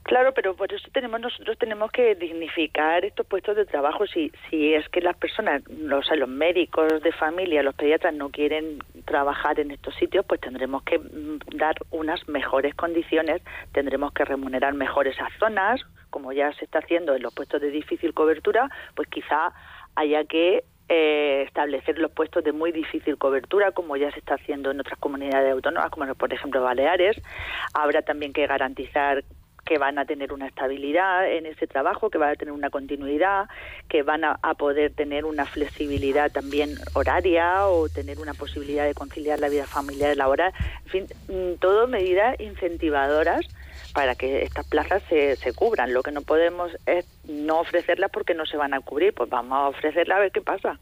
Claro, 0.08 0.34
pero 0.34 0.56
por 0.56 0.72
eso 0.72 0.88
tenemos 0.94 1.20
nosotros 1.20 1.58
tenemos 1.58 1.92
que 1.92 2.16
dignificar 2.16 3.04
estos 3.04 3.28
puestos 3.28 3.58
de 3.58 3.66
trabajo. 3.66 4.08
Si 4.08 4.32
si 4.50 4.74
es 4.74 4.88
que 4.88 5.02
las 5.02 5.18
personas, 5.18 5.62
o 5.68 6.02
sea, 6.02 6.16
los 6.16 6.30
médicos 6.30 7.04
de 7.04 7.12
familia, 7.12 7.62
los 7.62 7.76
pediatras 7.76 8.14
no 8.14 8.30
quieren 8.30 8.80
trabajar 9.04 9.60
en 9.60 9.70
estos 9.72 9.94
sitios, 9.96 10.26
pues 10.26 10.40
tendremos 10.40 10.84
que 10.84 10.98
mm, 10.98 11.58
dar 11.58 11.76
unas 11.92 12.26
mejores 12.30 12.74
condiciones, 12.74 13.42
tendremos 13.74 14.14
que 14.14 14.24
remunerar 14.24 14.74
mejor 14.76 15.10
esas 15.10 15.28
zonas, 15.40 15.82
como 16.10 16.32
ya 16.32 16.54
se 16.54 16.64
está 16.64 16.80
haciendo 16.80 17.14
en 17.14 17.22
los 17.22 17.34
puestos 17.34 17.60
de 17.60 17.70
difícil 17.70 18.14
cobertura, 18.14 18.70
pues 18.96 19.10
quizá 19.10 19.52
haya 19.96 20.24
que 20.24 20.64
eh, 20.88 21.44
establecer 21.46 22.00
los 22.00 22.12
puestos 22.12 22.46
de 22.46 22.54
muy 22.54 22.72
difícil 22.72 23.18
cobertura, 23.18 23.72
como 23.72 23.98
ya 23.98 24.10
se 24.12 24.20
está 24.20 24.36
haciendo 24.36 24.72
en 24.72 24.80
otras 24.80 24.98
comunidades 25.00 25.52
autónomas, 25.52 25.92
como 25.92 26.16
por 26.16 26.34
ejemplo 26.34 26.62
Baleares. 26.62 27.22
Habrá 27.74 28.04
también 28.04 28.32
que 28.32 28.48
garantizar 28.48 29.26
que 29.68 29.78
van 29.78 30.00
a 30.00 30.06
tener 30.06 30.32
una 30.32 30.48
estabilidad 30.48 31.30
en 31.30 31.46
ese 31.46 31.68
trabajo, 31.68 32.10
que 32.10 32.18
van 32.18 32.32
a 32.32 32.36
tener 32.36 32.54
una 32.54 32.70
continuidad, 32.70 33.48
que 33.90 34.02
van 34.02 34.24
a, 34.24 34.38
poder 34.58 34.94
tener 34.94 35.26
una 35.26 35.46
flexibilidad 35.46 36.32
también 36.32 36.76
horaria 36.94 37.68
o 37.68 37.90
tener 37.90 38.18
una 38.20 38.34
posibilidad 38.34 38.86
de 38.86 38.94
conciliar 38.94 39.40
la 39.40 39.50
vida 39.50 39.66
familiar 39.66 40.14
y 40.14 40.16
laboral. 40.16 40.54
En 40.86 40.90
fin, 40.90 41.08
mm, 41.28 41.60
todo 41.60 41.88
medidas 41.88 42.40
incentivadoras 42.40 43.46
para 43.94 44.16
que 44.16 44.44
estas 44.44 44.66
plazas 44.68 45.04
se, 45.10 45.36
se 45.36 45.54
cubran. 45.54 45.94
Lo 45.94 46.02
que 46.02 46.12
no 46.12 46.22
podemos 46.22 46.72
es 46.86 47.06
no 47.26 47.60
ofrecerlas 47.60 48.10
porque 48.10 48.34
no 48.34 48.46
se 48.46 48.58
van 48.58 48.74
a 48.74 48.80
cubrir, 48.80 49.14
pues 49.14 49.30
vamos 49.30 49.58
a 49.58 49.68
ofrecerlas 49.68 50.18
a 50.18 50.22
ver 50.22 50.32
qué 50.32 50.42
pasa. 50.42 50.80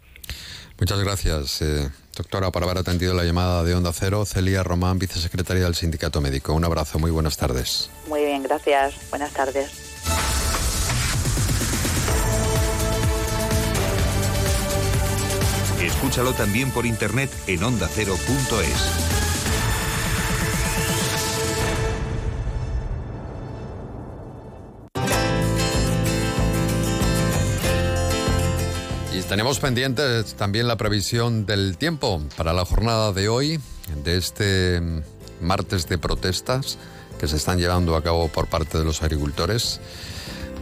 Muchas 0.79 0.99
gracias, 0.99 1.61
eh, 1.61 1.89
doctora, 2.15 2.51
por 2.51 2.63
haber 2.63 2.79
atendido 2.79 3.13
la 3.13 3.23
llamada 3.23 3.63
de 3.63 3.73
Onda 3.75 3.91
Cero. 3.93 4.25
Celia 4.25 4.61
Román, 4.61 4.99
vicesecretaria 4.99 5.63
del 5.63 5.75
Sindicato 5.75 6.19
Médico. 6.19 6.53
Un 6.53 6.65
abrazo, 6.65 6.99
muy 6.99 7.11
buenas 7.11 7.37
tardes. 7.37 7.89
Muy 8.07 8.25
bien, 8.25 8.43
gracias. 8.43 8.95
Buenas 9.09 9.31
tardes. 9.31 9.71
Escúchalo 15.81 16.33
también 16.33 16.71
por 16.71 16.85
internet 16.85 17.29
en 17.47 17.63
ondacero.es. 17.63 19.34
tenemos 29.27 29.59
pendientes 29.59 30.35
también 30.35 30.67
la 30.67 30.77
previsión 30.77 31.45
del 31.45 31.77
tiempo 31.77 32.21
para 32.37 32.53
la 32.53 32.65
jornada 32.65 33.11
de 33.11 33.27
hoy, 33.27 33.59
de 34.03 34.17
este 34.17 34.81
martes 35.41 35.87
de 35.87 35.97
protestas 35.97 36.77
que 37.19 37.27
se 37.27 37.35
están 37.37 37.57
llevando 37.57 37.95
a 37.95 38.03
cabo 38.03 38.27
por 38.27 38.47
parte 38.47 38.77
de 38.77 38.83
los 38.83 39.01
agricultores. 39.01 39.79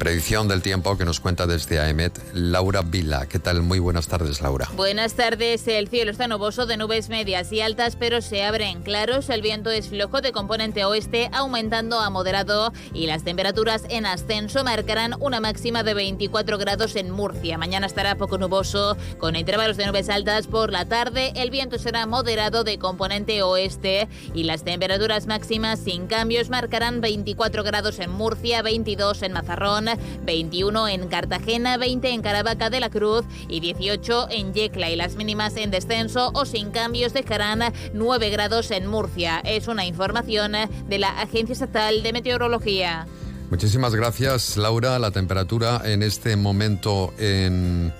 Predicción 0.03 0.49
del 0.49 0.61
tiempo 0.61 0.97
que 0.97 1.05
nos 1.05 1.21
cuenta 1.21 1.47
desde 1.47 1.79
AEMET 1.79 2.19
Laura 2.33 2.81
Vila. 2.81 3.25
¿Qué 3.25 3.39
tal? 3.39 3.61
Muy 3.61 3.79
buenas 3.79 4.09
tardes, 4.09 4.41
Laura. 4.41 4.67
Buenas 4.75 5.13
tardes. 5.13 5.65
El 5.65 5.87
cielo 5.87 6.11
está 6.11 6.27
nuboso 6.27 6.65
de 6.65 6.75
nubes 6.75 7.07
medias 7.07 7.53
y 7.53 7.61
altas, 7.61 7.95
pero 7.95 8.21
se 8.21 8.43
abren 8.43 8.83
claros. 8.83 9.29
El 9.29 9.41
viento 9.41 9.69
es 9.69 9.87
flojo 9.87 10.19
de 10.19 10.33
componente 10.33 10.83
oeste, 10.83 11.29
aumentando 11.31 12.01
a 12.01 12.09
moderado 12.09 12.73
y 12.93 13.07
las 13.07 13.23
temperaturas 13.23 13.83
en 13.87 14.05
ascenso 14.05 14.65
marcarán 14.65 15.15
una 15.21 15.39
máxima 15.39 15.83
de 15.83 15.93
24 15.93 16.57
grados 16.57 16.97
en 16.97 17.09
Murcia. 17.09 17.57
Mañana 17.57 17.87
estará 17.87 18.15
poco 18.15 18.37
nuboso, 18.37 18.97
con 19.19 19.37
intervalos 19.37 19.77
de 19.77 19.87
nubes 19.87 20.09
altas 20.09 20.47
por 20.47 20.73
la 20.73 20.83
tarde. 20.83 21.31
El 21.37 21.49
viento 21.49 21.79
será 21.79 22.05
moderado 22.07 22.65
de 22.65 22.77
componente 22.77 23.41
oeste 23.41 24.09
y 24.33 24.43
las 24.43 24.65
temperaturas 24.65 25.27
máximas 25.27 25.79
sin 25.79 26.07
cambios 26.07 26.49
marcarán 26.49 26.99
24 26.99 27.63
grados 27.63 27.99
en 27.99 28.11
Murcia, 28.11 28.61
22 28.61 29.21
en 29.21 29.31
Mazarrón, 29.31 29.92
21 30.23 30.87
en 30.87 31.07
Cartagena, 31.07 31.77
20 31.77 32.09
en 32.09 32.21
Caravaca 32.21 32.69
de 32.69 32.79
la 32.79 32.89
Cruz 32.89 33.25
y 33.47 33.59
18 33.59 34.27
en 34.29 34.53
Yecla 34.53 34.89
y 34.89 34.95
las 34.95 35.15
mínimas 35.15 35.55
en 35.57 35.71
descenso 35.71 36.31
o 36.33 36.45
sin 36.45 36.71
cambios 36.71 37.13
dejarán 37.13 37.73
9 37.93 38.29
grados 38.29 38.71
en 38.71 38.87
Murcia. 38.87 39.41
Es 39.43 39.67
una 39.67 39.85
información 39.85 40.53
de 40.87 40.99
la 40.99 41.09
Agencia 41.21 41.53
Estatal 41.53 42.03
de 42.03 42.13
Meteorología. 42.13 43.07
Muchísimas 43.49 43.93
gracias, 43.93 44.57
Laura. 44.57 44.97
La 44.99 45.11
temperatura 45.11 45.81
en 45.85 46.01
este 46.01 46.35
momento 46.35 47.13
en 47.19 47.93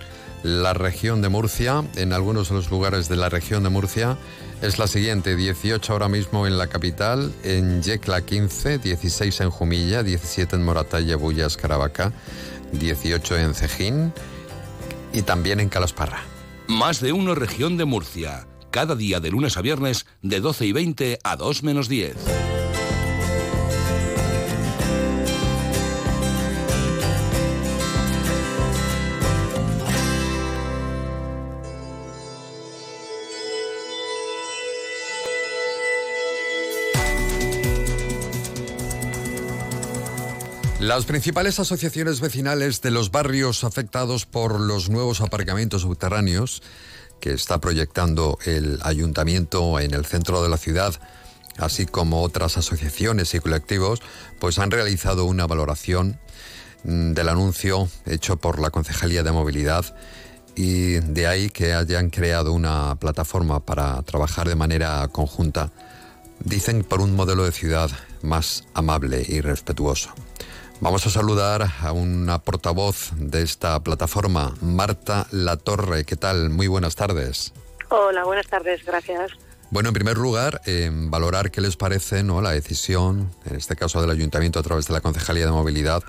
la 0.44 0.74
región 0.74 1.22
de 1.22 1.30
Murcia, 1.30 1.84
en 1.96 2.12
algunos 2.12 2.50
de 2.50 2.56
los 2.56 2.70
lugares 2.70 3.08
de 3.08 3.16
la 3.16 3.30
región 3.30 3.64
de 3.64 3.70
Murcia, 3.70 4.18
es 4.64 4.80
la 4.80 4.88
siguiente. 4.88 5.36
18 5.36 5.92
ahora 5.92 6.08
mismo 6.08 6.48
en 6.48 6.58
la 6.58 6.68
capital, 6.68 7.34
en 7.44 7.84
Yecla 7.84 8.22
15, 8.22 8.78
16 8.78 9.42
en 9.42 9.50
Jumilla, 9.50 10.04
17 10.04 10.56
en 10.56 10.64
Moratalla, 10.64 11.18
Bullas, 11.18 11.58
Caravaca, 11.58 12.14
18 12.72 13.38
en 13.38 13.54
Cejín 13.54 14.14
y 15.12 15.22
también 15.24 15.60
en 15.60 15.68
Calasparra. 15.68 16.24
Más 16.68 17.02
de 17.02 17.12
uno 17.12 17.36
región 17.36 17.76
de 17.78 17.86
Murcia. 17.86 18.48
Cada 18.72 18.96
día 18.96 19.20
de 19.20 19.32
lunes 19.32 19.58
a 19.58 19.62
viernes 19.62 20.06
de 20.22 20.40
12 20.40 20.66
y 20.66 20.72
20 20.72 21.20
a 21.24 21.36
2 21.36 21.64
menos 21.64 21.90
10. 21.90 22.53
Las 40.84 41.06
principales 41.06 41.62
asociaciones 41.62 42.20
vecinales 42.20 42.82
de 42.82 42.92
los 42.92 43.10
barrios 43.10 43.64
afectados 43.64 44.26
por 44.26 44.60
los 44.60 44.90
nuevos 44.90 45.22
aparcamientos 45.22 45.84
subterráneos 45.84 46.62
que 47.22 47.32
está 47.32 47.62
proyectando 47.62 48.38
el 48.46 48.80
ayuntamiento 48.84 49.80
en 49.80 49.94
el 49.94 50.06
centro 50.06 50.44
de 50.44 50.50
la 50.50 50.58
ciudad, 50.58 50.94
así 51.58 51.86
como 51.86 52.22
otras 52.22 52.58
asociaciones 52.58 53.34
y 53.34 53.40
colectivos, 53.40 54.02
pues 54.42 54.60
han 54.60 54.72
realizado 54.72 55.24
una 55.24 55.48
valoración 55.48 56.20
mm, 56.84 57.14
del 57.14 57.30
anuncio 57.30 57.88
hecho 58.06 58.36
por 58.36 58.60
la 58.60 58.70
Concejalía 58.70 59.24
de 59.24 59.32
Movilidad 59.32 59.96
y 60.54 60.96
de 60.96 61.28
ahí 61.28 61.50
que 61.50 61.74
hayan 61.74 62.10
creado 62.10 62.52
una 62.52 62.96
plataforma 62.96 63.62
para 63.62 64.02
trabajar 64.02 64.50
de 64.50 64.56
manera 64.56 65.08
conjunta, 65.14 65.72
dicen 66.44 66.84
por 66.84 67.00
un 67.00 67.16
modelo 67.16 67.46
de 67.46 67.54
ciudad 67.54 67.90
más 68.22 68.66
amable 68.74 69.26
y 69.26 69.40
respetuoso. 69.40 70.14
Vamos 70.82 71.06
a 71.08 71.10
saludar 71.10 71.66
a 71.82 71.92
una 71.94 72.40
portavoz 72.40 73.12
de 73.16 73.42
esta 73.42 73.80
plataforma, 73.82 74.54
Marta 74.62 75.28
Latorre. 75.32 76.04
¿Qué 76.04 76.16
tal? 76.16 76.50
Muy 76.50 76.68
buenas 76.68 76.96
tardes. 76.96 77.54
Hola, 77.90 78.26
buenas 78.26 78.48
tardes, 78.48 78.84
gracias. 78.84 79.32
Bueno, 79.70 79.90
en 79.90 79.94
primer 79.94 80.18
lugar, 80.18 80.62
valorar 80.92 81.52
qué 81.52 81.62
les 81.62 81.78
parece 81.78 82.24
¿no? 82.24 82.42
la 82.42 82.52
decisión, 82.52 83.32
en 83.46 83.56
este 83.56 83.76
caso 83.76 84.02
del 84.02 84.10
Ayuntamiento 84.10 84.60
a 84.60 84.64
través 84.64 84.88
de 84.88 84.94
la 84.94 85.02
Concejalía 85.02 85.46
de 85.46 85.52
Movilidad, 85.52 86.04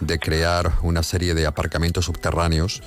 de 0.00 0.18
crear 0.18 0.72
una 0.82 1.02
serie 1.02 1.34
de 1.34 1.46
aparcamientos 1.46 2.06
subterráneos. 2.06 2.82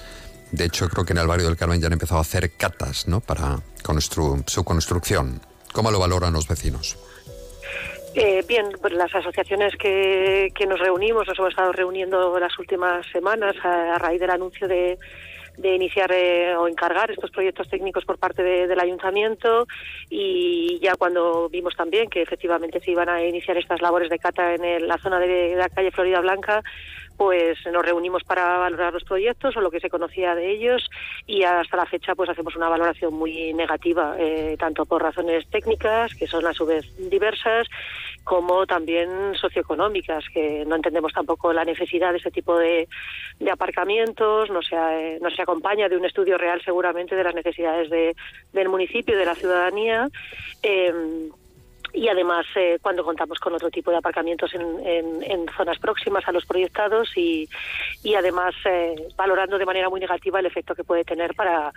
De 0.51 0.65
hecho, 0.65 0.89
creo 0.89 1.05
que 1.05 1.13
en 1.13 1.19
el 1.19 1.27
barrio 1.27 1.47
del 1.47 1.57
Carmen 1.57 1.79
ya 1.79 1.87
han 1.87 1.93
empezado 1.93 2.19
a 2.19 2.21
hacer 2.21 2.51
catas 2.57 3.07
¿no? 3.07 3.21
para 3.21 3.59
su 4.47 4.63
construcción. 4.63 5.41
¿Cómo 5.73 5.89
lo 5.91 5.99
valoran 5.99 6.33
los 6.33 6.47
vecinos? 6.47 6.97
Eh, 8.15 8.43
bien, 8.47 8.69
pues 8.81 8.93
las 8.93 9.13
asociaciones 9.13 9.75
que, 9.75 10.49
que 10.55 10.65
nos 10.65 10.79
reunimos, 10.79 11.27
nos 11.27 11.37
hemos 11.37 11.51
estado 11.51 11.71
reuniendo 11.71 12.37
las 12.39 12.57
últimas 12.57 13.05
semanas 13.11 13.55
a, 13.63 13.97
raíz 13.99 14.19
del 14.19 14.31
anuncio 14.31 14.67
de, 14.67 14.97
de 15.57 15.75
iniciar 15.75 16.11
eh, 16.11 16.55
o 16.55 16.67
encargar 16.67 17.11
estos 17.11 17.29
proyectos 17.31 17.69
técnicos 17.69 18.05
por 18.05 18.17
parte 18.17 18.41
del 18.41 18.79
ayuntamiento 18.79 19.67
y 20.09 20.79
ya 20.81 20.95
cuando 20.95 21.49
vimos 21.49 21.75
también 21.75 22.09
que 22.09 22.21
efectivamente 22.21 22.79
se 22.79 22.91
iban 22.91 23.09
a 23.09 23.23
iniciar 23.23 23.57
estas 23.57 23.81
labores 23.81 24.09
de 24.09 24.19
cata 24.19 24.55
en 24.55 24.87
la 24.87 24.97
zona 24.97 25.19
de, 25.19 25.55
la 25.55 25.69
calle 25.69 25.91
Florida 25.91 26.21
Blanca, 26.21 26.63
pues 27.19 27.57
nos 27.69 27.83
reunimos 27.83 28.23
para 28.23 28.59
valorar 28.59 28.93
los 28.93 29.03
proyectos 29.03 29.57
o 29.57 29.59
lo 29.59 29.69
que 29.69 29.81
se 29.81 29.89
conocía 29.89 30.35
de 30.35 30.51
ellos 30.51 30.89
y 31.27 31.43
hasta 31.43 31.75
la 31.75 31.85
fecha 31.85 32.15
pues 32.15 32.29
hacemos 32.29 32.55
una 32.55 32.69
valoración 32.69 33.13
muy 33.13 33.53
negativa, 33.53 34.15
eh, 34.17 34.55
tanto 34.57 34.85
por 34.85 35.03
razones 35.03 35.45
técnicas, 35.49 36.15
que 36.15 36.27
son 36.27 36.47
a 36.47 36.53
su 36.53 36.65
vez 36.65 36.85
diversas, 37.09 37.67
como 38.23 38.65
también 38.65 39.35
socioeconómicas, 39.35 40.23
que 40.33 40.63
no 40.65 40.77
entendemos 40.77 41.11
tampoco 41.11 41.51
la 41.51 41.65
necesidad 41.65 42.11
de 42.11 42.19
este 42.19 42.31
tipo 42.31 42.57
de, 42.57 42.87
aparcamientos, 43.51 44.49
no 44.49 44.61
se, 44.61 44.77
eh, 44.77 45.19
no 45.21 45.29
se 45.29 45.41
acompaña 45.41 45.89
de 45.89 45.97
un 45.97 46.05
estudio 46.05 46.37
real 46.37 46.61
seguramente 46.63 47.17
de 47.17 47.23
las 47.25 47.35
necesidades 47.35 47.89
de, 47.89 48.15
del 48.53 48.69
municipio 48.69 49.17
de 49.17 49.25
la 49.25 49.35
ciudadanía. 49.35 50.07
Eh, 50.63 50.93
y 51.93 52.07
además 52.07 52.45
eh, 52.55 52.77
cuando 52.81 53.03
contamos 53.03 53.39
con 53.39 53.53
otro 53.53 53.69
tipo 53.69 53.91
de 53.91 53.97
aparcamientos 53.97 54.53
en, 54.53 55.23
en, 55.23 55.45
zonas 55.55 55.79
próximas 55.79 56.27
a 56.27 56.31
los 56.31 56.45
proyectados 56.45 57.09
y, 57.15 57.49
y 58.03 58.15
además 58.15 58.53
eh, 58.65 58.95
valorando 59.15 59.57
de 59.57 59.65
manera 59.65 59.89
muy 59.89 59.99
negativa 59.99 60.39
el 60.39 60.45
efecto 60.45 60.75
que 60.75 60.83
puede 60.83 61.03
tener 61.03 61.33
para, 61.35 61.73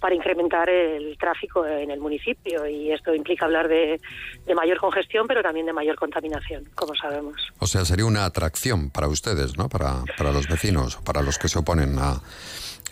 para 0.00 0.14
incrementar 0.14 0.68
el 0.70 1.16
tráfico 1.18 1.66
en 1.66 1.90
el 1.90 2.00
municipio 2.00 2.66
y 2.66 2.92
esto 2.92 3.14
implica 3.14 3.46
hablar 3.46 3.68
de, 3.68 4.00
de 4.46 4.54
mayor 4.54 4.78
congestión 4.78 5.26
pero 5.26 5.42
también 5.42 5.66
de 5.66 5.72
mayor 5.72 5.96
contaminación, 5.96 6.64
como 6.74 6.94
sabemos. 6.94 7.52
O 7.58 7.66
sea, 7.66 7.84
sería 7.84 8.06
una 8.06 8.24
atracción 8.24 8.90
para 8.90 9.08
ustedes, 9.08 9.56
¿no? 9.56 9.68
Para, 9.68 10.02
para 10.16 10.32
los 10.32 10.48
vecinos, 10.48 10.96
para 10.96 11.22
los 11.22 11.38
que 11.38 11.48
se 11.48 11.58
oponen 11.58 11.98
a 11.98 12.20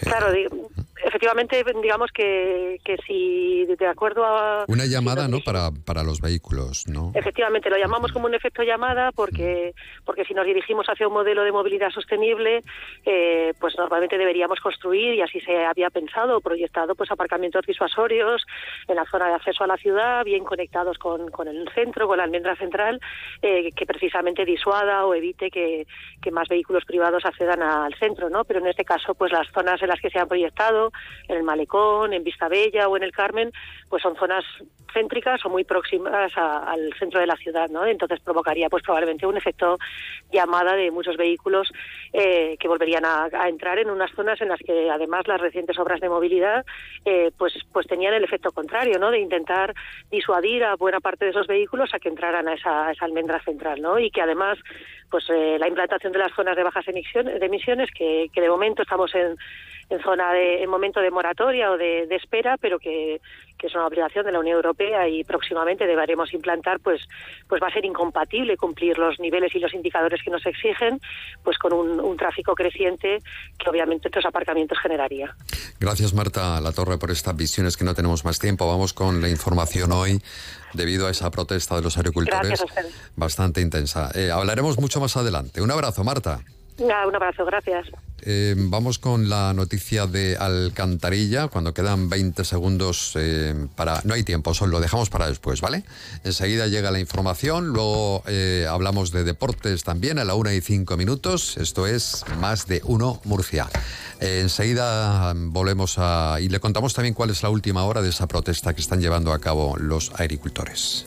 Claro, 0.00 0.32
efectivamente, 1.04 1.62
digamos 1.82 2.10
que, 2.12 2.80
que 2.84 2.96
si 3.06 3.64
de 3.66 3.86
acuerdo 3.86 4.24
a... 4.24 4.64
Una 4.68 4.86
llamada, 4.86 5.28
¿no?, 5.28 5.40
para, 5.40 5.70
para 5.84 6.02
los 6.02 6.20
vehículos, 6.20 6.86
¿no? 6.88 7.12
Efectivamente, 7.14 7.70
lo 7.70 7.76
llamamos 7.76 8.12
como 8.12 8.26
un 8.26 8.34
efecto 8.34 8.62
llamada 8.62 9.12
porque, 9.12 9.74
porque 10.04 10.24
si 10.24 10.34
nos 10.34 10.46
dirigimos 10.46 10.86
hacia 10.86 11.08
un 11.08 11.14
modelo 11.14 11.44
de 11.44 11.52
movilidad 11.52 11.90
sostenible, 11.90 12.62
eh, 13.04 13.52
pues 13.60 13.74
normalmente 13.76 14.18
deberíamos 14.18 14.60
construir, 14.60 15.14
y 15.14 15.20
así 15.20 15.40
se 15.40 15.64
había 15.64 15.90
pensado 15.90 16.38
o 16.38 16.40
proyectado, 16.40 16.94
pues 16.94 17.10
aparcamientos 17.10 17.66
disuasorios 17.66 18.44
en 18.88 18.96
la 18.96 19.04
zona 19.04 19.28
de 19.28 19.34
acceso 19.34 19.64
a 19.64 19.66
la 19.66 19.76
ciudad, 19.76 20.24
bien 20.24 20.44
conectados 20.44 20.98
con, 20.98 21.30
con 21.30 21.48
el 21.48 21.68
centro, 21.74 22.06
con 22.06 22.18
la 22.18 22.24
almendra 22.24 22.56
central, 22.56 23.00
eh, 23.42 23.70
que 23.72 23.86
precisamente 23.86 24.44
disuada 24.44 25.06
o 25.06 25.14
evite 25.14 25.50
que, 25.50 25.86
que 26.22 26.30
más 26.30 26.48
vehículos 26.48 26.84
privados 26.84 27.24
accedan 27.24 27.62
al 27.62 27.94
centro, 27.94 28.30
¿no? 28.30 28.44
Pero 28.44 28.60
en 28.60 28.68
este 28.68 28.84
caso, 28.84 29.14
pues 29.14 29.32
las 29.32 29.48
zonas 29.52 29.80
en 29.82 29.88
las 29.88 30.00
que 30.00 30.10
se 30.10 30.18
han 30.18 30.28
proyectado, 30.28 30.90
en 31.28 31.36
el 31.36 31.42
Malecón, 31.42 32.12
en 32.12 32.24
Vista 32.24 32.48
Bella 32.48 32.88
o 32.88 32.96
en 32.96 33.02
el 33.02 33.12
Carmen, 33.12 33.52
pues 33.88 34.02
son 34.02 34.16
zonas 34.16 34.44
céntricas 34.94 35.44
o 35.44 35.50
muy 35.50 35.64
próximas 35.64 36.32
al 36.36 36.94
centro 36.98 37.20
de 37.20 37.26
la 37.26 37.36
ciudad, 37.36 37.68
¿no? 37.68 37.84
Entonces 37.84 38.20
provocaría 38.20 38.70
pues 38.70 38.82
probablemente 38.82 39.26
un 39.26 39.36
efecto 39.36 39.76
llamada 40.32 40.74
de 40.74 40.90
muchos 40.90 41.16
vehículos 41.16 41.70
eh, 42.12 42.56
que 42.58 42.68
volverían 42.68 43.04
a, 43.04 43.28
entrar 43.48 43.78
en 43.78 43.90
unas 43.90 44.10
zonas 44.12 44.40
en 44.40 44.48
las 44.48 44.60
que 44.60 44.88
además 44.90 45.26
las 45.26 45.40
recientes 45.40 45.78
obras 45.78 46.00
de 46.00 46.08
movilidad 46.08 46.64
eh, 47.04 47.30
pues 47.36 47.52
pues 47.72 47.86
tenían 47.86 48.14
el 48.14 48.24
efecto 48.24 48.52
contrario, 48.52 48.98
¿no? 48.98 49.10
De 49.10 49.18
intentar 49.18 49.74
disuadir 50.10 50.64
a 50.64 50.76
buena 50.76 51.00
parte 51.00 51.24
de 51.24 51.32
esos 51.32 51.46
vehículos 51.46 51.92
a 51.92 51.98
que 51.98 52.08
entraran 52.08 52.48
a 52.48 52.54
esa, 52.54 52.92
esa 52.92 53.04
almendra 53.04 53.40
central, 53.42 53.82
¿no? 53.82 53.98
Y 53.98 54.10
que 54.10 54.22
además 54.22 54.58
pues 55.10 55.28
eh, 55.28 55.58
la 55.58 55.68
implantación 55.68 56.12
de 56.12 56.20
las 56.20 56.32
zonas 56.32 56.56
de 56.56 56.62
bajas 56.62 56.88
emisiones, 56.88 57.38
de 57.38 57.46
emisiones 57.46 57.90
que, 57.90 58.28
que 58.32 58.40
de 58.40 58.48
momento 58.48 58.82
estamos 58.82 59.14
en 59.14 59.36
en 59.90 60.00
zona 60.00 60.32
de 60.32 60.62
en 60.62 60.70
momento 60.70 61.00
de 61.00 61.10
moratoria 61.10 61.70
o 61.70 61.76
de, 61.76 62.06
espera, 62.10 62.56
pero 62.56 62.78
que, 62.78 63.20
es 63.66 63.74
una 63.74 63.86
obligación 63.86 64.24
de 64.24 64.32
la 64.32 64.40
Unión 64.40 64.56
Europea 64.56 65.08
y 65.08 65.24
próximamente 65.24 65.86
deberemos 65.86 66.32
implantar, 66.34 66.80
pues, 66.80 67.02
pues 67.48 67.62
va 67.62 67.68
a 67.68 67.72
ser 67.72 67.84
incompatible 67.84 68.56
cumplir 68.56 68.98
los 68.98 69.18
niveles 69.20 69.54
y 69.54 69.58
los 69.58 69.72
indicadores 69.74 70.22
que 70.22 70.30
nos 70.30 70.44
exigen, 70.46 71.00
pues 71.42 71.58
con 71.58 71.72
un, 71.72 72.14
tráfico 72.16 72.54
creciente 72.54 73.18
que 73.58 73.68
obviamente 73.68 74.08
estos 74.08 74.24
aparcamientos 74.24 74.78
generaría. 74.80 75.34
Gracias 75.80 76.14
Marta 76.14 76.60
La 76.60 76.70
Torre 76.72 76.96
por 76.96 77.10
estas 77.10 77.36
visiones 77.36 77.76
que 77.76 77.84
no 77.84 77.94
tenemos 77.94 78.24
más 78.24 78.38
tiempo. 78.38 78.68
Vamos 78.68 78.92
con 78.92 79.20
la 79.20 79.28
información 79.28 79.90
hoy 79.92 80.22
debido 80.74 81.08
a 81.08 81.10
esa 81.10 81.30
protesta 81.30 81.74
de 81.74 81.82
los 81.82 81.98
agricultores 81.98 82.64
bastante 83.16 83.60
intensa. 83.60 84.10
Eh, 84.14 84.30
hablaremos 84.30 84.78
mucho 84.78 85.00
más 85.00 85.16
adelante. 85.16 85.60
Un 85.60 85.70
abrazo, 85.70 86.04
Marta. 86.04 86.40
Un 86.78 86.90
abrazo, 86.90 87.44
gracias. 87.44 87.86
Eh, 88.26 88.54
vamos 88.56 88.98
con 88.98 89.28
la 89.28 89.52
noticia 89.52 90.06
de 90.06 90.36
Alcantarilla, 90.36 91.48
cuando 91.48 91.74
quedan 91.74 92.08
20 92.08 92.42
segundos 92.44 93.12
eh, 93.16 93.54
para... 93.76 94.00
No 94.04 94.14
hay 94.14 94.22
tiempo, 94.22 94.54
solo 94.54 94.72
lo 94.72 94.80
dejamos 94.80 95.10
para 95.10 95.28
después, 95.28 95.60
¿vale? 95.60 95.84
Enseguida 96.24 96.66
llega 96.66 96.90
la 96.90 97.00
información, 97.00 97.68
luego 97.68 98.22
eh, 98.26 98.66
hablamos 98.68 99.12
de 99.12 99.24
deportes 99.24 99.84
también 99.84 100.18
a 100.18 100.24
la 100.24 100.34
una 100.34 100.54
y 100.54 100.62
cinco 100.62 100.96
minutos. 100.96 101.58
Esto 101.58 101.86
es 101.86 102.24
Más 102.38 102.66
de 102.66 102.80
Uno 102.84 103.20
Murcia. 103.24 103.68
Eh, 104.20 104.40
enseguida 104.40 105.34
volvemos 105.36 105.96
a... 105.98 106.38
y 106.40 106.48
le 106.48 106.60
contamos 106.60 106.94
también 106.94 107.14
cuál 107.14 107.30
es 107.30 107.42
la 107.42 107.50
última 107.50 107.84
hora 107.84 108.00
de 108.00 108.08
esa 108.08 108.26
protesta 108.26 108.74
que 108.74 108.80
están 108.80 109.00
llevando 109.00 109.32
a 109.32 109.38
cabo 109.38 109.76
los 109.76 110.12
agricultores. 110.14 111.06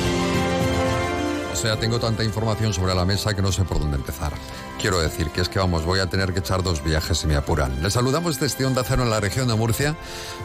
Sea, 1.61 1.77
tengo 1.77 1.99
tanta 1.99 2.23
información 2.23 2.73
sobre 2.73 2.95
la 2.95 3.05
mesa 3.05 3.35
que 3.35 3.43
no 3.43 3.51
sé 3.51 3.63
por 3.65 3.79
dónde 3.79 3.95
empezar. 3.95 4.33
Quiero 4.79 4.99
decir 4.99 5.29
que 5.29 5.41
es 5.41 5.47
que 5.47 5.59
vamos, 5.59 5.85
voy 5.85 5.99
a 5.99 6.07
tener 6.07 6.33
que 6.33 6.39
echar 6.39 6.63
dos 6.63 6.83
viajes 6.83 7.19
si 7.19 7.27
me 7.27 7.35
apuran. 7.35 7.83
Les 7.83 7.93
saludamos 7.93 8.39
desde 8.39 8.65
Onda 8.65 8.83
Cero 8.83 9.03
en 9.03 9.11
la 9.11 9.19
región 9.19 9.47
de 9.47 9.53
Murcia. 9.53 9.95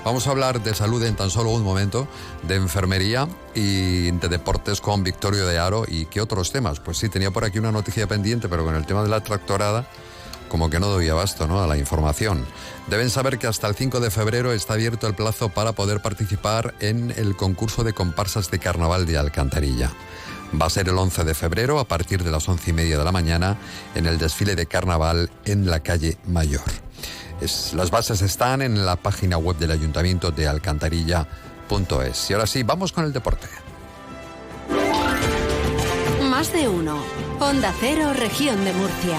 Vamos 0.04 0.26
a 0.26 0.32
hablar 0.32 0.62
de 0.62 0.74
salud 0.74 1.02
en 1.02 1.16
tan 1.16 1.30
solo 1.30 1.52
un 1.52 1.62
momento, 1.62 2.06
de 2.42 2.56
enfermería 2.56 3.28
y 3.54 4.10
de 4.10 4.28
deportes 4.28 4.82
con 4.82 5.04
Victorio 5.04 5.46
de 5.46 5.58
Aro 5.58 5.86
y 5.88 6.04
qué 6.04 6.20
otros 6.20 6.52
temas. 6.52 6.80
Pues 6.80 6.98
sí, 6.98 7.08
tenía 7.08 7.30
por 7.30 7.46
aquí 7.46 7.58
una 7.58 7.72
noticia 7.72 8.06
pendiente, 8.06 8.50
pero 8.50 8.66
con 8.66 8.74
el 8.74 8.84
tema 8.84 9.02
de 9.02 9.08
la 9.08 9.22
tractorada 9.22 9.88
como 10.50 10.68
que 10.68 10.78
no 10.78 10.88
doy 10.88 11.08
abasto 11.08 11.48
¿no? 11.48 11.62
a 11.62 11.66
la 11.66 11.78
información. 11.78 12.44
Deben 12.88 13.08
saber 13.08 13.38
que 13.38 13.46
hasta 13.46 13.66
el 13.68 13.74
5 13.74 14.00
de 14.00 14.10
febrero 14.10 14.52
está 14.52 14.74
abierto 14.74 15.06
el 15.06 15.14
plazo 15.14 15.48
para 15.48 15.72
poder 15.72 16.02
participar 16.02 16.74
en 16.80 17.10
el 17.16 17.36
concurso 17.36 17.84
de 17.84 17.94
comparsas 17.94 18.50
de 18.50 18.58
carnaval 18.58 19.06
de 19.06 19.16
Alcantarilla. 19.16 19.92
Va 20.60 20.66
a 20.66 20.70
ser 20.70 20.88
el 20.88 20.96
11 20.96 21.24
de 21.24 21.34
febrero 21.34 21.78
a 21.78 21.88
partir 21.88 22.22
de 22.22 22.30
las 22.30 22.48
11 22.48 22.70
y 22.70 22.72
media 22.72 22.98
de 22.98 23.04
la 23.04 23.12
mañana 23.12 23.56
en 23.94 24.06
el 24.06 24.18
desfile 24.18 24.54
de 24.54 24.66
carnaval 24.66 25.30
en 25.44 25.68
la 25.68 25.80
calle 25.80 26.16
Mayor. 26.26 26.62
Las 27.74 27.90
bases 27.90 28.22
están 28.22 28.62
en 28.62 28.86
la 28.86 28.96
página 28.96 29.36
web 29.36 29.56
del 29.56 29.70
ayuntamiento 29.70 30.30
de 30.30 30.48
alcantarilla.es. 30.48 32.30
Y 32.30 32.32
ahora 32.32 32.46
sí, 32.46 32.62
vamos 32.62 32.92
con 32.92 33.04
el 33.04 33.12
deporte. 33.12 33.46
Más 36.22 36.52
de 36.52 36.68
uno. 36.68 37.02
Onda 37.40 37.74
Cero, 37.78 38.12
región 38.14 38.64
de 38.64 38.72
Murcia. 38.72 39.18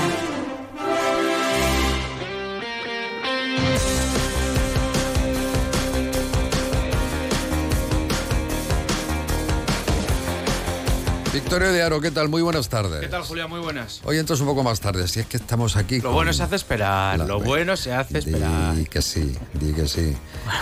Victorio 11.37 11.71
de 11.71 11.83
Aro, 11.83 12.01
¿qué 12.01 12.09
tal? 12.09 12.29
Muy 12.29 12.41
buenas 12.41 12.67
tardes. 12.67 12.99
¿Qué 12.99 13.07
tal, 13.09 13.21
Julián? 13.21 13.47
Muy 13.47 13.59
buenas. 13.59 14.01
Hoy 14.05 14.17
entras 14.17 14.39
un 14.41 14.47
poco 14.47 14.63
más 14.63 14.79
tarde, 14.79 15.07
si 15.07 15.19
es 15.19 15.27
que 15.27 15.37
estamos 15.37 15.75
aquí. 15.77 15.97
Lo 15.97 16.05
con- 16.05 16.13
bueno 16.15 16.33
se 16.33 16.41
hace 16.41 16.55
esperar, 16.55 17.19
La- 17.19 17.25
lo 17.25 17.39
bueno 17.39 17.77
se 17.77 17.93
hace 17.93 18.17
esperar. 18.17 18.75
Di 18.75 18.85
que 18.85 19.03
sí, 19.03 19.35
di 19.53 19.71
que 19.71 19.87
sí. 19.87 20.15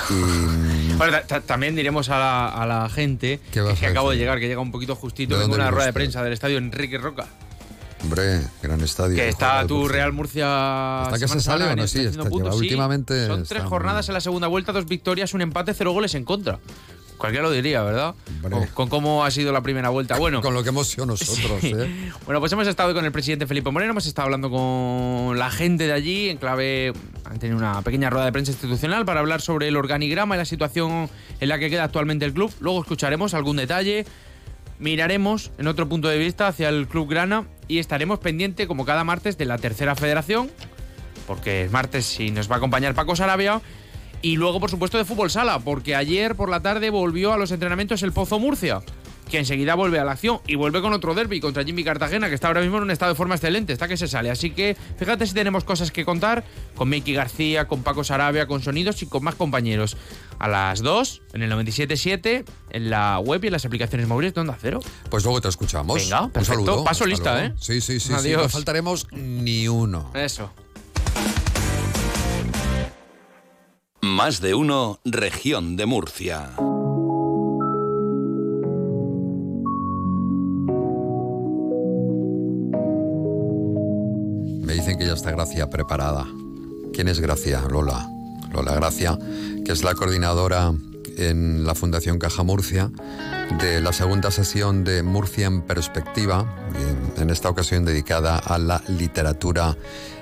Y, 0.09 0.93
Bueno, 0.97 1.17
ta- 1.25 1.39
también 1.39 1.75
diremos 1.77 2.09
a 2.09 2.19
la, 2.19 2.47
a 2.49 2.65
la 2.65 2.89
gente 2.89 3.39
¿Qué 3.53 3.63
que, 3.79 3.87
acabo 3.87 4.11
de 4.11 4.17
llegar, 4.17 4.37
que 4.41 4.47
llega 4.49 4.59
un 4.59 4.71
poquito 4.71 4.95
justito, 4.97 5.35
¿De 5.35 5.39
vengo 5.39 5.53
dónde 5.53 5.63
una 5.63 5.71
rueda 5.71 5.85
de 5.87 5.93
prensa 5.93 6.21
del 6.21 6.33
estadio 6.33 6.57
Enrique 6.57 6.97
Roca, 6.97 7.25
hombre, 8.03 8.41
gran 8.61 8.81
estadio. 8.81 9.15
que 9.15 9.29
está 9.29 9.65
tu. 9.65 9.87
Real 9.87 10.11
Murcia. 10.11 11.03
¿Hasta 11.03 11.19
que 11.19 11.27
se 11.29 11.39
sale 11.39 11.63
o 11.63 11.75
no? 11.75 11.87
Sí, 11.87 12.01
está- 12.01 12.25
puntos, 12.25 12.53
sí. 12.55 12.59
últimamente 12.59 13.27
Son 13.27 13.43
tres 13.45 13.61
muy 13.63 13.69
jornadas 13.69 14.09
en 14.09 14.13
la 14.13 14.19
segunda 14.21 14.47
vuelta, 14.47 14.73
dos 14.73 14.85
victorias, 14.87 15.33
un 15.33 15.41
empate, 15.41 15.73
cero 15.73 15.93
goles 15.93 16.13
en 16.15 16.25
contra. 16.25 16.59
Cualquiera 17.17 17.43
lo 17.47 17.51
diría, 17.51 17.81
¿verdad? 17.83 18.13
Con, 18.41 18.65
con 18.67 18.89
cómo 18.89 19.23
ha 19.23 19.31
sido 19.31 19.51
la 19.51 19.61
primera 19.61 19.89
vuelta. 19.89 20.17
Bueno, 20.17 20.41
Con 20.41 20.53
lo 20.53 20.63
que 20.63 20.69
hemos 20.69 20.87
sido 20.87 21.05
nosotros, 21.05 21.59
Sí. 21.61 21.73
¿eh? 21.75 22.11
Bueno, 22.25 22.39
pues 22.39 22.51
hemos 22.51 22.67
estado 22.67 22.93
con 22.93 23.05
el 23.05 23.11
presidente 23.11 23.47
Felipe 23.47 23.71
Moreno, 23.71 23.91
hemos 23.91 24.05
estado 24.05 24.25
hablando 24.25 24.49
con 24.51 25.37
la 25.39 25.49
gente 25.49 25.87
de 25.87 25.93
allí, 25.93 26.29
en 26.29 26.37
clave, 26.37 26.93
han 27.23 27.39
tenido 27.39 27.57
una 27.57 27.81
pequeña 27.81 28.09
rueda 28.09 28.25
de 28.25 28.31
prensa 28.31 28.51
institucional 28.51 29.05
para 29.05 29.21
hablar 29.21 29.41
sobre 29.41 29.67
el 29.69 29.77
organigrama 29.77 30.35
y 30.35 30.37
la 30.39 30.45
situación 30.45 31.09
en 31.39 31.49
la 31.49 31.57
que 31.57 31.69
queda 31.69 31.83
actualmente 31.85 32.25
el 32.25 32.33
club. 32.33 32.51
Luego 32.59 32.81
escucharemos 32.81 33.33
algún 33.33 33.55
detalle, 33.57 34.05
miraremos 34.79 35.51
en 35.57 35.67
otro 35.67 35.87
punto 35.87 36.07
de 36.09 36.17
vista 36.17 36.47
hacia 36.47 36.69
el 36.69 36.87
Club 36.87 37.09
Grana 37.09 37.45
y 37.67 37.79
estaremos 37.79 38.19
pendiente, 38.19 38.67
como 38.67 38.85
cada 38.85 39.03
martes, 39.03 39.37
de 39.37 39.45
la 39.45 39.57
tercera 39.57 39.95
federación, 39.95 40.51
porque 41.27 41.63
es 41.63 41.71
martes 41.71 42.19
y 42.19 42.31
nos 42.31 42.49
va 42.51 42.55
a 42.55 42.57
acompañar 42.57 42.93
Paco 42.93 43.15
Sarabia. 43.15 43.61
Y 44.25 44.37
luego, 44.37 44.59
por 44.59 44.71
supuesto, 44.71 44.97
de 44.97 45.05
fútbol 45.05 45.29
sala, 45.29 45.59
porque 45.59 45.95
ayer 45.95 46.33
por 46.33 46.49
la 46.49 46.59
tarde 46.59 46.89
volvió 46.89 47.31
a 47.31 47.37
los 47.37 47.51
entrenamientos 47.51 48.01
el 48.01 48.11
Pozo 48.11 48.39
Murcia, 48.39 48.81
que 49.29 49.37
enseguida 49.37 49.75
vuelve 49.75 49.99
a 49.99 50.03
la 50.03 50.13
acción 50.13 50.39
y 50.47 50.55
vuelve 50.55 50.81
con 50.81 50.93
otro 50.93 51.13
derby 51.13 51.39
contra 51.39 51.63
Jimmy 51.63 51.83
Cartagena, 51.83 52.27
que 52.27 52.33
está 52.33 52.47
ahora 52.47 52.61
mismo 52.61 52.77
en 52.77 52.83
un 52.85 52.89
estado 52.89 53.11
de 53.11 53.15
forma 53.15 53.35
excelente, 53.35 53.71
está 53.71 53.87
que 53.87 53.97
se 53.97 54.07
sale. 54.07 54.31
Así 54.31 54.49
que 54.49 54.75
fíjate 54.97 55.27
si 55.27 55.35
tenemos 55.35 55.63
cosas 55.63 55.91
que 55.91 56.03
contar 56.05 56.43
con 56.73 56.89
Miki 56.89 57.13
García, 57.13 57.67
con 57.67 57.83
Paco 57.83 58.03
Sarabia, 58.03 58.47
con 58.47 58.63
Sonidos 58.63 59.03
y 59.03 59.05
con 59.05 59.23
más 59.23 59.35
compañeros. 59.35 59.95
A 60.39 60.47
las 60.47 60.81
2, 60.81 61.21
en 61.33 61.43
el 61.43 61.51
97.7, 61.51 62.45
en 62.71 62.89
la 62.89 63.19
web 63.19 63.43
y 63.43 63.47
en 63.47 63.53
las 63.53 63.65
aplicaciones 63.65 64.07
móviles 64.07 64.33
de 64.33 64.41
Onda 64.41 64.57
Cero. 64.59 64.79
Pues 65.11 65.23
luego 65.23 65.39
te 65.39 65.49
escuchamos. 65.49 65.97
Venga, 66.01 66.21
Un 66.23 66.31
perfecto. 66.31 66.65
saludo. 66.65 66.83
Paso 66.83 67.03
hasta 67.03 67.05
lista, 67.05 67.33
luego. 67.35 67.53
¿eh? 67.53 67.57
Sí, 67.59 67.79
sí, 67.79 67.99
sí, 67.99 68.07
sí. 68.07 68.13
Adiós. 68.15 68.41
No 68.41 68.49
faltaremos 68.49 69.05
ni 69.11 69.67
uno. 69.67 70.09
Eso. 70.15 70.49
Más 74.05 74.39
de 74.39 74.53
uno, 74.53 74.99
región 75.03 75.77
de 75.77 75.87
Murcia. 75.87 76.51
Me 84.61 84.73
dicen 84.73 84.99
que 84.99 85.07
ya 85.07 85.13
está 85.13 85.31
Gracia 85.31 85.71
preparada. 85.71 86.27
¿Quién 86.93 87.07
es 87.07 87.19
Gracia? 87.19 87.61
Lola. 87.67 88.07
Lola 88.53 88.75
Gracia, 88.75 89.17
que 89.65 89.71
es 89.71 89.83
la 89.83 89.95
coordinadora 89.95 90.71
en 91.17 91.65
la 91.65 91.75
Fundación 91.75 92.19
Caja 92.19 92.43
Murcia 92.43 92.91
de 93.61 93.81
la 93.81 93.93
segunda 93.93 94.31
sesión 94.31 94.83
de 94.83 95.03
Murcia 95.03 95.47
en 95.47 95.61
Perspectiva, 95.61 96.45
en- 97.17 97.29
esta 97.29 97.49
ocasión 97.49 97.85
dedicada 97.85 98.37
a 98.37 98.57
la 98.57 98.81
literatura 98.87 99.75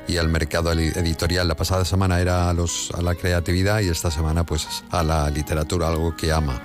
y 0.08 0.18
al 0.18 0.28
mercado 0.30 0.72
editorial. 0.72 1.48
La 1.48 1.56
pasada 1.56 1.86
semana 1.86 2.20
era 2.20 2.50
a, 2.50 2.54
los, 2.54 2.92
a 2.94 3.02
la 3.02 3.16
creatividad 3.16 3.82
y 3.82 3.90
esta 3.90 4.10
semana 4.12 4.46
pues 4.46 4.68
a 4.90 5.04
la 5.04 5.30
literatura, 5.30 5.88
algo 5.90 6.16
que 6.16 6.32
ama 6.32 6.62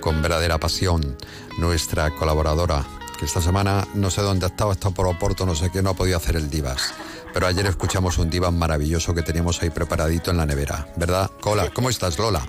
con 0.00 0.20
verdadera 0.22 0.58
pasión 0.58 1.16
nuestra 1.58 2.10
colaboradora, 2.10 2.84
que 3.18 3.24
esta 3.24 3.40
semana 3.42 3.86
no 3.94 4.10
sé 4.10 4.22
dónde 4.22 4.46
ha 4.46 4.48
estado, 4.48 4.72
está 4.72 4.90
por 4.90 5.06
Oporto, 5.08 5.44
no 5.44 5.54
sé 5.54 5.70
qué, 5.70 5.82
no 5.82 5.90
ha 5.90 5.94
podido 5.94 6.16
hacer 6.16 6.36
el 6.36 6.48
Divas. 6.48 6.94
Pero 7.34 7.46
ayer 7.46 7.66
escuchamos 7.66 8.16
un 8.18 8.30
Divas 8.30 8.52
maravilloso 8.52 9.14
que 9.14 9.22
teníamos 9.22 9.60
ahí 9.62 9.70
preparadito 9.70 10.30
en 10.30 10.36
la 10.36 10.46
nevera, 10.46 10.86
¿verdad? 10.96 11.30
Cola, 11.40 11.68
¿cómo 11.74 11.90
estás, 11.90 12.18
Lola? 12.18 12.46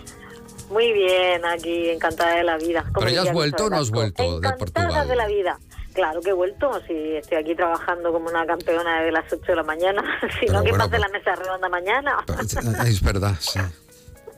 Muy 0.70 0.94
bien, 0.94 1.44
aquí 1.46 1.90
encantada 1.90 2.36
de 2.36 2.44
la 2.44 2.58
vida. 2.58 2.84
como 2.94 3.06
¿Pero 3.06 3.12
ya 3.12 3.22
has 3.24 3.34
vuelto 3.34 3.66
o 3.66 3.70
no 3.70 3.78
has 3.78 3.90
vuelto 3.90 4.24
de 4.24 4.48
Encantada 4.48 4.58
Portugal? 4.58 5.08
de 5.08 5.16
la 5.16 5.28
vida. 5.28 5.60
Claro 5.94 6.22
que 6.22 6.30
he 6.30 6.34
vuelto, 6.34 6.72
sí, 6.88 7.16
estoy 7.16 7.38
aquí 7.40 7.56
trabajando 7.56 8.12
como 8.12 8.30
una 8.30 8.46
campeona 8.46 9.02
de 9.02 9.12
las 9.12 9.26
8 9.34 9.44
de 9.48 9.56
la 9.56 9.64
mañana. 9.64 10.04
si 10.40 10.46
no, 10.46 10.64
¿qué 10.64 10.70
bueno, 10.70 10.86
pasa 10.86 10.96
en 10.96 11.02
la 11.02 11.10
mesa 11.10 11.36
redonda 11.36 11.70
mañana? 11.70 12.26
Es 12.86 13.02
verdad, 13.02 13.36
sí. 13.40 13.60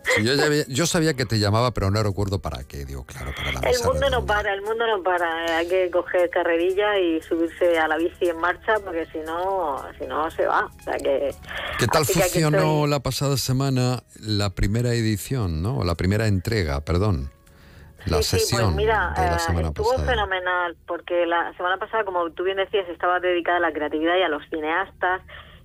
Sí, 0.03 0.23
yo, 0.25 0.33
ya 0.33 0.45
había- 0.45 0.65
yo 0.67 0.85
sabía 0.87 1.13
que 1.13 1.25
te 1.25 1.37
llamaba, 1.39 1.71
pero 1.71 1.91
no 1.91 2.01
recuerdo 2.01 2.39
para 2.41 2.63
qué. 2.63 2.85
Digo, 2.85 3.05
claro, 3.05 3.31
para 3.35 3.51
la 3.51 3.59
el 3.59 3.65
mesa. 3.65 3.87
mundo 3.87 4.09
no 4.09 4.25
para, 4.25 4.53
el 4.53 4.61
mundo 4.63 4.85
no 4.87 5.03
para. 5.03 5.57
Hay 5.57 5.67
que 5.67 5.91
coger 5.91 6.29
carrerilla 6.29 6.97
y 6.99 7.21
subirse 7.21 7.77
a 7.77 7.87
la 7.87 7.97
bici 7.97 8.27
en 8.29 8.37
marcha 8.39 8.75
porque 8.83 9.05
si 9.11 9.19
no, 9.19 9.83
si 9.99 10.07
no 10.07 10.29
se 10.31 10.45
va. 10.47 10.65
O 10.65 10.83
sea 10.83 10.93
que, 10.97 11.33
¿Qué 11.79 11.87
tal 11.87 12.05
funcionó 12.05 12.57
estoy. 12.57 12.89
la 12.89 12.99
pasada 13.01 13.37
semana 13.37 14.03
la 14.19 14.49
primera 14.49 14.89
edición, 14.93 15.61
¿no? 15.61 15.83
La 15.83 15.95
primera 15.95 16.27
entrega, 16.27 16.81
perdón. 16.81 17.29
la 18.07 18.17
Sí, 18.23 18.39
sesión 18.39 18.63
pues 18.73 18.75
mira, 18.77 19.13
de 19.15 19.21
la 19.27 19.35
eh, 19.35 19.39
semana 19.39 19.67
estuvo 19.67 19.91
pasada. 19.91 20.09
fenomenal 20.11 20.75
porque 20.87 21.27
la 21.27 21.53
semana 21.55 21.77
pasada, 21.77 22.03
como 22.03 22.31
tú 22.31 22.43
bien 22.43 22.57
decías, 22.57 22.89
estaba 22.89 23.19
dedicada 23.19 23.57
a 23.57 23.59
la 23.61 23.71
creatividad 23.71 24.17
y 24.17 24.23
a 24.23 24.27
los 24.29 24.41
cineastas 24.49 25.21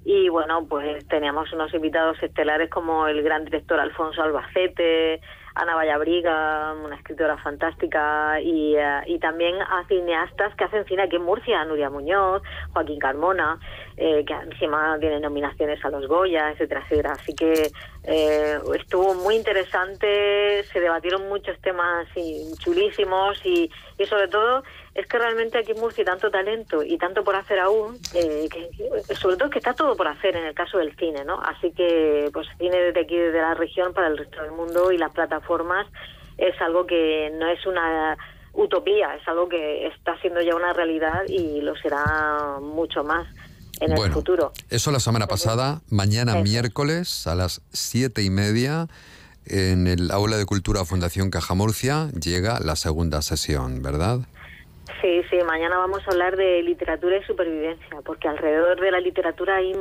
y 0.09 0.29
bueno, 0.29 0.65
pues 0.69 1.05
teníamos 1.09 1.53
unos 1.53 1.75
invitados 1.75 2.17
estelares 2.23 2.71
como 2.71 3.09
el 3.09 3.25
gran 3.25 3.45
director 3.45 3.81
Alfonso 3.81 4.23
Albacete, 4.23 5.21
Ana 5.57 5.75
Vallabriga, 5.75 6.75
una 6.75 6.95
escritora 6.95 7.37
fantástica 7.39 8.41
y, 8.41 8.77
eh, 8.77 9.01
y 9.07 9.19
también 9.19 9.61
a 9.61 9.85
cineastas 9.89 10.55
que 10.55 10.63
hacen 10.63 10.85
cine 10.85 11.03
aquí 11.03 11.17
en 11.17 11.23
Murcia, 11.23 11.65
Nuria 11.65 11.91
Muñoz, 11.91 12.41
Joaquín 12.73 13.01
Carmona, 13.01 13.59
eh, 13.97 14.25
que 14.25 14.33
encima 14.33 14.97
tienen 15.01 15.23
nominaciones 15.23 15.85
a 15.85 15.91
los 15.91 16.07
Goya, 16.07 16.53
etcétera, 16.53 16.83
etcétera. 16.85 17.13
Así 17.13 17.35
que 17.35 17.73
eh, 18.05 18.59
estuvo 18.79 19.13
muy 19.15 19.35
interesante, 19.35 20.63
se 20.73 20.81
debatieron 20.81 21.29
muchos 21.29 21.59
temas 21.63 22.07
chulísimos 22.59 23.45
y, 23.45 23.69
y 23.99 24.05
sobre 24.05 24.29
todo 24.29 24.63
es 24.97 25.07
que 25.07 25.19
realmente 25.19 25.59
aquí 25.59 25.73
en 25.73 25.81
Murcia 25.81 26.03
hay 26.03 26.07
tanto 26.07 26.31
talento 26.31 26.83
y 26.83 26.97
tanto 26.97 27.23
por 27.23 27.37
hacer 27.37 27.59
aún, 27.59 27.99
eh, 28.15 28.49
que, 28.51 29.15
sobre 29.15 29.37
todo 29.37 29.51
que 29.51 29.59
está 29.59 29.75
todo 29.75 29.95
por 29.95 30.09
hacer 30.09 30.37
en 30.37 30.45
el 30.45 30.55
caso 30.55 30.79
del 30.79 30.97
cine, 30.97 31.23
¿no? 31.23 31.39
Así 31.43 31.71
que 31.73 32.31
pues 32.33 32.47
cine 32.59 32.79
desde 32.79 33.01
aquí, 33.01 33.15
desde 33.15 33.41
la 33.41 33.53
región 33.55 33.93
para 33.93 34.07
el 34.07 34.17
resto 34.17 34.43
del 34.43 34.53
mundo 34.53 34.91
y 34.93 34.97
las 34.97 35.13
plataformas 35.13 35.87
es 36.39 36.59
algo 36.63 36.87
que 36.87 37.31
no 37.39 37.47
es 37.47 37.65
una 37.67 38.17
utopía, 38.55 39.15
es 39.17 39.29
algo 39.29 39.51
que 39.51 39.87
está 39.87 40.19
siendo 40.21 40.41
ya 40.41 40.57
una 40.57 40.73
realidad 40.73 41.25
y 41.29 41.61
lo 41.61 41.77
será 41.77 42.59
mucho 42.63 43.05
más 43.05 43.27
en 43.81 43.93
el 43.93 44.11
futuro. 44.11 44.53
Eso 44.71 44.91
la 44.91 45.01
semana 45.01 45.27
pasada, 45.27 45.83
mañana 45.91 46.37
miércoles 46.37 47.27
a 47.27 47.35
las 47.35 47.61
siete 47.71 48.23
y 48.23 48.31
media 48.31 48.89
en 49.45 49.87
el 49.87 50.11
Aula 50.11 50.39
de 50.39 50.47
Cultura 50.47 50.87
Fundación 50.87 51.29
Caja 51.29 51.53
Murcia 51.53 52.09
llega 52.19 52.61
la 52.61 52.77
segunda 52.77 53.21
sesión, 53.21 53.83
¿verdad? 53.83 54.21
Sí, 55.01 55.23
sí, 55.31 55.37
mañana 55.45 55.79
vamos 55.79 56.07
a 56.07 56.11
hablar 56.13 56.37
de 56.37 56.63
literatura 56.63 57.17
y 57.17 57.25
supervivencia, 57.25 58.01
porque 58.05 58.29
alrededor 58.29 58.81
de 58.81 58.91
la 58.91 59.01
literatura 59.01 59.57
hay 59.57 59.75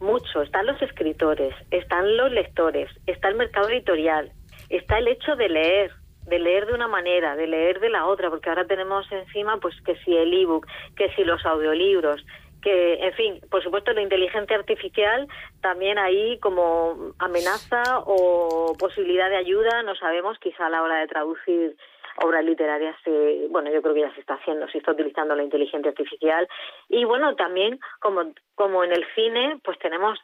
mucho. 0.00 0.42
Están 0.42 0.66
los 0.66 0.80
escritores, 0.80 1.54
están 1.70 2.16
los 2.16 2.32
lectores, 2.32 2.90
está 3.06 3.28
el 3.28 3.36
mercado 3.36 3.68
editorial, 3.68 4.32
está 4.70 4.98
el 4.98 5.08
hecho 5.08 5.36
de 5.36 5.48
leer, 5.48 5.92
de 6.26 6.38
leer 6.38 6.66
de 6.66 6.74
una 6.74 6.88
manera, 6.88 7.36
de 7.36 7.46
leer 7.46 7.80
de 7.80 7.90
la 7.90 8.06
otra, 8.06 8.30
porque 8.30 8.48
ahora 8.48 8.66
tenemos 8.66 9.10
encima, 9.12 9.58
pues, 9.58 9.74
que 9.82 9.96
si 9.96 10.16
el 10.16 10.32
ebook, 10.32 10.66
que 10.96 11.10
si 11.14 11.22
los 11.22 11.44
audiolibros, 11.44 12.24
que, 12.62 12.94
en 12.94 13.12
fin, 13.12 13.40
por 13.50 13.62
supuesto, 13.62 13.92
la 13.92 14.02
inteligencia 14.02 14.56
artificial 14.56 15.28
también 15.60 15.98
ahí 15.98 16.38
como 16.40 17.12
amenaza 17.18 18.00
o 18.06 18.74
posibilidad 18.78 19.28
de 19.28 19.36
ayuda, 19.36 19.82
no 19.82 19.94
sabemos, 19.94 20.38
quizá 20.40 20.66
a 20.66 20.70
la 20.70 20.82
hora 20.82 20.98
de 20.98 21.06
traducir 21.06 21.76
obras 22.22 22.44
literarias, 22.44 22.96
se, 23.04 23.46
bueno, 23.50 23.70
yo 23.70 23.82
creo 23.82 23.94
que 23.94 24.00
ya 24.00 24.14
se 24.14 24.20
está 24.20 24.34
haciendo, 24.34 24.68
se 24.68 24.78
está 24.78 24.92
utilizando 24.92 25.34
la 25.34 25.42
inteligencia 25.42 25.90
artificial. 25.90 26.48
Y 26.88 27.04
bueno, 27.04 27.34
también 27.36 27.78
como, 28.00 28.32
como 28.54 28.84
en 28.84 28.92
el 28.92 29.04
cine, 29.14 29.60
pues 29.64 29.78
tenemos 29.78 30.18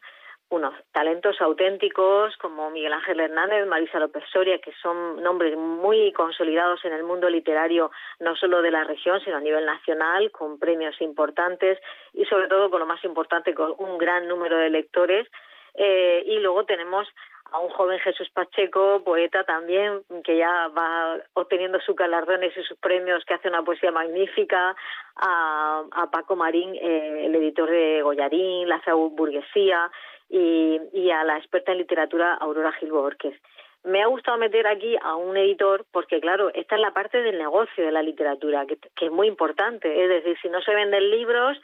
unos 0.53 0.75
talentos 0.93 1.41
auténticos 1.41 2.37
como 2.37 2.71
Miguel 2.71 2.93
Ángel 2.93 3.21
Hernández, 3.21 3.67
Marisa 3.67 3.99
López 3.99 4.23
Soria, 4.31 4.59
que 4.59 4.73
son 4.83 5.23
nombres 5.23 5.57
muy 5.57 6.13
consolidados 6.13 6.85
en 6.85 6.93
el 6.93 7.05
mundo 7.05 7.29
literario, 7.31 7.91
no 8.21 8.37
solo 8.37 8.61
de 8.61 8.71
la 8.71 8.85
región, 8.85 9.19
sino 9.21 9.37
a 9.37 9.41
nivel 9.41 9.65
nacional, 9.65 10.31
con 10.31 10.59
premios 10.59 11.01
importantes 11.01 11.79
y 12.13 12.27
sobre 12.27 12.49
todo, 12.49 12.71
con 12.71 12.81
lo 12.81 12.87
más 12.87 13.03
importante, 13.03 13.55
con 13.55 13.75
un 13.79 13.97
gran 13.97 14.29
número 14.29 14.59
de 14.59 14.71
lectores. 14.71 15.27
Eh, 15.75 16.23
y 16.27 16.39
luego 16.39 16.67
tenemos 16.67 17.09
a 17.53 17.59
un 17.59 17.69
joven 17.71 17.99
Jesús 18.01 18.29
Pacheco, 18.31 19.03
poeta 19.05 19.45
también, 19.45 20.03
que 20.25 20.37
ya 20.37 20.69
va 20.69 21.19
obteniendo 21.35 21.79
sus 21.81 21.95
galardones 21.95 22.57
y 22.57 22.63
sus 22.63 22.79
premios, 22.79 23.25
que 23.25 23.35
hace 23.35 23.49
una 23.49 23.63
poesía 23.63 23.93
magnífica, 23.93 24.75
a, 25.17 25.83
a 25.93 26.11
Paco 26.11 26.35
Marín, 26.37 26.75
eh, 26.75 27.27
el 27.27 27.35
editor 27.35 27.71
de 27.71 28.03
Goyarín, 28.03 28.69
La 28.69 28.81
Burguesía, 28.95 29.91
y, 30.29 30.81
y 30.95 31.11
a 31.11 31.25
la 31.25 31.37
experta 31.37 31.73
en 31.73 31.79
literatura 31.79 32.35
Aurora 32.35 32.73
Gil 32.73 32.91
Borges. 32.91 33.39
Me 33.85 34.03
ha 34.03 34.07
gustado 34.07 34.39
meter 34.39 34.67
aquí 34.67 34.97
a 35.03 35.17
un 35.17 35.37
editor 35.37 35.85
porque, 35.91 36.21
claro, 36.21 36.51
esta 36.55 36.77
es 36.77 36.81
la 36.81 36.93
parte 36.93 37.21
del 37.21 37.37
negocio 37.37 37.85
de 37.85 37.93
la 37.93 38.03
literatura, 38.03 38.65
que, 38.65 38.79
que 38.97 39.07
es 39.07 39.13
muy 39.13 39.27
importante. 39.27 40.05
Es 40.05 40.09
decir, 40.09 40.39
si 40.41 40.49
no 40.49 40.63
se 40.63 40.75
venden 40.75 41.11
libros, 41.11 41.61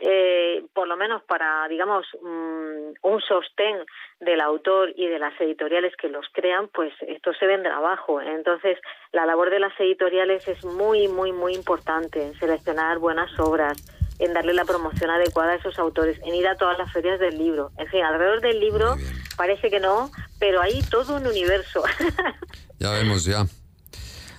eh, 0.00 0.64
por 0.74 0.86
lo 0.86 0.96
menos 0.96 1.22
para, 1.24 1.66
digamos, 1.68 2.06
mm, 2.22 2.92
un 3.02 3.20
sostén 3.26 3.84
del 4.20 4.40
autor 4.40 4.92
y 4.96 5.06
de 5.06 5.18
las 5.18 5.38
editoriales 5.40 5.94
que 5.96 6.08
los 6.08 6.26
crean, 6.32 6.68
pues 6.68 6.92
esto 7.06 7.32
se 7.34 7.46
vendrá 7.46 7.76
abajo. 7.76 8.20
Entonces, 8.20 8.78
la 9.12 9.26
labor 9.26 9.50
de 9.50 9.60
las 9.60 9.78
editoriales 9.80 10.46
es 10.48 10.64
muy, 10.64 11.08
muy, 11.08 11.32
muy 11.32 11.54
importante 11.54 12.24
en 12.24 12.34
seleccionar 12.34 12.98
buenas 12.98 13.30
obras, 13.38 13.76
en 14.18 14.32
darle 14.32 14.54
la 14.54 14.64
promoción 14.64 15.10
adecuada 15.10 15.52
a 15.52 15.56
esos 15.56 15.78
autores, 15.78 16.20
en 16.24 16.34
ir 16.34 16.46
a 16.46 16.56
todas 16.56 16.78
las 16.78 16.92
ferias 16.92 17.18
del 17.20 17.38
libro. 17.38 17.70
En 17.78 17.86
fin, 17.88 18.02
alrededor 18.02 18.40
del 18.40 18.60
libro 18.60 18.96
parece 19.36 19.70
que 19.70 19.80
no, 19.80 20.10
pero 20.38 20.60
hay 20.60 20.80
todo 20.90 21.16
un 21.16 21.26
universo. 21.26 21.82
Ya 22.80 22.92
vemos, 22.92 23.24
ya. 23.24 23.44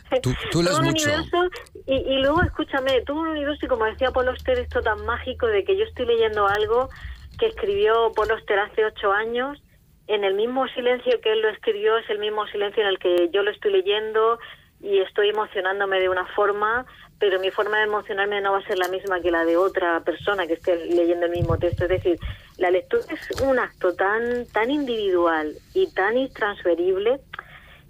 Tú, 0.23 0.33
tú 0.51 0.63
todo 0.63 0.77
un 0.79 0.85
mucho. 0.85 1.03
universo 1.03 1.49
y, 1.85 1.95
y 1.95 2.21
luego 2.21 2.41
escúchame 2.41 3.01
todo 3.01 3.17
un 3.17 3.27
universo 3.29 3.65
y 3.65 3.69
como 3.69 3.85
decía 3.85 4.11
Paul 4.11 4.29
Auster 4.29 4.57
esto 4.59 4.81
tan 4.81 5.05
mágico 5.05 5.47
de 5.47 5.63
que 5.63 5.77
yo 5.77 5.85
estoy 5.85 6.05
leyendo 6.05 6.47
algo 6.47 6.89
que 7.37 7.47
escribió 7.47 8.11
Paul 8.15 8.31
Auster 8.31 8.59
hace 8.59 8.85
ocho 8.85 9.11
años 9.11 9.61
en 10.07 10.23
el 10.23 10.33
mismo 10.33 10.67
silencio 10.69 11.21
que 11.21 11.31
él 11.31 11.41
lo 11.41 11.49
escribió 11.49 11.97
es 11.97 12.09
el 12.09 12.19
mismo 12.19 12.47
silencio 12.47 12.81
en 12.81 12.89
el 12.89 12.99
que 12.99 13.29
yo 13.31 13.43
lo 13.43 13.51
estoy 13.51 13.71
leyendo 13.71 14.39
y 14.81 14.99
estoy 14.99 15.29
emocionándome 15.29 15.99
de 15.99 16.09
una 16.09 16.25
forma 16.35 16.85
pero 17.19 17.39
mi 17.39 17.51
forma 17.51 17.77
de 17.77 17.83
emocionarme 17.83 18.41
no 18.41 18.53
va 18.53 18.59
a 18.59 18.65
ser 18.65 18.77
la 18.77 18.87
misma 18.87 19.19
que 19.21 19.29
la 19.29 19.45
de 19.45 19.57
otra 19.57 19.99
persona 20.01 20.47
que 20.47 20.53
esté 20.53 20.75
leyendo 20.87 21.25
el 21.25 21.31
mismo 21.33 21.57
texto 21.57 21.83
es 21.83 21.89
decir 21.89 22.17
la 22.57 22.71
lectura 22.71 23.03
es 23.09 23.41
un 23.41 23.59
acto 23.59 23.93
tan 23.93 24.45
tan 24.47 24.71
individual 24.71 25.53
y 25.73 25.91
tan 25.93 26.17
intransferible 26.17 27.19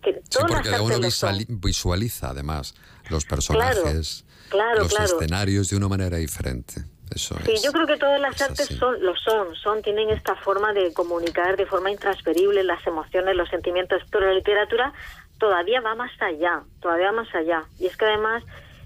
que 0.02 0.14
Sí, 0.14 0.20
todas 0.30 0.52
porque 0.52 0.70
las 0.70 0.80
uno 0.82 0.96
artes 0.96 1.06
lo 1.06 1.12
son. 1.12 1.36
visuali- 1.40 1.46
visualiza 1.50 2.30
además 2.30 2.76
los 3.10 3.26
personajes, 3.26 4.26
claro, 4.50 4.80
los 4.80 4.90
claro. 4.90 5.06
escenarios 5.06 5.70
de 5.70 5.78
una 5.78 5.88
manera 5.88 6.18
diferente. 6.18 6.82
Eso 7.14 7.36
Sí, 7.44 7.54
es. 7.54 7.64
yo 7.64 7.72
creo 7.72 7.88
que 7.88 7.98
todas 7.98 8.22
las 8.22 8.40
artes 8.40 8.68
son, 8.78 9.04
lo 9.04 9.16
son, 9.16 9.56
son, 9.56 9.82
tienen 9.82 10.12
esta 10.12 10.36
forma 10.36 10.74
de 10.74 10.94
comunicar 10.94 11.58
de 11.58 11.66
forma 11.66 11.90
intransferible 11.90 12.64
las 12.64 12.86
emociones, 12.86 13.36
los 13.36 13.50
sentimientos, 13.50 14.04
pero 14.12 14.28
la 14.28 14.34
literatura 14.34 14.94
todavía 15.40 15.82
va 15.82 15.96
más 15.96 16.12
allá, 16.22 16.62
todavía 16.82 17.12
más 17.12 17.28
allá. 17.34 17.64
Y 17.80 17.88
es 17.88 17.98
que 17.98 18.06
además 18.06 18.44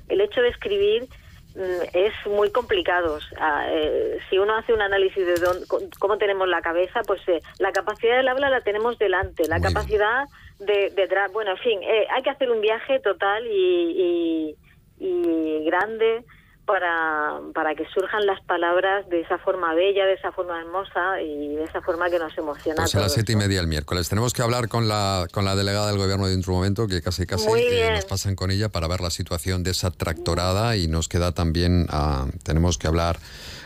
el 0.08 0.22
hecho 0.22 0.40
de 0.42 0.48
escribir 0.50 1.08
mm, 1.56 1.82
es 1.94 2.14
muy 2.28 2.50
complicado. 2.52 3.20
Eh, 3.68 4.20
si 4.30 4.38
uno 4.38 4.56
hace 4.56 4.72
un 4.74 4.82
análisis 4.82 5.26
de 5.26 5.36
dónde- 5.36 5.66
cómo 6.00 6.18
tenemos 6.18 6.48
la 6.48 6.62
cabeza, 6.62 7.02
pues 7.06 7.22
eh, 7.28 7.42
la 7.60 7.72
capacidad 7.74 8.16
del 8.16 8.28
habla 8.30 8.50
la 8.50 8.62
tenemos 8.62 8.98
delante, 9.00 9.48
la 9.50 9.60
capacidad 9.60 10.28
de 10.66 10.92
detrás. 10.96 11.32
Bueno, 11.32 11.52
en 11.52 11.58
fin, 11.58 11.80
eh, 11.84 12.06
hay 12.16 12.22
que 12.24 12.30
hacer 12.30 12.50
un 12.50 12.62
viaje 12.62 13.00
total 13.00 13.46
y, 13.48 14.56
y- 15.00 15.06
y 15.06 15.66
grande 15.66 16.24
para, 16.66 17.40
para 17.54 17.76
que 17.76 17.86
surjan 17.94 18.26
las 18.26 18.40
palabras 18.46 19.08
de 19.10 19.20
esa 19.20 19.38
forma 19.38 19.74
bella, 19.74 20.06
de 20.06 20.14
esa 20.14 20.32
forma 20.32 20.62
hermosa 20.62 21.22
y 21.22 21.56
de 21.56 21.64
esa 21.66 21.82
forma 21.82 22.10
que 22.10 22.20
nos 22.20 22.38
emociona. 22.38 22.84
Pues 22.84 22.96
a 22.96 23.00
a 23.00 23.02
las 23.02 23.14
siete 23.14 23.34
y 23.34 23.36
media 23.36 23.60
el 23.60 23.68
miércoles. 23.68 24.08
Tenemos 24.08 24.34
que 24.34 24.44
hablar 24.44 24.70
con 24.70 24.88
la, 24.88 25.28
con 25.34 25.44
la 25.44 25.56
delegada 25.58 25.88
del 25.88 25.98
gobierno 25.98 26.28
de 26.28 26.36
un 26.36 26.44
momento, 26.48 26.88
que 26.88 27.02
casi 27.02 27.26
casi 27.26 27.50
eh, 27.58 27.92
nos 27.96 28.06
pasan 28.06 28.36
con 28.36 28.50
ella 28.50 28.70
para 28.70 28.88
ver 28.88 29.02
la 29.02 29.10
situación 29.10 29.64
de 29.64 29.72
esa 29.72 29.92
tractorada 29.92 30.78
y 30.78 30.88
nos 30.88 31.10
queda 31.10 31.34
también, 31.34 31.88
ah, 31.90 32.28
tenemos 32.44 32.78
que 32.78 32.88
hablar 32.88 33.18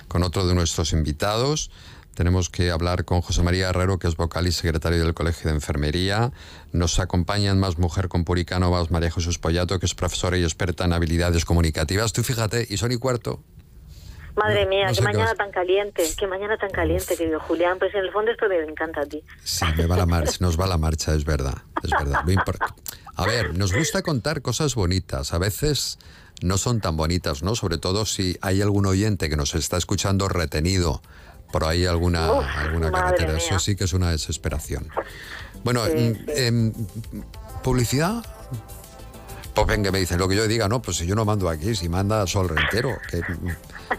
con 0.08 0.24
otro 0.24 0.48
de 0.48 0.56
nuestros 0.56 0.92
invitados. 0.94 1.70
Tenemos 2.18 2.50
que 2.50 2.72
hablar 2.72 3.06
con 3.06 3.22
José 3.22 3.44
María 3.44 3.70
Herrero, 3.70 4.00
que 4.00 4.08
es 4.08 4.16
vocal 4.16 4.48
y 4.48 4.52
secretario 4.52 4.98
del 5.04 5.14
Colegio 5.14 5.52
de 5.52 5.56
Enfermería. 5.56 6.32
Nos 6.72 6.98
acompañan 6.98 7.60
más 7.60 7.78
mujer 7.78 8.08
con 8.08 8.24
Puricanovas, 8.24 8.90
María 8.90 9.12
Jesús 9.12 9.38
Pollato, 9.38 9.80
que 9.80 9.86
es 9.86 9.94
profesora 9.94 10.36
y 10.36 10.42
experta 10.44 10.86
en 10.86 10.94
habilidades 10.94 11.46
comunicativas. 11.46 12.14
Tú 12.14 12.24
fíjate, 12.24 12.66
y 12.68 12.78
son 12.78 12.92
y 12.92 12.98
cuarto. 12.98 13.40
Madre 14.36 14.66
mía, 14.66 14.86
no 14.86 14.90
qué 14.90 14.96
sé 14.96 15.02
qué 15.02 15.06
mañana 15.06 15.36
tan 15.36 15.52
caliente, 15.52 16.04
qué 16.18 16.26
mañana 16.26 16.58
tan 16.58 16.72
caliente, 16.72 17.16
querido 17.16 17.40
Julián. 17.40 17.78
Pues 17.78 17.94
en 17.94 18.00
el 18.02 18.12
fondo 18.12 18.32
esto 18.32 18.48
te 18.48 18.64
encanta 18.64 19.02
a 19.02 19.06
ti. 19.06 19.22
Sí, 19.44 19.66
me 19.78 19.86
va 19.86 19.96
la 19.96 20.08
marcha, 20.08 20.38
nos 20.40 20.60
va 20.60 20.66
la 20.66 20.80
marcha, 20.80 21.14
es 21.14 21.24
verdad, 21.24 21.58
es 21.84 21.92
verdad. 21.92 22.24
Impor- 22.26 22.58
A 23.16 23.26
ver, 23.28 23.56
nos 23.56 23.74
gusta 23.74 24.02
contar 24.02 24.42
cosas 24.42 24.74
bonitas, 24.74 25.36
a 25.36 25.38
veces 25.38 26.00
no 26.42 26.58
son 26.58 26.82
tan 26.82 26.98
bonitas, 26.98 27.44
¿no? 27.44 27.54
Sobre 27.56 27.78
todo 27.78 28.06
si 28.06 28.38
hay 28.42 28.64
algún 28.64 28.88
oyente 28.88 29.30
que 29.30 29.38
nos 29.38 29.54
está 29.54 29.78
escuchando 29.78 30.28
retenido 30.30 31.04
por 31.52 31.64
ahí 31.66 31.86
alguna, 31.86 32.32
Uf, 32.34 32.46
alguna 32.58 32.92
carretera. 32.92 33.34
mía. 33.34 33.38
Eso 33.46 33.60
sí 33.60 33.76
que 33.76 33.86
es 33.86 33.94
una 33.94 34.12
desesperación. 34.12 34.90
Bueno, 35.64 35.86
Sí, 35.86 35.92
mm, 35.92 36.16
em, 36.36 36.74
publicidad. 37.64 38.24
pues 39.54 39.68
venga, 39.68 39.92
me 39.92 39.98
dicen 40.00 40.20
lo 40.20 40.28
que 40.28 40.36
yo 40.36 40.48
diga, 40.48 40.68
no, 40.70 40.82
pues 40.82 40.98
si 40.98 41.08
yo 41.08 41.16
no 41.16 41.26
mando 41.26 41.50
aquí, 41.50 41.76
si 41.76 41.90
manda 41.90 42.26
Sol 42.28 42.48
Rentero. 42.48 42.96
Que, 43.10 43.22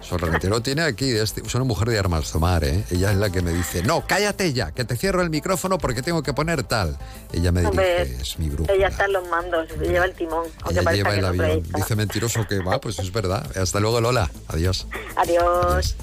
Sol 0.03 0.21
Rentero 0.21 0.63
tiene 0.63 0.83
aquí, 0.83 1.11
es 1.11 1.35
una 1.55 1.65
mujer 1.65 1.89
de 1.89 1.99
armas 1.99 2.31
tomar, 2.31 2.63
¿eh? 2.63 2.85
Ella 2.93 3.11
es 3.11 3.17
la 3.17 3.31
que 3.31 3.43
me 3.43 3.53
dice, 3.53 3.83
no, 3.83 4.05
cállate 4.07 4.53
ya, 4.53 4.71
que 4.71 4.85
te 4.85 4.97
cierro 4.97 5.21
el 5.21 5.31
micrófono 5.31 5.77
porque 5.79 6.01
tengo 6.03 6.23
que 6.23 6.33
poner 6.33 6.63
tal. 6.63 6.97
Ella 7.33 7.51
me 7.51 7.67
Hombre, 7.67 8.05
dice, 8.05 8.23
es 8.23 8.39
mi 8.39 8.49
bruja. 8.51 8.73
Ella 8.73 8.87
está 8.89 9.07
en 9.07 9.15
los 9.15 9.29
mandos, 9.29 9.67
lleva 9.81 10.05
el 10.05 10.15
timón, 10.15 10.47
Ella 10.71 10.93
lleva 10.93 11.15
el 11.15 11.25
avión. 11.25 11.63
Dice 11.75 11.97
mentiroso 11.97 12.47
que 12.47 12.61
va, 12.61 12.81
pues 12.81 12.99
es 13.01 13.11
verdad. 13.11 13.45
Hasta 13.57 13.81
luego, 13.81 14.01
Lola. 14.01 14.31
Adiós. 14.49 14.87
Adiós. 15.17 15.97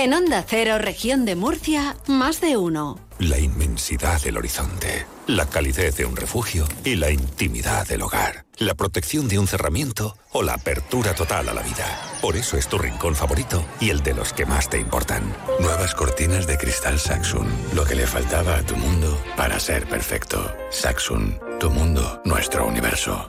En 0.00 0.14
Onda 0.14 0.42
Cero, 0.48 0.78
región 0.78 1.26
de 1.26 1.36
Murcia, 1.36 1.94
más 2.06 2.40
de 2.40 2.56
uno. 2.56 2.98
La 3.18 3.38
inmensidad 3.38 4.18
del 4.22 4.38
horizonte, 4.38 5.04
la 5.26 5.44
calidez 5.44 5.94
de 5.98 6.06
un 6.06 6.16
refugio 6.16 6.66
y 6.84 6.94
la 6.94 7.10
intimidad 7.10 7.86
del 7.86 8.00
hogar. 8.00 8.46
La 8.56 8.72
protección 8.72 9.28
de 9.28 9.38
un 9.38 9.46
cerramiento 9.46 10.16
o 10.32 10.42
la 10.42 10.54
apertura 10.54 11.14
total 11.14 11.50
a 11.50 11.52
la 11.52 11.60
vida. 11.60 11.84
Por 12.22 12.38
eso 12.38 12.56
es 12.56 12.66
tu 12.66 12.78
rincón 12.78 13.14
favorito 13.14 13.62
y 13.78 13.90
el 13.90 14.02
de 14.02 14.14
los 14.14 14.32
que 14.32 14.46
más 14.46 14.70
te 14.70 14.80
importan. 14.80 15.36
Nuevas 15.60 15.94
cortinas 15.94 16.46
de 16.46 16.56
cristal 16.56 16.98
Saxon. 16.98 17.46
Lo 17.74 17.84
que 17.84 17.94
le 17.94 18.06
faltaba 18.06 18.56
a 18.56 18.62
tu 18.62 18.76
mundo 18.76 19.22
para 19.36 19.60
ser 19.60 19.86
perfecto. 19.86 20.50
Saxon. 20.70 21.38
Tu 21.60 21.68
mundo, 21.68 22.22
nuestro 22.24 22.66
universo. 22.66 23.28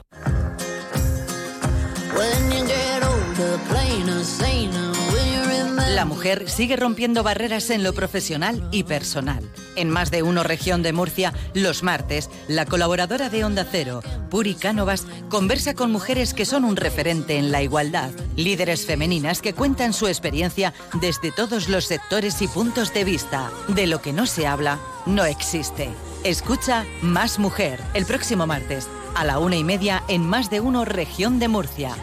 La 6.02 6.06
mujer 6.06 6.50
sigue 6.50 6.74
rompiendo 6.74 7.22
barreras 7.22 7.70
en 7.70 7.84
lo 7.84 7.92
profesional 7.92 8.68
y 8.72 8.82
personal. 8.82 9.48
En 9.76 9.88
más 9.88 10.10
de 10.10 10.24
uno 10.24 10.42
región 10.42 10.82
de 10.82 10.92
Murcia, 10.92 11.32
los 11.54 11.84
martes, 11.84 12.28
la 12.48 12.66
colaboradora 12.66 13.28
de 13.28 13.44
Onda 13.44 13.64
Cero, 13.70 14.02
Puri 14.28 14.56
Cánovas, 14.56 15.06
conversa 15.28 15.74
con 15.74 15.92
mujeres 15.92 16.34
que 16.34 16.44
son 16.44 16.64
un 16.64 16.74
referente 16.74 17.36
en 17.36 17.52
la 17.52 17.62
igualdad, 17.62 18.10
líderes 18.34 18.84
femeninas 18.84 19.40
que 19.40 19.54
cuentan 19.54 19.92
su 19.92 20.08
experiencia 20.08 20.74
desde 21.00 21.30
todos 21.30 21.68
los 21.68 21.84
sectores 21.84 22.42
y 22.42 22.48
puntos 22.48 22.92
de 22.92 23.04
vista. 23.04 23.52
De 23.68 23.86
lo 23.86 24.02
que 24.02 24.12
no 24.12 24.26
se 24.26 24.48
habla, 24.48 24.80
no 25.06 25.24
existe. 25.24 25.88
Escucha 26.24 26.84
Más 27.00 27.38
Mujer 27.38 27.78
el 27.94 28.06
próximo 28.06 28.44
martes 28.44 28.88
a 29.14 29.24
la 29.24 29.38
una 29.38 29.54
y 29.54 29.62
media 29.62 30.02
en 30.08 30.26
más 30.26 30.50
de 30.50 30.58
uno 30.58 30.84
región 30.84 31.38
de 31.38 31.46
Murcia. 31.46 31.94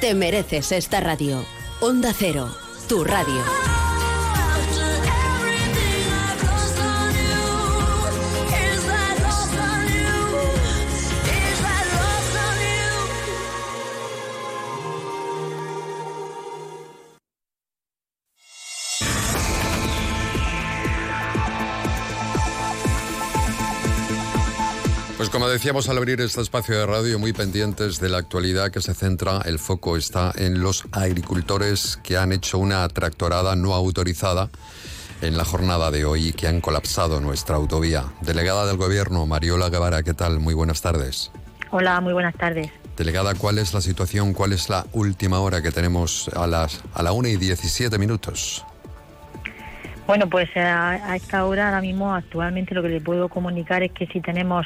Te 0.00 0.14
mereces 0.14 0.70
esta 0.70 1.00
radio. 1.00 1.44
Onda 1.80 2.12
Cero, 2.16 2.50
tu 2.88 3.04
radio. 3.04 4.07
Pues 25.18 25.30
como 25.30 25.48
decíamos 25.48 25.88
al 25.88 25.98
abrir 25.98 26.20
este 26.20 26.40
espacio 26.40 26.78
de 26.78 26.86
radio, 26.86 27.18
muy 27.18 27.32
pendientes 27.32 27.98
de 27.98 28.08
la 28.08 28.18
actualidad 28.18 28.70
que 28.70 28.80
se 28.80 28.94
centra, 28.94 29.40
el 29.46 29.58
foco 29.58 29.96
está 29.96 30.32
en 30.36 30.60
los 30.60 30.84
agricultores 30.92 31.98
que 32.04 32.16
han 32.16 32.30
hecho 32.30 32.56
una 32.58 32.86
tractorada 32.86 33.56
no 33.56 33.74
autorizada 33.74 34.48
en 35.20 35.36
la 35.36 35.44
jornada 35.44 35.90
de 35.90 36.04
hoy 36.04 36.28
y 36.28 36.32
que 36.32 36.46
han 36.46 36.60
colapsado 36.60 37.20
nuestra 37.20 37.56
autovía. 37.56 38.04
Delegada 38.20 38.64
del 38.64 38.76
Gobierno, 38.76 39.26
Mariola 39.26 39.70
Guevara, 39.70 40.04
¿qué 40.04 40.14
tal? 40.14 40.38
Muy 40.38 40.54
buenas 40.54 40.82
tardes. 40.82 41.32
Hola, 41.72 42.00
muy 42.00 42.12
buenas 42.12 42.36
tardes. 42.36 42.70
Delegada, 42.96 43.34
¿cuál 43.34 43.58
es 43.58 43.74
la 43.74 43.80
situación? 43.80 44.32
¿Cuál 44.34 44.52
es 44.52 44.68
la 44.68 44.86
última 44.92 45.40
hora 45.40 45.60
que 45.62 45.72
tenemos 45.72 46.28
a 46.28 46.46
las 46.46 46.84
a 46.94 47.02
la 47.02 47.10
1 47.10 47.26
y 47.26 47.36
17 47.38 47.98
minutos? 47.98 48.64
Bueno, 50.06 50.28
pues 50.30 50.48
a, 50.56 50.90
a 50.90 51.16
esta 51.16 51.44
hora 51.44 51.66
ahora 51.66 51.80
mismo 51.80 52.14
actualmente 52.14 52.72
lo 52.72 52.82
que 52.82 52.88
le 52.88 53.00
puedo 53.00 53.28
comunicar 53.28 53.82
es 53.82 53.90
que 53.90 54.06
si 54.06 54.20
tenemos 54.20 54.64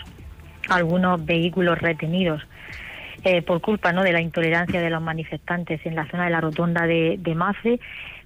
algunos 0.69 1.25
vehículos 1.25 1.79
retenidos 1.79 2.43
eh, 3.25 3.43
por 3.43 3.61
culpa 3.61 3.93
no 3.93 4.03
de 4.03 4.13
la 4.13 4.21
intolerancia 4.21 4.81
de 4.81 4.91
los 4.91 5.01
manifestantes 5.01 5.85
en 5.87 5.95
la 5.95 6.07
zona 6.07 6.25
de 6.25 6.31
la 6.31 6.41
rotonda 6.41 6.87
de, 6.87 7.19
de 7.21 7.35
Mace, 7.35 7.79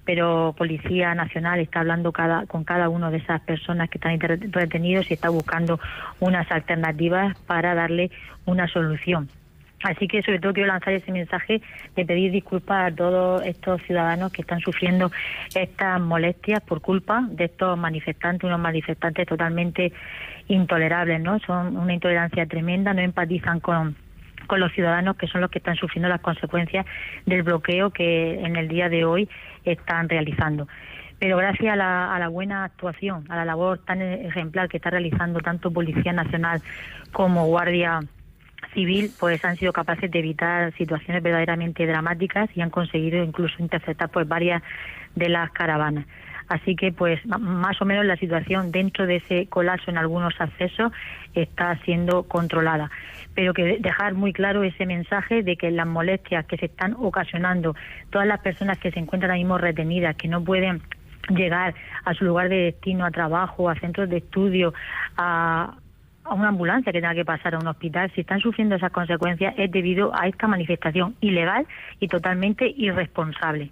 pero 0.05 0.55
Policía 0.57 1.13
Nacional 1.13 1.59
está 1.59 1.81
hablando 1.81 2.11
cada, 2.11 2.45
con 2.47 2.63
cada 2.63 2.89
una 2.89 3.11
de 3.11 3.17
esas 3.17 3.41
personas 3.41 3.89
que 3.89 3.97
están 3.97 4.19
retenidos 4.19 5.11
y 5.11 5.13
está 5.13 5.29
buscando 5.29 5.79
unas 6.19 6.49
alternativas 6.51 7.37
para 7.45 7.75
darle 7.75 8.09
una 8.45 8.67
solución. 8.67 9.29
Así 9.83 10.07
que 10.07 10.23
sobre 10.23 10.39
todo 10.39 10.53
quiero 10.53 10.69
lanzar 10.69 10.93
ese 10.93 11.11
mensaje 11.11 11.61
de 11.95 12.05
pedir 12.05 12.31
disculpas 12.31 12.91
a 12.91 12.95
todos 12.95 13.45
estos 13.45 13.81
ciudadanos 13.83 14.31
que 14.31 14.41
están 14.41 14.59
sufriendo 14.59 15.11
estas 15.53 16.01
molestias 16.01 16.61
por 16.61 16.81
culpa 16.81 17.27
de 17.29 17.45
estos 17.45 17.77
manifestantes, 17.77 18.43
unos 18.45 18.59
manifestantes 18.59 19.27
totalmente 19.27 19.93
intolerables, 20.47 21.21
¿no? 21.21 21.39
Son 21.39 21.77
una 21.77 21.93
intolerancia 21.93 22.45
tremenda, 22.45 22.93
no 22.93 23.01
empatizan 23.01 23.59
con 23.59 23.95
con 24.47 24.59
los 24.59 24.71
ciudadanos 24.71 25.17
que 25.17 25.27
son 25.27 25.41
los 25.41 25.51
que 25.51 25.59
están 25.59 25.75
sufriendo 25.75 26.09
las 26.09 26.21
consecuencias 26.21 26.85
del 27.25 27.43
bloqueo 27.43 27.91
que 27.91 28.39
en 28.39 28.55
el 28.55 28.67
día 28.67 28.89
de 28.89 29.05
hoy 29.05 29.29
están 29.65 30.09
realizando. 30.09 30.67
Pero 31.19 31.37
gracias 31.37 31.73
a 31.73 31.75
la, 31.75 32.15
a 32.15 32.19
la 32.19 32.27
buena 32.29 32.63
actuación, 32.63 33.25
a 33.29 33.35
la 33.35 33.45
labor 33.45 33.79
tan 33.79 34.01
ejemplar 34.01 34.69
que 34.69 34.77
está 34.77 34.89
realizando 34.89 35.39
tanto 35.39 35.71
Policía 35.71 36.13
Nacional 36.13 36.61
como 37.11 37.47
Guardia 37.47 37.99
Civil, 38.73 39.11
pues 39.19 39.43
han 39.43 39.57
sido 39.57 39.73
capaces 39.73 40.11
de 40.11 40.19
evitar 40.19 40.73
situaciones 40.73 41.23
verdaderamente 41.23 41.87
dramáticas 41.87 42.49
y 42.55 42.61
han 42.61 42.69
conseguido 42.69 43.23
incluso 43.23 43.55
interceptar 43.59 44.09
pues 44.09 44.27
varias 44.27 44.61
de 45.15 45.29
las 45.29 45.49
caravanas. 45.51 46.05
Así 46.49 46.75
que, 46.75 46.91
pues, 46.93 47.19
más 47.25 47.81
o 47.81 47.85
menos 47.85 48.05
la 48.05 48.15
situación 48.15 48.71
dentro 48.71 49.05
de 49.05 49.17
ese 49.17 49.47
colapso 49.47 49.91
en 49.91 49.97
algunos 49.97 50.33
accesos 50.39 50.91
está 51.33 51.75
siendo 51.83 52.23
controlada. 52.23 52.89
Pero 53.35 53.53
que 53.53 53.63
de- 53.63 53.77
dejar 53.79 54.13
muy 54.13 54.31
claro 54.31 54.63
ese 54.63 54.85
mensaje 54.85 55.43
de 55.43 55.57
que 55.57 55.71
las 55.71 55.87
molestias 55.87 56.45
que 56.45 56.57
se 56.57 56.67
están 56.67 56.95
ocasionando, 56.97 57.75
todas 58.09 58.27
las 58.27 58.39
personas 58.39 58.77
que 58.79 58.91
se 58.91 58.99
encuentran 58.99 59.31
ahora 59.31 59.39
mismo 59.39 59.57
retenidas, 59.57 60.15
que 60.15 60.27
no 60.29 60.43
pueden 60.43 60.81
llegar 61.29 61.75
a 62.05 62.13
su 62.13 62.23
lugar 62.23 62.47
de 62.47 62.55
destino, 62.55 63.05
a 63.05 63.11
trabajo, 63.11 63.69
a 63.69 63.75
centros 63.75 64.09
de 64.09 64.17
estudio, 64.17 64.73
a, 65.17 65.75
a 66.23 66.33
una 66.33 66.47
ambulancia 66.47 66.93
que 66.93 67.01
tenga 67.01 67.13
que 67.13 67.25
pasar 67.25 67.55
a 67.55 67.59
un 67.59 67.67
hospital, 67.67 68.09
si 68.15 68.21
están 68.21 68.39
sufriendo 68.39 68.75
esas 68.75 68.91
consecuencias 68.91 69.53
es 69.57 69.69
debido 69.69 70.13
a 70.17 70.27
esta 70.27 70.47
manifestación 70.47 71.15
ilegal 71.19 71.67
y 71.99 72.07
totalmente 72.07 72.73
irresponsable. 72.77 73.71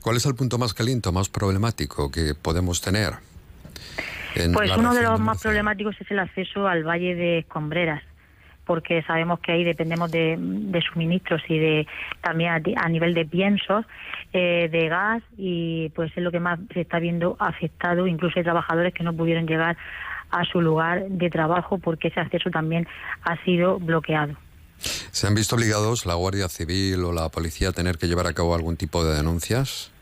¿Cuál 0.00 0.16
es 0.16 0.26
el 0.26 0.34
punto 0.34 0.58
más 0.58 0.74
caliente, 0.74 1.10
más 1.12 1.28
problemático 1.28 2.10
que 2.10 2.34
podemos 2.34 2.80
tener? 2.80 3.14
en 4.34 4.52
Pues 4.52 4.76
uno 4.76 4.94
de 4.94 5.02
los 5.02 5.20
más 5.20 5.42
problemáticos 5.42 5.96
es 6.00 6.10
el 6.10 6.18
acceso 6.18 6.66
al 6.68 6.84
Valle 6.84 7.14
de 7.14 7.38
Escombreras, 7.38 8.02
porque 8.64 9.02
sabemos 9.02 9.40
que 9.40 9.52
ahí 9.52 9.64
dependemos 9.64 10.10
de, 10.10 10.36
de 10.38 10.82
suministros 10.82 11.42
y 11.48 11.58
de 11.58 11.86
también 12.20 12.50
a, 12.50 12.84
a 12.84 12.88
nivel 12.88 13.14
de 13.14 13.26
piensos, 13.26 13.84
eh, 14.32 14.68
de 14.70 14.88
gas, 14.88 15.22
y 15.36 15.90
pues 15.90 16.12
es 16.16 16.22
lo 16.22 16.30
que 16.30 16.40
más 16.40 16.58
se 16.72 16.82
está 16.82 16.98
viendo 16.98 17.36
afectado. 17.38 18.06
Incluso 18.06 18.38
hay 18.38 18.44
trabajadores 18.44 18.94
que 18.94 19.02
no 19.02 19.12
pudieron 19.12 19.46
llegar 19.46 19.76
a 20.30 20.44
su 20.44 20.60
lugar 20.60 21.08
de 21.08 21.28
trabajo 21.28 21.78
porque 21.78 22.08
ese 22.08 22.20
acceso 22.20 22.50
también 22.50 22.86
ha 23.22 23.36
sido 23.44 23.78
bloqueado. 23.78 24.36
¿Se 24.80 25.26
han 25.26 25.34
visto 25.34 25.56
obligados 25.56 26.06
la 26.06 26.14
Guardia 26.14 26.48
Civil 26.48 27.04
o 27.04 27.12
la 27.12 27.28
policía 27.28 27.70
a 27.70 27.72
tener 27.72 27.98
que 27.98 28.06
llevar 28.06 28.26
a 28.26 28.32
cabo 28.32 28.54
algún 28.54 28.76
tipo 28.76 29.04
de 29.04 29.16
denuncias? 29.16 29.92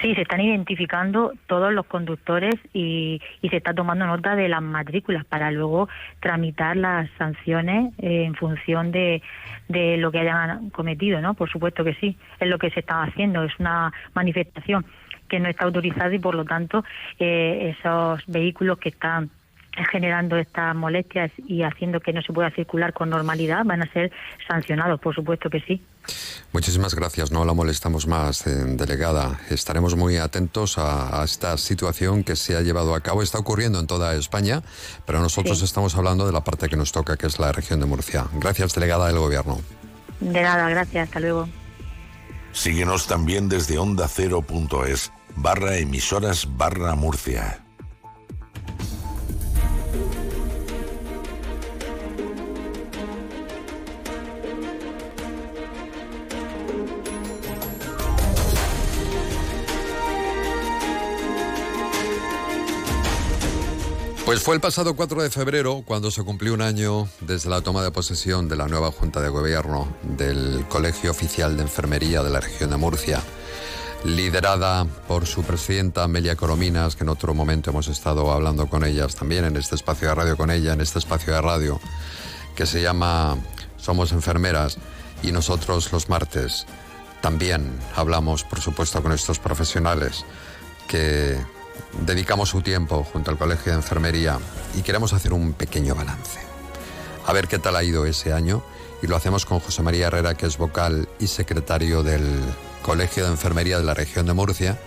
Sí, 0.00 0.14
se 0.14 0.22
están 0.22 0.40
identificando 0.40 1.32
todos 1.46 1.74
los 1.74 1.84
conductores 1.84 2.54
y, 2.72 3.20
se 3.42 3.56
está 3.56 3.74
tomando 3.74 4.06
nota 4.06 4.34
de 4.34 4.48
las 4.48 4.62
matrículas 4.62 5.24
para 5.26 5.50
luego 5.50 5.88
tramitar 6.20 6.76
las 6.76 7.10
sanciones 7.18 7.92
eh, 7.98 8.24
en 8.24 8.34
función 8.34 8.92
de, 8.92 9.22
de 9.68 9.98
lo 9.98 10.10
que 10.10 10.20
hayan 10.20 10.70
cometido, 10.70 11.20
¿no? 11.20 11.34
Por 11.34 11.50
supuesto 11.50 11.84
que 11.84 11.94
sí, 11.94 12.16
es 12.38 12.48
lo 12.48 12.58
que 12.58 12.70
se 12.70 12.80
está 12.80 13.02
haciendo, 13.02 13.44
es 13.44 13.52
una 13.58 13.92
manifestación 14.14 14.86
que 15.28 15.38
no 15.38 15.48
está 15.48 15.64
autorizada 15.64 16.14
y 16.14 16.18
por 16.18 16.34
lo 16.34 16.44
tanto 16.44 16.84
eh, 17.18 17.74
esos 17.78 18.22
vehículos 18.26 18.78
que 18.78 18.88
están 18.90 19.30
generando 19.84 20.36
estas 20.36 20.74
molestias 20.74 21.30
y 21.46 21.62
haciendo 21.62 22.00
que 22.00 22.12
no 22.12 22.22
se 22.22 22.32
pueda 22.32 22.50
circular 22.50 22.92
con 22.92 23.10
normalidad 23.10 23.64
van 23.64 23.82
a 23.82 23.92
ser 23.92 24.10
sancionados, 24.48 25.00
por 25.00 25.14
supuesto 25.14 25.50
que 25.50 25.60
sí. 25.60 25.82
Muchísimas 26.52 26.94
gracias, 26.94 27.30
no 27.30 27.44
la 27.44 27.52
molestamos 27.54 28.06
más, 28.06 28.46
eh, 28.46 28.50
delegada. 28.76 29.38
Estaremos 29.50 29.94
muy 29.96 30.16
atentos 30.16 30.78
a, 30.78 31.20
a 31.20 31.24
esta 31.24 31.56
situación 31.58 32.24
que 32.24 32.34
se 32.36 32.56
ha 32.56 32.62
llevado 32.62 32.94
a 32.94 33.00
cabo. 33.00 33.22
Está 33.22 33.38
ocurriendo 33.38 33.78
en 33.78 33.86
toda 33.86 34.14
España, 34.14 34.62
pero 35.06 35.20
nosotros 35.20 35.58
Sí. 35.58 35.64
estamos 35.64 35.94
hablando 35.96 36.26
de 36.26 36.32
la 36.32 36.42
parte 36.42 36.68
que 36.68 36.76
nos 36.76 36.90
toca, 36.92 37.16
que 37.16 37.26
es 37.26 37.38
la 37.38 37.52
región 37.52 37.80
de 37.80 37.86
Murcia. 37.86 38.26
Gracias, 38.34 38.74
delegada 38.74 39.06
del 39.06 39.18
Gobierno. 39.18 39.60
De 40.20 40.42
nada, 40.42 40.68
gracias, 40.68 41.08
hasta 41.08 41.20
luego. 41.20 41.48
Síguenos 42.52 43.06
también 43.06 43.48
desde 43.48 43.78
ondacero.es 43.78 45.12
barra 45.36 45.76
emisoras 45.76 46.48
barra 46.56 46.94
Murcia. 46.96 47.60
Pues 64.30 64.44
fue 64.44 64.54
el 64.54 64.60
pasado 64.60 64.94
4 64.94 65.24
de 65.24 65.28
febrero 65.28 65.82
cuando 65.84 66.12
se 66.12 66.22
cumplió 66.22 66.54
un 66.54 66.62
año 66.62 67.08
desde 67.20 67.50
la 67.50 67.62
toma 67.62 67.82
de 67.82 67.90
posesión 67.90 68.48
de 68.48 68.54
la 68.54 68.68
nueva 68.68 68.92
Junta 68.92 69.20
de 69.20 69.28
Gobierno 69.28 69.92
del 70.04 70.66
Colegio 70.68 71.10
Oficial 71.10 71.56
de 71.56 71.64
Enfermería 71.64 72.22
de 72.22 72.30
la 72.30 72.38
región 72.38 72.70
de 72.70 72.76
Murcia, 72.76 73.20
liderada 74.04 74.84
por 75.08 75.26
su 75.26 75.42
presidenta 75.42 76.04
Amelia 76.04 76.36
Corominas, 76.36 76.94
que 76.94 77.02
en 77.02 77.08
otro 77.08 77.34
momento 77.34 77.70
hemos 77.70 77.88
estado 77.88 78.30
hablando 78.30 78.68
con 78.68 78.84
ellas 78.84 79.16
también 79.16 79.46
en 79.46 79.56
este 79.56 79.74
espacio 79.74 80.06
de 80.06 80.14
radio 80.14 80.36
con 80.36 80.52
ella, 80.52 80.74
en 80.74 80.80
este 80.80 81.00
espacio 81.00 81.34
de 81.34 81.40
radio 81.40 81.80
que 82.54 82.66
se 82.66 82.80
llama 82.80 83.36
Somos 83.78 84.12
Enfermeras 84.12 84.78
y 85.24 85.32
nosotros 85.32 85.90
los 85.90 86.08
martes. 86.08 86.66
También 87.20 87.68
hablamos, 87.96 88.44
por 88.44 88.60
supuesto, 88.60 89.02
con 89.02 89.10
estos 89.10 89.40
profesionales 89.40 90.24
que 90.86 91.36
dedicamos 92.06 92.48
su 92.50 92.62
tiempo 92.62 93.04
junto 93.04 93.30
al 93.30 93.38
Colegio 93.38 93.72
de 93.72 93.78
Enfermería 93.78 94.38
y 94.76 94.82
queremos 94.82 95.12
hacer 95.12 95.32
un 95.32 95.52
pequeño 95.52 95.94
balance. 95.94 96.40
A 97.26 97.32
ver 97.32 97.48
qué 97.48 97.58
tal 97.58 97.76
ha 97.76 97.84
ido 97.84 98.06
ese 98.06 98.32
año 98.32 98.62
y 99.02 99.06
lo 99.06 99.16
hacemos 99.16 99.46
con 99.46 99.60
José 99.60 99.82
María 99.82 100.08
Herrera, 100.08 100.34
que 100.34 100.46
es 100.46 100.58
vocal 100.58 101.08
y 101.18 101.26
secretario 101.26 102.02
del 102.02 102.24
Colegio 102.82 103.24
de 103.24 103.30
Enfermería 103.30 103.78
de 103.78 103.84
la 103.84 103.94
región 103.94 104.26
de 104.26 104.32
Murcia, 104.32 104.78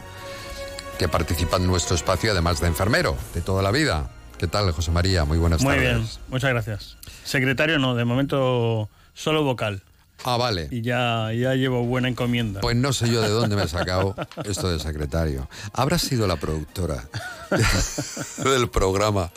que 0.99 1.07
participa 1.07 1.57
en 1.57 1.67
nuestro 1.67 1.95
espacio 1.95 2.31
además 2.31 2.59
de 2.59 2.67
enfermero 2.67 3.17
de 3.33 3.41
toda 3.41 3.61
la 3.63 3.71
vida. 3.71 4.09
¿Qué 4.37 4.47
tal, 4.47 4.71
José 4.71 4.91
María? 4.91 5.25
Muy 5.25 5.37
buenas 5.37 5.61
Muy 5.61 5.75
tardes. 5.75 5.89
bien, 5.89 6.07
muchas 6.29 6.49
gracias. 6.49 6.97
Secretario 7.23 7.79
no, 7.79 7.95
de 7.95 8.05
momento 8.05 8.89
solo 9.13 9.43
vocal. 9.43 9.83
Ah, 10.23 10.37
vale. 10.37 10.67
Y 10.71 10.81
ya, 10.81 11.31
ya 11.33 11.53
llevo 11.55 11.83
buena 11.83 12.07
encomienda. 12.07 12.61
Pues 12.61 12.75
no 12.75 12.93
sé 12.93 13.09
yo 13.09 13.21
de 13.21 13.29
dónde 13.29 13.55
me 13.55 13.63
he 13.63 13.67
sacado 13.67 14.15
esto 14.45 14.69
de 14.69 14.79
secretario. 14.79 15.49
Habrá 15.73 15.99
sido 15.99 16.27
la 16.27 16.37
productora 16.37 17.07
del 18.43 18.69
programa. 18.69 19.31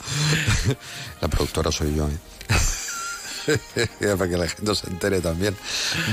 La 1.21 1.27
productora 1.27 1.71
soy 1.71 1.95
yo. 1.95 2.07
¿eh? 2.07 3.87
Para 4.17 4.29
que 4.29 4.37
la 4.37 4.47
gente 4.47 4.75
se 4.75 4.87
entere 4.87 5.19
también. 5.21 5.55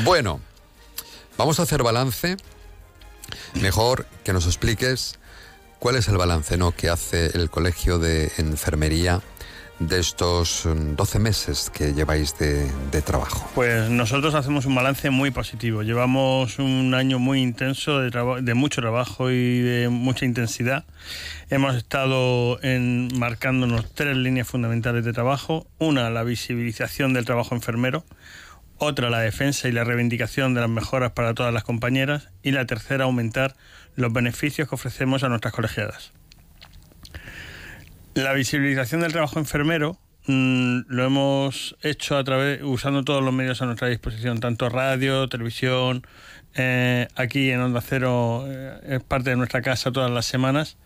Bueno, 0.02 0.40
vamos 1.36 1.60
a 1.60 1.64
hacer 1.64 1.82
balance. 1.82 2.36
Mejor 3.54 4.06
que 4.22 4.32
nos 4.32 4.46
expliques 4.46 5.18
cuál 5.78 5.96
es 5.96 6.08
el 6.08 6.16
balance 6.16 6.56
¿no? 6.56 6.72
que 6.72 6.88
hace 6.88 7.26
el 7.34 7.50
Colegio 7.50 7.98
de 7.98 8.32
Enfermería 8.38 9.20
de 9.78 9.98
estos 9.98 10.66
mm, 10.66 10.94
12 10.96 11.18
meses 11.18 11.70
que 11.70 11.92
lleváis 11.92 12.36
de, 12.38 12.70
trabajo. 13.02 13.50
Pues 13.54 13.90
nosotros 13.90 14.34
hacemos 14.34 14.66
un 14.66 14.74
balance 14.74 15.10
muy 15.10 15.30
positivo. 15.30 15.82
Llevamos 15.82 16.58
un 16.58 16.94
año 16.94 17.18
muy 17.18 17.42
intenso 17.42 17.98
de, 17.98 18.10
de 18.42 18.54
mucho 18.54 18.80
trabajo 18.80 19.30
y 19.30 19.60
de 19.60 19.88
mucha 19.88 20.24
intensidad. 20.24 20.84
Hemos 21.50 21.76
estado 21.76 22.62
en, 22.62 23.08
marcándonos 23.18 23.92
tres 23.92 24.16
líneas 24.16 24.48
fundamentales 24.48 25.04
de 25.04 25.12
trabajo. 25.12 25.66
Una, 25.78 26.08
la 26.10 26.22
visibilización 26.22 27.12
del 27.12 27.24
trabajo 27.24 27.54
enfermero. 27.54 28.04
Otra, 28.78 29.10
la 29.10 29.20
defensa 29.20 29.68
y 29.68 29.72
la 29.72 29.84
reivindicación 29.84 30.54
de 30.54 30.60
las 30.60 30.70
mejoras 30.70 31.12
para 31.12 31.34
todas 31.34 31.52
las 31.52 31.64
compañeras. 31.64 32.30
Y 32.42 32.52
la 32.52 32.66
tercera, 32.66 33.04
aumentar 33.04 33.56
los 33.96 34.12
beneficios 34.12 34.68
que 34.68 34.74
ofrecemos 34.74 35.22
a 35.22 35.28
nuestras 35.28 35.52
colegiadas. 35.52 36.12
La 38.14 38.32
visibilización 38.32 39.00
del 39.00 39.10
trabajo 39.10 39.40
enfermero 39.40 39.98
mm, 40.28 40.82
lo 40.86 41.04
hemos 41.04 41.76
hecho 41.82 42.16
a 42.16 42.22
través 42.22 42.62
usando 42.62 43.02
todos 43.02 43.24
los 43.24 43.34
medios 43.34 43.60
a 43.60 43.66
nuestra 43.66 43.88
disposición, 43.88 44.38
tanto 44.38 44.68
radio, 44.68 45.28
televisión, 45.28 46.06
eh, 46.54 47.08
aquí 47.16 47.50
en 47.50 47.58
Onda 47.60 47.80
Cero 47.80 48.44
eh, 48.46 48.78
es 48.86 49.02
parte 49.02 49.30
de 49.30 49.36
nuestra 49.36 49.62
casa 49.62 49.90
todas 49.90 50.12
las 50.12 50.26
semanas 50.26 50.78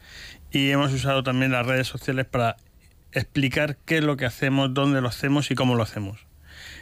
y 0.50 0.70
hemos 0.70 0.90
usado 0.94 1.22
también 1.22 1.52
las 1.52 1.66
redes 1.66 1.86
sociales 1.86 2.24
para 2.24 2.56
explicar 3.12 3.76
qué 3.84 3.98
es 3.98 4.04
lo 4.04 4.16
que 4.16 4.24
hacemos, 4.24 4.72
dónde 4.72 5.02
lo 5.02 5.08
hacemos 5.08 5.50
y 5.50 5.54
cómo 5.54 5.74
lo 5.74 5.82
hacemos. 5.82 6.27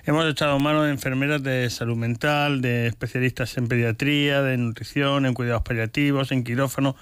Hemos 0.07 0.25
echado 0.25 0.61
mano 0.61 0.85
de 0.85 0.93
enfermeras 0.93 1.43
de 1.43 1.69
salud 1.69 1.97
mental, 1.97 2.63
de 2.63 2.87
especialistas 2.87 3.57
en 3.57 3.67
pediatría, 3.67 4.41
de 4.41 4.57
nutrición, 4.57 5.27
en 5.27 5.35
cuidados 5.35 5.65
paliativos, 5.65 6.31
en 6.31 6.45
quirófano, 6.45 6.95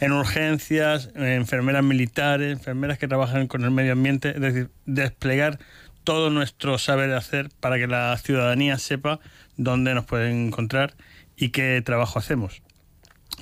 en 0.00 0.12
urgencias, 0.12 1.10
enfermeras 1.16 1.84
militares, 1.84 2.52
enfermeras 2.52 2.96
que 2.96 3.08
trabajan 3.08 3.46
con 3.46 3.62
el 3.62 3.72
medio 3.72 3.92
ambiente, 3.92 4.30
es 4.30 4.40
decir, 4.40 4.70
desplegar 4.86 5.58
todo 6.02 6.30
nuestro 6.30 6.78
saber 6.78 7.12
hacer 7.12 7.50
para 7.60 7.76
que 7.76 7.88
la 7.88 8.16
ciudadanía 8.16 8.78
sepa 8.78 9.20
dónde 9.58 9.92
nos 9.92 10.06
pueden 10.06 10.46
encontrar 10.46 10.94
y 11.36 11.50
qué 11.50 11.82
trabajo 11.84 12.18
hacemos. 12.18 12.62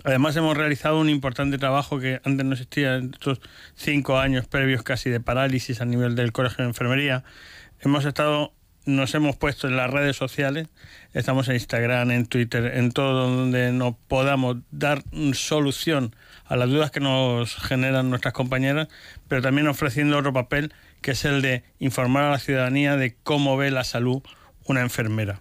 Además 0.02 0.34
hemos 0.34 0.56
realizado 0.56 0.98
un 0.98 1.08
importante 1.08 1.56
trabajo 1.56 2.00
que 2.00 2.20
antes 2.24 2.44
no 2.44 2.54
existía 2.54 2.96
en 2.96 3.12
estos 3.12 3.40
cinco 3.76 4.18
años 4.18 4.48
previos 4.48 4.82
casi 4.82 5.08
de 5.08 5.20
parálisis 5.20 5.80
a 5.80 5.84
nivel 5.84 6.16
del 6.16 6.32
Colegio 6.32 6.64
de 6.64 6.70
Enfermería. 6.70 7.22
Hemos 7.78 8.04
estado, 8.04 8.52
nos 8.84 9.14
hemos 9.14 9.36
puesto 9.36 9.66
en 9.68 9.76
las 9.76 9.90
redes 9.90 10.16
sociales, 10.16 10.68
estamos 11.12 11.48
en 11.48 11.54
Instagram, 11.54 12.10
en 12.10 12.26
Twitter, 12.26 12.76
en 12.76 12.92
todo 12.92 13.28
donde 13.28 13.72
nos 13.72 13.94
podamos 14.08 14.58
dar 14.70 15.02
solución 15.32 16.14
a 16.44 16.56
las 16.56 16.68
dudas 16.68 16.90
que 16.90 17.00
nos 17.00 17.54
generan 17.56 18.10
nuestras 18.10 18.34
compañeras, 18.34 18.88
pero 19.28 19.42
también 19.42 19.68
ofreciendo 19.68 20.18
otro 20.18 20.32
papel 20.32 20.72
que 21.00 21.12
es 21.12 21.24
el 21.24 21.42
de 21.42 21.64
informar 21.78 22.24
a 22.24 22.30
la 22.30 22.38
ciudadanía 22.38 22.96
de 22.96 23.16
cómo 23.22 23.56
ve 23.56 23.70
la 23.70 23.84
salud 23.84 24.22
una 24.66 24.80
enfermera. 24.80 25.40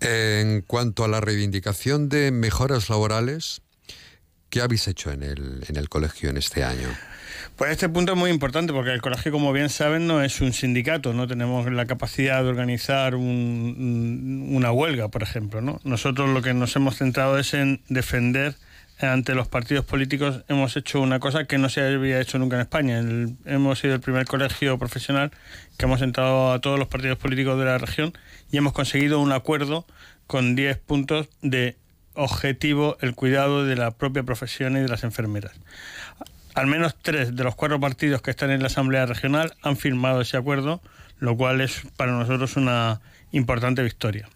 En 0.00 0.60
cuanto 0.62 1.04
a 1.04 1.08
la 1.08 1.20
reivindicación 1.20 2.08
de 2.08 2.30
mejoras 2.30 2.90
laborales, 2.90 3.62
¿qué 4.50 4.60
habéis 4.60 4.88
hecho 4.88 5.10
en 5.10 5.22
el, 5.22 5.64
en 5.68 5.76
el 5.76 5.88
colegio 5.88 6.28
en 6.28 6.36
este 6.36 6.64
año? 6.64 6.88
Pues 7.56 7.70
este 7.70 7.88
punto 7.88 8.12
es 8.12 8.18
muy 8.18 8.30
importante 8.30 8.74
porque 8.74 8.90
el 8.92 9.00
colegio, 9.00 9.32
como 9.32 9.50
bien 9.52 9.70
saben, 9.70 10.06
no 10.06 10.22
es 10.22 10.42
un 10.42 10.52
sindicato, 10.52 11.14
no 11.14 11.26
tenemos 11.26 11.70
la 11.72 11.86
capacidad 11.86 12.42
de 12.42 12.50
organizar 12.50 13.14
un- 13.14 14.48
una 14.52 14.70
huelga, 14.72 15.08
por 15.08 15.22
ejemplo. 15.22 15.62
¿no? 15.62 15.80
Nosotros 15.82 16.28
lo 16.28 16.42
que 16.42 16.52
nos 16.52 16.76
hemos 16.76 16.96
centrado 16.98 17.38
es 17.38 17.54
en 17.54 17.80
defender 17.88 18.56
ante 19.00 19.34
los 19.34 19.48
partidos 19.48 19.86
políticos. 19.86 20.42
Hemos 20.48 20.76
hecho 20.76 21.00
una 21.00 21.18
cosa 21.18 21.44
que 21.44 21.56
no 21.56 21.70
se 21.70 21.80
había 21.80 22.20
hecho 22.20 22.38
nunca 22.38 22.56
en 22.56 22.62
España. 22.62 23.02
Hemos 23.46 23.78
sido 23.78 23.94
el 23.94 24.00
primer 24.00 24.26
colegio 24.26 24.78
profesional 24.78 25.30
que 25.78 25.86
hemos 25.86 26.02
entrado 26.02 26.52
a 26.52 26.60
todos 26.60 26.78
los 26.78 26.88
partidos 26.88 27.16
políticos 27.16 27.58
de 27.58 27.64
la 27.64 27.78
región 27.78 28.12
y 28.52 28.58
hemos 28.58 28.74
conseguido 28.74 29.18
un 29.20 29.32
acuerdo 29.32 29.86
con 30.26 30.56
10 30.56 30.76
puntos 30.76 31.28
de 31.40 31.76
objetivo 32.12 32.98
el 33.00 33.14
cuidado 33.14 33.64
de 33.64 33.76
la 33.76 33.92
propia 33.92 34.22
profesión 34.24 34.76
y 34.76 34.80
de 34.80 34.88
las 34.88 35.04
enfermeras. 35.04 35.52
Al 36.56 36.68
menos 36.68 36.96
tres 37.02 37.36
de 37.36 37.44
los 37.44 37.54
cuatro 37.54 37.78
partidos 37.78 38.22
que 38.22 38.30
están 38.30 38.50
en 38.50 38.60
la 38.62 38.68
Asamblea 38.68 39.04
Regional 39.04 39.52
han 39.60 39.76
firmado 39.76 40.22
ese 40.22 40.38
acuerdo, 40.38 40.80
lo 41.18 41.36
cual 41.36 41.60
es 41.60 41.82
para 41.98 42.12
nosotros 42.12 42.56
una 42.56 43.02
importante 43.30 43.82
victoria. 43.82 44.26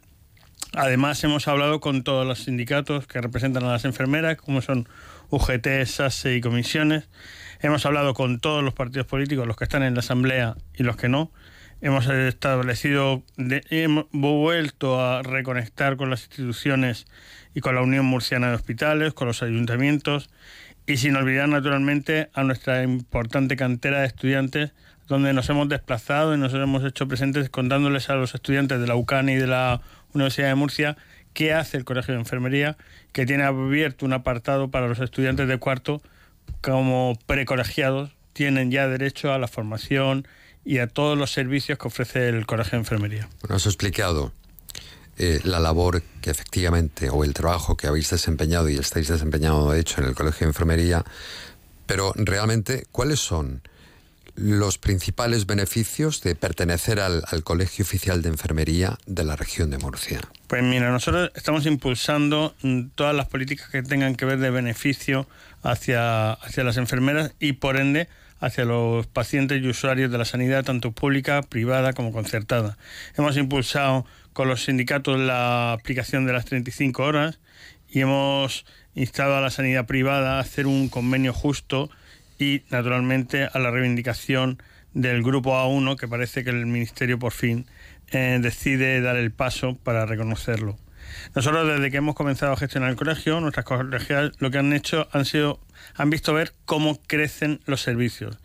Además, 0.75 1.25
hemos 1.25 1.49
hablado 1.49 1.81
con 1.81 2.05
todos 2.05 2.27
los 2.27 2.41
sindicatos 2.41 3.07
que 3.07 3.23
representan 3.23 3.65
a 3.65 3.73
las 3.73 3.87
enfermeras, 3.87 4.37
como 4.37 4.61
son 4.61 4.87
UGT, 5.31 5.87
SASE 5.87 6.37
y 6.37 6.43
comisiones. 6.43 7.09
Hemos 7.63 7.87
hablado 7.87 8.13
con 8.13 8.39
todos 8.39 8.63
los 8.63 8.75
partidos 8.75 9.07
políticos, 9.07 9.47
los 9.47 9.57
que 9.57 9.65
están 9.65 9.83
en 9.83 9.95
la 9.95 10.01
Asamblea 10.01 10.57
y 10.75 10.83
los 10.83 10.97
que 10.97 11.09
no. 11.09 11.33
Hemos 11.81 12.07
establecido, 12.07 13.23
hemos 13.39 14.05
vuelto 14.13 15.01
a 15.01 15.23
reconectar 15.23 15.97
con 15.97 16.11
las 16.11 16.25
instituciones 16.25 17.07
y 17.55 17.63
con 17.63 17.75
la 17.75 17.81
Unión 17.81 18.05
Murciana 18.05 18.51
de 18.51 18.57
Hospitales, 18.57 19.15
con 19.15 19.27
los 19.27 19.43
ayuntamientos 19.43 20.29
y 20.91 20.97
sin 20.97 21.15
olvidar 21.15 21.49
naturalmente 21.49 22.31
a 22.35 22.43
nuestra 22.43 22.83
importante 22.83 23.57
cantera 23.57 24.01
de 24.01 24.07
estudiantes 24.07 24.73
donde 25.07 25.33
nos 25.33 25.49
hemos 25.49 25.69
desplazado 25.69 26.35
y 26.35 26.39
nos 26.39 26.53
hemos 26.53 26.85
hecho 26.85 27.07
presentes 27.07 27.49
contándoles 27.49 28.11
a 28.11 28.17
los 28.17 28.35
estudiantes 28.35 28.81
de 28.81 28.89
la 28.89 28.97
UCAN 28.97 29.29
y 29.29 29.37
de 29.37 29.47
la 29.47 29.81
Universidad 30.15 30.49
de 30.49 30.55
Murcia 30.57 30.97
qué 31.33 31.53
hace 31.53 31.77
el 31.77 31.85
Colegio 31.85 32.15
de 32.15 32.21
Enfermería, 32.21 32.77
que 33.13 33.25
tiene 33.25 33.45
abierto 33.45 34.05
un 34.05 34.13
apartado 34.13 34.69
para 34.73 34.89
los 34.89 34.99
estudiantes 34.99 35.47
de 35.47 35.59
cuarto 35.59 36.03
como 36.61 37.17
precolegiados, 37.27 38.11
tienen 38.33 38.73
ya 38.73 38.89
derecho 38.89 39.33
a 39.33 39.39
la 39.39 39.47
formación 39.47 40.27
y 40.65 40.79
a 40.79 40.89
todos 40.89 41.17
los 41.17 41.31
servicios 41.31 41.79
que 41.79 41.87
ofrece 41.87 42.29
el 42.29 42.47
Colegio 42.47 42.73
de 42.73 42.79
Enfermería. 42.79 43.29
Bueno, 43.43 43.55
has 43.55 43.67
explicado 43.67 44.33
eh, 45.23 45.39
la 45.45 45.61
labor 45.61 46.03
que 46.23 46.31
efectivamente, 46.31 47.11
o 47.11 47.25
el 47.25 47.35
trabajo 47.35 47.77
que 47.77 47.87
habéis 47.87 48.09
desempeñado 48.09 48.71
y 48.71 48.79
estáis 48.79 49.09
desempeñando, 49.09 49.71
de 49.71 49.79
hecho, 49.79 50.01
en 50.01 50.09
el 50.09 50.15
Colegio 50.15 50.47
de 50.47 50.53
Enfermería, 50.53 51.05
pero 51.85 52.15
realmente, 52.17 52.87
¿cuáles 52.91 53.21
son 53.21 53.61
los 54.35 54.79
principales 54.79 55.45
beneficios 55.45 56.23
de 56.23 56.35
pertenecer 56.37 57.01
al, 57.01 57.23
al 57.27 57.43
Colegio 57.43 57.85
Oficial 57.85 58.23
de 58.23 58.31
Enfermería 58.31 58.97
de 59.05 59.25
la 59.25 59.37
región 59.37 59.69
de 59.69 59.77
Murcia? 59.77 60.23
Pues 60.47 60.63
mira, 60.63 60.91
nosotros 60.91 61.31
estamos 61.35 61.67
impulsando 61.67 62.55
mm, 62.63 62.85
todas 62.95 63.15
las 63.15 63.27
políticas 63.27 63.69
que 63.69 63.83
tengan 63.83 64.15
que 64.17 64.25
ver 64.25 64.39
de 64.39 64.49
beneficio 64.49 65.27
hacia, 65.63 66.33
hacia 66.33 66.65
las 66.65 66.79
enfermeras 66.79 67.35
y 67.39 67.53
por 67.53 67.77
ende 67.77 68.09
hacia 68.41 68.65
los 68.65 69.07
pacientes 69.07 69.63
y 69.63 69.69
usuarios 69.69 70.11
de 70.11 70.17
la 70.17 70.25
sanidad, 70.25 70.65
tanto 70.65 70.93
pública, 70.93 71.43
privada 71.43 71.93
como 71.93 72.11
concertada. 72.11 72.79
Hemos 73.17 73.37
impulsado 73.37 74.07
con 74.33 74.49
los 74.49 74.65
sindicatos 74.65 75.19
la 75.19 75.73
aplicación 75.73 76.27
de 76.27 76.33
las 76.33 76.45
35 76.45 77.03
horas 77.03 77.41
y 77.89 78.01
hemos 78.01 78.65
instado 78.95 79.37
a 79.37 79.41
la 79.41 79.51
sanidad 79.51 79.87
privada 79.87 80.37
a 80.37 80.41
hacer 80.41 80.67
un 80.67 80.89
convenio 80.89 81.33
justo 81.33 81.91
y 82.39 82.63
naturalmente 82.71 83.49
a 83.53 83.59
la 83.59 83.71
reivindicación 83.71 84.63
del 84.95 85.23
grupo 85.23 85.55
A1 85.55 85.97
que 85.97 86.09
parece 86.09 86.45
que 86.45 86.51
el 86.51 86.67
Ministerio 86.67 87.19
por 87.19 87.33
fin 87.33 87.67
eh, 88.11 88.39
decide 88.41 89.01
dar 89.01 89.17
el 89.17 89.31
paso 89.31 89.77
para 89.77 90.07
reconocerlo. 90.07 90.79
Nosotros 91.35 91.67
desde 91.67 91.91
que 91.91 91.97
hemos 91.97 92.15
comenzado 92.15 92.53
a 92.53 92.57
gestionar 92.57 92.91
el 92.91 92.97
colegio, 92.97 93.41
nuestras 93.41 93.65
colegias 93.65 94.33
lo 94.39 94.51
que 94.51 94.59
han 94.59 94.73
hecho 94.73 95.09
han 95.13 95.25
sido 95.25 95.61
han 95.97 96.11
visto 96.11 96.35
ver 96.35 96.53
cómo 96.67 97.01
crecen 97.07 97.61
los 97.67 97.83
servicios. 97.83 98.39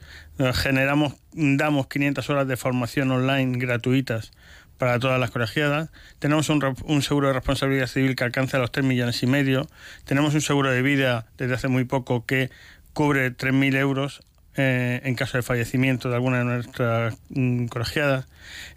Generamos 0.53 1.15
damos 1.33 1.87
500 1.87 2.29
horas 2.29 2.47
de 2.47 2.57
formación 2.57 3.11
online 3.11 3.57
gratuitas 3.57 4.31
para 4.77 4.99
todas 4.99 5.19
las 5.19 5.31
colegiadas. 5.31 5.89
Tenemos 6.19 6.49
un, 6.49 6.75
un, 6.83 7.01
seguro 7.01 7.27
de 7.27 7.33
responsabilidad 7.33 7.87
civil 7.87 8.15
que 8.15 8.23
alcanza 8.23 8.57
los 8.57 8.71
3 8.71 8.85
millones 8.85 9.21
y 9.23 9.27
medio. 9.27 9.67
Tenemos 10.05 10.33
un 10.33 10.41
seguro 10.41 10.71
de 10.71 10.81
vida 10.81 11.27
desde 11.37 11.55
hace 11.55 11.67
muy 11.67 11.85
poco 11.85 12.25
que 12.25 12.49
cubre 12.93 13.35
3.000 13.35 13.75
euros 13.77 14.21
eh, 14.57 15.01
en 15.03 15.15
caso 15.15 15.37
de 15.37 15.43
fallecimiento 15.43 16.07
de 16.07 16.15
alguna 16.15 16.37
de 16.37 16.45
nuestras 16.45 17.17
mm, 17.27 17.65
colegiadas. 17.65 18.25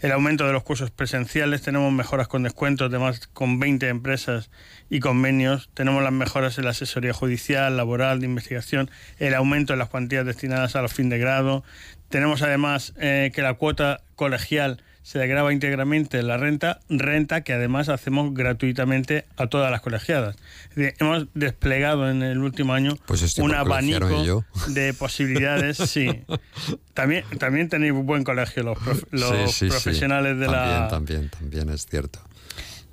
El 0.00 0.10
aumento 0.10 0.44
de 0.44 0.52
los 0.52 0.64
cursos 0.64 0.90
presenciales, 0.90 1.62
tenemos 1.62 1.92
mejoras 1.92 2.26
con 2.26 2.42
descuentos 2.42 2.90
de 2.90 2.98
más 2.98 3.28
con 3.28 3.60
20 3.60 3.88
empresas 3.88 4.50
y 4.90 4.98
convenios, 4.98 5.70
tenemos 5.74 6.02
las 6.02 6.10
mejoras 6.10 6.58
en 6.58 6.64
la 6.64 6.70
asesoría 6.70 7.12
judicial, 7.12 7.76
laboral, 7.76 8.18
de 8.18 8.26
investigación, 8.26 8.90
el 9.20 9.34
aumento 9.34 9.72
de 9.72 9.76
las 9.76 9.88
cuantías 9.88 10.26
destinadas 10.26 10.74
a 10.74 10.82
los 10.82 10.92
fin 10.92 11.10
de 11.10 11.18
grado. 11.18 11.62
Tenemos 12.08 12.42
además 12.42 12.92
eh, 12.98 13.30
que 13.32 13.42
la 13.42 13.54
cuota 13.54 14.00
colegial 14.16 14.82
se 15.08 15.26
graba 15.26 15.54
íntegramente 15.54 16.22
la 16.22 16.36
renta, 16.36 16.80
renta 16.90 17.40
que 17.40 17.54
además 17.54 17.88
hacemos 17.88 18.34
gratuitamente 18.34 19.24
a 19.38 19.46
todas 19.46 19.70
las 19.70 19.80
colegiadas. 19.80 20.36
Hemos 20.76 21.28
desplegado 21.32 22.10
en 22.10 22.22
el 22.22 22.40
último 22.40 22.74
año 22.74 22.94
pues 23.06 23.38
un 23.38 23.54
abanico 23.54 24.44
de 24.66 24.92
posibilidades, 24.98 25.78
sí. 25.78 26.10
También, 26.92 27.24
también 27.38 27.70
tenéis 27.70 27.92
un 27.92 28.04
buen 28.04 28.22
colegio 28.22 28.62
los, 28.64 29.58
profesionales 29.60 30.38
de 30.38 30.46
la... 30.46 30.88
También, 30.90 31.30
también 31.30 31.70
es 31.70 31.86
cierto. 31.86 32.20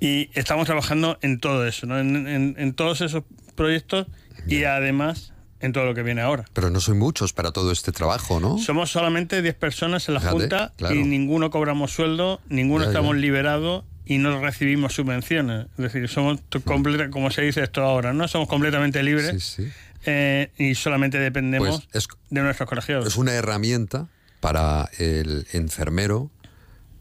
Y 0.00 0.30
estamos 0.32 0.64
trabajando 0.64 1.18
en 1.20 1.38
todo 1.38 1.66
eso, 1.66 1.84
¿no? 1.84 1.98
en, 1.98 2.72
todos 2.72 3.02
esos 3.02 3.24
proyectos 3.56 4.06
y 4.46 4.64
además 4.64 5.34
en 5.66 5.72
todo 5.72 5.84
lo 5.84 5.94
que 5.94 6.02
viene 6.02 6.22
ahora. 6.22 6.44
Pero 6.52 6.70
no 6.70 6.80
son 6.80 6.98
muchos 6.98 7.32
para 7.32 7.52
todo 7.52 7.72
este 7.72 7.92
trabajo, 7.92 8.40
¿no? 8.40 8.58
Somos 8.58 8.90
solamente 8.90 9.42
10 9.42 9.54
personas 9.56 10.08
en 10.08 10.14
la 10.14 10.20
Junta 10.20 10.72
y 10.90 11.02
ninguno 11.02 11.50
cobramos 11.50 11.92
sueldo, 11.92 12.40
ninguno 12.48 12.84
estamos 12.84 13.16
liberados 13.16 13.84
y 14.06 14.18
no 14.18 14.40
recibimos 14.40 14.94
subvenciones. 14.94 15.66
Es 15.76 15.92
decir, 15.92 16.08
somos 16.08 16.40
completa, 16.64 17.10
como 17.10 17.30
se 17.30 17.42
dice 17.42 17.62
esto 17.62 17.82
ahora, 17.82 18.12
¿no? 18.12 18.28
Somos 18.28 18.48
completamente 18.48 19.02
libres 19.02 19.58
eh, 20.04 20.50
y 20.56 20.74
solamente 20.76 21.18
dependemos 21.18 21.86
pues 21.92 22.08
de 22.30 22.40
nuestros 22.40 22.68
colegiados. 22.68 23.06
Es 23.06 23.16
una 23.16 23.32
herramienta 23.32 24.06
para 24.40 24.88
el 24.98 25.46
enfermero 25.52 26.30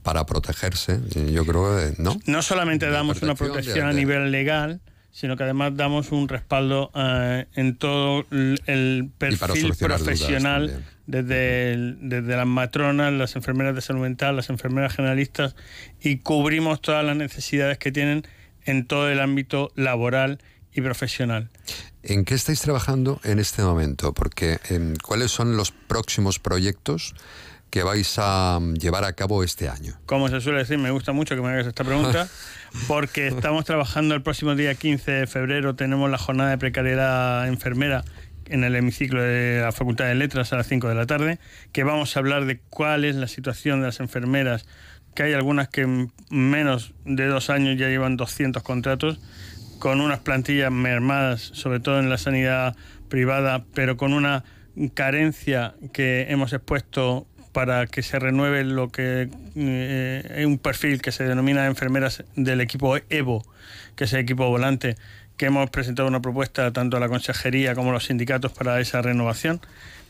para 0.01 0.25
protegerse, 0.25 0.99
yo 1.31 1.45
creo, 1.45 1.93
¿no? 1.97 2.19
No 2.25 2.41
solamente 2.41 2.89
damos 2.89 3.21
una 3.21 3.35
protección 3.35 3.87
a 3.87 3.93
nivel 3.93 4.31
legal, 4.31 4.81
sino 5.15 5.37
que 5.37 5.43
además 5.43 5.77
damos 5.77 6.11
un 6.11 6.27
respaldo 6.27 6.91
eh, 6.93 7.45
en 7.55 7.77
todo 7.77 8.25
el 8.31 9.09
perfil 9.17 9.73
profesional, 9.79 10.83
desde, 11.07 11.95
desde 12.01 12.35
las 12.35 12.45
matronas, 12.45 13.13
las 13.13 13.37
enfermeras 13.37 13.75
de 13.75 13.81
salud 13.81 14.01
mental, 14.01 14.35
las 14.35 14.49
enfermeras 14.49 14.93
generalistas, 14.93 15.55
y 16.01 16.17
cubrimos 16.17 16.81
todas 16.81 17.05
las 17.05 17.15
necesidades 17.15 17.77
que 17.77 17.93
tienen 17.93 18.27
en 18.65 18.85
todo 18.87 19.09
el 19.09 19.21
ámbito 19.21 19.71
laboral 19.75 20.39
y 20.73 20.81
profesional. 20.81 21.49
¿En 22.03 22.25
qué 22.25 22.33
estáis 22.33 22.59
trabajando 22.59 23.21
en 23.23 23.39
este 23.39 23.61
momento? 23.61 24.13
Porque 24.13 24.59
em, 24.67 24.95
¿cuáles 24.97 25.31
son 25.31 25.55
los 25.55 25.71
próximos 25.71 26.39
proyectos? 26.39 27.15
Que 27.69 27.83
vais 27.83 28.15
a 28.17 28.59
mm, 28.61 28.75
llevar 28.75 29.03
a 29.03 29.13
cabo 29.13 29.43
este 29.43 29.69
año? 29.69 29.99
Como 30.05 30.29
se 30.29 30.41
suele 30.41 30.59
decir, 30.59 30.77
me 30.77 30.91
gusta 30.91 31.11
mucho 31.11 31.35
que 31.35 31.41
me 31.41 31.49
hagas 31.49 31.67
esta 31.67 31.83
pregunta, 31.83 32.27
porque 32.87 33.27
estamos 33.27 33.65
trabajando 33.65 34.15
el 34.15 34.21
próximo 34.21 34.55
día 34.55 34.75
15 34.75 35.11
de 35.11 35.27
febrero, 35.27 35.75
tenemos 35.75 36.09
la 36.09 36.17
jornada 36.17 36.51
de 36.51 36.57
precariedad 36.57 37.47
enfermera 37.47 38.03
en 38.47 38.63
el 38.63 38.75
hemiciclo 38.75 39.21
de 39.21 39.61
la 39.61 39.71
Facultad 39.71 40.05
de 40.05 40.15
Letras 40.15 40.53
a 40.53 40.57
las 40.57 40.67
5 40.67 40.87
de 40.87 40.95
la 40.95 41.05
tarde, 41.05 41.39
que 41.71 41.83
vamos 41.83 42.15
a 42.15 42.19
hablar 42.19 42.45
de 42.45 42.59
cuál 42.69 43.05
es 43.05 43.15
la 43.15 43.27
situación 43.27 43.81
de 43.81 43.87
las 43.87 43.99
enfermeras, 43.99 44.65
que 45.15 45.23
hay 45.23 45.33
algunas 45.33 45.69
que 45.69 45.81
en 45.81 46.11
menos 46.29 46.93
de 47.05 47.25
dos 47.27 47.49
años 47.49 47.79
ya 47.79 47.87
llevan 47.87 48.17
200 48.17 48.61
contratos, 48.63 49.19
con 49.79 50.01
unas 50.01 50.19
plantillas 50.19 50.71
mermadas, 50.71 51.41
sobre 51.53 51.79
todo 51.79 51.99
en 51.99 52.09
la 52.09 52.17
sanidad 52.17 52.75
privada, 53.09 53.65
pero 53.73 53.97
con 53.97 54.13
una 54.13 54.43
carencia 54.93 55.75
que 55.93 56.27
hemos 56.29 56.53
expuesto 56.53 57.27
para 57.55 57.87
que 57.87 58.03
se 58.03 58.19
renueve 58.19 58.65
lo 58.65 58.89
que 58.89 59.29
eh, 59.55 60.35
es 60.35 60.45
un 60.45 60.57
perfil 60.57 61.01
que 61.01 61.13
se 61.13 61.23
denomina 61.23 61.67
enfermeras 61.67 62.25
del 62.35 62.59
equipo 62.59 62.97
EVO, 63.09 63.45
que 63.95 64.03
es 64.03 64.11
el 64.11 64.19
equipo 64.19 64.49
volante, 64.49 64.97
que 65.37 65.45
hemos 65.45 65.69
presentado 65.69 66.09
una 66.09 66.21
propuesta 66.21 66.73
tanto 66.73 66.97
a 66.97 66.99
la 66.99 67.07
consejería 67.07 67.73
como 67.73 67.91
a 67.91 67.93
los 67.93 68.07
sindicatos 68.07 68.51
para 68.51 68.81
esa 68.81 69.01
renovación. 69.01 69.61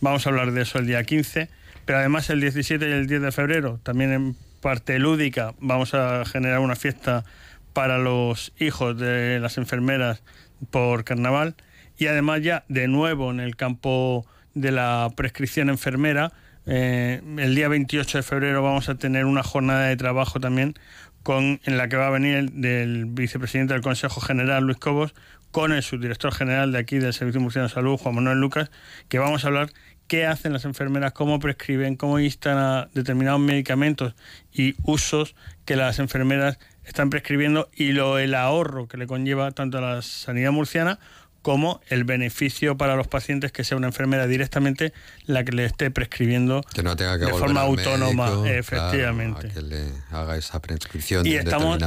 Vamos 0.01 0.25
a 0.25 0.31
hablar 0.31 0.53
de 0.53 0.63
eso 0.63 0.79
el 0.79 0.87
día 0.87 1.03
15, 1.03 1.47
pero 1.85 1.99
además 1.99 2.31
el 2.31 2.41
17 2.41 2.89
y 2.89 2.91
el 2.91 3.05
10 3.05 3.21
de 3.21 3.31
febrero, 3.31 3.79
también 3.83 4.11
en 4.11 4.35
parte 4.59 4.97
lúdica, 4.97 5.53
vamos 5.59 5.93
a 5.93 6.25
generar 6.25 6.61
una 6.61 6.75
fiesta 6.75 7.25
para 7.73 7.99
los 7.99 8.53
hijos 8.57 8.97
de 8.97 9.39
las 9.39 9.59
enfermeras 9.59 10.23
por 10.71 11.03
carnaval 11.03 11.53
y 11.95 12.07
además 12.07 12.41
ya 12.41 12.65
de 12.69 12.87
nuevo 12.87 13.29
en 13.29 13.39
el 13.39 13.55
campo 13.55 14.25
de 14.55 14.71
la 14.71 15.11
prescripción 15.15 15.69
enfermera, 15.69 16.31
eh, 16.65 17.21
el 17.37 17.55
día 17.55 17.67
28 17.67 18.19
de 18.19 18.23
febrero 18.23 18.63
vamos 18.63 18.89
a 18.89 18.95
tener 18.95 19.25
una 19.25 19.43
jornada 19.43 19.87
de 19.87 19.95
trabajo 19.97 20.39
también 20.39 20.75
con, 21.23 21.59
en 21.63 21.77
la 21.77 21.89
que 21.89 21.97
va 21.97 22.07
a 22.07 22.11
venir 22.11 22.35
el 22.35 22.61
del 22.61 23.05
vicepresidente 23.05 23.73
del 23.73 23.81
Consejo 23.81 24.21
General, 24.21 24.63
Luis 24.63 24.77
Cobos, 24.77 25.13
con 25.51 25.71
el 25.71 25.83
subdirector 25.83 26.33
general 26.33 26.71
de 26.71 26.79
aquí 26.79 26.97
del 26.97 27.13
Servicio 27.13 27.39
Murciano 27.39 27.67
de 27.67 27.73
Salud, 27.73 27.97
Juan 27.97 28.15
Manuel 28.15 28.39
Lucas, 28.39 28.69
que 29.07 29.19
vamos 29.19 29.43
a 29.43 29.47
hablar 29.47 29.69
qué 30.07 30.25
hacen 30.25 30.53
las 30.53 30.65
enfermeras, 30.65 31.13
cómo 31.13 31.39
prescriben, 31.39 31.95
cómo 31.95 32.19
instan 32.19 32.57
a 32.57 32.89
determinados 32.93 33.39
medicamentos 33.39 34.15
y 34.51 34.75
usos 34.83 35.35
que 35.65 35.75
las 35.75 35.99
enfermeras 35.99 36.59
están 36.83 37.09
prescribiendo 37.09 37.69
y 37.73 37.93
lo 37.93 38.19
el 38.19 38.35
ahorro 38.35 38.87
que 38.87 38.97
le 38.97 39.07
conlleva 39.07 39.51
tanto 39.51 39.79
a 39.79 39.81
la 39.81 40.01
sanidad 40.01 40.51
murciana 40.51 40.99
como 41.45 41.79
el 41.89 42.05
beneficio 42.05 42.75
para 42.75 42.95
los 42.95 43.05
pacientes 43.05 43.51
que 43.51 43.63
sea 43.63 43.77
una 43.77 43.85
enfermera 43.85 44.25
directamente 44.25 44.93
la 45.27 45.43
que 45.43 45.51
le 45.51 45.65
esté 45.65 45.91
prescribiendo 45.91 46.63
de 46.73 47.33
forma 47.37 47.61
autónoma, 47.61 48.49
efectivamente. 48.49 49.49
que 49.49 49.61
le 49.61 49.91
haga 50.09 50.37
esa 50.37 50.59
prescripción 50.59 51.23
y 51.23 51.35
estamos 51.35 51.77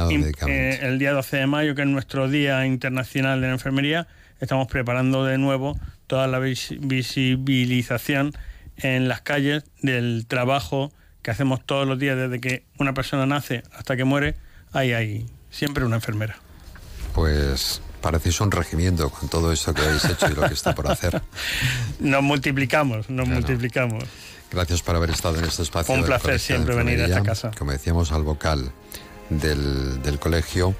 eh, 0.47 0.79
el 0.81 0.97
día 0.97 1.11
12 1.11 1.35
de 1.35 1.47
mayo, 1.47 1.75
que 1.75 1.81
es 1.81 1.89
nuestro 1.89 2.29
Día 2.29 2.65
Internacional 2.65 3.41
de 3.41 3.47
la 3.47 3.53
Enfermería, 3.53 4.07
estamos 4.39 4.69
preparando 4.69 5.25
de 5.25 5.37
nuevo 5.37 5.77
toda 6.07 6.27
la 6.27 6.39
visibilización 6.39 8.31
en 8.77 9.09
las 9.09 9.19
calles 9.19 9.65
del 9.81 10.25
trabajo 10.25 10.93
que 11.21 11.31
hacemos 11.31 11.65
todos 11.65 11.85
los 11.85 11.99
días 11.99 12.15
desde 12.15 12.39
que 12.39 12.63
una 12.77 12.93
persona 12.93 13.25
nace 13.25 13.63
hasta 13.73 13.97
que 13.97 14.05
muere, 14.05 14.37
ahí 14.71 14.93
hay 14.93 15.25
siempre 15.49 15.83
una 15.83 15.97
enfermera. 15.97 16.37
Pues 17.13 17.81
Parecéis 18.01 18.39
un 18.41 18.51
regimiento 18.51 19.09
con 19.09 19.29
todo 19.29 19.51
esto 19.51 19.73
que 19.73 19.81
habéis 19.81 20.05
hecho 20.05 20.27
y 20.29 20.35
lo 20.35 20.47
que 20.47 20.53
está 20.53 20.73
por 20.73 20.89
hacer. 20.89 21.21
Nos 21.99 22.23
multiplicamos, 22.23 23.09
nos 23.09 23.27
multiplicamos. 23.27 24.03
Gracias 24.51 24.81
por 24.81 24.95
haber 24.95 25.11
estado 25.11 25.37
en 25.37 25.45
este 25.45 25.63
espacio. 25.63 25.93
Un 25.93 26.03
placer 26.03 26.39
siempre 26.39 26.75
venir 26.75 27.01
a 27.01 27.05
esta 27.05 27.23
casa. 27.23 27.51
Como 27.57 27.71
decíamos 27.71 28.11
al 28.11 28.23
vocal 28.23 28.71
del, 29.29 30.01
del, 30.01 30.17
colegio, 30.17 30.75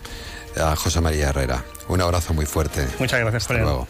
a 0.58 0.76
José 0.76 1.02
María 1.02 1.30
Herrera. 1.30 1.64
Un 1.88 2.02
abrazo 2.02 2.34
muy 2.34 2.46
fuerte. 2.46 2.88
Muchas 3.00 3.20
gracias 3.20 3.44
Hasta 3.44 3.54
luego. 3.56 3.88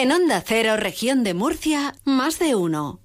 En 0.00 0.12
Onda 0.12 0.44
Cero, 0.46 0.76
región 0.76 1.24
de 1.24 1.34
Murcia, 1.34 1.92
más 2.04 2.38
de 2.38 2.54
uno. 2.54 3.00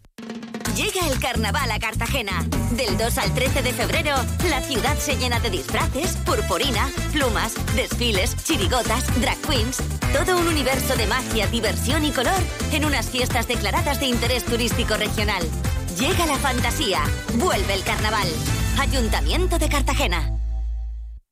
Llega 0.75 1.07
el 1.11 1.19
carnaval 1.19 1.71
a 1.71 1.79
Cartagena. 1.79 2.45
Del 2.77 2.99
2 2.99 3.17
al 3.17 3.33
13 3.33 3.63
de 3.63 3.73
febrero, 3.73 4.15
la 4.47 4.61
ciudad 4.61 4.95
se 4.99 5.15
llena 5.15 5.39
de 5.39 5.49
disfraces, 5.49 6.15
purpurina, 6.17 6.87
plumas, 7.11 7.55
desfiles, 7.75 8.35
chirigotas, 8.43 9.07
drag 9.19 9.39
queens. 9.41 9.77
Todo 10.13 10.37
un 10.39 10.47
universo 10.47 10.95
de 10.95 11.07
magia, 11.07 11.47
diversión 11.47 12.05
y 12.05 12.11
color 12.11 12.39
en 12.71 12.85
unas 12.85 13.09
fiestas 13.09 13.47
declaradas 13.47 13.99
de 13.99 14.05
interés 14.05 14.45
turístico 14.45 14.95
regional. 14.95 15.41
Llega 15.97 16.27
la 16.27 16.37
fantasía. 16.37 17.01
Vuelve 17.39 17.73
el 17.73 17.83
carnaval. 17.83 18.27
Ayuntamiento 18.77 19.57
de 19.57 19.67
Cartagena. 19.67 20.42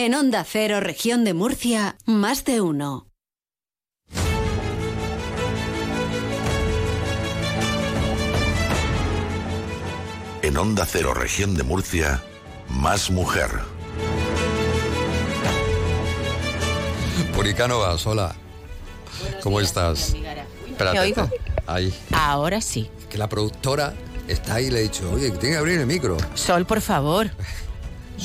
En 0.00 0.14
Onda 0.14 0.44
Cero, 0.44 0.78
región 0.78 1.24
de 1.24 1.34
Murcia, 1.34 1.96
más 2.06 2.44
de 2.44 2.60
uno. 2.60 3.08
En 10.42 10.56
Onda 10.56 10.86
Cero, 10.86 11.14
región 11.14 11.56
de 11.56 11.64
Murcia, 11.64 12.22
más 12.68 13.10
mujer. 13.10 13.50
Puricanovas, 17.34 18.06
hola. 18.06 18.36
¿Cómo 19.42 19.60
estás? 19.60 20.14
Espérate, 20.14 20.96
¿Me 20.96 21.00
oigo? 21.00 21.28
Ahí. 21.66 21.92
Ahora 22.12 22.60
sí. 22.60 22.88
Que 23.10 23.18
la 23.18 23.28
productora 23.28 23.94
está 24.28 24.54
ahí 24.54 24.66
y 24.66 24.70
le 24.70 24.78
he 24.78 24.82
dicho, 24.84 25.10
oye, 25.10 25.32
que 25.32 25.38
tiene 25.38 25.56
que 25.56 25.58
abrir 25.58 25.80
el 25.80 25.86
micro. 25.86 26.16
Sol, 26.34 26.66
por 26.66 26.80
favor. 26.82 27.32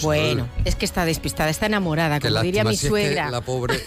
Bueno, 0.02 0.48
es 0.66 0.76
que 0.76 0.86
está 0.86 1.06
despistada, 1.06 1.50
está 1.50 1.66
enamorada, 1.68 2.20
como 2.20 2.42
diría 2.42 2.64
mi 2.64 2.72
si 2.72 2.76
es 2.76 2.82
que 2.82 2.88
suegra. 2.90 3.30
la 3.30 3.42
pobre. 3.42 3.80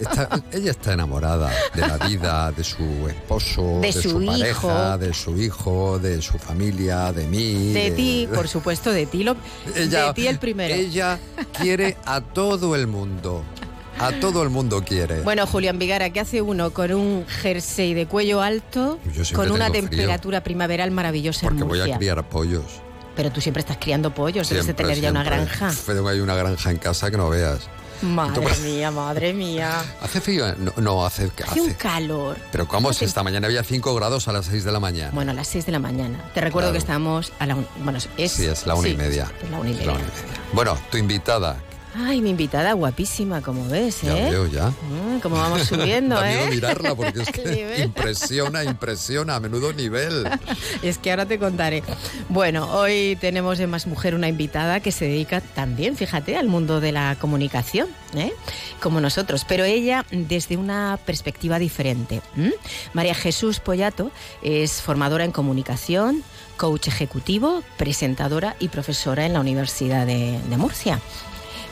está- 0.00 0.42
ella 0.52 0.70
está 0.70 0.94
enamorada 0.94 1.50
de 1.74 1.80
la 1.82 1.98
vida, 1.98 2.50
de 2.52 2.64
su 2.64 3.06
esposo, 3.08 3.78
De 3.82 3.92
su 3.92 4.24
pareja, 4.24 4.48
hijo. 4.50 4.98
de 4.98 5.14
su 5.14 5.38
hijo, 5.38 5.98
de 5.98 6.22
su 6.22 6.38
familia, 6.38 7.12
de 7.12 7.26
mí. 7.26 7.72
De 7.72 7.90
ti, 7.90 8.28
por 8.34 8.48
supuesto, 8.48 8.90
de 8.92 9.06
ti, 9.06 9.24
lo, 9.24 9.36
Ella- 9.76 10.06
de 10.08 10.14
ti 10.14 10.26
el 10.26 10.38
primero. 10.38 10.74
Ella 10.74 11.18
quiere 11.58 11.96
a 12.06 12.20
todo 12.20 12.74
el 12.74 12.86
mundo. 12.86 13.42
A 14.00 14.10
todo 14.18 14.42
el 14.42 14.50
mundo 14.50 14.82
quiere. 14.84 15.20
Bueno, 15.20 15.46
Julián 15.46 15.78
Vigara, 15.78 16.10
¿qué 16.10 16.18
hace 16.18 16.42
uno 16.42 16.72
con 16.72 16.92
un 16.92 17.24
jersey 17.28 17.94
de 17.94 18.06
cuello 18.06 18.42
alto, 18.42 18.98
con 19.36 19.52
una 19.52 19.70
temperatura 19.70 20.42
primaveral 20.42 20.90
maravillosa 20.90 21.46
porque 21.46 21.62
en 21.62 21.68
voy 21.68 21.80
a 21.80 21.96
criar 21.96 22.28
pollos. 22.28 22.64
Pero 23.16 23.30
tú 23.30 23.40
siempre 23.40 23.60
estás 23.60 23.76
criando 23.78 24.12
pollos, 24.14 24.48
debes 24.48 24.66
de 24.66 24.72
Siempre, 24.72 24.86
tener 24.86 25.00
ya 25.00 25.10
una 25.10 25.22
siempre. 25.22 25.46
granja. 25.58 25.72
Tengo 25.86 26.08
ahí 26.08 26.20
una 26.20 26.34
granja 26.34 26.70
en 26.70 26.78
casa 26.78 27.10
que 27.10 27.16
no 27.16 27.28
veas. 27.30 27.60
Madre 28.02 28.34
Toma. 28.34 28.50
mía, 28.64 28.90
madre 28.90 29.32
mía. 29.32 29.70
¿Hace 30.02 30.20
frío? 30.20 30.52
No, 30.56 30.72
no 30.78 31.06
hace, 31.06 31.30
Hace 31.46 31.60
un 31.60 31.68
hace. 31.70 31.76
calor. 31.78 32.36
Pero 32.50 32.66
¿cómo 32.66 32.90
es? 32.90 33.00
Esta 33.02 33.22
mañana 33.22 33.46
había 33.46 33.62
5 33.62 33.94
grados 33.94 34.26
a 34.28 34.32
las 34.32 34.46
6 34.46 34.64
de 34.64 34.72
la 34.72 34.80
mañana. 34.80 35.10
Bueno, 35.14 35.30
a 35.30 35.34
las 35.34 35.46
6 35.48 35.64
de 35.66 35.72
la 35.72 35.78
mañana. 35.78 36.18
Te 36.34 36.40
recuerdo 36.40 36.68
Claro. 36.68 36.72
que 36.72 36.78
estamos 36.78 37.32
a 37.38 37.46
la 37.46 37.54
un- 37.54 37.66
Bueno, 37.82 38.00
es... 38.18 38.32
sí, 38.32 38.44
es 38.46 38.66
la 38.66 38.74
una 38.74 38.88
y 38.88 38.90
sí, 38.90 38.96
media. 38.96 39.30
es 39.42 39.50
la 39.50 39.58
una 39.60 39.68
y 39.70 39.72
Es 39.72 39.78
media. 39.78 39.92
la 39.92 39.98
una 39.98 40.02
y 40.02 40.06
media. 40.06 40.40
Bueno, 40.52 40.78
tu 40.90 40.96
invitada. 40.98 41.56
Ay, 41.96 42.20
mi 42.20 42.30
invitada 42.30 42.72
guapísima, 42.72 43.40
como 43.40 43.68
ves, 43.68 44.02
¿eh? 44.02 44.06
Ya 44.06 44.30
veo, 44.30 44.46
ya. 44.46 44.70
Mm, 44.70 45.20
como 45.20 45.36
vamos 45.36 45.62
subiendo, 45.68 46.16
Da 46.16 46.32
¿eh? 46.32 46.36
miedo 46.36 46.50
mirarla 46.50 46.94
porque 46.96 47.22
es 47.22 47.28
que 47.32 47.82
impresiona, 47.84 48.64
impresiona, 48.64 49.36
a 49.36 49.40
menudo 49.40 49.72
nivel. 49.72 50.28
Es 50.82 50.98
que 50.98 51.10
ahora 51.10 51.26
te 51.26 51.38
contaré. 51.38 51.82
Bueno, 52.28 52.68
hoy 52.72 53.16
tenemos 53.20 53.60
en 53.60 53.70
Más 53.70 53.86
Mujer 53.86 54.14
una 54.14 54.28
invitada 54.28 54.80
que 54.80 54.92
se 54.92 55.04
dedica 55.04 55.40
también, 55.40 55.96
fíjate, 55.96 56.36
al 56.36 56.48
mundo 56.48 56.80
de 56.80 56.92
la 56.92 57.16
comunicación, 57.20 57.88
¿eh? 58.14 58.32
como 58.80 59.00
nosotros, 59.00 59.44
pero 59.46 59.64
ella 59.64 60.04
desde 60.10 60.56
una 60.56 60.98
perspectiva 61.06 61.58
diferente. 61.58 62.22
María 62.92 63.14
Jesús 63.14 63.60
Pollato 63.60 64.10
es 64.42 64.82
formadora 64.82 65.24
en 65.24 65.32
comunicación, 65.32 66.22
coach 66.56 66.88
ejecutivo, 66.88 67.62
presentadora 67.76 68.56
y 68.58 68.68
profesora 68.68 69.26
en 69.26 69.32
la 69.32 69.40
Universidad 69.40 70.06
de, 70.06 70.38
de 70.48 70.56
Murcia. 70.56 71.00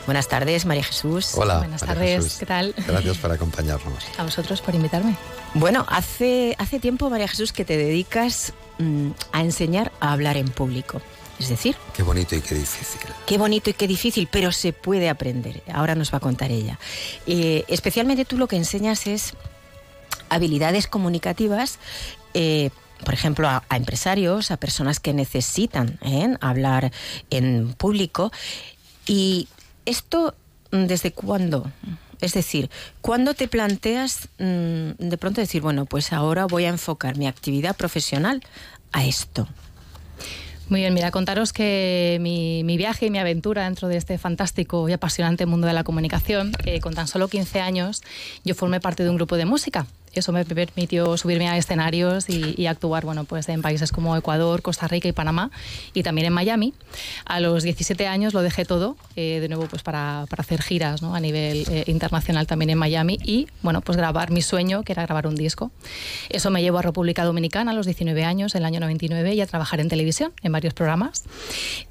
Buenas 0.05 0.27
tardes, 0.27 0.65
María 0.65 0.83
Jesús. 0.83 1.31
Hola. 1.35 1.59
Buenas 1.59 1.81
María 1.81 1.95
tardes, 1.95 2.23
Jesús. 2.23 2.39
¿qué 2.39 2.45
tal? 2.45 2.73
Gracias 2.87 3.17
por 3.17 3.31
acompañarnos. 3.31 4.03
A 4.17 4.23
vosotros 4.23 4.61
por 4.61 4.75
invitarme. 4.75 5.15
Bueno, 5.53 5.85
hace, 5.87 6.55
hace 6.59 6.79
tiempo, 6.79 7.09
María 7.09 7.27
Jesús, 7.27 7.53
que 7.53 7.63
te 7.63 7.77
dedicas 7.77 8.53
mm, 8.79 9.11
a 9.31 9.41
enseñar 9.41 9.91
a 10.01 10.11
hablar 10.11 10.35
en 10.37 10.49
público. 10.49 11.01
Es 11.39 11.49
decir, 11.49 11.75
Qué 11.95 12.03
bonito 12.03 12.35
y 12.35 12.41
qué 12.41 12.55
difícil. 12.55 12.99
qué 13.25 13.37
bonito 13.37 13.69
y 13.69 13.73
qué 13.73 13.87
difícil, 13.87 14.27
pero 14.31 14.51
se 14.51 14.71
puede 14.73 15.09
aprender. 15.09 15.63
Ahora 15.73 15.95
nos 15.95 16.13
va 16.13 16.17
a 16.17 16.21
contar 16.21 16.51
ella. 16.51 16.77
Eh, 17.25 17.63
especialmente 17.69 18.23
tú 18.25 18.37
lo 18.37 18.47
que 18.47 18.55
enseñas 18.55 19.07
es 19.07 19.33
habilidades 20.29 20.87
comunicativas. 20.87 21.79
eh, 22.33 22.69
por 23.03 23.13
ejemplo, 23.13 23.49
a, 23.49 23.63
a 23.67 23.75
empresarios, 23.75 24.49
a 24.51 24.55
personas 24.57 25.01
que 25.01 25.11
necesitan 25.13 25.99
¿eh? 26.03 26.37
hablar 26.39 26.91
en 27.31 27.73
público. 27.73 28.31
¿Y 29.05 29.49
esto 29.85 30.35
mm, 30.71 30.85
desde 30.85 31.11
cuándo? 31.11 31.71
Es 32.21 32.33
decir, 32.33 32.69
¿cuándo 33.01 33.33
te 33.33 33.47
planteas 33.47 34.29
mm, 34.39 34.91
de 34.97 35.17
pronto 35.17 35.41
decir, 35.41 35.61
bueno, 35.61 35.85
pues 35.85 36.13
ahora 36.13 36.45
voy 36.45 36.65
a 36.65 36.69
enfocar 36.69 37.17
mi 37.17 37.27
actividad 37.27 37.75
profesional 37.75 38.41
a 38.91 39.03
esto? 39.03 39.47
Muy 40.69 40.79
bien, 40.79 40.93
mira, 40.93 41.11
contaros 41.11 41.51
que 41.51 42.17
mi, 42.21 42.63
viaje 42.77 43.07
y 43.07 43.09
mi 43.09 43.19
aventura 43.19 43.65
dentro 43.65 43.89
de 43.89 43.97
este 43.97 44.17
fantástico 44.17 44.87
y 44.87 44.93
apasionante 44.93 45.45
mundo 45.45 45.67
de 45.67 45.73
la 45.73 45.83
comunicación, 45.83 46.53
eh, 46.65 46.79
con 46.79 46.95
tan 46.95 47.07
solo 47.07 47.27
15 47.27 47.59
años, 47.59 48.01
yo 48.45 48.55
formé 48.55 48.79
parte 48.79 49.03
de 49.03 49.09
un 49.09 49.17
grupo 49.17 49.35
de 49.35 49.45
música. 49.45 49.85
Eso 50.13 50.31
me 50.31 50.45
permitió 50.45 51.17
subirme 51.17 51.49
a 51.49 51.57
escenarios 51.57 52.29
y, 52.29 52.55
y 52.57 52.67
actuar 52.67 53.05
bueno, 53.05 53.23
pues 53.23 53.49
en 53.49 53.61
países 53.61 53.91
como 53.91 54.15
Ecuador, 54.15 54.61
Costa 54.61 54.87
Rica 54.87 55.07
y 55.07 55.11
Panamá, 55.11 55.51
y 55.93 56.03
también 56.03 56.27
en 56.27 56.33
Miami. 56.33 56.73
A 57.25 57.39
los 57.39 57.63
17 57.63 58.07
años 58.07 58.33
lo 58.33 58.41
dejé 58.41 58.65
todo, 58.65 58.97
eh, 59.15 59.39
de 59.39 59.47
nuevo 59.49 59.67
pues 59.67 59.83
para, 59.83 60.25
para 60.29 60.41
hacer 60.41 60.61
giras 60.61 61.01
¿no? 61.01 61.15
a 61.15 61.19
nivel 61.19 61.65
eh, 61.69 61.83
internacional 61.87 62.47
también 62.47 62.69
en 62.69 62.77
Miami 62.77 63.19
y 63.23 63.47
bueno, 63.61 63.81
pues 63.81 63.97
grabar 63.97 64.31
mi 64.31 64.41
sueño, 64.41 64.83
que 64.83 64.91
era 64.91 65.03
grabar 65.03 65.27
un 65.27 65.35
disco. 65.35 65.71
Eso 66.29 66.49
me 66.49 66.61
llevó 66.61 66.79
a 66.79 66.81
República 66.81 67.23
Dominicana 67.23 67.71
a 67.71 67.73
los 67.73 67.85
19 67.85 68.23
años, 68.23 68.55
en 68.55 68.61
el 68.61 68.65
año 68.65 68.79
99, 68.79 69.33
y 69.33 69.41
a 69.41 69.47
trabajar 69.47 69.79
en 69.79 69.89
televisión, 69.89 70.33
en 70.41 70.51
varios 70.51 70.73
programas. 70.73 71.23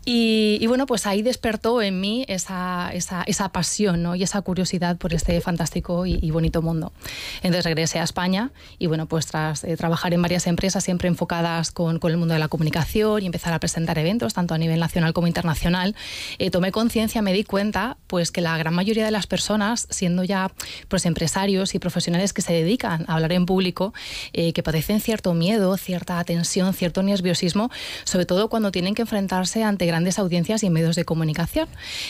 Y, 0.05 0.59
y 0.61 0.67
bueno, 0.67 0.87
pues 0.87 1.07
ahí 1.07 1.23
despertó 1.23 1.83
en 1.83 2.01
mí 2.01 2.25
esa, 2.29 2.91
esa, 2.93 3.23
esa 3.27 3.51
pasión 3.51 4.03
¿no? 4.03 4.15
y 4.15 4.23
esa 4.23 4.41
curiosidad 4.43 4.97
por 4.97 5.15
este 5.15 5.41
fantástico 5.41 6.07
y, 6.07 6.19
y 6.21 6.31
bonito 6.31 6.63
mundo. 6.63 6.93
Entonces 7.37 7.65
regresé 7.65 7.99
a 7.99 8.05
España 8.13 8.53
y 8.79 8.89
bueno, 8.89 9.07
pues 9.07 9.27
tras 9.27 9.65
eh, 9.65 9.75
trabajar 9.77 10.13
en 10.13 10.21
varias 10.21 10.47
empresas 10.47 10.85
siempre 10.85 11.09
enfocadas 11.09 11.71
con, 11.71 11.99
con 11.99 12.11
el 12.11 12.19
mundo 12.19 12.35
de 12.35 12.41
la 12.41 12.49
comunicación 12.49 13.23
y 13.23 13.27
empezar 13.27 13.55
a 13.55 13.59
presentar 13.59 13.99
eventos, 13.99 14.35
tanto 14.35 14.53
a 14.53 14.59
nivel 14.59 14.81
nacional 14.81 15.15
como 15.15 15.27
internacional, 15.27 15.97
eh, 16.39 16.51
tomé 16.51 16.73
conciencia, 16.73 17.23
me 17.23 17.33
di 17.33 17.45
cuenta 17.45 17.97
pues 18.07 18.31
que 18.31 18.43
la 18.43 18.59
gran 18.59 18.75
mayoría 18.75 19.05
de 19.05 19.11
las 19.11 19.27
personas, 19.27 19.87
siendo 19.89 20.25
ya 20.25 20.53
pues 20.89 21.07
empresarios 21.07 21.75
y 21.75 21.79
profesionales 21.79 22.35
que 22.35 22.43
se 22.43 22.53
dedican 22.53 23.07
a 23.09 23.15
hablar 23.15 23.33
en 23.33 23.47
público, 23.47 23.95
eh, 24.35 24.53
que 24.53 24.63
padecen 24.63 25.01
cierto 25.01 25.33
miedo, 25.33 25.77
cierta 25.79 26.23
tensión, 26.25 26.75
cierto 26.75 27.03
nerviosismo, 27.03 27.71
sobre 28.05 28.27
todo 28.27 28.51
cuando 28.51 28.71
tienen 28.71 28.95
que 28.95 29.03
enfrentarse 29.03 29.65
ante 29.65 29.87
grandes 29.87 30.19
audiencias 30.19 30.63
y 30.63 30.71
medios 30.71 30.97
de 30.97 31.05
comunicación. 31.05 31.69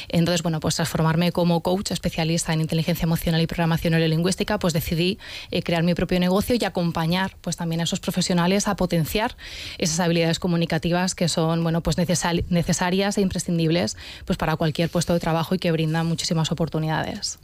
Entonces, 0.09 0.43
bueno, 0.43 0.59
pues 0.59 0.75
transformarme 0.75 1.31
como 1.31 1.63
coach 1.63 1.93
especialista 1.93 2.53
en 2.53 2.61
inteligencia 2.61 3.05
emocional 3.05 3.41
y 3.41 3.47
programación 3.47 3.93
neurolingüística, 3.93 4.59
pues 4.59 4.73
decidí 4.73 5.19
eh, 5.51 5.63
crear 5.63 5.83
mi 5.83 5.92
propio 5.95 6.19
negocio 6.21 6.57
y 6.59 6.65
acompañar 6.65 7.37
pues 7.41 7.57
también 7.57 7.81
a 7.81 7.85
esos 7.85 8.01
profesionales 8.01 8.69
a 8.69 8.77
potenciar 8.77 9.37
esas 9.79 10.01
habilidades 10.01 10.39
comunicativas 10.39 11.15
que 11.15 11.29
son, 11.29 11.63
bueno, 11.63 11.83
pues 11.83 11.99
necesari- 11.99 12.45
necesarias 12.49 13.19
e 13.19 13.21
imprescindibles 13.21 13.97
pues 14.25 14.37
para 14.37 14.57
cualquier 14.57 14.89
puesto 14.91 15.13
de 15.15 15.21
trabajo 15.21 15.55
y 15.55 15.59
que 15.59 15.73
brindan 15.73 16.07
muchísimas 16.07 16.53
oportunidades. 16.53 17.39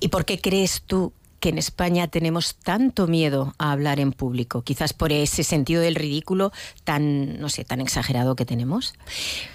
¿Y 0.00 0.08
por 0.08 0.24
qué 0.24 0.40
crees 0.40 0.82
tú 0.86 1.12
que 1.40 1.48
en 1.48 1.58
España 1.58 2.08
tenemos 2.08 2.54
tanto 2.54 3.06
miedo 3.06 3.54
a 3.58 3.72
hablar 3.72 3.98
en 3.98 4.12
público? 4.12 4.62
Quizás 4.62 4.92
por 4.92 5.12
ese 5.12 5.42
sentido 5.42 5.82
del 5.82 5.94
ridículo 5.94 6.52
tan, 6.84 7.40
no 7.40 7.48
sé, 7.48 7.64
tan 7.64 7.80
exagerado 7.80 8.36
que 8.36 8.44
tenemos. 8.44 8.94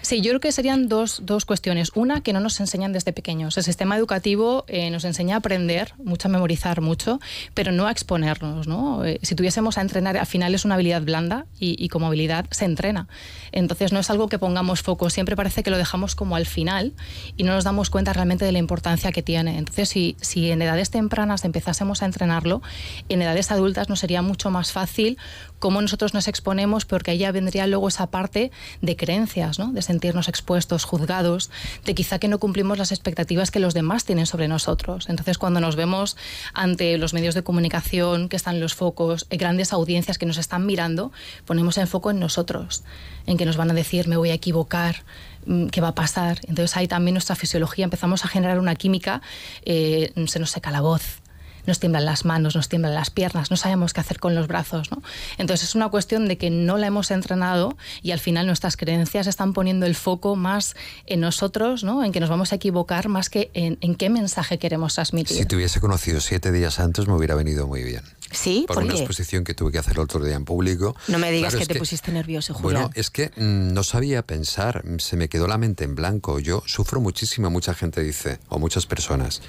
Sí, 0.02 0.22
yo 0.22 0.32
creo 0.32 0.40
que 0.40 0.52
serían 0.52 0.88
dos, 0.88 1.22
dos 1.24 1.46
cuestiones. 1.46 1.92
Una, 1.96 2.22
que 2.22 2.34
no 2.34 2.40
nos 2.40 2.60
enseñan 2.60 2.92
desde 2.92 3.14
pequeños. 3.14 3.58
El 3.58 3.64
sistema 3.64 3.96
educativo 3.96 4.66
eh, 4.68 4.90
nos 4.90 5.06
enseña 5.06 5.36
a 5.36 5.38
aprender, 5.40 5.94
mucho 6.04 6.28
a 6.28 6.32
memorizar 6.32 6.82
mucho, 6.82 7.20
pero 7.54 7.72
no 7.72 7.88
a 7.88 7.92
exponernos. 7.92 8.68
¿no? 8.68 9.06
Eh, 9.06 9.20
si 9.22 9.36
tuviésemos 9.36 9.78
a 9.78 9.82
entrenar, 9.82 10.18
al 10.18 10.26
final 10.26 10.56
es 10.56 10.66
una 10.66 10.76
habilidad 10.76 11.04
blanda 11.04 11.46
y, 11.60 11.76
y 11.84 11.90
como 11.90 12.08
habilidad 12.08 12.46
se 12.52 12.66
entrena. 12.66 13.08
Entonces 13.52 13.94
no 13.94 14.00
es 14.00 14.10
algo 14.10 14.28
que 14.28 14.40
pongamos 14.40 14.82
foco, 14.82 15.10
siempre 15.10 15.36
parece 15.36 15.64
que 15.64 15.70
lo 15.70 15.78
dejamos 15.78 16.16
como 16.16 16.36
al 16.36 16.46
final 16.46 16.94
y 17.38 17.44
no 17.44 17.54
nos 17.54 17.64
damos 17.64 17.90
cuenta 17.90 18.14
realmente 18.14 18.46
de 18.46 18.52
la 18.52 18.60
importancia 18.60 19.12
que 19.12 19.22
tiene. 19.22 19.58
Entonces, 19.58 19.90
si, 19.90 20.18
si 20.22 20.52
en 20.52 20.62
edades 20.62 20.90
tempranas 20.90 21.46
empiezas 21.46 21.75
llegásemos 21.76 22.02
a 22.02 22.06
entrenarlo, 22.06 22.62
en 23.10 23.22
edades 23.22 23.52
adultas 23.52 23.90
nos 23.90 24.00
sería 24.00 24.22
mucho 24.22 24.50
más 24.50 24.72
fácil 24.72 25.18
cómo 25.60 25.82
nosotros 25.82 26.14
nos 26.14 26.28
exponemos, 26.30 26.86
porque 26.86 27.12
ahí 27.12 27.18
ya 27.18 27.32
vendría 27.32 27.68
luego 27.68 27.90
esa 27.90 28.08
parte 28.08 28.52
de 28.82 28.96
creencias, 28.96 29.60
¿no? 29.60 29.74
de 29.74 29.82
sentirnos 29.82 30.30
expuestos, 30.30 30.86
juzgados, 30.86 31.50
de 31.84 31.96
quizá 31.96 32.18
que 32.20 32.30
no 32.30 32.40
cumplimos 32.40 32.78
las 32.78 32.92
expectativas 32.92 33.52
que 33.52 33.60
los 33.60 33.74
demás 33.74 34.06
tienen 34.06 34.26
sobre 34.26 34.48
nosotros. 34.48 35.10
Entonces, 35.10 35.38
cuando 35.38 35.60
nos 35.60 35.76
vemos 35.76 36.16
ante 36.54 36.98
los 36.98 37.14
medios 37.14 37.36
de 37.36 37.44
comunicación, 37.44 38.30
que 38.30 38.38
están 38.38 38.62
los 38.62 38.74
focos, 38.74 39.28
eh, 39.30 39.38
grandes 39.38 39.74
audiencias 39.74 40.18
que 40.18 40.26
nos 40.26 40.38
están 40.38 40.66
mirando, 40.66 41.12
ponemos 41.46 41.78
el 41.78 41.88
foco 41.88 42.12
en 42.12 42.20
nosotros, 42.20 42.84
en 43.26 43.36
que 43.36 43.46
nos 43.46 43.58
van 43.58 43.72
a 43.72 43.74
decir, 43.74 44.08
me 44.08 44.18
voy 44.18 44.30
a 44.30 44.34
equivocar, 44.34 45.04
mm, 45.46 45.68
qué 45.68 45.82
va 45.82 45.90
a 45.90 45.96
pasar. 45.96 46.40
Entonces 46.44 46.78
ahí 46.78 46.88
también 46.88 47.16
nuestra 47.16 47.36
fisiología 47.36 47.84
empezamos 47.84 48.24
a 48.24 48.28
generar 48.28 48.60
una 48.60 48.76
química, 48.76 49.22
eh, 49.66 50.14
se 50.28 50.40
nos 50.40 50.52
seca 50.52 50.72
la 50.72 50.82
voz, 50.82 51.25
nos 51.68 51.80
tiemblan 51.80 52.06
las 52.06 52.26
manos, 52.26 52.56
nos 52.56 52.70
tiemblan 52.70 52.94
las 52.94 53.10
piernas, 53.10 53.52
no 53.52 53.58
sabemos 53.58 53.94
qué 53.94 54.02
hacer 54.02 54.20
con 54.20 54.36
los 54.36 54.48
brazos. 54.48 54.92
¿no? 54.92 55.02
Entonces 55.38 55.70
es 55.70 55.76
una 55.76 55.90
cuestión 55.90 56.28
de 56.28 56.38
que 56.38 56.50
no 56.50 56.78
la 56.78 56.88
hemos 56.88 57.12
entrenado 57.12 57.78
y 58.02 58.12
al 58.12 58.20
final 58.20 58.46
nuestras 58.46 58.78
creencias 58.78 59.28
están 59.28 59.54
poniendo 59.54 59.86
el 59.86 59.96
foco 59.96 60.36
más 60.36 60.76
en 61.06 61.22
nosotros, 61.22 61.84
¿no? 61.84 62.04
en 62.04 62.12
que 62.12 62.20
nos 62.20 62.30
vamos 62.30 62.52
a 62.52 62.56
equivocar 62.56 63.08
más 63.10 63.30
que 63.30 63.52
en, 63.54 63.78
en 63.82 63.96
qué 63.96 64.10
mensaje 64.10 64.60
queremos 64.60 64.96
transmitir. 64.96 65.38
Si 65.38 65.46
te 65.46 65.56
hubiese 65.56 65.80
conocido 65.80 66.20
siete 66.20 66.52
días 66.52 66.80
antes 66.80 67.08
me 67.08 67.14
hubiera 67.14 67.36
venido 67.36 67.68
muy 67.68 67.84
bien. 67.84 68.02
Sí, 68.32 68.66
por, 68.68 68.76
¿por 68.78 68.84
una 68.84 68.94
qué? 68.94 69.00
exposición 69.00 69.44
que 69.44 69.54
tuve 69.54 69.72
que 69.72 69.78
hacer 69.78 69.94
el 69.94 70.00
otro 70.00 70.24
día 70.24 70.36
en 70.36 70.46
público. 70.46 70.96
No 71.08 71.20
me 71.20 71.32
digas 71.32 71.54
Claro, 71.54 71.68
que 71.68 71.74
te 71.74 71.80
pusiste 71.80 72.12
nervioso, 72.12 72.54
Julián. 72.54 72.84
Bueno, 72.84 72.92
es 72.96 73.10
que 73.10 73.30
mm, 73.36 73.74
no 73.74 73.84
sabía 73.84 74.24
pensar, 74.26 74.84
se 74.98 75.16
me 75.16 75.30
quedó 75.30 75.48
la 75.48 75.58
mente 75.58 75.84
en 75.84 75.96
blanco. 75.96 76.40
Yo 76.40 76.64
sufro 76.66 77.00
muchísimo, 77.00 77.50
mucha 77.50 77.74
gente 77.74 78.02
dice, 78.02 78.40
o 78.50 78.58
muchas 78.60 78.88
personas. 78.88 79.42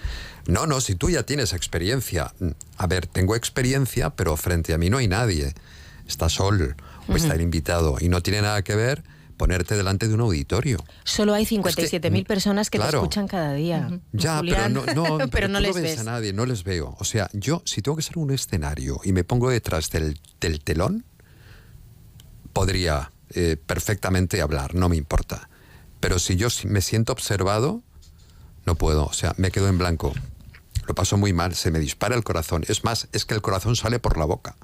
No, 0.47 0.66
no, 0.66 0.81
si 0.81 0.94
tú 0.94 1.10
ya 1.10 1.24
tienes 1.24 1.52
experiencia. 1.52 2.32
Mm, 2.39 2.51
A 2.78 2.86
ver, 2.86 3.06
tengo 3.06 3.35
experiencia, 3.36 4.10
pero 4.10 4.36
frente 4.36 4.74
a 4.74 4.78
mí 4.78 4.90
no 4.90 4.98
hay 4.98 5.09
nadie. 5.09 5.55
Está 6.06 6.28
Sol 6.28 6.77
o 7.09 7.16
está 7.16 7.35
el 7.35 7.40
invitado 7.40 7.97
y 8.01 8.09
no 8.09 8.20
tiene 8.23 8.43
nada 8.43 8.62
que 8.62 8.74
ver 8.77 9.02
ponerte 9.36 9.77
delante 9.77 10.09
de 10.09 10.14
un 10.14 10.20
auditorio. 10.23 10.82
Solo 11.05 11.35
hay 11.35 11.44
57.000 11.44 12.27
personas 12.27 12.70
que 12.70 12.78
te 12.78 12.86
escuchan 12.89 13.28
cada 13.28 13.52
día. 13.52 14.01
Ya, 14.12 14.39
Julián. 14.39 14.73
pero 14.73 14.94
no, 14.94 15.18
no, 15.18 15.28
Pero 15.28 15.48
no 15.48 15.59
tú 15.59 15.64
les 15.64 15.74
ves, 15.74 15.82
ves. 15.82 15.98
a 15.98 16.05
nadie, 16.05 16.32
no 16.32 16.47
les 16.47 16.64
veo. 16.64 16.97
O 17.01 17.05
sea, 17.05 17.28
yo 17.35 17.60
si 17.66 17.82
tengo 17.82 17.97
que 17.97 18.02
ser 18.02 18.16
un 18.16 18.31
escenario 18.31 18.98
y 19.05 19.12
me 19.12 19.24
pongo 19.24 19.51
detrás 19.51 19.90
del, 19.90 20.18
del 20.40 20.60
telón, 20.64 21.05
podría 22.52 23.12
eh, 23.31 23.56
perfectamente 23.64 24.40
hablar, 24.40 24.74
no 24.74 24.89
me 24.89 24.97
importa. 24.97 25.48
Pero 26.01 26.18
si 26.18 26.36
yo 26.36 26.48
me 26.64 26.81
siento 26.81 27.12
observado, 27.12 27.82
no 28.64 28.74
puedo. 28.77 29.05
O 29.06 29.12
sea, 29.12 29.35
me 29.36 29.51
quedo 29.51 29.68
en 29.68 29.78
blanco. 29.78 30.14
Lo 30.86 30.94
paso 30.94 31.16
muy 31.16 31.32
mal, 31.32 31.54
se 31.54 31.70
me 31.70 31.78
dispara 31.78 32.14
el 32.14 32.24
corazón. 32.24 32.64
Es 32.68 32.84
más, 32.84 33.08
es 33.12 33.24
que 33.24 33.34
el 33.34 33.42
corazón 33.42 33.76
sale 33.76 33.98
por 33.98 34.16
la 34.18 34.24
boca. 34.24 34.56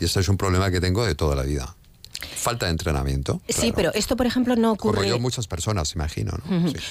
Y 0.00 0.04
este 0.04 0.20
es 0.20 0.28
un 0.28 0.36
problema 0.36 0.70
que 0.70 0.80
tengo 0.80 1.04
de 1.04 1.14
toda 1.14 1.36
la 1.36 1.42
vida. 1.42 1.76
Falta 2.34 2.66
de 2.66 2.72
entrenamiento. 2.72 3.42
Sí, 3.48 3.54
claro. 3.54 3.74
pero 3.76 3.94
esto, 3.94 4.16
por 4.16 4.26
ejemplo, 4.26 4.56
no 4.56 4.76
Como 4.76 4.92
ocurre. 4.92 5.08
yo, 5.08 5.18
muchas 5.18 5.46
personas, 5.46 5.94
imagino. 5.94 6.32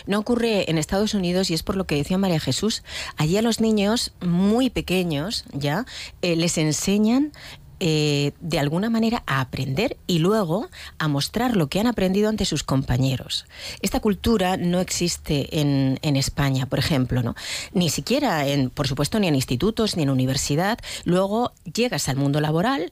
No 0.05 0.19
ocurre 0.19 0.69
en 0.69 0.77
Estados 0.77 1.13
Unidos 1.15 1.49
y 1.49 1.55
es 1.55 1.63
por 1.63 1.75
lo 1.75 1.85
que 1.85 1.95
decía 1.95 2.17
María 2.17 2.39
Jesús. 2.39 2.83
Allí 3.17 3.37
a 3.37 3.41
los 3.41 3.59
niños 3.59 4.13
muy 4.21 4.69
pequeños 4.69 5.45
ya 5.51 5.85
eh, 6.21 6.35
les 6.35 6.57
enseñan 6.57 7.31
eh, 7.79 8.31
de 8.39 8.59
alguna 8.59 8.89
manera 8.89 9.23
a 9.25 9.41
aprender 9.41 9.97
y 10.07 10.19
luego 10.19 10.69
a 10.97 11.07
mostrar 11.07 11.55
lo 11.55 11.67
que 11.67 11.79
han 11.79 11.87
aprendido 11.87 12.29
ante 12.29 12.45
sus 12.45 12.63
compañeros. 12.63 13.45
Esta 13.81 13.99
cultura 13.99 14.57
no 14.57 14.79
existe 14.79 15.59
en, 15.59 15.99
en 16.01 16.15
España, 16.15 16.65
por 16.65 16.79
ejemplo, 16.79 17.21
¿no? 17.21 17.35
Ni 17.73 17.89
siquiera, 17.89 18.47
en, 18.47 18.69
por 18.69 18.87
supuesto, 18.87 19.19
ni 19.19 19.27
en 19.27 19.35
institutos 19.35 19.97
ni 19.97 20.03
en 20.03 20.09
universidad. 20.09 20.79
Luego 21.03 21.53
llegas 21.73 22.07
al 22.09 22.15
mundo 22.15 22.39
laboral, 22.41 22.91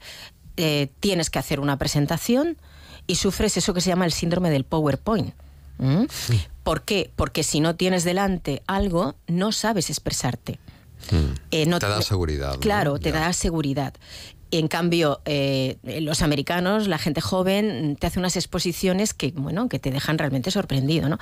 eh, 0.57 0.89
tienes 0.99 1.29
que 1.29 1.39
hacer 1.39 1.59
una 1.59 1.77
presentación 1.77 2.57
y 3.07 3.15
sufres 3.15 3.57
eso 3.57 3.73
que 3.73 3.81
se 3.81 3.89
llama 3.89 4.05
el 4.05 4.11
síndrome 4.11 4.49
del 4.49 4.65
PowerPoint. 4.65 5.33
¿Mm? 5.77 6.03
¿Por 6.63 6.83
qué? 6.83 7.11
Porque 7.15 7.43
si 7.43 7.59
no 7.59 7.75
tienes 7.75 8.03
delante 8.03 8.61
algo, 8.67 9.15
no 9.27 9.51
sabes 9.51 9.89
expresarte. 9.89 10.59
Eh, 11.51 11.65
no 11.65 11.79
te 11.79 11.87
da 11.87 12.01
seguridad. 12.01 12.53
¿no? 12.53 12.59
Claro, 12.59 12.99
te 12.99 13.11
da 13.11 13.33
seguridad. 13.33 13.93
En 14.53 14.67
cambio, 14.67 15.19
eh, 15.25 15.77
los 15.83 16.21
americanos, 16.21 16.87
la 16.87 16.99
gente 16.99 17.21
joven, 17.21 17.97
te 17.99 18.05
hace 18.05 18.19
unas 18.19 18.35
exposiciones 18.35 19.15
que, 19.15 19.31
bueno, 19.35 19.67
que 19.67 19.79
te 19.79 19.89
dejan 19.89 20.19
realmente 20.19 20.51
sorprendido, 20.51 21.09
¿no? 21.09 21.17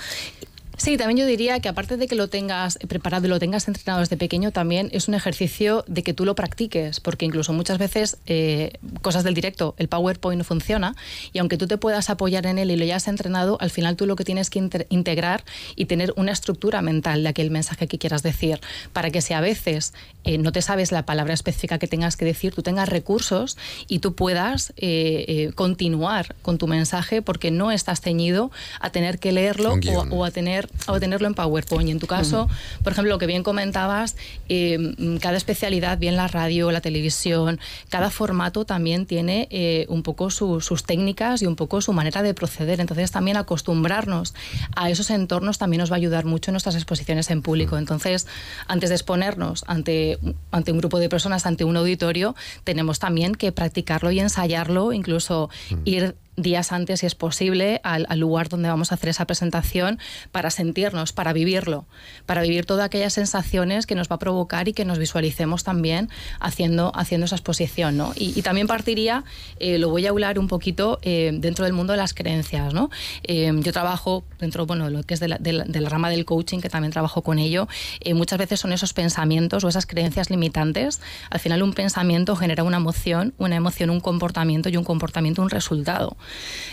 Sí, 0.81 0.97
también 0.97 1.19
yo 1.19 1.27
diría 1.27 1.59
que 1.59 1.69
aparte 1.69 1.95
de 1.95 2.07
que 2.07 2.15
lo 2.15 2.27
tengas 2.27 2.79
preparado 2.87 3.27
y 3.27 3.29
lo 3.29 3.37
tengas 3.37 3.67
entrenado 3.67 3.99
desde 3.99 4.17
pequeño, 4.17 4.49
también 4.49 4.89
es 4.93 5.07
un 5.07 5.13
ejercicio 5.13 5.85
de 5.87 6.01
que 6.01 6.15
tú 6.15 6.25
lo 6.25 6.33
practiques, 6.33 6.99
porque 6.99 7.23
incluso 7.23 7.53
muchas 7.53 7.77
veces 7.77 8.17
eh, 8.25 8.79
cosas 9.03 9.23
del 9.23 9.35
directo, 9.35 9.75
el 9.77 9.89
PowerPoint 9.89 10.39
no 10.39 10.43
funciona 10.43 10.95
y 11.33 11.37
aunque 11.37 11.59
tú 11.59 11.67
te 11.67 11.77
puedas 11.77 12.09
apoyar 12.09 12.47
en 12.47 12.57
él 12.57 12.71
y 12.71 12.77
lo 12.77 12.83
hayas 12.83 13.07
entrenado, 13.07 13.57
al 13.61 13.69
final 13.69 13.95
tú 13.95 14.07
lo 14.07 14.15
que 14.15 14.23
tienes 14.23 14.49
que 14.49 14.57
integrar 14.89 15.43
y 15.75 15.85
tener 15.85 16.15
una 16.15 16.31
estructura 16.31 16.81
mental 16.81 17.21
de 17.21 17.29
aquel 17.29 17.51
mensaje 17.51 17.87
que 17.87 17.99
quieras 17.99 18.23
decir, 18.23 18.59
para 18.91 19.11
que 19.11 19.21
si 19.21 19.35
a 19.35 19.39
veces 19.39 19.93
eh, 20.23 20.39
no 20.39 20.51
te 20.51 20.63
sabes 20.63 20.91
la 20.91 21.05
palabra 21.05 21.35
específica 21.35 21.77
que 21.77 21.85
tengas 21.85 22.17
que 22.17 22.25
decir, 22.25 22.55
tú 22.55 22.63
tengas 22.63 22.89
recursos 22.89 23.55
y 23.87 23.99
tú 23.99 24.15
puedas 24.15 24.73
eh, 24.77 25.25
eh, 25.27 25.51
continuar 25.53 26.33
con 26.41 26.57
tu 26.57 26.65
mensaje 26.65 27.21
porque 27.21 27.51
no 27.51 27.71
estás 27.71 28.01
ceñido 28.01 28.49
a 28.79 28.89
tener 28.89 29.19
que 29.19 29.31
leerlo 29.31 29.75
o 30.09 30.25
a 30.25 30.31
tener 30.31 30.70
o 30.87 30.99
tenerlo 30.99 31.27
en 31.27 31.33
PowerPoint. 31.33 31.89
Y 31.89 31.91
en 31.91 31.99
tu 31.99 32.07
caso, 32.07 32.47
por 32.83 32.93
ejemplo, 32.93 33.11
lo 33.13 33.19
que 33.19 33.27
bien 33.27 33.43
comentabas, 33.43 34.15
eh, 34.49 34.95
cada 35.21 35.37
especialidad, 35.37 35.97
bien 35.97 36.15
la 36.15 36.27
radio, 36.27 36.71
la 36.71 36.81
televisión, 36.81 37.59
cada 37.89 38.09
formato 38.09 38.65
también 38.65 39.05
tiene 39.05 39.47
eh, 39.51 39.85
un 39.89 40.03
poco 40.03 40.29
su- 40.29 40.61
sus 40.61 40.83
técnicas 40.83 41.41
y 41.41 41.45
un 41.45 41.55
poco 41.55 41.81
su 41.81 41.93
manera 41.93 42.21
de 42.23 42.33
proceder. 42.33 42.79
Entonces 42.79 43.11
también 43.11 43.37
acostumbrarnos 43.37 44.33
a 44.75 44.89
esos 44.89 45.09
entornos 45.09 45.57
también 45.57 45.79
nos 45.79 45.91
va 45.91 45.95
a 45.95 45.97
ayudar 45.97 46.25
mucho 46.25 46.51
en 46.51 46.53
nuestras 46.53 46.75
exposiciones 46.75 47.29
en 47.29 47.41
público. 47.41 47.77
Entonces, 47.77 48.27
antes 48.67 48.89
de 48.89 48.95
exponernos 48.95 49.63
ante, 49.67 50.17
ante 50.51 50.71
un 50.71 50.77
grupo 50.79 50.99
de 50.99 51.09
personas, 51.09 51.45
ante 51.45 51.63
un 51.63 51.77
auditorio, 51.77 52.35
tenemos 52.63 52.99
también 52.99 53.35
que 53.35 53.51
practicarlo 53.51 54.11
y 54.11 54.19
ensayarlo, 54.19 54.93
incluso 54.93 55.49
ir 55.85 56.15
días 56.35 56.71
antes, 56.71 57.01
si 57.01 57.05
es 57.05 57.15
posible, 57.15 57.81
al, 57.83 58.07
lugar 58.19 58.49
donde 58.49 58.69
vamos 58.69 58.91
a 58.91 58.95
hacer 58.95 59.09
esa 59.09 59.25
presentación 59.25 59.99
para 60.31 60.49
sentirnos, 60.49 61.13
para 61.13 61.33
vivirlo, 61.33 61.85
para 62.25 62.41
vivir 62.41 62.65
todas 62.65 62.85
aquellas 62.85 63.13
sensaciones 63.13 63.85
que 63.85 63.95
nos 63.95 64.09
va 64.09 64.15
a 64.15 64.19
provocar 64.19 64.67
y 64.67 64.73
que 64.73 64.85
nos 64.85 64.97
visualicemos 64.97 65.63
también 65.63 66.09
haciendo, 66.39 66.91
haciendo 66.95 67.25
esa 67.25 67.35
exposición. 67.35 67.97
¿no? 67.97 68.13
Y, 68.15 68.41
también 68.41 68.67
partiría, 68.67 69.23
eh, 69.59 69.77
lo 69.77 69.89
voy 69.89 70.07
a 70.07 70.09
hablar 70.09 70.39
un 70.39 70.47
poquito 70.47 70.99
eh, 71.03 71.31
dentro 71.33 71.65
del 71.65 71.73
mundo 71.73 71.93
de 71.93 71.97
las 71.97 72.13
creencias. 72.13 72.73
¿no? 72.73 72.89
Eh, 73.23 73.51
yo 73.55 73.71
trabajo 73.73 74.23
dentro, 74.39 74.65
bueno, 74.65 74.89
lo 74.89 75.03
que 75.03 75.13
es 75.13 75.19
de 75.19 75.27
la, 75.27 75.37
de 75.37 75.51
de 75.51 75.81
la 75.81 75.89
rama 75.89 76.09
del 76.09 76.25
coaching, 76.25 76.59
que 76.59 76.69
también 76.69 76.91
trabajo 76.91 77.21
con 77.21 77.39
ello, 77.39 77.67
muchas 78.13 78.39
veces 78.39 78.59
son 78.59 78.73
esos 78.73 78.93
pensamientos 78.93 79.63
o 79.63 79.67
esas 79.67 79.85
creencias 79.85 80.29
limitantes. 80.29 81.01
Al 81.29 81.39
final 81.39 81.61
un 81.61 81.73
pensamiento 81.73 82.35
genera 82.35 82.63
una 82.63 82.77
emoción, 82.77 83.33
una 83.37 83.55
emoción 83.55 83.89
un 83.89 83.99
comportamiento 83.99 84.69
y 84.69 84.77
un 84.77 84.83
comportamiento 84.83 85.41
un 85.41 85.49
resultado. 85.49 86.15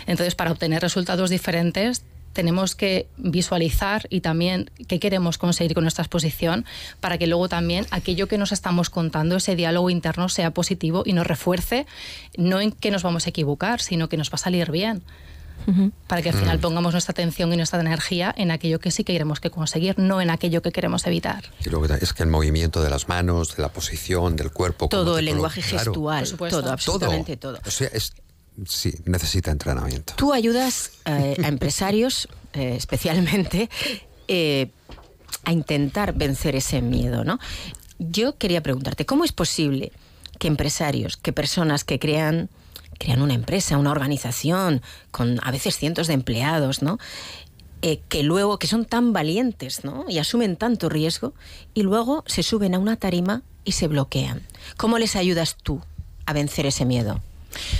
Entonces, 0.07 0.35
para 0.35 0.51
obtener 0.51 0.81
resultados 0.81 1.29
diferentes, 1.29 2.03
tenemos 2.33 2.75
que 2.75 3.07
visualizar 3.17 4.05
y 4.09 4.21
también 4.21 4.69
qué 4.87 4.99
queremos 4.99 5.37
conseguir 5.37 5.73
con 5.73 5.83
nuestra 5.83 6.03
exposición 6.03 6.65
para 6.99 7.17
que 7.17 7.27
luego 7.27 7.49
también 7.49 7.87
aquello 7.91 8.27
que 8.27 8.37
nos 8.37 8.51
estamos 8.51 8.89
contando, 8.89 9.37
ese 9.37 9.55
diálogo 9.55 9.89
interno, 9.89 10.29
sea 10.29 10.51
positivo 10.51 11.03
y 11.05 11.13
nos 11.13 11.27
refuerce, 11.27 11.85
no 12.37 12.61
en 12.61 12.71
que 12.71 12.91
nos 12.91 13.03
vamos 13.03 13.25
a 13.25 13.29
equivocar, 13.29 13.81
sino 13.81 14.09
que 14.09 14.17
nos 14.17 14.29
va 14.29 14.35
a 14.35 14.37
salir 14.37 14.71
bien. 14.71 15.03
Para 16.07 16.21
que 16.21 16.29
al 16.29 16.35
final 16.35 16.57
Mm. 16.57 16.61
pongamos 16.61 16.93
nuestra 16.93 17.11
atención 17.11 17.53
y 17.53 17.57
nuestra 17.57 17.79
energía 17.79 18.33
en 18.37 18.49
aquello 18.49 18.79
que 18.79 18.89
sí 18.89 19.03
queremos 19.03 19.39
que 19.39 19.51
conseguir, 19.51 19.99
no 19.99 20.19
en 20.21 20.31
aquello 20.31 20.61
que 20.61 20.71
queremos 20.71 21.05
evitar. 21.05 21.43
Y 21.63 21.69
luego 21.69 21.85
es 21.93 22.13
que 22.13 22.23
el 22.23 22.29
movimiento 22.29 22.81
de 22.81 22.89
las 22.89 23.07
manos, 23.07 23.55
de 23.55 23.61
la 23.61 23.69
posición, 23.69 24.35
del 24.35 24.51
cuerpo. 24.51 24.87
Todo 24.87 25.19
el 25.19 25.25
lenguaje 25.25 25.61
claro. 25.61 25.91
gestual, 25.91 26.37
todo, 26.49 26.71
absolutamente 26.71 27.37
todo. 27.37 27.59
O 27.65 27.71
sea, 27.71 27.89
es, 27.93 28.13
sí, 28.65 28.93
necesita 29.05 29.51
entrenamiento. 29.51 30.13
Tú 30.15 30.33
ayudas 30.33 30.91
eh, 31.05 31.35
a 31.43 31.47
empresarios, 31.47 32.27
eh, 32.53 32.75
especialmente, 32.77 33.69
eh, 34.27 34.71
a 35.43 35.51
intentar 35.51 36.13
vencer 36.13 36.55
ese 36.55 36.81
miedo, 36.81 37.23
¿no? 37.23 37.39
Yo 37.99 38.37
quería 38.37 38.61
preguntarte, 38.61 39.05
¿cómo 39.05 39.23
es 39.23 39.31
posible 39.31 39.91
que 40.37 40.47
empresarios, 40.47 41.17
que 41.17 41.33
personas 41.33 41.83
que 41.83 41.99
crean, 41.99 42.49
crean 42.97 43.21
una 43.21 43.33
empresa, 43.33 43.77
una 43.77 43.91
organización, 43.91 44.81
con 45.11 45.39
a 45.43 45.51
veces 45.51 45.77
cientos 45.77 46.07
de 46.07 46.13
empleados, 46.13 46.81
¿no? 46.81 46.97
Que 47.81 48.23
luego, 48.23 48.59
que 48.59 48.67
son 48.67 48.85
tan 48.85 49.13
valientes, 49.13 49.83
¿no? 49.83 50.05
Y 50.09 50.17
asumen 50.17 50.57
tanto 50.57 50.89
riesgo, 50.89 51.33
y 51.73 51.83
luego 51.83 52.23
se 52.27 52.43
suben 52.43 52.75
a 52.75 52.79
una 52.79 52.97
tarima 52.97 53.41
y 53.63 53.73
se 53.73 53.87
bloquean. 53.87 54.43
¿Cómo 54.77 54.97
les 54.97 55.15
ayudas 55.15 55.57
tú 55.61 55.81
a 56.25 56.33
vencer 56.33 56.65
ese 56.65 56.85
miedo? 56.85 57.21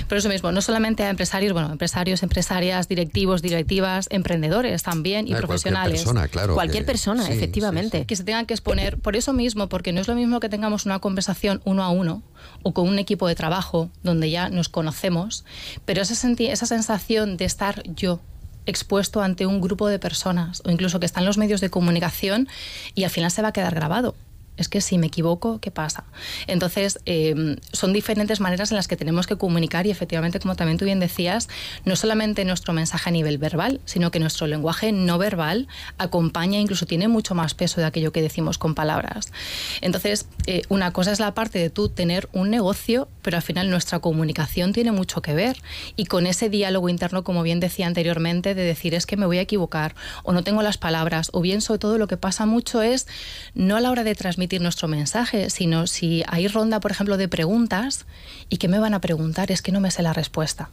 Pero 0.08 0.18
eso 0.18 0.28
mismo, 0.28 0.50
no 0.52 0.62
solamente 0.62 1.04
a 1.04 1.10
empresarios, 1.10 1.52
bueno, 1.52 1.70
empresarios, 1.70 2.22
empresarias, 2.22 2.88
directivos, 2.88 3.40
directivas, 3.42 4.06
emprendedores 4.10 4.82
también 4.82 5.28
y 5.28 5.34
Ah, 5.34 5.38
profesionales. 5.38 6.02
Cualquier 6.02 6.04
persona, 6.04 6.28
claro. 6.28 6.54
Cualquier 6.54 6.82
que- 6.84 6.86
persona, 6.86 7.26
sí, 7.26 7.32
efectivamente. 7.32 8.04
que 8.06 8.16
se 8.16 8.24
tengan 8.24 8.46
que 8.46 8.54
exponer 8.54 8.98
por 8.98 9.16
eso 9.16 9.32
mismo, 9.32 9.68
porque 9.68 9.92
no 9.92 10.00
es 10.00 10.08
lo 10.08 10.14
mismo 10.14 10.40
que 10.40 10.48
tengamos 10.48 10.86
una 10.86 10.98
conversación 10.98 11.60
uno 11.64 11.82
a 11.84 11.90
uno 11.90 12.22
o 12.62 12.74
con 12.74 12.88
un 12.88 12.98
equipo 12.98 13.28
de 13.28 13.34
trabajo 13.34 13.90
donde 14.02 14.30
ya 14.30 14.48
nos 14.48 14.68
conocemos, 14.68 15.44
pero 15.84 16.02
esa, 16.02 16.14
esa 16.38 16.66
sensación 16.66 17.36
de 17.36 17.44
estar 17.44 17.82
yo 17.94 18.20
expuesto 18.66 19.22
ante 19.22 19.46
un 19.46 19.60
grupo 19.60 19.88
de 19.88 19.98
personas 19.98 20.62
o 20.64 20.70
incluso 20.70 21.00
que 21.00 21.06
están 21.06 21.24
los 21.24 21.38
medios 21.38 21.60
de 21.60 21.70
comunicación 21.70 22.46
y 22.94 23.04
al 23.04 23.10
final 23.10 23.30
se 23.30 23.42
va 23.42 23.48
a 23.48 23.52
quedar 23.52 23.74
grabado. 23.74 24.14
Es 24.60 24.68
que 24.68 24.80
si 24.82 24.98
me 24.98 25.06
equivoco, 25.06 25.58
¿qué 25.58 25.70
pasa? 25.70 26.04
Entonces, 26.46 27.00
eh, 27.06 27.56
son 27.72 27.92
diferentes 27.94 28.40
maneras 28.40 28.70
en 28.70 28.76
las 28.76 28.88
que 28.88 28.96
tenemos 28.96 29.26
que 29.26 29.36
comunicar 29.36 29.86
y 29.86 29.90
efectivamente, 29.90 30.38
como 30.38 30.54
también 30.54 30.76
tú 30.76 30.84
bien 30.84 31.00
decías, 31.00 31.48
no 31.86 31.96
solamente 31.96 32.44
nuestro 32.44 32.74
mensaje 32.74 33.08
a 33.08 33.12
nivel 33.12 33.38
verbal, 33.38 33.80
sino 33.86 34.10
que 34.10 34.20
nuestro 34.20 34.46
lenguaje 34.46 34.92
no 34.92 35.16
verbal 35.16 35.66
acompaña, 35.96 36.60
incluso 36.60 36.84
tiene 36.84 37.08
mucho 37.08 37.34
más 37.34 37.54
peso 37.54 37.80
de 37.80 37.86
aquello 37.86 38.12
que 38.12 38.20
decimos 38.20 38.58
con 38.58 38.74
palabras. 38.74 39.32
Entonces, 39.80 40.26
eh, 40.46 40.62
una 40.68 40.92
cosa 40.92 41.10
es 41.10 41.20
la 41.20 41.32
parte 41.32 41.58
de 41.58 41.70
tú 41.70 41.88
tener 41.88 42.28
un 42.32 42.50
negocio, 42.50 43.08
pero 43.22 43.38
al 43.38 43.42
final 43.42 43.70
nuestra 43.70 44.00
comunicación 44.00 44.74
tiene 44.74 44.92
mucho 44.92 45.22
que 45.22 45.32
ver 45.32 45.56
y 45.96 46.04
con 46.04 46.26
ese 46.26 46.50
diálogo 46.50 46.90
interno, 46.90 47.24
como 47.24 47.42
bien 47.42 47.60
decía 47.60 47.86
anteriormente, 47.86 48.54
de 48.54 48.62
decir 48.62 48.94
es 48.94 49.06
que 49.06 49.16
me 49.16 49.24
voy 49.24 49.38
a 49.38 49.42
equivocar 49.42 49.94
o 50.22 50.32
no 50.32 50.44
tengo 50.44 50.60
las 50.60 50.76
palabras 50.76 51.30
o 51.32 51.40
bien 51.40 51.62
sobre 51.62 51.78
todo 51.78 51.96
lo 51.96 52.08
que 52.08 52.18
pasa 52.18 52.44
mucho 52.44 52.82
es 52.82 53.06
no 53.54 53.76
a 53.76 53.80
la 53.80 53.90
hora 53.90 54.04
de 54.04 54.14
transmitir 54.14 54.49
nuestro 54.58 54.88
mensaje, 54.88 55.50
sino 55.50 55.86
si 55.86 56.24
hay 56.26 56.48
ronda, 56.48 56.80
por 56.80 56.90
ejemplo, 56.90 57.16
de 57.16 57.28
preguntas 57.28 58.06
y 58.48 58.56
que 58.56 58.68
me 58.68 58.78
van 58.78 58.94
a 58.94 59.00
preguntar 59.00 59.52
es 59.52 59.62
que 59.62 59.70
no 59.70 59.80
me 59.80 59.90
sé 59.90 60.02
la 60.02 60.12
respuesta. 60.12 60.70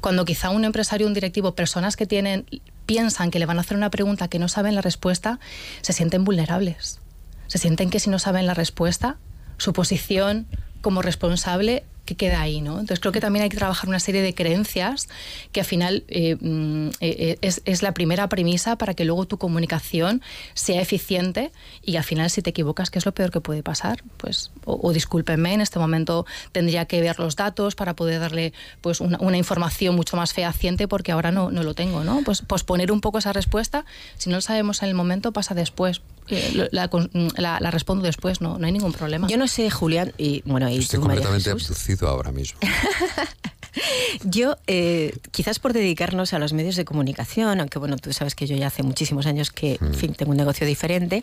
Cuando 0.00 0.24
quizá 0.24 0.50
un 0.50 0.64
empresario, 0.64 1.06
un 1.06 1.14
directivo, 1.14 1.54
personas 1.54 1.96
que 1.96 2.06
tienen 2.06 2.46
piensan 2.86 3.30
que 3.30 3.38
le 3.38 3.46
van 3.46 3.58
a 3.58 3.60
hacer 3.60 3.76
una 3.76 3.90
pregunta 3.90 4.28
que 4.28 4.38
no 4.38 4.48
saben 4.48 4.74
la 4.74 4.80
respuesta, 4.82 5.38
se 5.80 5.92
sienten 5.92 6.24
vulnerables. 6.24 7.00
Se 7.46 7.58
sienten 7.58 7.90
que 7.90 8.00
si 8.00 8.10
no 8.10 8.18
saben 8.18 8.46
la 8.46 8.54
respuesta, 8.54 9.16
su 9.58 9.72
posición 9.72 10.46
como 10.80 11.02
responsable 11.02 11.84
que 12.10 12.16
queda 12.16 12.40
ahí, 12.40 12.60
¿no? 12.60 12.72
Entonces 12.72 12.98
creo 12.98 13.12
que 13.12 13.20
también 13.20 13.44
hay 13.44 13.48
que 13.48 13.56
trabajar 13.56 13.88
una 13.88 14.00
serie 14.00 14.20
de 14.20 14.34
creencias 14.34 15.08
que 15.52 15.60
al 15.60 15.66
final 15.66 16.02
eh, 16.08 16.36
mm, 16.40 16.88
eh, 16.88 16.92
eh, 17.00 17.38
es, 17.40 17.62
es 17.66 17.82
la 17.82 17.94
primera 17.94 18.28
premisa 18.28 18.76
para 18.76 18.94
que 18.94 19.04
luego 19.04 19.26
tu 19.26 19.38
comunicación 19.38 20.20
sea 20.54 20.80
eficiente 20.82 21.52
y 21.84 21.96
al 21.96 22.02
final 22.02 22.28
si 22.28 22.42
te 22.42 22.50
equivocas, 22.50 22.90
¿qué 22.90 22.98
es 22.98 23.06
lo 23.06 23.12
peor 23.12 23.30
que 23.30 23.40
puede 23.40 23.62
pasar? 23.62 24.02
Pues, 24.16 24.50
o, 24.64 24.92
discúlpenme, 24.92 25.54
en 25.54 25.60
este 25.60 25.78
momento 25.78 26.26
tendría 26.50 26.86
que 26.86 27.00
ver 27.00 27.20
los 27.20 27.36
datos 27.36 27.76
para 27.76 27.94
poder 27.94 28.18
darle 28.18 28.52
pues 28.80 29.00
una, 29.00 29.18
una 29.20 29.36
información 29.36 29.94
mucho 29.94 30.16
más 30.16 30.32
fehaciente 30.32 30.88
porque 30.88 31.12
ahora 31.12 31.30
no, 31.30 31.52
no 31.52 31.62
lo 31.62 31.74
tengo, 31.74 32.02
¿no? 32.02 32.22
Pues 32.24 32.42
posponer 32.42 32.90
un 32.90 33.00
poco 33.00 33.18
esa 33.18 33.32
respuesta, 33.32 33.84
si 34.18 34.30
no 34.30 34.36
lo 34.36 34.42
sabemos 34.42 34.82
en 34.82 34.88
el 34.88 34.94
momento, 34.96 35.30
pasa 35.32 35.54
después. 35.54 36.02
Eh, 36.30 36.52
lo- 36.54 36.68
la, 36.70 36.88
con- 36.88 37.10
la- 37.36 37.58
la 37.60 37.70
respondo 37.70 38.04
después, 38.04 38.40
no, 38.40 38.58
no 38.58 38.66
hay 38.66 38.72
ningún 38.72 38.92
problema. 38.92 39.26
Yo 39.28 39.36
no 39.36 39.48
sé, 39.48 39.70
Julián, 39.70 40.12
y 40.18 40.42
bueno, 40.44 40.68
y 40.70 40.78
Estoy 40.78 41.00
tú, 41.00 41.06
María 41.06 41.22
completamente 41.22 41.50
Jesús. 41.50 41.70
abducido 41.70 42.08
ahora 42.08 42.32
mismo. 42.32 42.58
Yo, 44.24 44.56
eh, 44.66 45.12
quizás 45.30 45.60
por 45.60 45.72
dedicarnos 45.72 46.32
a 46.34 46.38
los 46.40 46.52
medios 46.52 46.74
de 46.74 46.84
comunicación, 46.84 47.60
aunque 47.60 47.78
bueno, 47.78 47.96
tú 47.98 48.12
sabes 48.12 48.34
que 48.34 48.46
yo 48.48 48.56
ya 48.56 48.66
hace 48.66 48.82
muchísimos 48.82 49.26
años 49.26 49.50
que, 49.52 49.78
en 49.80 49.94
fin, 49.94 50.12
tengo 50.14 50.32
un 50.32 50.36
negocio 50.36 50.66
diferente, 50.66 51.22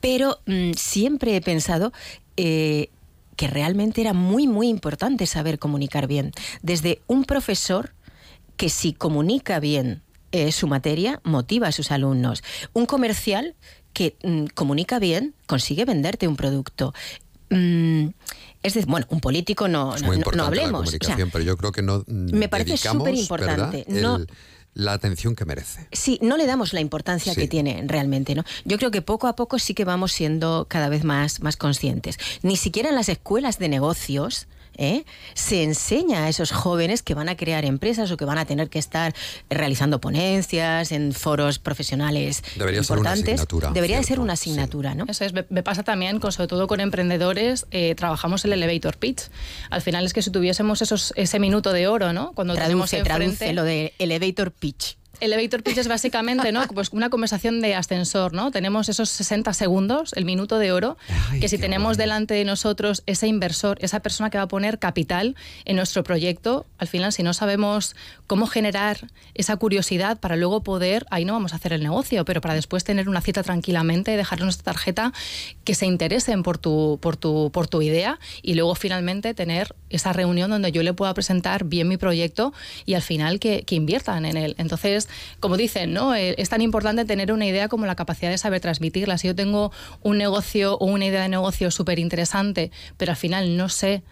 pero 0.00 0.38
mm, 0.46 0.72
siempre 0.74 1.34
he 1.34 1.40
pensado 1.40 1.92
eh, 2.36 2.88
que 3.34 3.48
realmente 3.48 4.00
era 4.00 4.12
muy, 4.12 4.46
muy 4.46 4.68
importante 4.68 5.26
saber 5.26 5.58
comunicar 5.58 6.06
bien. 6.06 6.30
Desde 6.62 7.02
un 7.08 7.24
profesor 7.24 7.92
que 8.56 8.68
si 8.68 8.92
comunica 8.92 9.58
bien 9.58 10.02
eh, 10.30 10.52
su 10.52 10.68
materia, 10.68 11.20
motiva 11.24 11.66
a 11.68 11.72
sus 11.72 11.90
alumnos. 11.90 12.44
Un 12.72 12.86
comercial 12.86 13.56
que 13.92 14.16
mm, 14.22 14.46
comunica 14.54 14.98
bien, 14.98 15.34
consigue 15.46 15.84
venderte 15.84 16.28
un 16.28 16.36
producto. 16.36 16.94
Mm, 17.50 18.08
es 18.62 18.74
decir, 18.74 18.88
bueno, 18.88 19.06
un 19.10 19.20
político 19.20 19.68
no, 19.68 19.94
Es 19.94 20.02
no, 20.02 20.08
muy 20.08 20.16
no- 20.16 20.20
no 20.24 20.30
importante 20.30 20.56
la 20.56 20.62
hablemos. 20.62 20.80
O 20.82 20.90
sea, 20.90 20.98
comunicación, 20.98 21.30
pero 21.30 21.44
yo 21.44 21.56
creo 21.56 21.72
que 21.72 21.82
no 21.82 22.04
mm, 22.06 22.34
me 22.36 22.48
parece 22.48 22.76
superimportante. 22.76 23.84
¿verdad? 23.88 24.02
No- 24.02 24.16
el- 24.16 24.28
la 24.74 24.94
atención 24.94 25.36
que 25.36 25.44
merece. 25.44 25.86
Sí, 25.92 26.18
no 26.22 26.38
le 26.38 26.46
damos 26.46 26.72
la 26.72 26.80
importancia 26.80 27.34
Sí. 27.34 27.40
que 27.42 27.46
tiene 27.46 27.84
realmente, 27.86 28.34
¿no? 28.34 28.42
Yo 28.64 28.78
creo 28.78 28.90
que 28.90 29.02
poco 29.02 29.26
a 29.26 29.36
poco 29.36 29.58
sí 29.58 29.74
que 29.74 29.84
vamos 29.84 30.12
siendo 30.12 30.64
cada 30.66 30.88
vez 30.88 31.04
más, 31.04 31.42
más 31.42 31.58
conscientes. 31.58 32.16
Ni 32.40 32.56
siquiera 32.56 32.88
en 32.88 32.94
las 32.94 33.10
escuelas 33.10 33.58
de 33.58 33.68
negocios 33.68 34.46
¿eh? 34.76 35.04
se 35.34 35.62
enseña 35.62 36.24
a 36.24 36.28
esos 36.28 36.50
jóvenes 36.52 37.02
que 37.02 37.14
van 37.14 37.28
a 37.28 37.36
crear 37.36 37.64
empresas 37.64 38.10
o 38.10 38.16
que 38.16 38.24
van 38.24 38.38
a 38.38 38.44
tener 38.44 38.68
que 38.70 38.78
estar 38.78 39.14
realizando 39.50 40.00
ponencias 40.00 40.92
en 40.92 41.12
foros 41.12 41.58
profesionales 41.58 42.42
Debería 42.56 42.82
ser 42.82 42.98
una 42.98 43.10
importantes. 43.10 43.34
asignatura, 43.34 43.70
Debería 43.72 43.96
de 43.98 44.04
ser 44.04 44.20
una 44.20 44.32
asignatura, 44.34 44.94
¿no? 44.94 45.04
Eso 45.08 45.24
es, 45.24 45.32
me, 45.32 45.42
pasa 45.62 45.82
también, 45.82 46.18
con, 46.20 46.32
sobre 46.32 46.48
todo 46.48 46.66
con 46.66 46.80
emprendedores, 46.80 47.66
eh, 47.70 47.94
trabajamos 47.94 48.44
el 48.44 48.52
elevator 48.52 48.96
pitch. 48.96 49.22
Al 49.70 49.82
final 49.82 50.04
es 50.04 50.12
que 50.12 50.22
si 50.22 50.30
tuviésemos 50.30 50.82
esos, 50.82 51.12
ese 51.16 51.38
minuto 51.38 51.72
de 51.72 51.86
oro, 51.88 52.12
¿no? 52.12 52.32
Cuando 52.32 52.54
tenemos 52.54 52.90
Traduce, 52.90 53.04
traduce 53.08 53.26
enfrente- 53.50 53.52
lo 53.54 53.64
de 53.64 53.92
elevator 53.98 54.52
pitch. 54.52 54.96
Elevator 55.20 55.62
pitch 55.62 55.78
es 55.78 55.88
básicamente 55.88 56.50
¿no? 56.50 56.66
pues 56.68 56.90
una 56.92 57.08
conversación 57.08 57.60
de 57.60 57.74
ascensor, 57.74 58.32
¿no? 58.32 58.50
Tenemos 58.50 58.88
esos 58.88 59.08
60 59.10 59.52
segundos, 59.52 60.12
el 60.14 60.24
minuto 60.24 60.58
de 60.58 60.72
oro, 60.72 60.96
que 61.40 61.48
si 61.48 61.58
tenemos 61.58 61.96
delante 61.96 62.34
de 62.34 62.44
nosotros 62.44 63.02
ese 63.06 63.28
inversor, 63.28 63.78
esa 63.82 64.00
persona 64.00 64.30
que 64.30 64.38
va 64.38 64.44
a 64.44 64.48
poner 64.48 64.78
capital 64.78 65.36
en 65.64 65.76
nuestro 65.76 66.02
proyecto, 66.02 66.66
al 66.78 66.88
final 66.88 67.12
si 67.12 67.22
no 67.22 67.34
sabemos 67.34 67.94
cómo 68.26 68.46
generar 68.46 69.08
esa 69.34 69.56
curiosidad 69.56 70.18
para 70.18 70.36
luego 70.36 70.62
poder, 70.62 71.06
ahí 71.10 71.24
no 71.24 71.34
vamos 71.34 71.52
a 71.52 71.56
hacer 71.56 71.72
el 71.72 71.82
negocio, 71.82 72.24
pero 72.24 72.40
para 72.40 72.54
después 72.54 72.82
tener 72.82 73.08
una 73.08 73.20
cita 73.20 73.42
tranquilamente, 73.42 74.16
dejarle 74.16 74.44
nuestra 74.44 74.72
tarjeta, 74.72 75.12
que 75.64 75.74
se 75.74 75.86
interesen 75.86 76.42
por 76.42 76.58
tu, 76.58 76.98
por 77.00 77.16
tu, 77.16 77.50
por 77.52 77.68
tu 77.68 77.82
idea 77.82 78.18
y 78.42 78.54
luego 78.54 78.74
finalmente 78.74 79.34
tener 79.34 79.74
esa 79.90 80.12
reunión 80.12 80.50
donde 80.50 80.72
yo 80.72 80.82
le 80.82 80.94
pueda 80.94 81.14
presentar 81.14 81.64
bien 81.64 81.86
mi 81.86 81.96
proyecto 81.96 82.52
y 82.86 82.94
al 82.94 83.02
final 83.02 83.38
que, 83.38 83.62
que 83.62 83.74
inviertan 83.74 84.24
en 84.24 84.36
él. 84.36 84.54
Entonces, 84.58 85.01
como 85.40 85.56
dicen, 85.56 85.92
¿no? 85.92 86.14
Eh, 86.14 86.34
es 86.38 86.48
tan 86.48 86.62
importante 86.62 87.04
tener 87.04 87.32
una 87.32 87.46
idea 87.46 87.68
como 87.68 87.86
la 87.86 87.94
capacidad 87.94 88.30
de 88.30 88.38
saber 88.38 88.60
transmitirla. 88.60 89.18
Si 89.18 89.26
yo 89.28 89.34
tengo 89.34 89.72
un 90.02 90.18
negocio 90.18 90.76
o 90.78 90.86
una 90.86 91.06
idea 91.06 91.22
de 91.22 91.28
negocio 91.28 91.70
súper 91.70 91.98
interesante, 91.98 92.70
pero 92.96 93.12
al 93.12 93.16
final 93.16 93.56
no 93.56 93.68
sé 93.68 94.02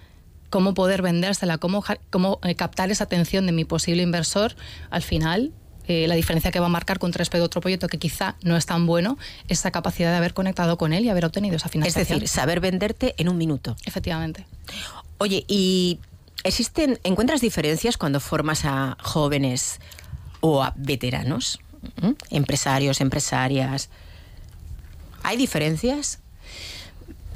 cómo 0.50 0.74
poder 0.74 1.02
vendérsela, 1.02 1.58
cómo, 1.58 1.84
eh, 2.42 2.54
captar 2.56 2.90
esa 2.90 3.04
atención 3.04 3.46
de 3.46 3.52
mi 3.52 3.64
posible 3.64 4.02
inversor, 4.02 4.56
al 4.90 5.02
final 5.02 5.52
eh, 5.86 6.06
la 6.06 6.14
diferencia 6.14 6.50
que 6.50 6.60
va 6.60 6.66
a 6.66 6.70
marcar 6.70 6.98
con 6.98 7.12
respecto 7.12 7.42
a 7.42 7.46
otro 7.46 7.60
proyecto 7.60 7.88
que 7.88 7.98
quizá 7.98 8.36
no 8.42 8.56
es 8.56 8.66
tan 8.66 8.86
bueno, 8.86 9.16
es 9.48 9.60
esa 9.60 9.70
capacidad 9.70 10.10
de 10.10 10.16
haber 10.18 10.34
conectado 10.34 10.76
con 10.76 10.92
él 10.92 11.04
y 11.04 11.08
haber 11.08 11.24
obtenido 11.24 11.56
esa 11.56 11.66
Es 11.66 11.72
financiación. 11.72 12.18
decir, 12.20 12.28
saber 12.28 12.60
venderte 12.60 13.14
en 13.16 13.28
un 13.28 13.38
minuto. 13.38 13.76
Efectivamente. 13.86 14.46
Oye, 15.18 15.44
¿y 15.48 15.98
existen, 16.44 16.98
encuentras 17.04 17.40
diferencias 17.40 17.96
cuando 17.96 18.20
formas 18.20 18.64
a 18.64 18.96
jóvenes 19.02 19.80
o 20.40 20.62
a 20.62 20.72
veteranos? 20.76 21.60
Empresarios, 22.30 23.00
empresarias. 23.00 23.88
¿Hay 25.22 25.36
diferencias? 25.36 26.20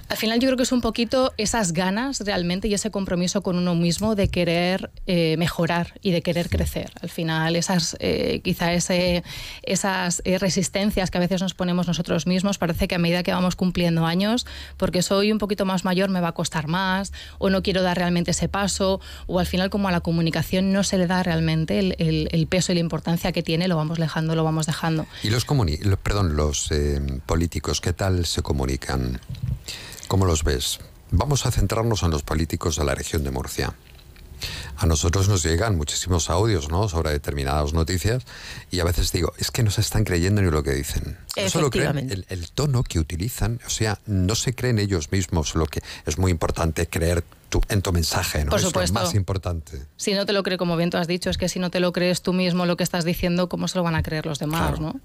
Al 0.09 0.19
final 0.19 0.39
yo 0.39 0.49
creo 0.49 0.57
que 0.57 0.63
es 0.65 0.73
un 0.73 0.81
poquito 0.83 1.33
esas 1.39 1.73
ganas 1.73 2.21
realmente 2.21 2.69
y 2.69 2.75
ese 2.75 2.91
compromiso 2.91 3.43
con 3.43 3.57
uno 3.57 3.75
mismo 3.75 4.15
de 4.15 4.29
querer 4.29 4.91
eh, 5.07 5.37
mejorar 5.39 5.95
y 6.03 6.11
de 6.13 6.23
querer 6.23 6.49
crecer. 6.51 6.93
Al 7.01 7.09
final 7.09 7.57
esas 7.57 7.97
eh, 8.01 8.41
quizá 8.45 8.73
ese, 8.75 9.25
esas 9.63 10.21
eh, 10.25 10.39
resistencias 10.39 11.11
que 11.11 11.19
a 11.19 11.21
veces 11.21 11.41
nos 11.41 11.55
ponemos 11.55 11.87
nosotros 11.89 12.27
mismos 12.27 12.59
parece 12.59 12.87
que 12.87 12.95
a 12.95 12.99
medida 12.99 13.23
que 13.23 13.33
vamos 13.33 13.57
cumpliendo 13.57 14.05
años, 14.07 14.47
porque 14.77 15.03
soy 15.03 15.33
un 15.33 15.39
poquito 15.39 15.65
más 15.65 15.85
mayor 15.85 16.11
me 16.11 16.21
va 16.21 16.29
a 16.29 16.33
costar 16.33 16.69
más 16.69 17.13
o 17.39 17.49
no 17.51 17.63
quiero 17.63 17.83
dar 17.83 17.97
realmente 17.97 18.33
ese 18.33 18.49
paso 18.49 19.01
o 19.27 19.41
al 19.41 19.47
final 19.47 19.71
como 19.71 19.89
a 19.89 19.93
la 19.93 20.01
comunicación 20.01 20.73
no 20.73 20.85
se 20.85 20.99
le 20.99 21.07
da 21.07 21.23
realmente 21.23 21.79
el, 21.79 22.47
peso 22.47 22.73
y 22.73 22.75
la 22.75 22.81
importancia 22.83 23.33
que 23.33 23.43
tiene, 23.43 23.69
lo 23.69 23.77
vamos 23.77 23.99
dejando, 23.99 24.35
lo 24.37 24.45
vamos 24.45 24.67
dejando. 24.67 25.07
Y 25.23 25.31
los 25.31 25.45
comuni 25.47 25.79
lo- 25.79 25.97
perdón, 25.97 26.37
los 26.37 26.71
eh, 26.71 27.01
políticos, 27.25 27.81
¿qué 27.81 27.95
tal 27.95 28.27
se 28.27 28.43
comunican? 28.43 29.19
¿Cómo 30.15 30.27
los 30.27 30.45
ves? 30.45 30.79
Vamos 31.11 31.45
a 31.45 31.51
centrarnos 31.51 32.05
en 32.05 32.13
los 32.13 32.23
políticos 32.23 32.77
de 32.77 32.85
la 32.85 32.95
región 32.95 33.25
de 33.25 33.33
Murcia. 33.33 33.75
A 34.77 34.87
nosotros 34.87 35.29
nos 35.29 35.43
llegan 35.43 35.77
muchísimos 35.77 36.31
audios 36.31 36.69
¿no? 36.69 36.89
sobre 36.89 37.11
determinadas 37.11 37.73
noticias 37.73 38.23
y 38.71 38.79
a 38.79 38.85
veces 38.85 39.11
digo, 39.11 39.33
es 39.39 39.51
que 39.51 39.65
no 39.65 39.73
se 39.73 39.81
están 39.81 40.05
creyendo 40.05 40.41
ni 40.41 40.53
lo 40.53 40.63
que 40.63 40.71
dicen. 40.71 41.19
No 41.37 41.49
se 41.49 41.61
lo 41.61 41.69
creen, 41.69 42.13
el, 42.13 42.27
el 42.29 42.49
tono 42.53 42.85
que 42.85 43.01
utilizan, 43.01 43.59
o 43.67 43.71
sea, 43.71 43.99
no 44.07 44.37
se 44.37 44.55
creen 44.55 44.79
ellos 44.79 45.11
mismos 45.11 45.57
lo 45.57 45.67
que 45.67 45.83
es 46.07 46.17
muy 46.17 46.31
importante 46.31 46.87
creer 46.87 47.25
tu, 47.49 47.61
en 47.69 47.83
tu 47.83 47.93
mensaje, 47.93 48.45
¿no? 48.45 48.51
Por 48.51 48.59
Es 48.59 48.65
lo 48.65 48.71
supuesto. 48.71 48.95
más 48.95 49.15
importante. 49.15 49.83
Si 49.97 50.15
no 50.15 50.27
te 50.27 50.33
lo 50.33 50.43
cree, 50.43 50.59
como 50.59 50.77
bien 50.77 50.91
tú 50.91 50.97
has 50.97 51.07
dicho, 51.07 51.31
es 51.31 51.39
que 51.39 51.49
si 51.49 51.59
no 51.59 51.71
te 51.71 51.79
lo 51.81 51.93
crees 51.93 52.23
tú 52.23 52.33
mismo 52.33 52.67
lo 52.67 52.77
que 52.77 52.83
estás 52.85 53.05
diciendo, 53.05 53.49
¿cómo 53.49 53.69
se 53.69 53.79
lo 53.79 53.85
van 53.85 53.95
a 53.95 54.03
creer 54.03 54.27
los 54.27 54.39
demás? 54.39 54.81
¿no? 54.81 55.01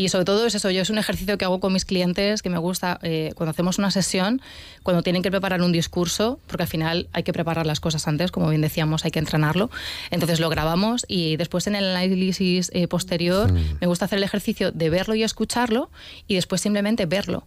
Y 0.00 0.08
sobre 0.08 0.24
todo 0.24 0.46
es 0.46 0.54
eso, 0.54 0.70
yo 0.70 0.80
es 0.80 0.88
un 0.88 0.96
ejercicio 0.96 1.36
que 1.36 1.44
hago 1.44 1.60
con 1.60 1.74
mis 1.74 1.84
clientes 1.84 2.40
que 2.40 2.48
me 2.48 2.56
gusta 2.56 2.98
eh, 3.02 3.32
cuando 3.34 3.50
hacemos 3.50 3.76
una 3.76 3.90
sesión, 3.90 4.40
cuando 4.82 5.02
tienen 5.02 5.22
que 5.22 5.30
preparar 5.30 5.60
un 5.60 5.72
discurso, 5.72 6.40
porque 6.46 6.62
al 6.62 6.70
final 6.70 7.10
hay 7.12 7.22
que 7.22 7.34
preparar 7.34 7.66
las 7.66 7.80
cosas 7.80 8.08
antes, 8.08 8.30
como 8.30 8.48
bien 8.48 8.62
decíamos, 8.62 9.04
hay 9.04 9.10
que 9.10 9.18
entrenarlo. 9.18 9.68
Entonces 10.10 10.40
lo 10.40 10.48
grabamos 10.48 11.04
y 11.06 11.36
después 11.36 11.66
en 11.66 11.74
el 11.74 11.84
análisis 11.84 12.70
eh, 12.72 12.88
posterior 12.88 13.52
me 13.52 13.86
gusta 13.86 14.06
hacer 14.06 14.16
el 14.16 14.24
ejercicio 14.24 14.72
de 14.72 14.88
verlo 14.88 15.14
y 15.16 15.22
escucharlo 15.22 15.90
y 16.26 16.36
después 16.36 16.62
simplemente 16.62 17.04
verlo 17.04 17.46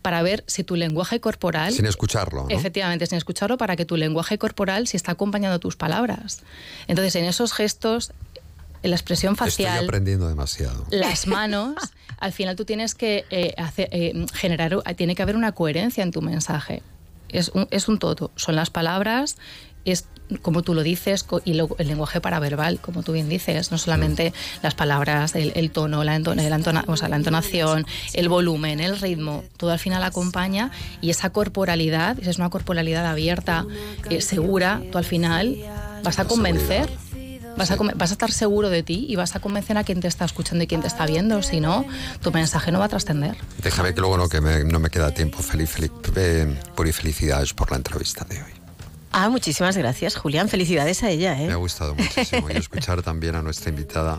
para 0.00 0.22
ver 0.22 0.44
si 0.46 0.64
tu 0.64 0.76
lenguaje 0.76 1.20
corporal 1.20 1.74
Sin 1.74 1.84
escucharlo, 1.84 2.44
¿no? 2.44 2.48
Efectivamente, 2.48 3.04
sin 3.04 3.18
escucharlo 3.18 3.58
para 3.58 3.76
que 3.76 3.84
tu 3.84 3.96
lenguaje 3.96 4.38
corporal 4.38 4.86
si 4.86 4.96
está 4.96 5.12
acompañando 5.12 5.58
tus 5.58 5.76
palabras. 5.76 6.40
Entonces, 6.88 7.14
en 7.16 7.26
esos 7.26 7.52
gestos, 7.52 8.12
la 8.82 8.96
expresión 8.96 9.34
Estoy 9.34 9.46
facial, 9.50 9.84
aprendiendo 9.84 10.28
demasiado. 10.28 10.86
las 10.90 11.26
manos, 11.26 11.74
al 12.18 12.32
final 12.32 12.56
tú 12.56 12.64
tienes 12.64 12.94
que 12.94 13.24
eh, 13.30 13.54
hacer, 13.58 13.88
eh, 13.92 14.26
generar, 14.34 14.82
tiene 14.96 15.14
que 15.14 15.22
haber 15.22 15.36
una 15.36 15.52
coherencia 15.52 16.02
en 16.02 16.10
tu 16.10 16.22
mensaje. 16.22 16.82
Es 17.28 17.50
un, 17.50 17.68
es 17.70 17.88
un 17.88 17.98
todo. 17.98 18.30
Son 18.36 18.56
las 18.56 18.70
palabras, 18.70 19.36
es 19.84 20.06
como 20.42 20.62
tú 20.62 20.74
lo 20.74 20.82
dices 20.82 21.24
y 21.44 21.54
luego 21.54 21.74
el 21.78 21.88
lenguaje 21.88 22.20
paraverbal, 22.20 22.78
como 22.80 23.02
tú 23.02 23.12
bien 23.12 23.28
dices, 23.28 23.70
no 23.72 23.78
solamente 23.78 24.32
las 24.62 24.74
palabras, 24.74 25.34
el, 25.34 25.52
el 25.56 25.70
tono, 25.72 26.04
la, 26.04 26.16
entona- 26.16 26.48
la 26.48 26.56
entona- 26.56 26.84
o 26.86 26.96
sea, 26.96 27.08
la 27.08 27.16
entonación, 27.16 27.84
el 28.14 28.28
volumen, 28.28 28.78
el 28.80 28.98
ritmo, 29.00 29.42
todo 29.56 29.70
al 29.72 29.78
final 29.80 30.02
acompaña 30.04 30.70
y 31.00 31.10
esa 31.10 31.30
corporalidad, 31.30 32.16
si 32.22 32.28
es 32.28 32.38
una 32.38 32.50
corporalidad 32.50 33.06
abierta, 33.06 33.66
eh, 34.08 34.20
segura, 34.20 34.82
tú 34.92 34.98
al 34.98 35.04
final 35.04 35.56
vas 36.04 36.18
a 36.18 36.24
convencer. 36.26 36.88
Vas 37.56 37.70
a, 37.70 37.76
vas 37.76 38.10
a 38.10 38.14
estar 38.14 38.30
seguro 38.32 38.70
de 38.70 38.82
ti 38.82 39.06
y 39.08 39.16
vas 39.16 39.36
a 39.36 39.40
convencer 39.40 39.76
a 39.78 39.84
quien 39.84 40.00
te 40.00 40.08
está 40.08 40.24
escuchando 40.24 40.64
y 40.64 40.66
quien 40.66 40.80
te 40.80 40.86
está 40.88 41.04
viendo. 41.06 41.42
Si 41.42 41.60
no, 41.60 41.84
tu 42.22 42.30
mensaje 42.32 42.72
no 42.72 42.78
va 42.78 42.86
a 42.86 42.88
trascender. 42.88 43.36
Déjame 43.62 43.92
que 43.94 44.00
luego 44.00 44.16
no, 44.16 44.28
que 44.28 44.40
me- 44.40 44.64
no 44.64 44.78
me 44.80 44.88
queda 44.90 45.12
tiempo. 45.12 45.38
Feliz, 45.42 45.70
feliz, 45.70 45.90
eh, 46.16 46.54
pura 46.74 46.88
y 46.88 46.92
felicidades 46.92 47.52
por 47.52 47.70
la 47.70 47.76
entrevista 47.76 48.24
de 48.24 48.36
hoy. 48.42 48.50
Ah, 49.12 49.28
muchísimas 49.28 49.76
gracias, 49.76 50.16
Julián. 50.16 50.48
Felicidades 50.48 51.02
a 51.02 51.10
ella, 51.10 51.34
Me 51.34 51.46
ha 51.48 51.52
¿eh? 51.52 51.54
gustado 51.56 51.94
muchísimo. 51.96 52.48
Y 52.50 52.56
escuchar 52.56 53.02
también 53.02 53.34
a 53.34 53.42
nuestra 53.42 53.70
invitada 53.70 54.18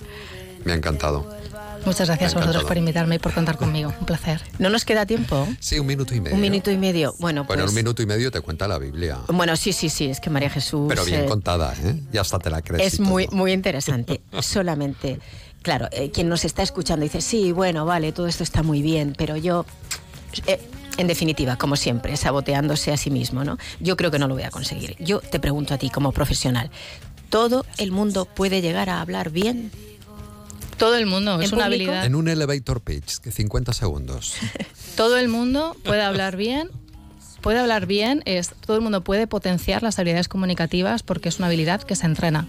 me 0.66 0.74
ha 0.74 0.76
encantado. 0.76 1.41
Muchas 1.86 2.08
gracias 2.08 2.36
a 2.36 2.40
vosotros 2.40 2.64
por 2.64 2.78
invitarme 2.78 3.16
y 3.16 3.20
por 3.20 3.34
contar 3.34 3.58
conmigo. 3.58 3.94
Un 4.00 4.06
placer. 4.06 4.42
¿No 4.60 4.70
nos 4.70 4.86
queda 4.86 5.06
tiempo? 5.06 5.48
Sí, 5.60 5.80
un 5.80 5.88
minuto 5.88 6.14
y 6.14 6.22
medio. 6.22 6.36
Un 6.36 6.42
minuto 6.42 6.72
y 6.72 6.78
medio. 6.78 7.16
Bueno, 7.20 7.46
pues... 7.46 7.58
Bueno, 7.58 7.70
un 7.70 7.76
minuto 7.76 8.02
y 8.02 8.06
medio 8.06 8.32
te 8.32 8.42
cuenta 8.42 8.68
la 8.68 8.78
Biblia. 8.78 9.20
Bueno, 9.28 9.56
sí, 9.56 9.74
sí, 9.74 9.90
sí, 9.90 10.06
es 10.06 10.20
que 10.20 10.30
María 10.30 10.50
Jesús... 10.50 10.86
Pero 10.88 11.04
bien 11.06 11.22
eh, 11.22 11.26
contada, 11.26 11.74
¿eh? 11.84 12.00
Y 12.14 12.18
hasta 12.18 12.40
te 12.40 12.50
la 12.50 12.62
crees. 12.62 12.86
Es 12.86 12.94
y 12.96 12.98
todo. 12.98 13.08
muy, 13.08 13.28
muy 13.32 13.52
interesante. 13.52 14.22
Solamente, 14.42 15.20
claro, 15.62 15.88
eh, 15.92 16.12
quien 16.12 16.30
nos 16.30 16.46
está 16.46 16.64
escuchando 16.64 17.04
dice, 17.04 17.22
sí, 17.22 17.52
bueno, 17.52 17.86
vale, 17.86 18.12
todo 18.12 18.28
esto 18.28 18.44
está 18.44 18.64
muy 18.64 18.82
bien, 18.82 19.16
pero 19.18 19.36
yo, 19.36 19.66
eh, 20.46 20.60
en 20.98 21.08
definitiva, 21.08 21.58
como 21.58 21.76
siempre, 21.76 22.16
saboteándose 22.16 22.92
a 22.92 22.98
sí 22.98 23.10
mismo, 23.10 23.44
¿no? 23.44 23.58
Yo 23.80 23.98
creo 23.98 24.12
que 24.12 24.20
no 24.20 24.28
lo 24.28 24.36
voy 24.36 24.44
a 24.44 24.52
conseguir. 24.52 24.96
Yo 25.00 25.20
te 25.20 25.40
pregunto 25.40 25.74
a 25.74 25.78
ti 25.78 25.90
como 25.90 26.12
profesional, 26.12 26.70
¿todo 27.30 27.66
el 27.78 27.92
mundo 27.92 28.26
puede 28.26 28.62
llegar 28.62 28.90
a 28.90 29.02
hablar 29.02 29.32
bien? 29.32 29.72
Todo 30.82 30.96
el 30.96 31.06
mundo, 31.06 31.40
es 31.40 31.52
¿En 31.52 31.60
una 31.60 31.66
público? 31.66 31.84
habilidad. 31.92 32.06
En 32.06 32.16
un 32.16 32.28
elevator 32.28 32.82
pitch, 32.82 33.20
que 33.20 33.32
50 33.32 33.72
segundos. 33.72 34.34
Todo 34.98 35.20
el 35.20 35.28
mundo 35.28 35.78
puede 35.84 36.02
hablar 36.02 36.38
bien. 36.38 36.72
Puede 37.42 37.60
hablar 37.60 37.86
bien, 37.86 38.24
es, 38.26 38.50
todo 38.66 38.78
el 38.78 38.84
mundo 38.84 39.04
puede 39.04 39.26
potenciar 39.26 39.82
las 39.82 39.98
habilidades 39.98 40.28
comunicativas 40.28 41.02
porque 41.02 41.30
es 41.30 41.40
una 41.40 41.48
habilidad 41.48 41.82
que 41.82 41.96
se 41.96 42.06
entrena. 42.06 42.48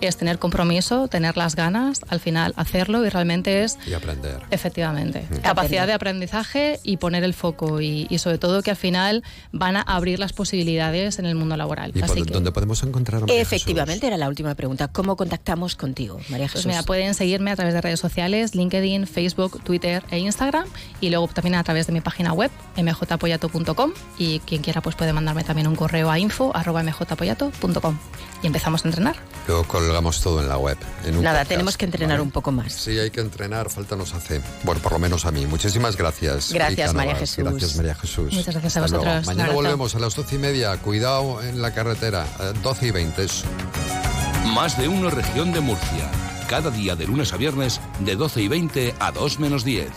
Es 0.00 0.16
tener 0.16 0.38
compromiso, 0.38 1.08
tener 1.08 1.36
las 1.36 1.56
ganas, 1.56 2.00
al 2.08 2.20
final 2.20 2.52
hacerlo 2.56 3.04
y 3.06 3.08
realmente 3.08 3.64
es 3.64 3.78
Y 3.86 3.94
aprender. 3.94 4.40
Efectivamente. 4.50 5.26
Capacidad 5.42 5.86
de 5.86 5.92
aprendizaje 5.92 6.80
y 6.82 6.96
poner 6.98 7.24
el 7.24 7.34
foco 7.34 7.80
y, 7.80 8.06
y 8.10 8.18
sobre 8.18 8.38
todo 8.38 8.62
que 8.62 8.70
al 8.70 8.76
final 8.76 9.22
van 9.52 9.76
a 9.76 9.82
abrir 9.82 10.18
las 10.18 10.32
posibilidades 10.32 11.18
en 11.18 11.26
el 11.26 11.34
mundo 11.34 11.56
laboral. 11.56 11.90
¿Y 11.94 12.00
por 12.00 12.10
Así 12.10 12.22
que, 12.22 12.32
dónde 12.32 12.52
podemos 12.52 12.82
encontrar 12.82 13.18
a 13.18 13.26
María 13.26 13.40
Efectivamente, 13.40 14.06
era 14.06 14.16
la 14.16 14.28
última 14.28 14.54
pregunta. 14.54 14.88
¿Cómo 14.88 15.16
contactamos 15.16 15.76
contigo, 15.76 16.18
María 16.28 16.48
Jesús? 16.48 16.64
pues 16.64 16.66
mira, 16.66 16.82
pueden 16.82 17.14
seguirme 17.14 17.50
a 17.50 17.56
través 17.56 17.74
de 17.74 17.80
redes 17.80 18.00
sociales, 18.00 18.54
LinkedIn, 18.54 19.06
Facebook, 19.06 19.62
Twitter 19.62 20.02
e 20.10 20.18
Instagram 20.18 20.66
y 21.00 21.10
luego 21.10 21.28
también 21.28 21.54
a 21.54 21.64
través 21.64 21.86
de 21.86 21.92
mi 21.92 22.00
página 22.00 22.32
web 22.32 22.50
mjpoyato.com 22.76 23.92
y 24.18 24.40
quien 24.40 24.62
quiera 24.62 24.80
pues 24.80 24.96
puede 24.96 25.12
mandarme 25.12 25.44
también 25.44 25.66
un 25.66 25.76
correo 25.76 26.10
a 26.10 26.18
info@mjpoyato.com 26.18 27.98
y 28.42 28.46
empezamos 28.46 28.84
a 28.84 28.88
entrenar. 28.88 29.16
Luego 29.46 29.64
colgamos 29.84 30.20
todo 30.20 30.40
en 30.40 30.48
la 30.48 30.56
web. 30.58 30.76
en 31.04 31.16
un 31.16 31.22
Nada, 31.22 31.38
podcast, 31.40 31.48
tenemos 31.50 31.76
que 31.76 31.84
entrenar 31.84 32.16
¿vale? 32.16 32.22
un 32.22 32.30
poco 32.30 32.52
más. 32.52 32.72
Sí, 32.72 32.98
hay 32.98 33.10
que 33.10 33.20
entrenar, 33.20 33.70
falta 33.70 33.96
nos 33.96 34.14
hace. 34.14 34.40
Bueno, 34.62 34.80
por 34.80 34.92
lo 34.92 34.98
menos 34.98 35.24
a 35.26 35.30
mí. 35.30 35.46
Muchísimas 35.46 35.96
gracias. 35.96 36.52
Gracias, 36.52 36.94
María 36.94 37.12
Navas. 37.14 37.30
Jesús. 37.30 37.44
Gracias, 37.44 37.76
María 37.76 37.94
Jesús. 37.94 38.32
Muchas 38.32 38.54
gracias 38.54 38.76
a 38.76 38.84
Hasta 38.84 38.96
vosotros. 38.98 39.26
Mañana 39.26 39.52
volvemos 39.52 39.94
a 39.94 39.98
las 39.98 40.14
doce 40.14 40.36
y 40.36 40.38
media. 40.38 40.76
Cuidado 40.78 41.42
en 41.42 41.60
la 41.62 41.72
carretera. 41.72 42.26
eh, 42.40 42.52
12 42.62 42.86
y 42.86 42.90
20. 42.90 43.24
Eso. 43.24 43.44
Más 44.54 44.78
de 44.78 44.88
uno 44.88 45.10
región 45.10 45.52
de 45.52 45.60
Murcia. 45.60 46.10
Cada 46.48 46.70
día 46.70 46.94
de 46.94 47.06
lunes 47.06 47.32
a 47.32 47.36
viernes 47.36 47.80
de 48.00 48.16
12 48.16 48.42
y 48.42 48.48
20 48.48 48.94
a 48.98 49.10
2 49.12 49.38
menos 49.40 49.64
10. 49.64 49.88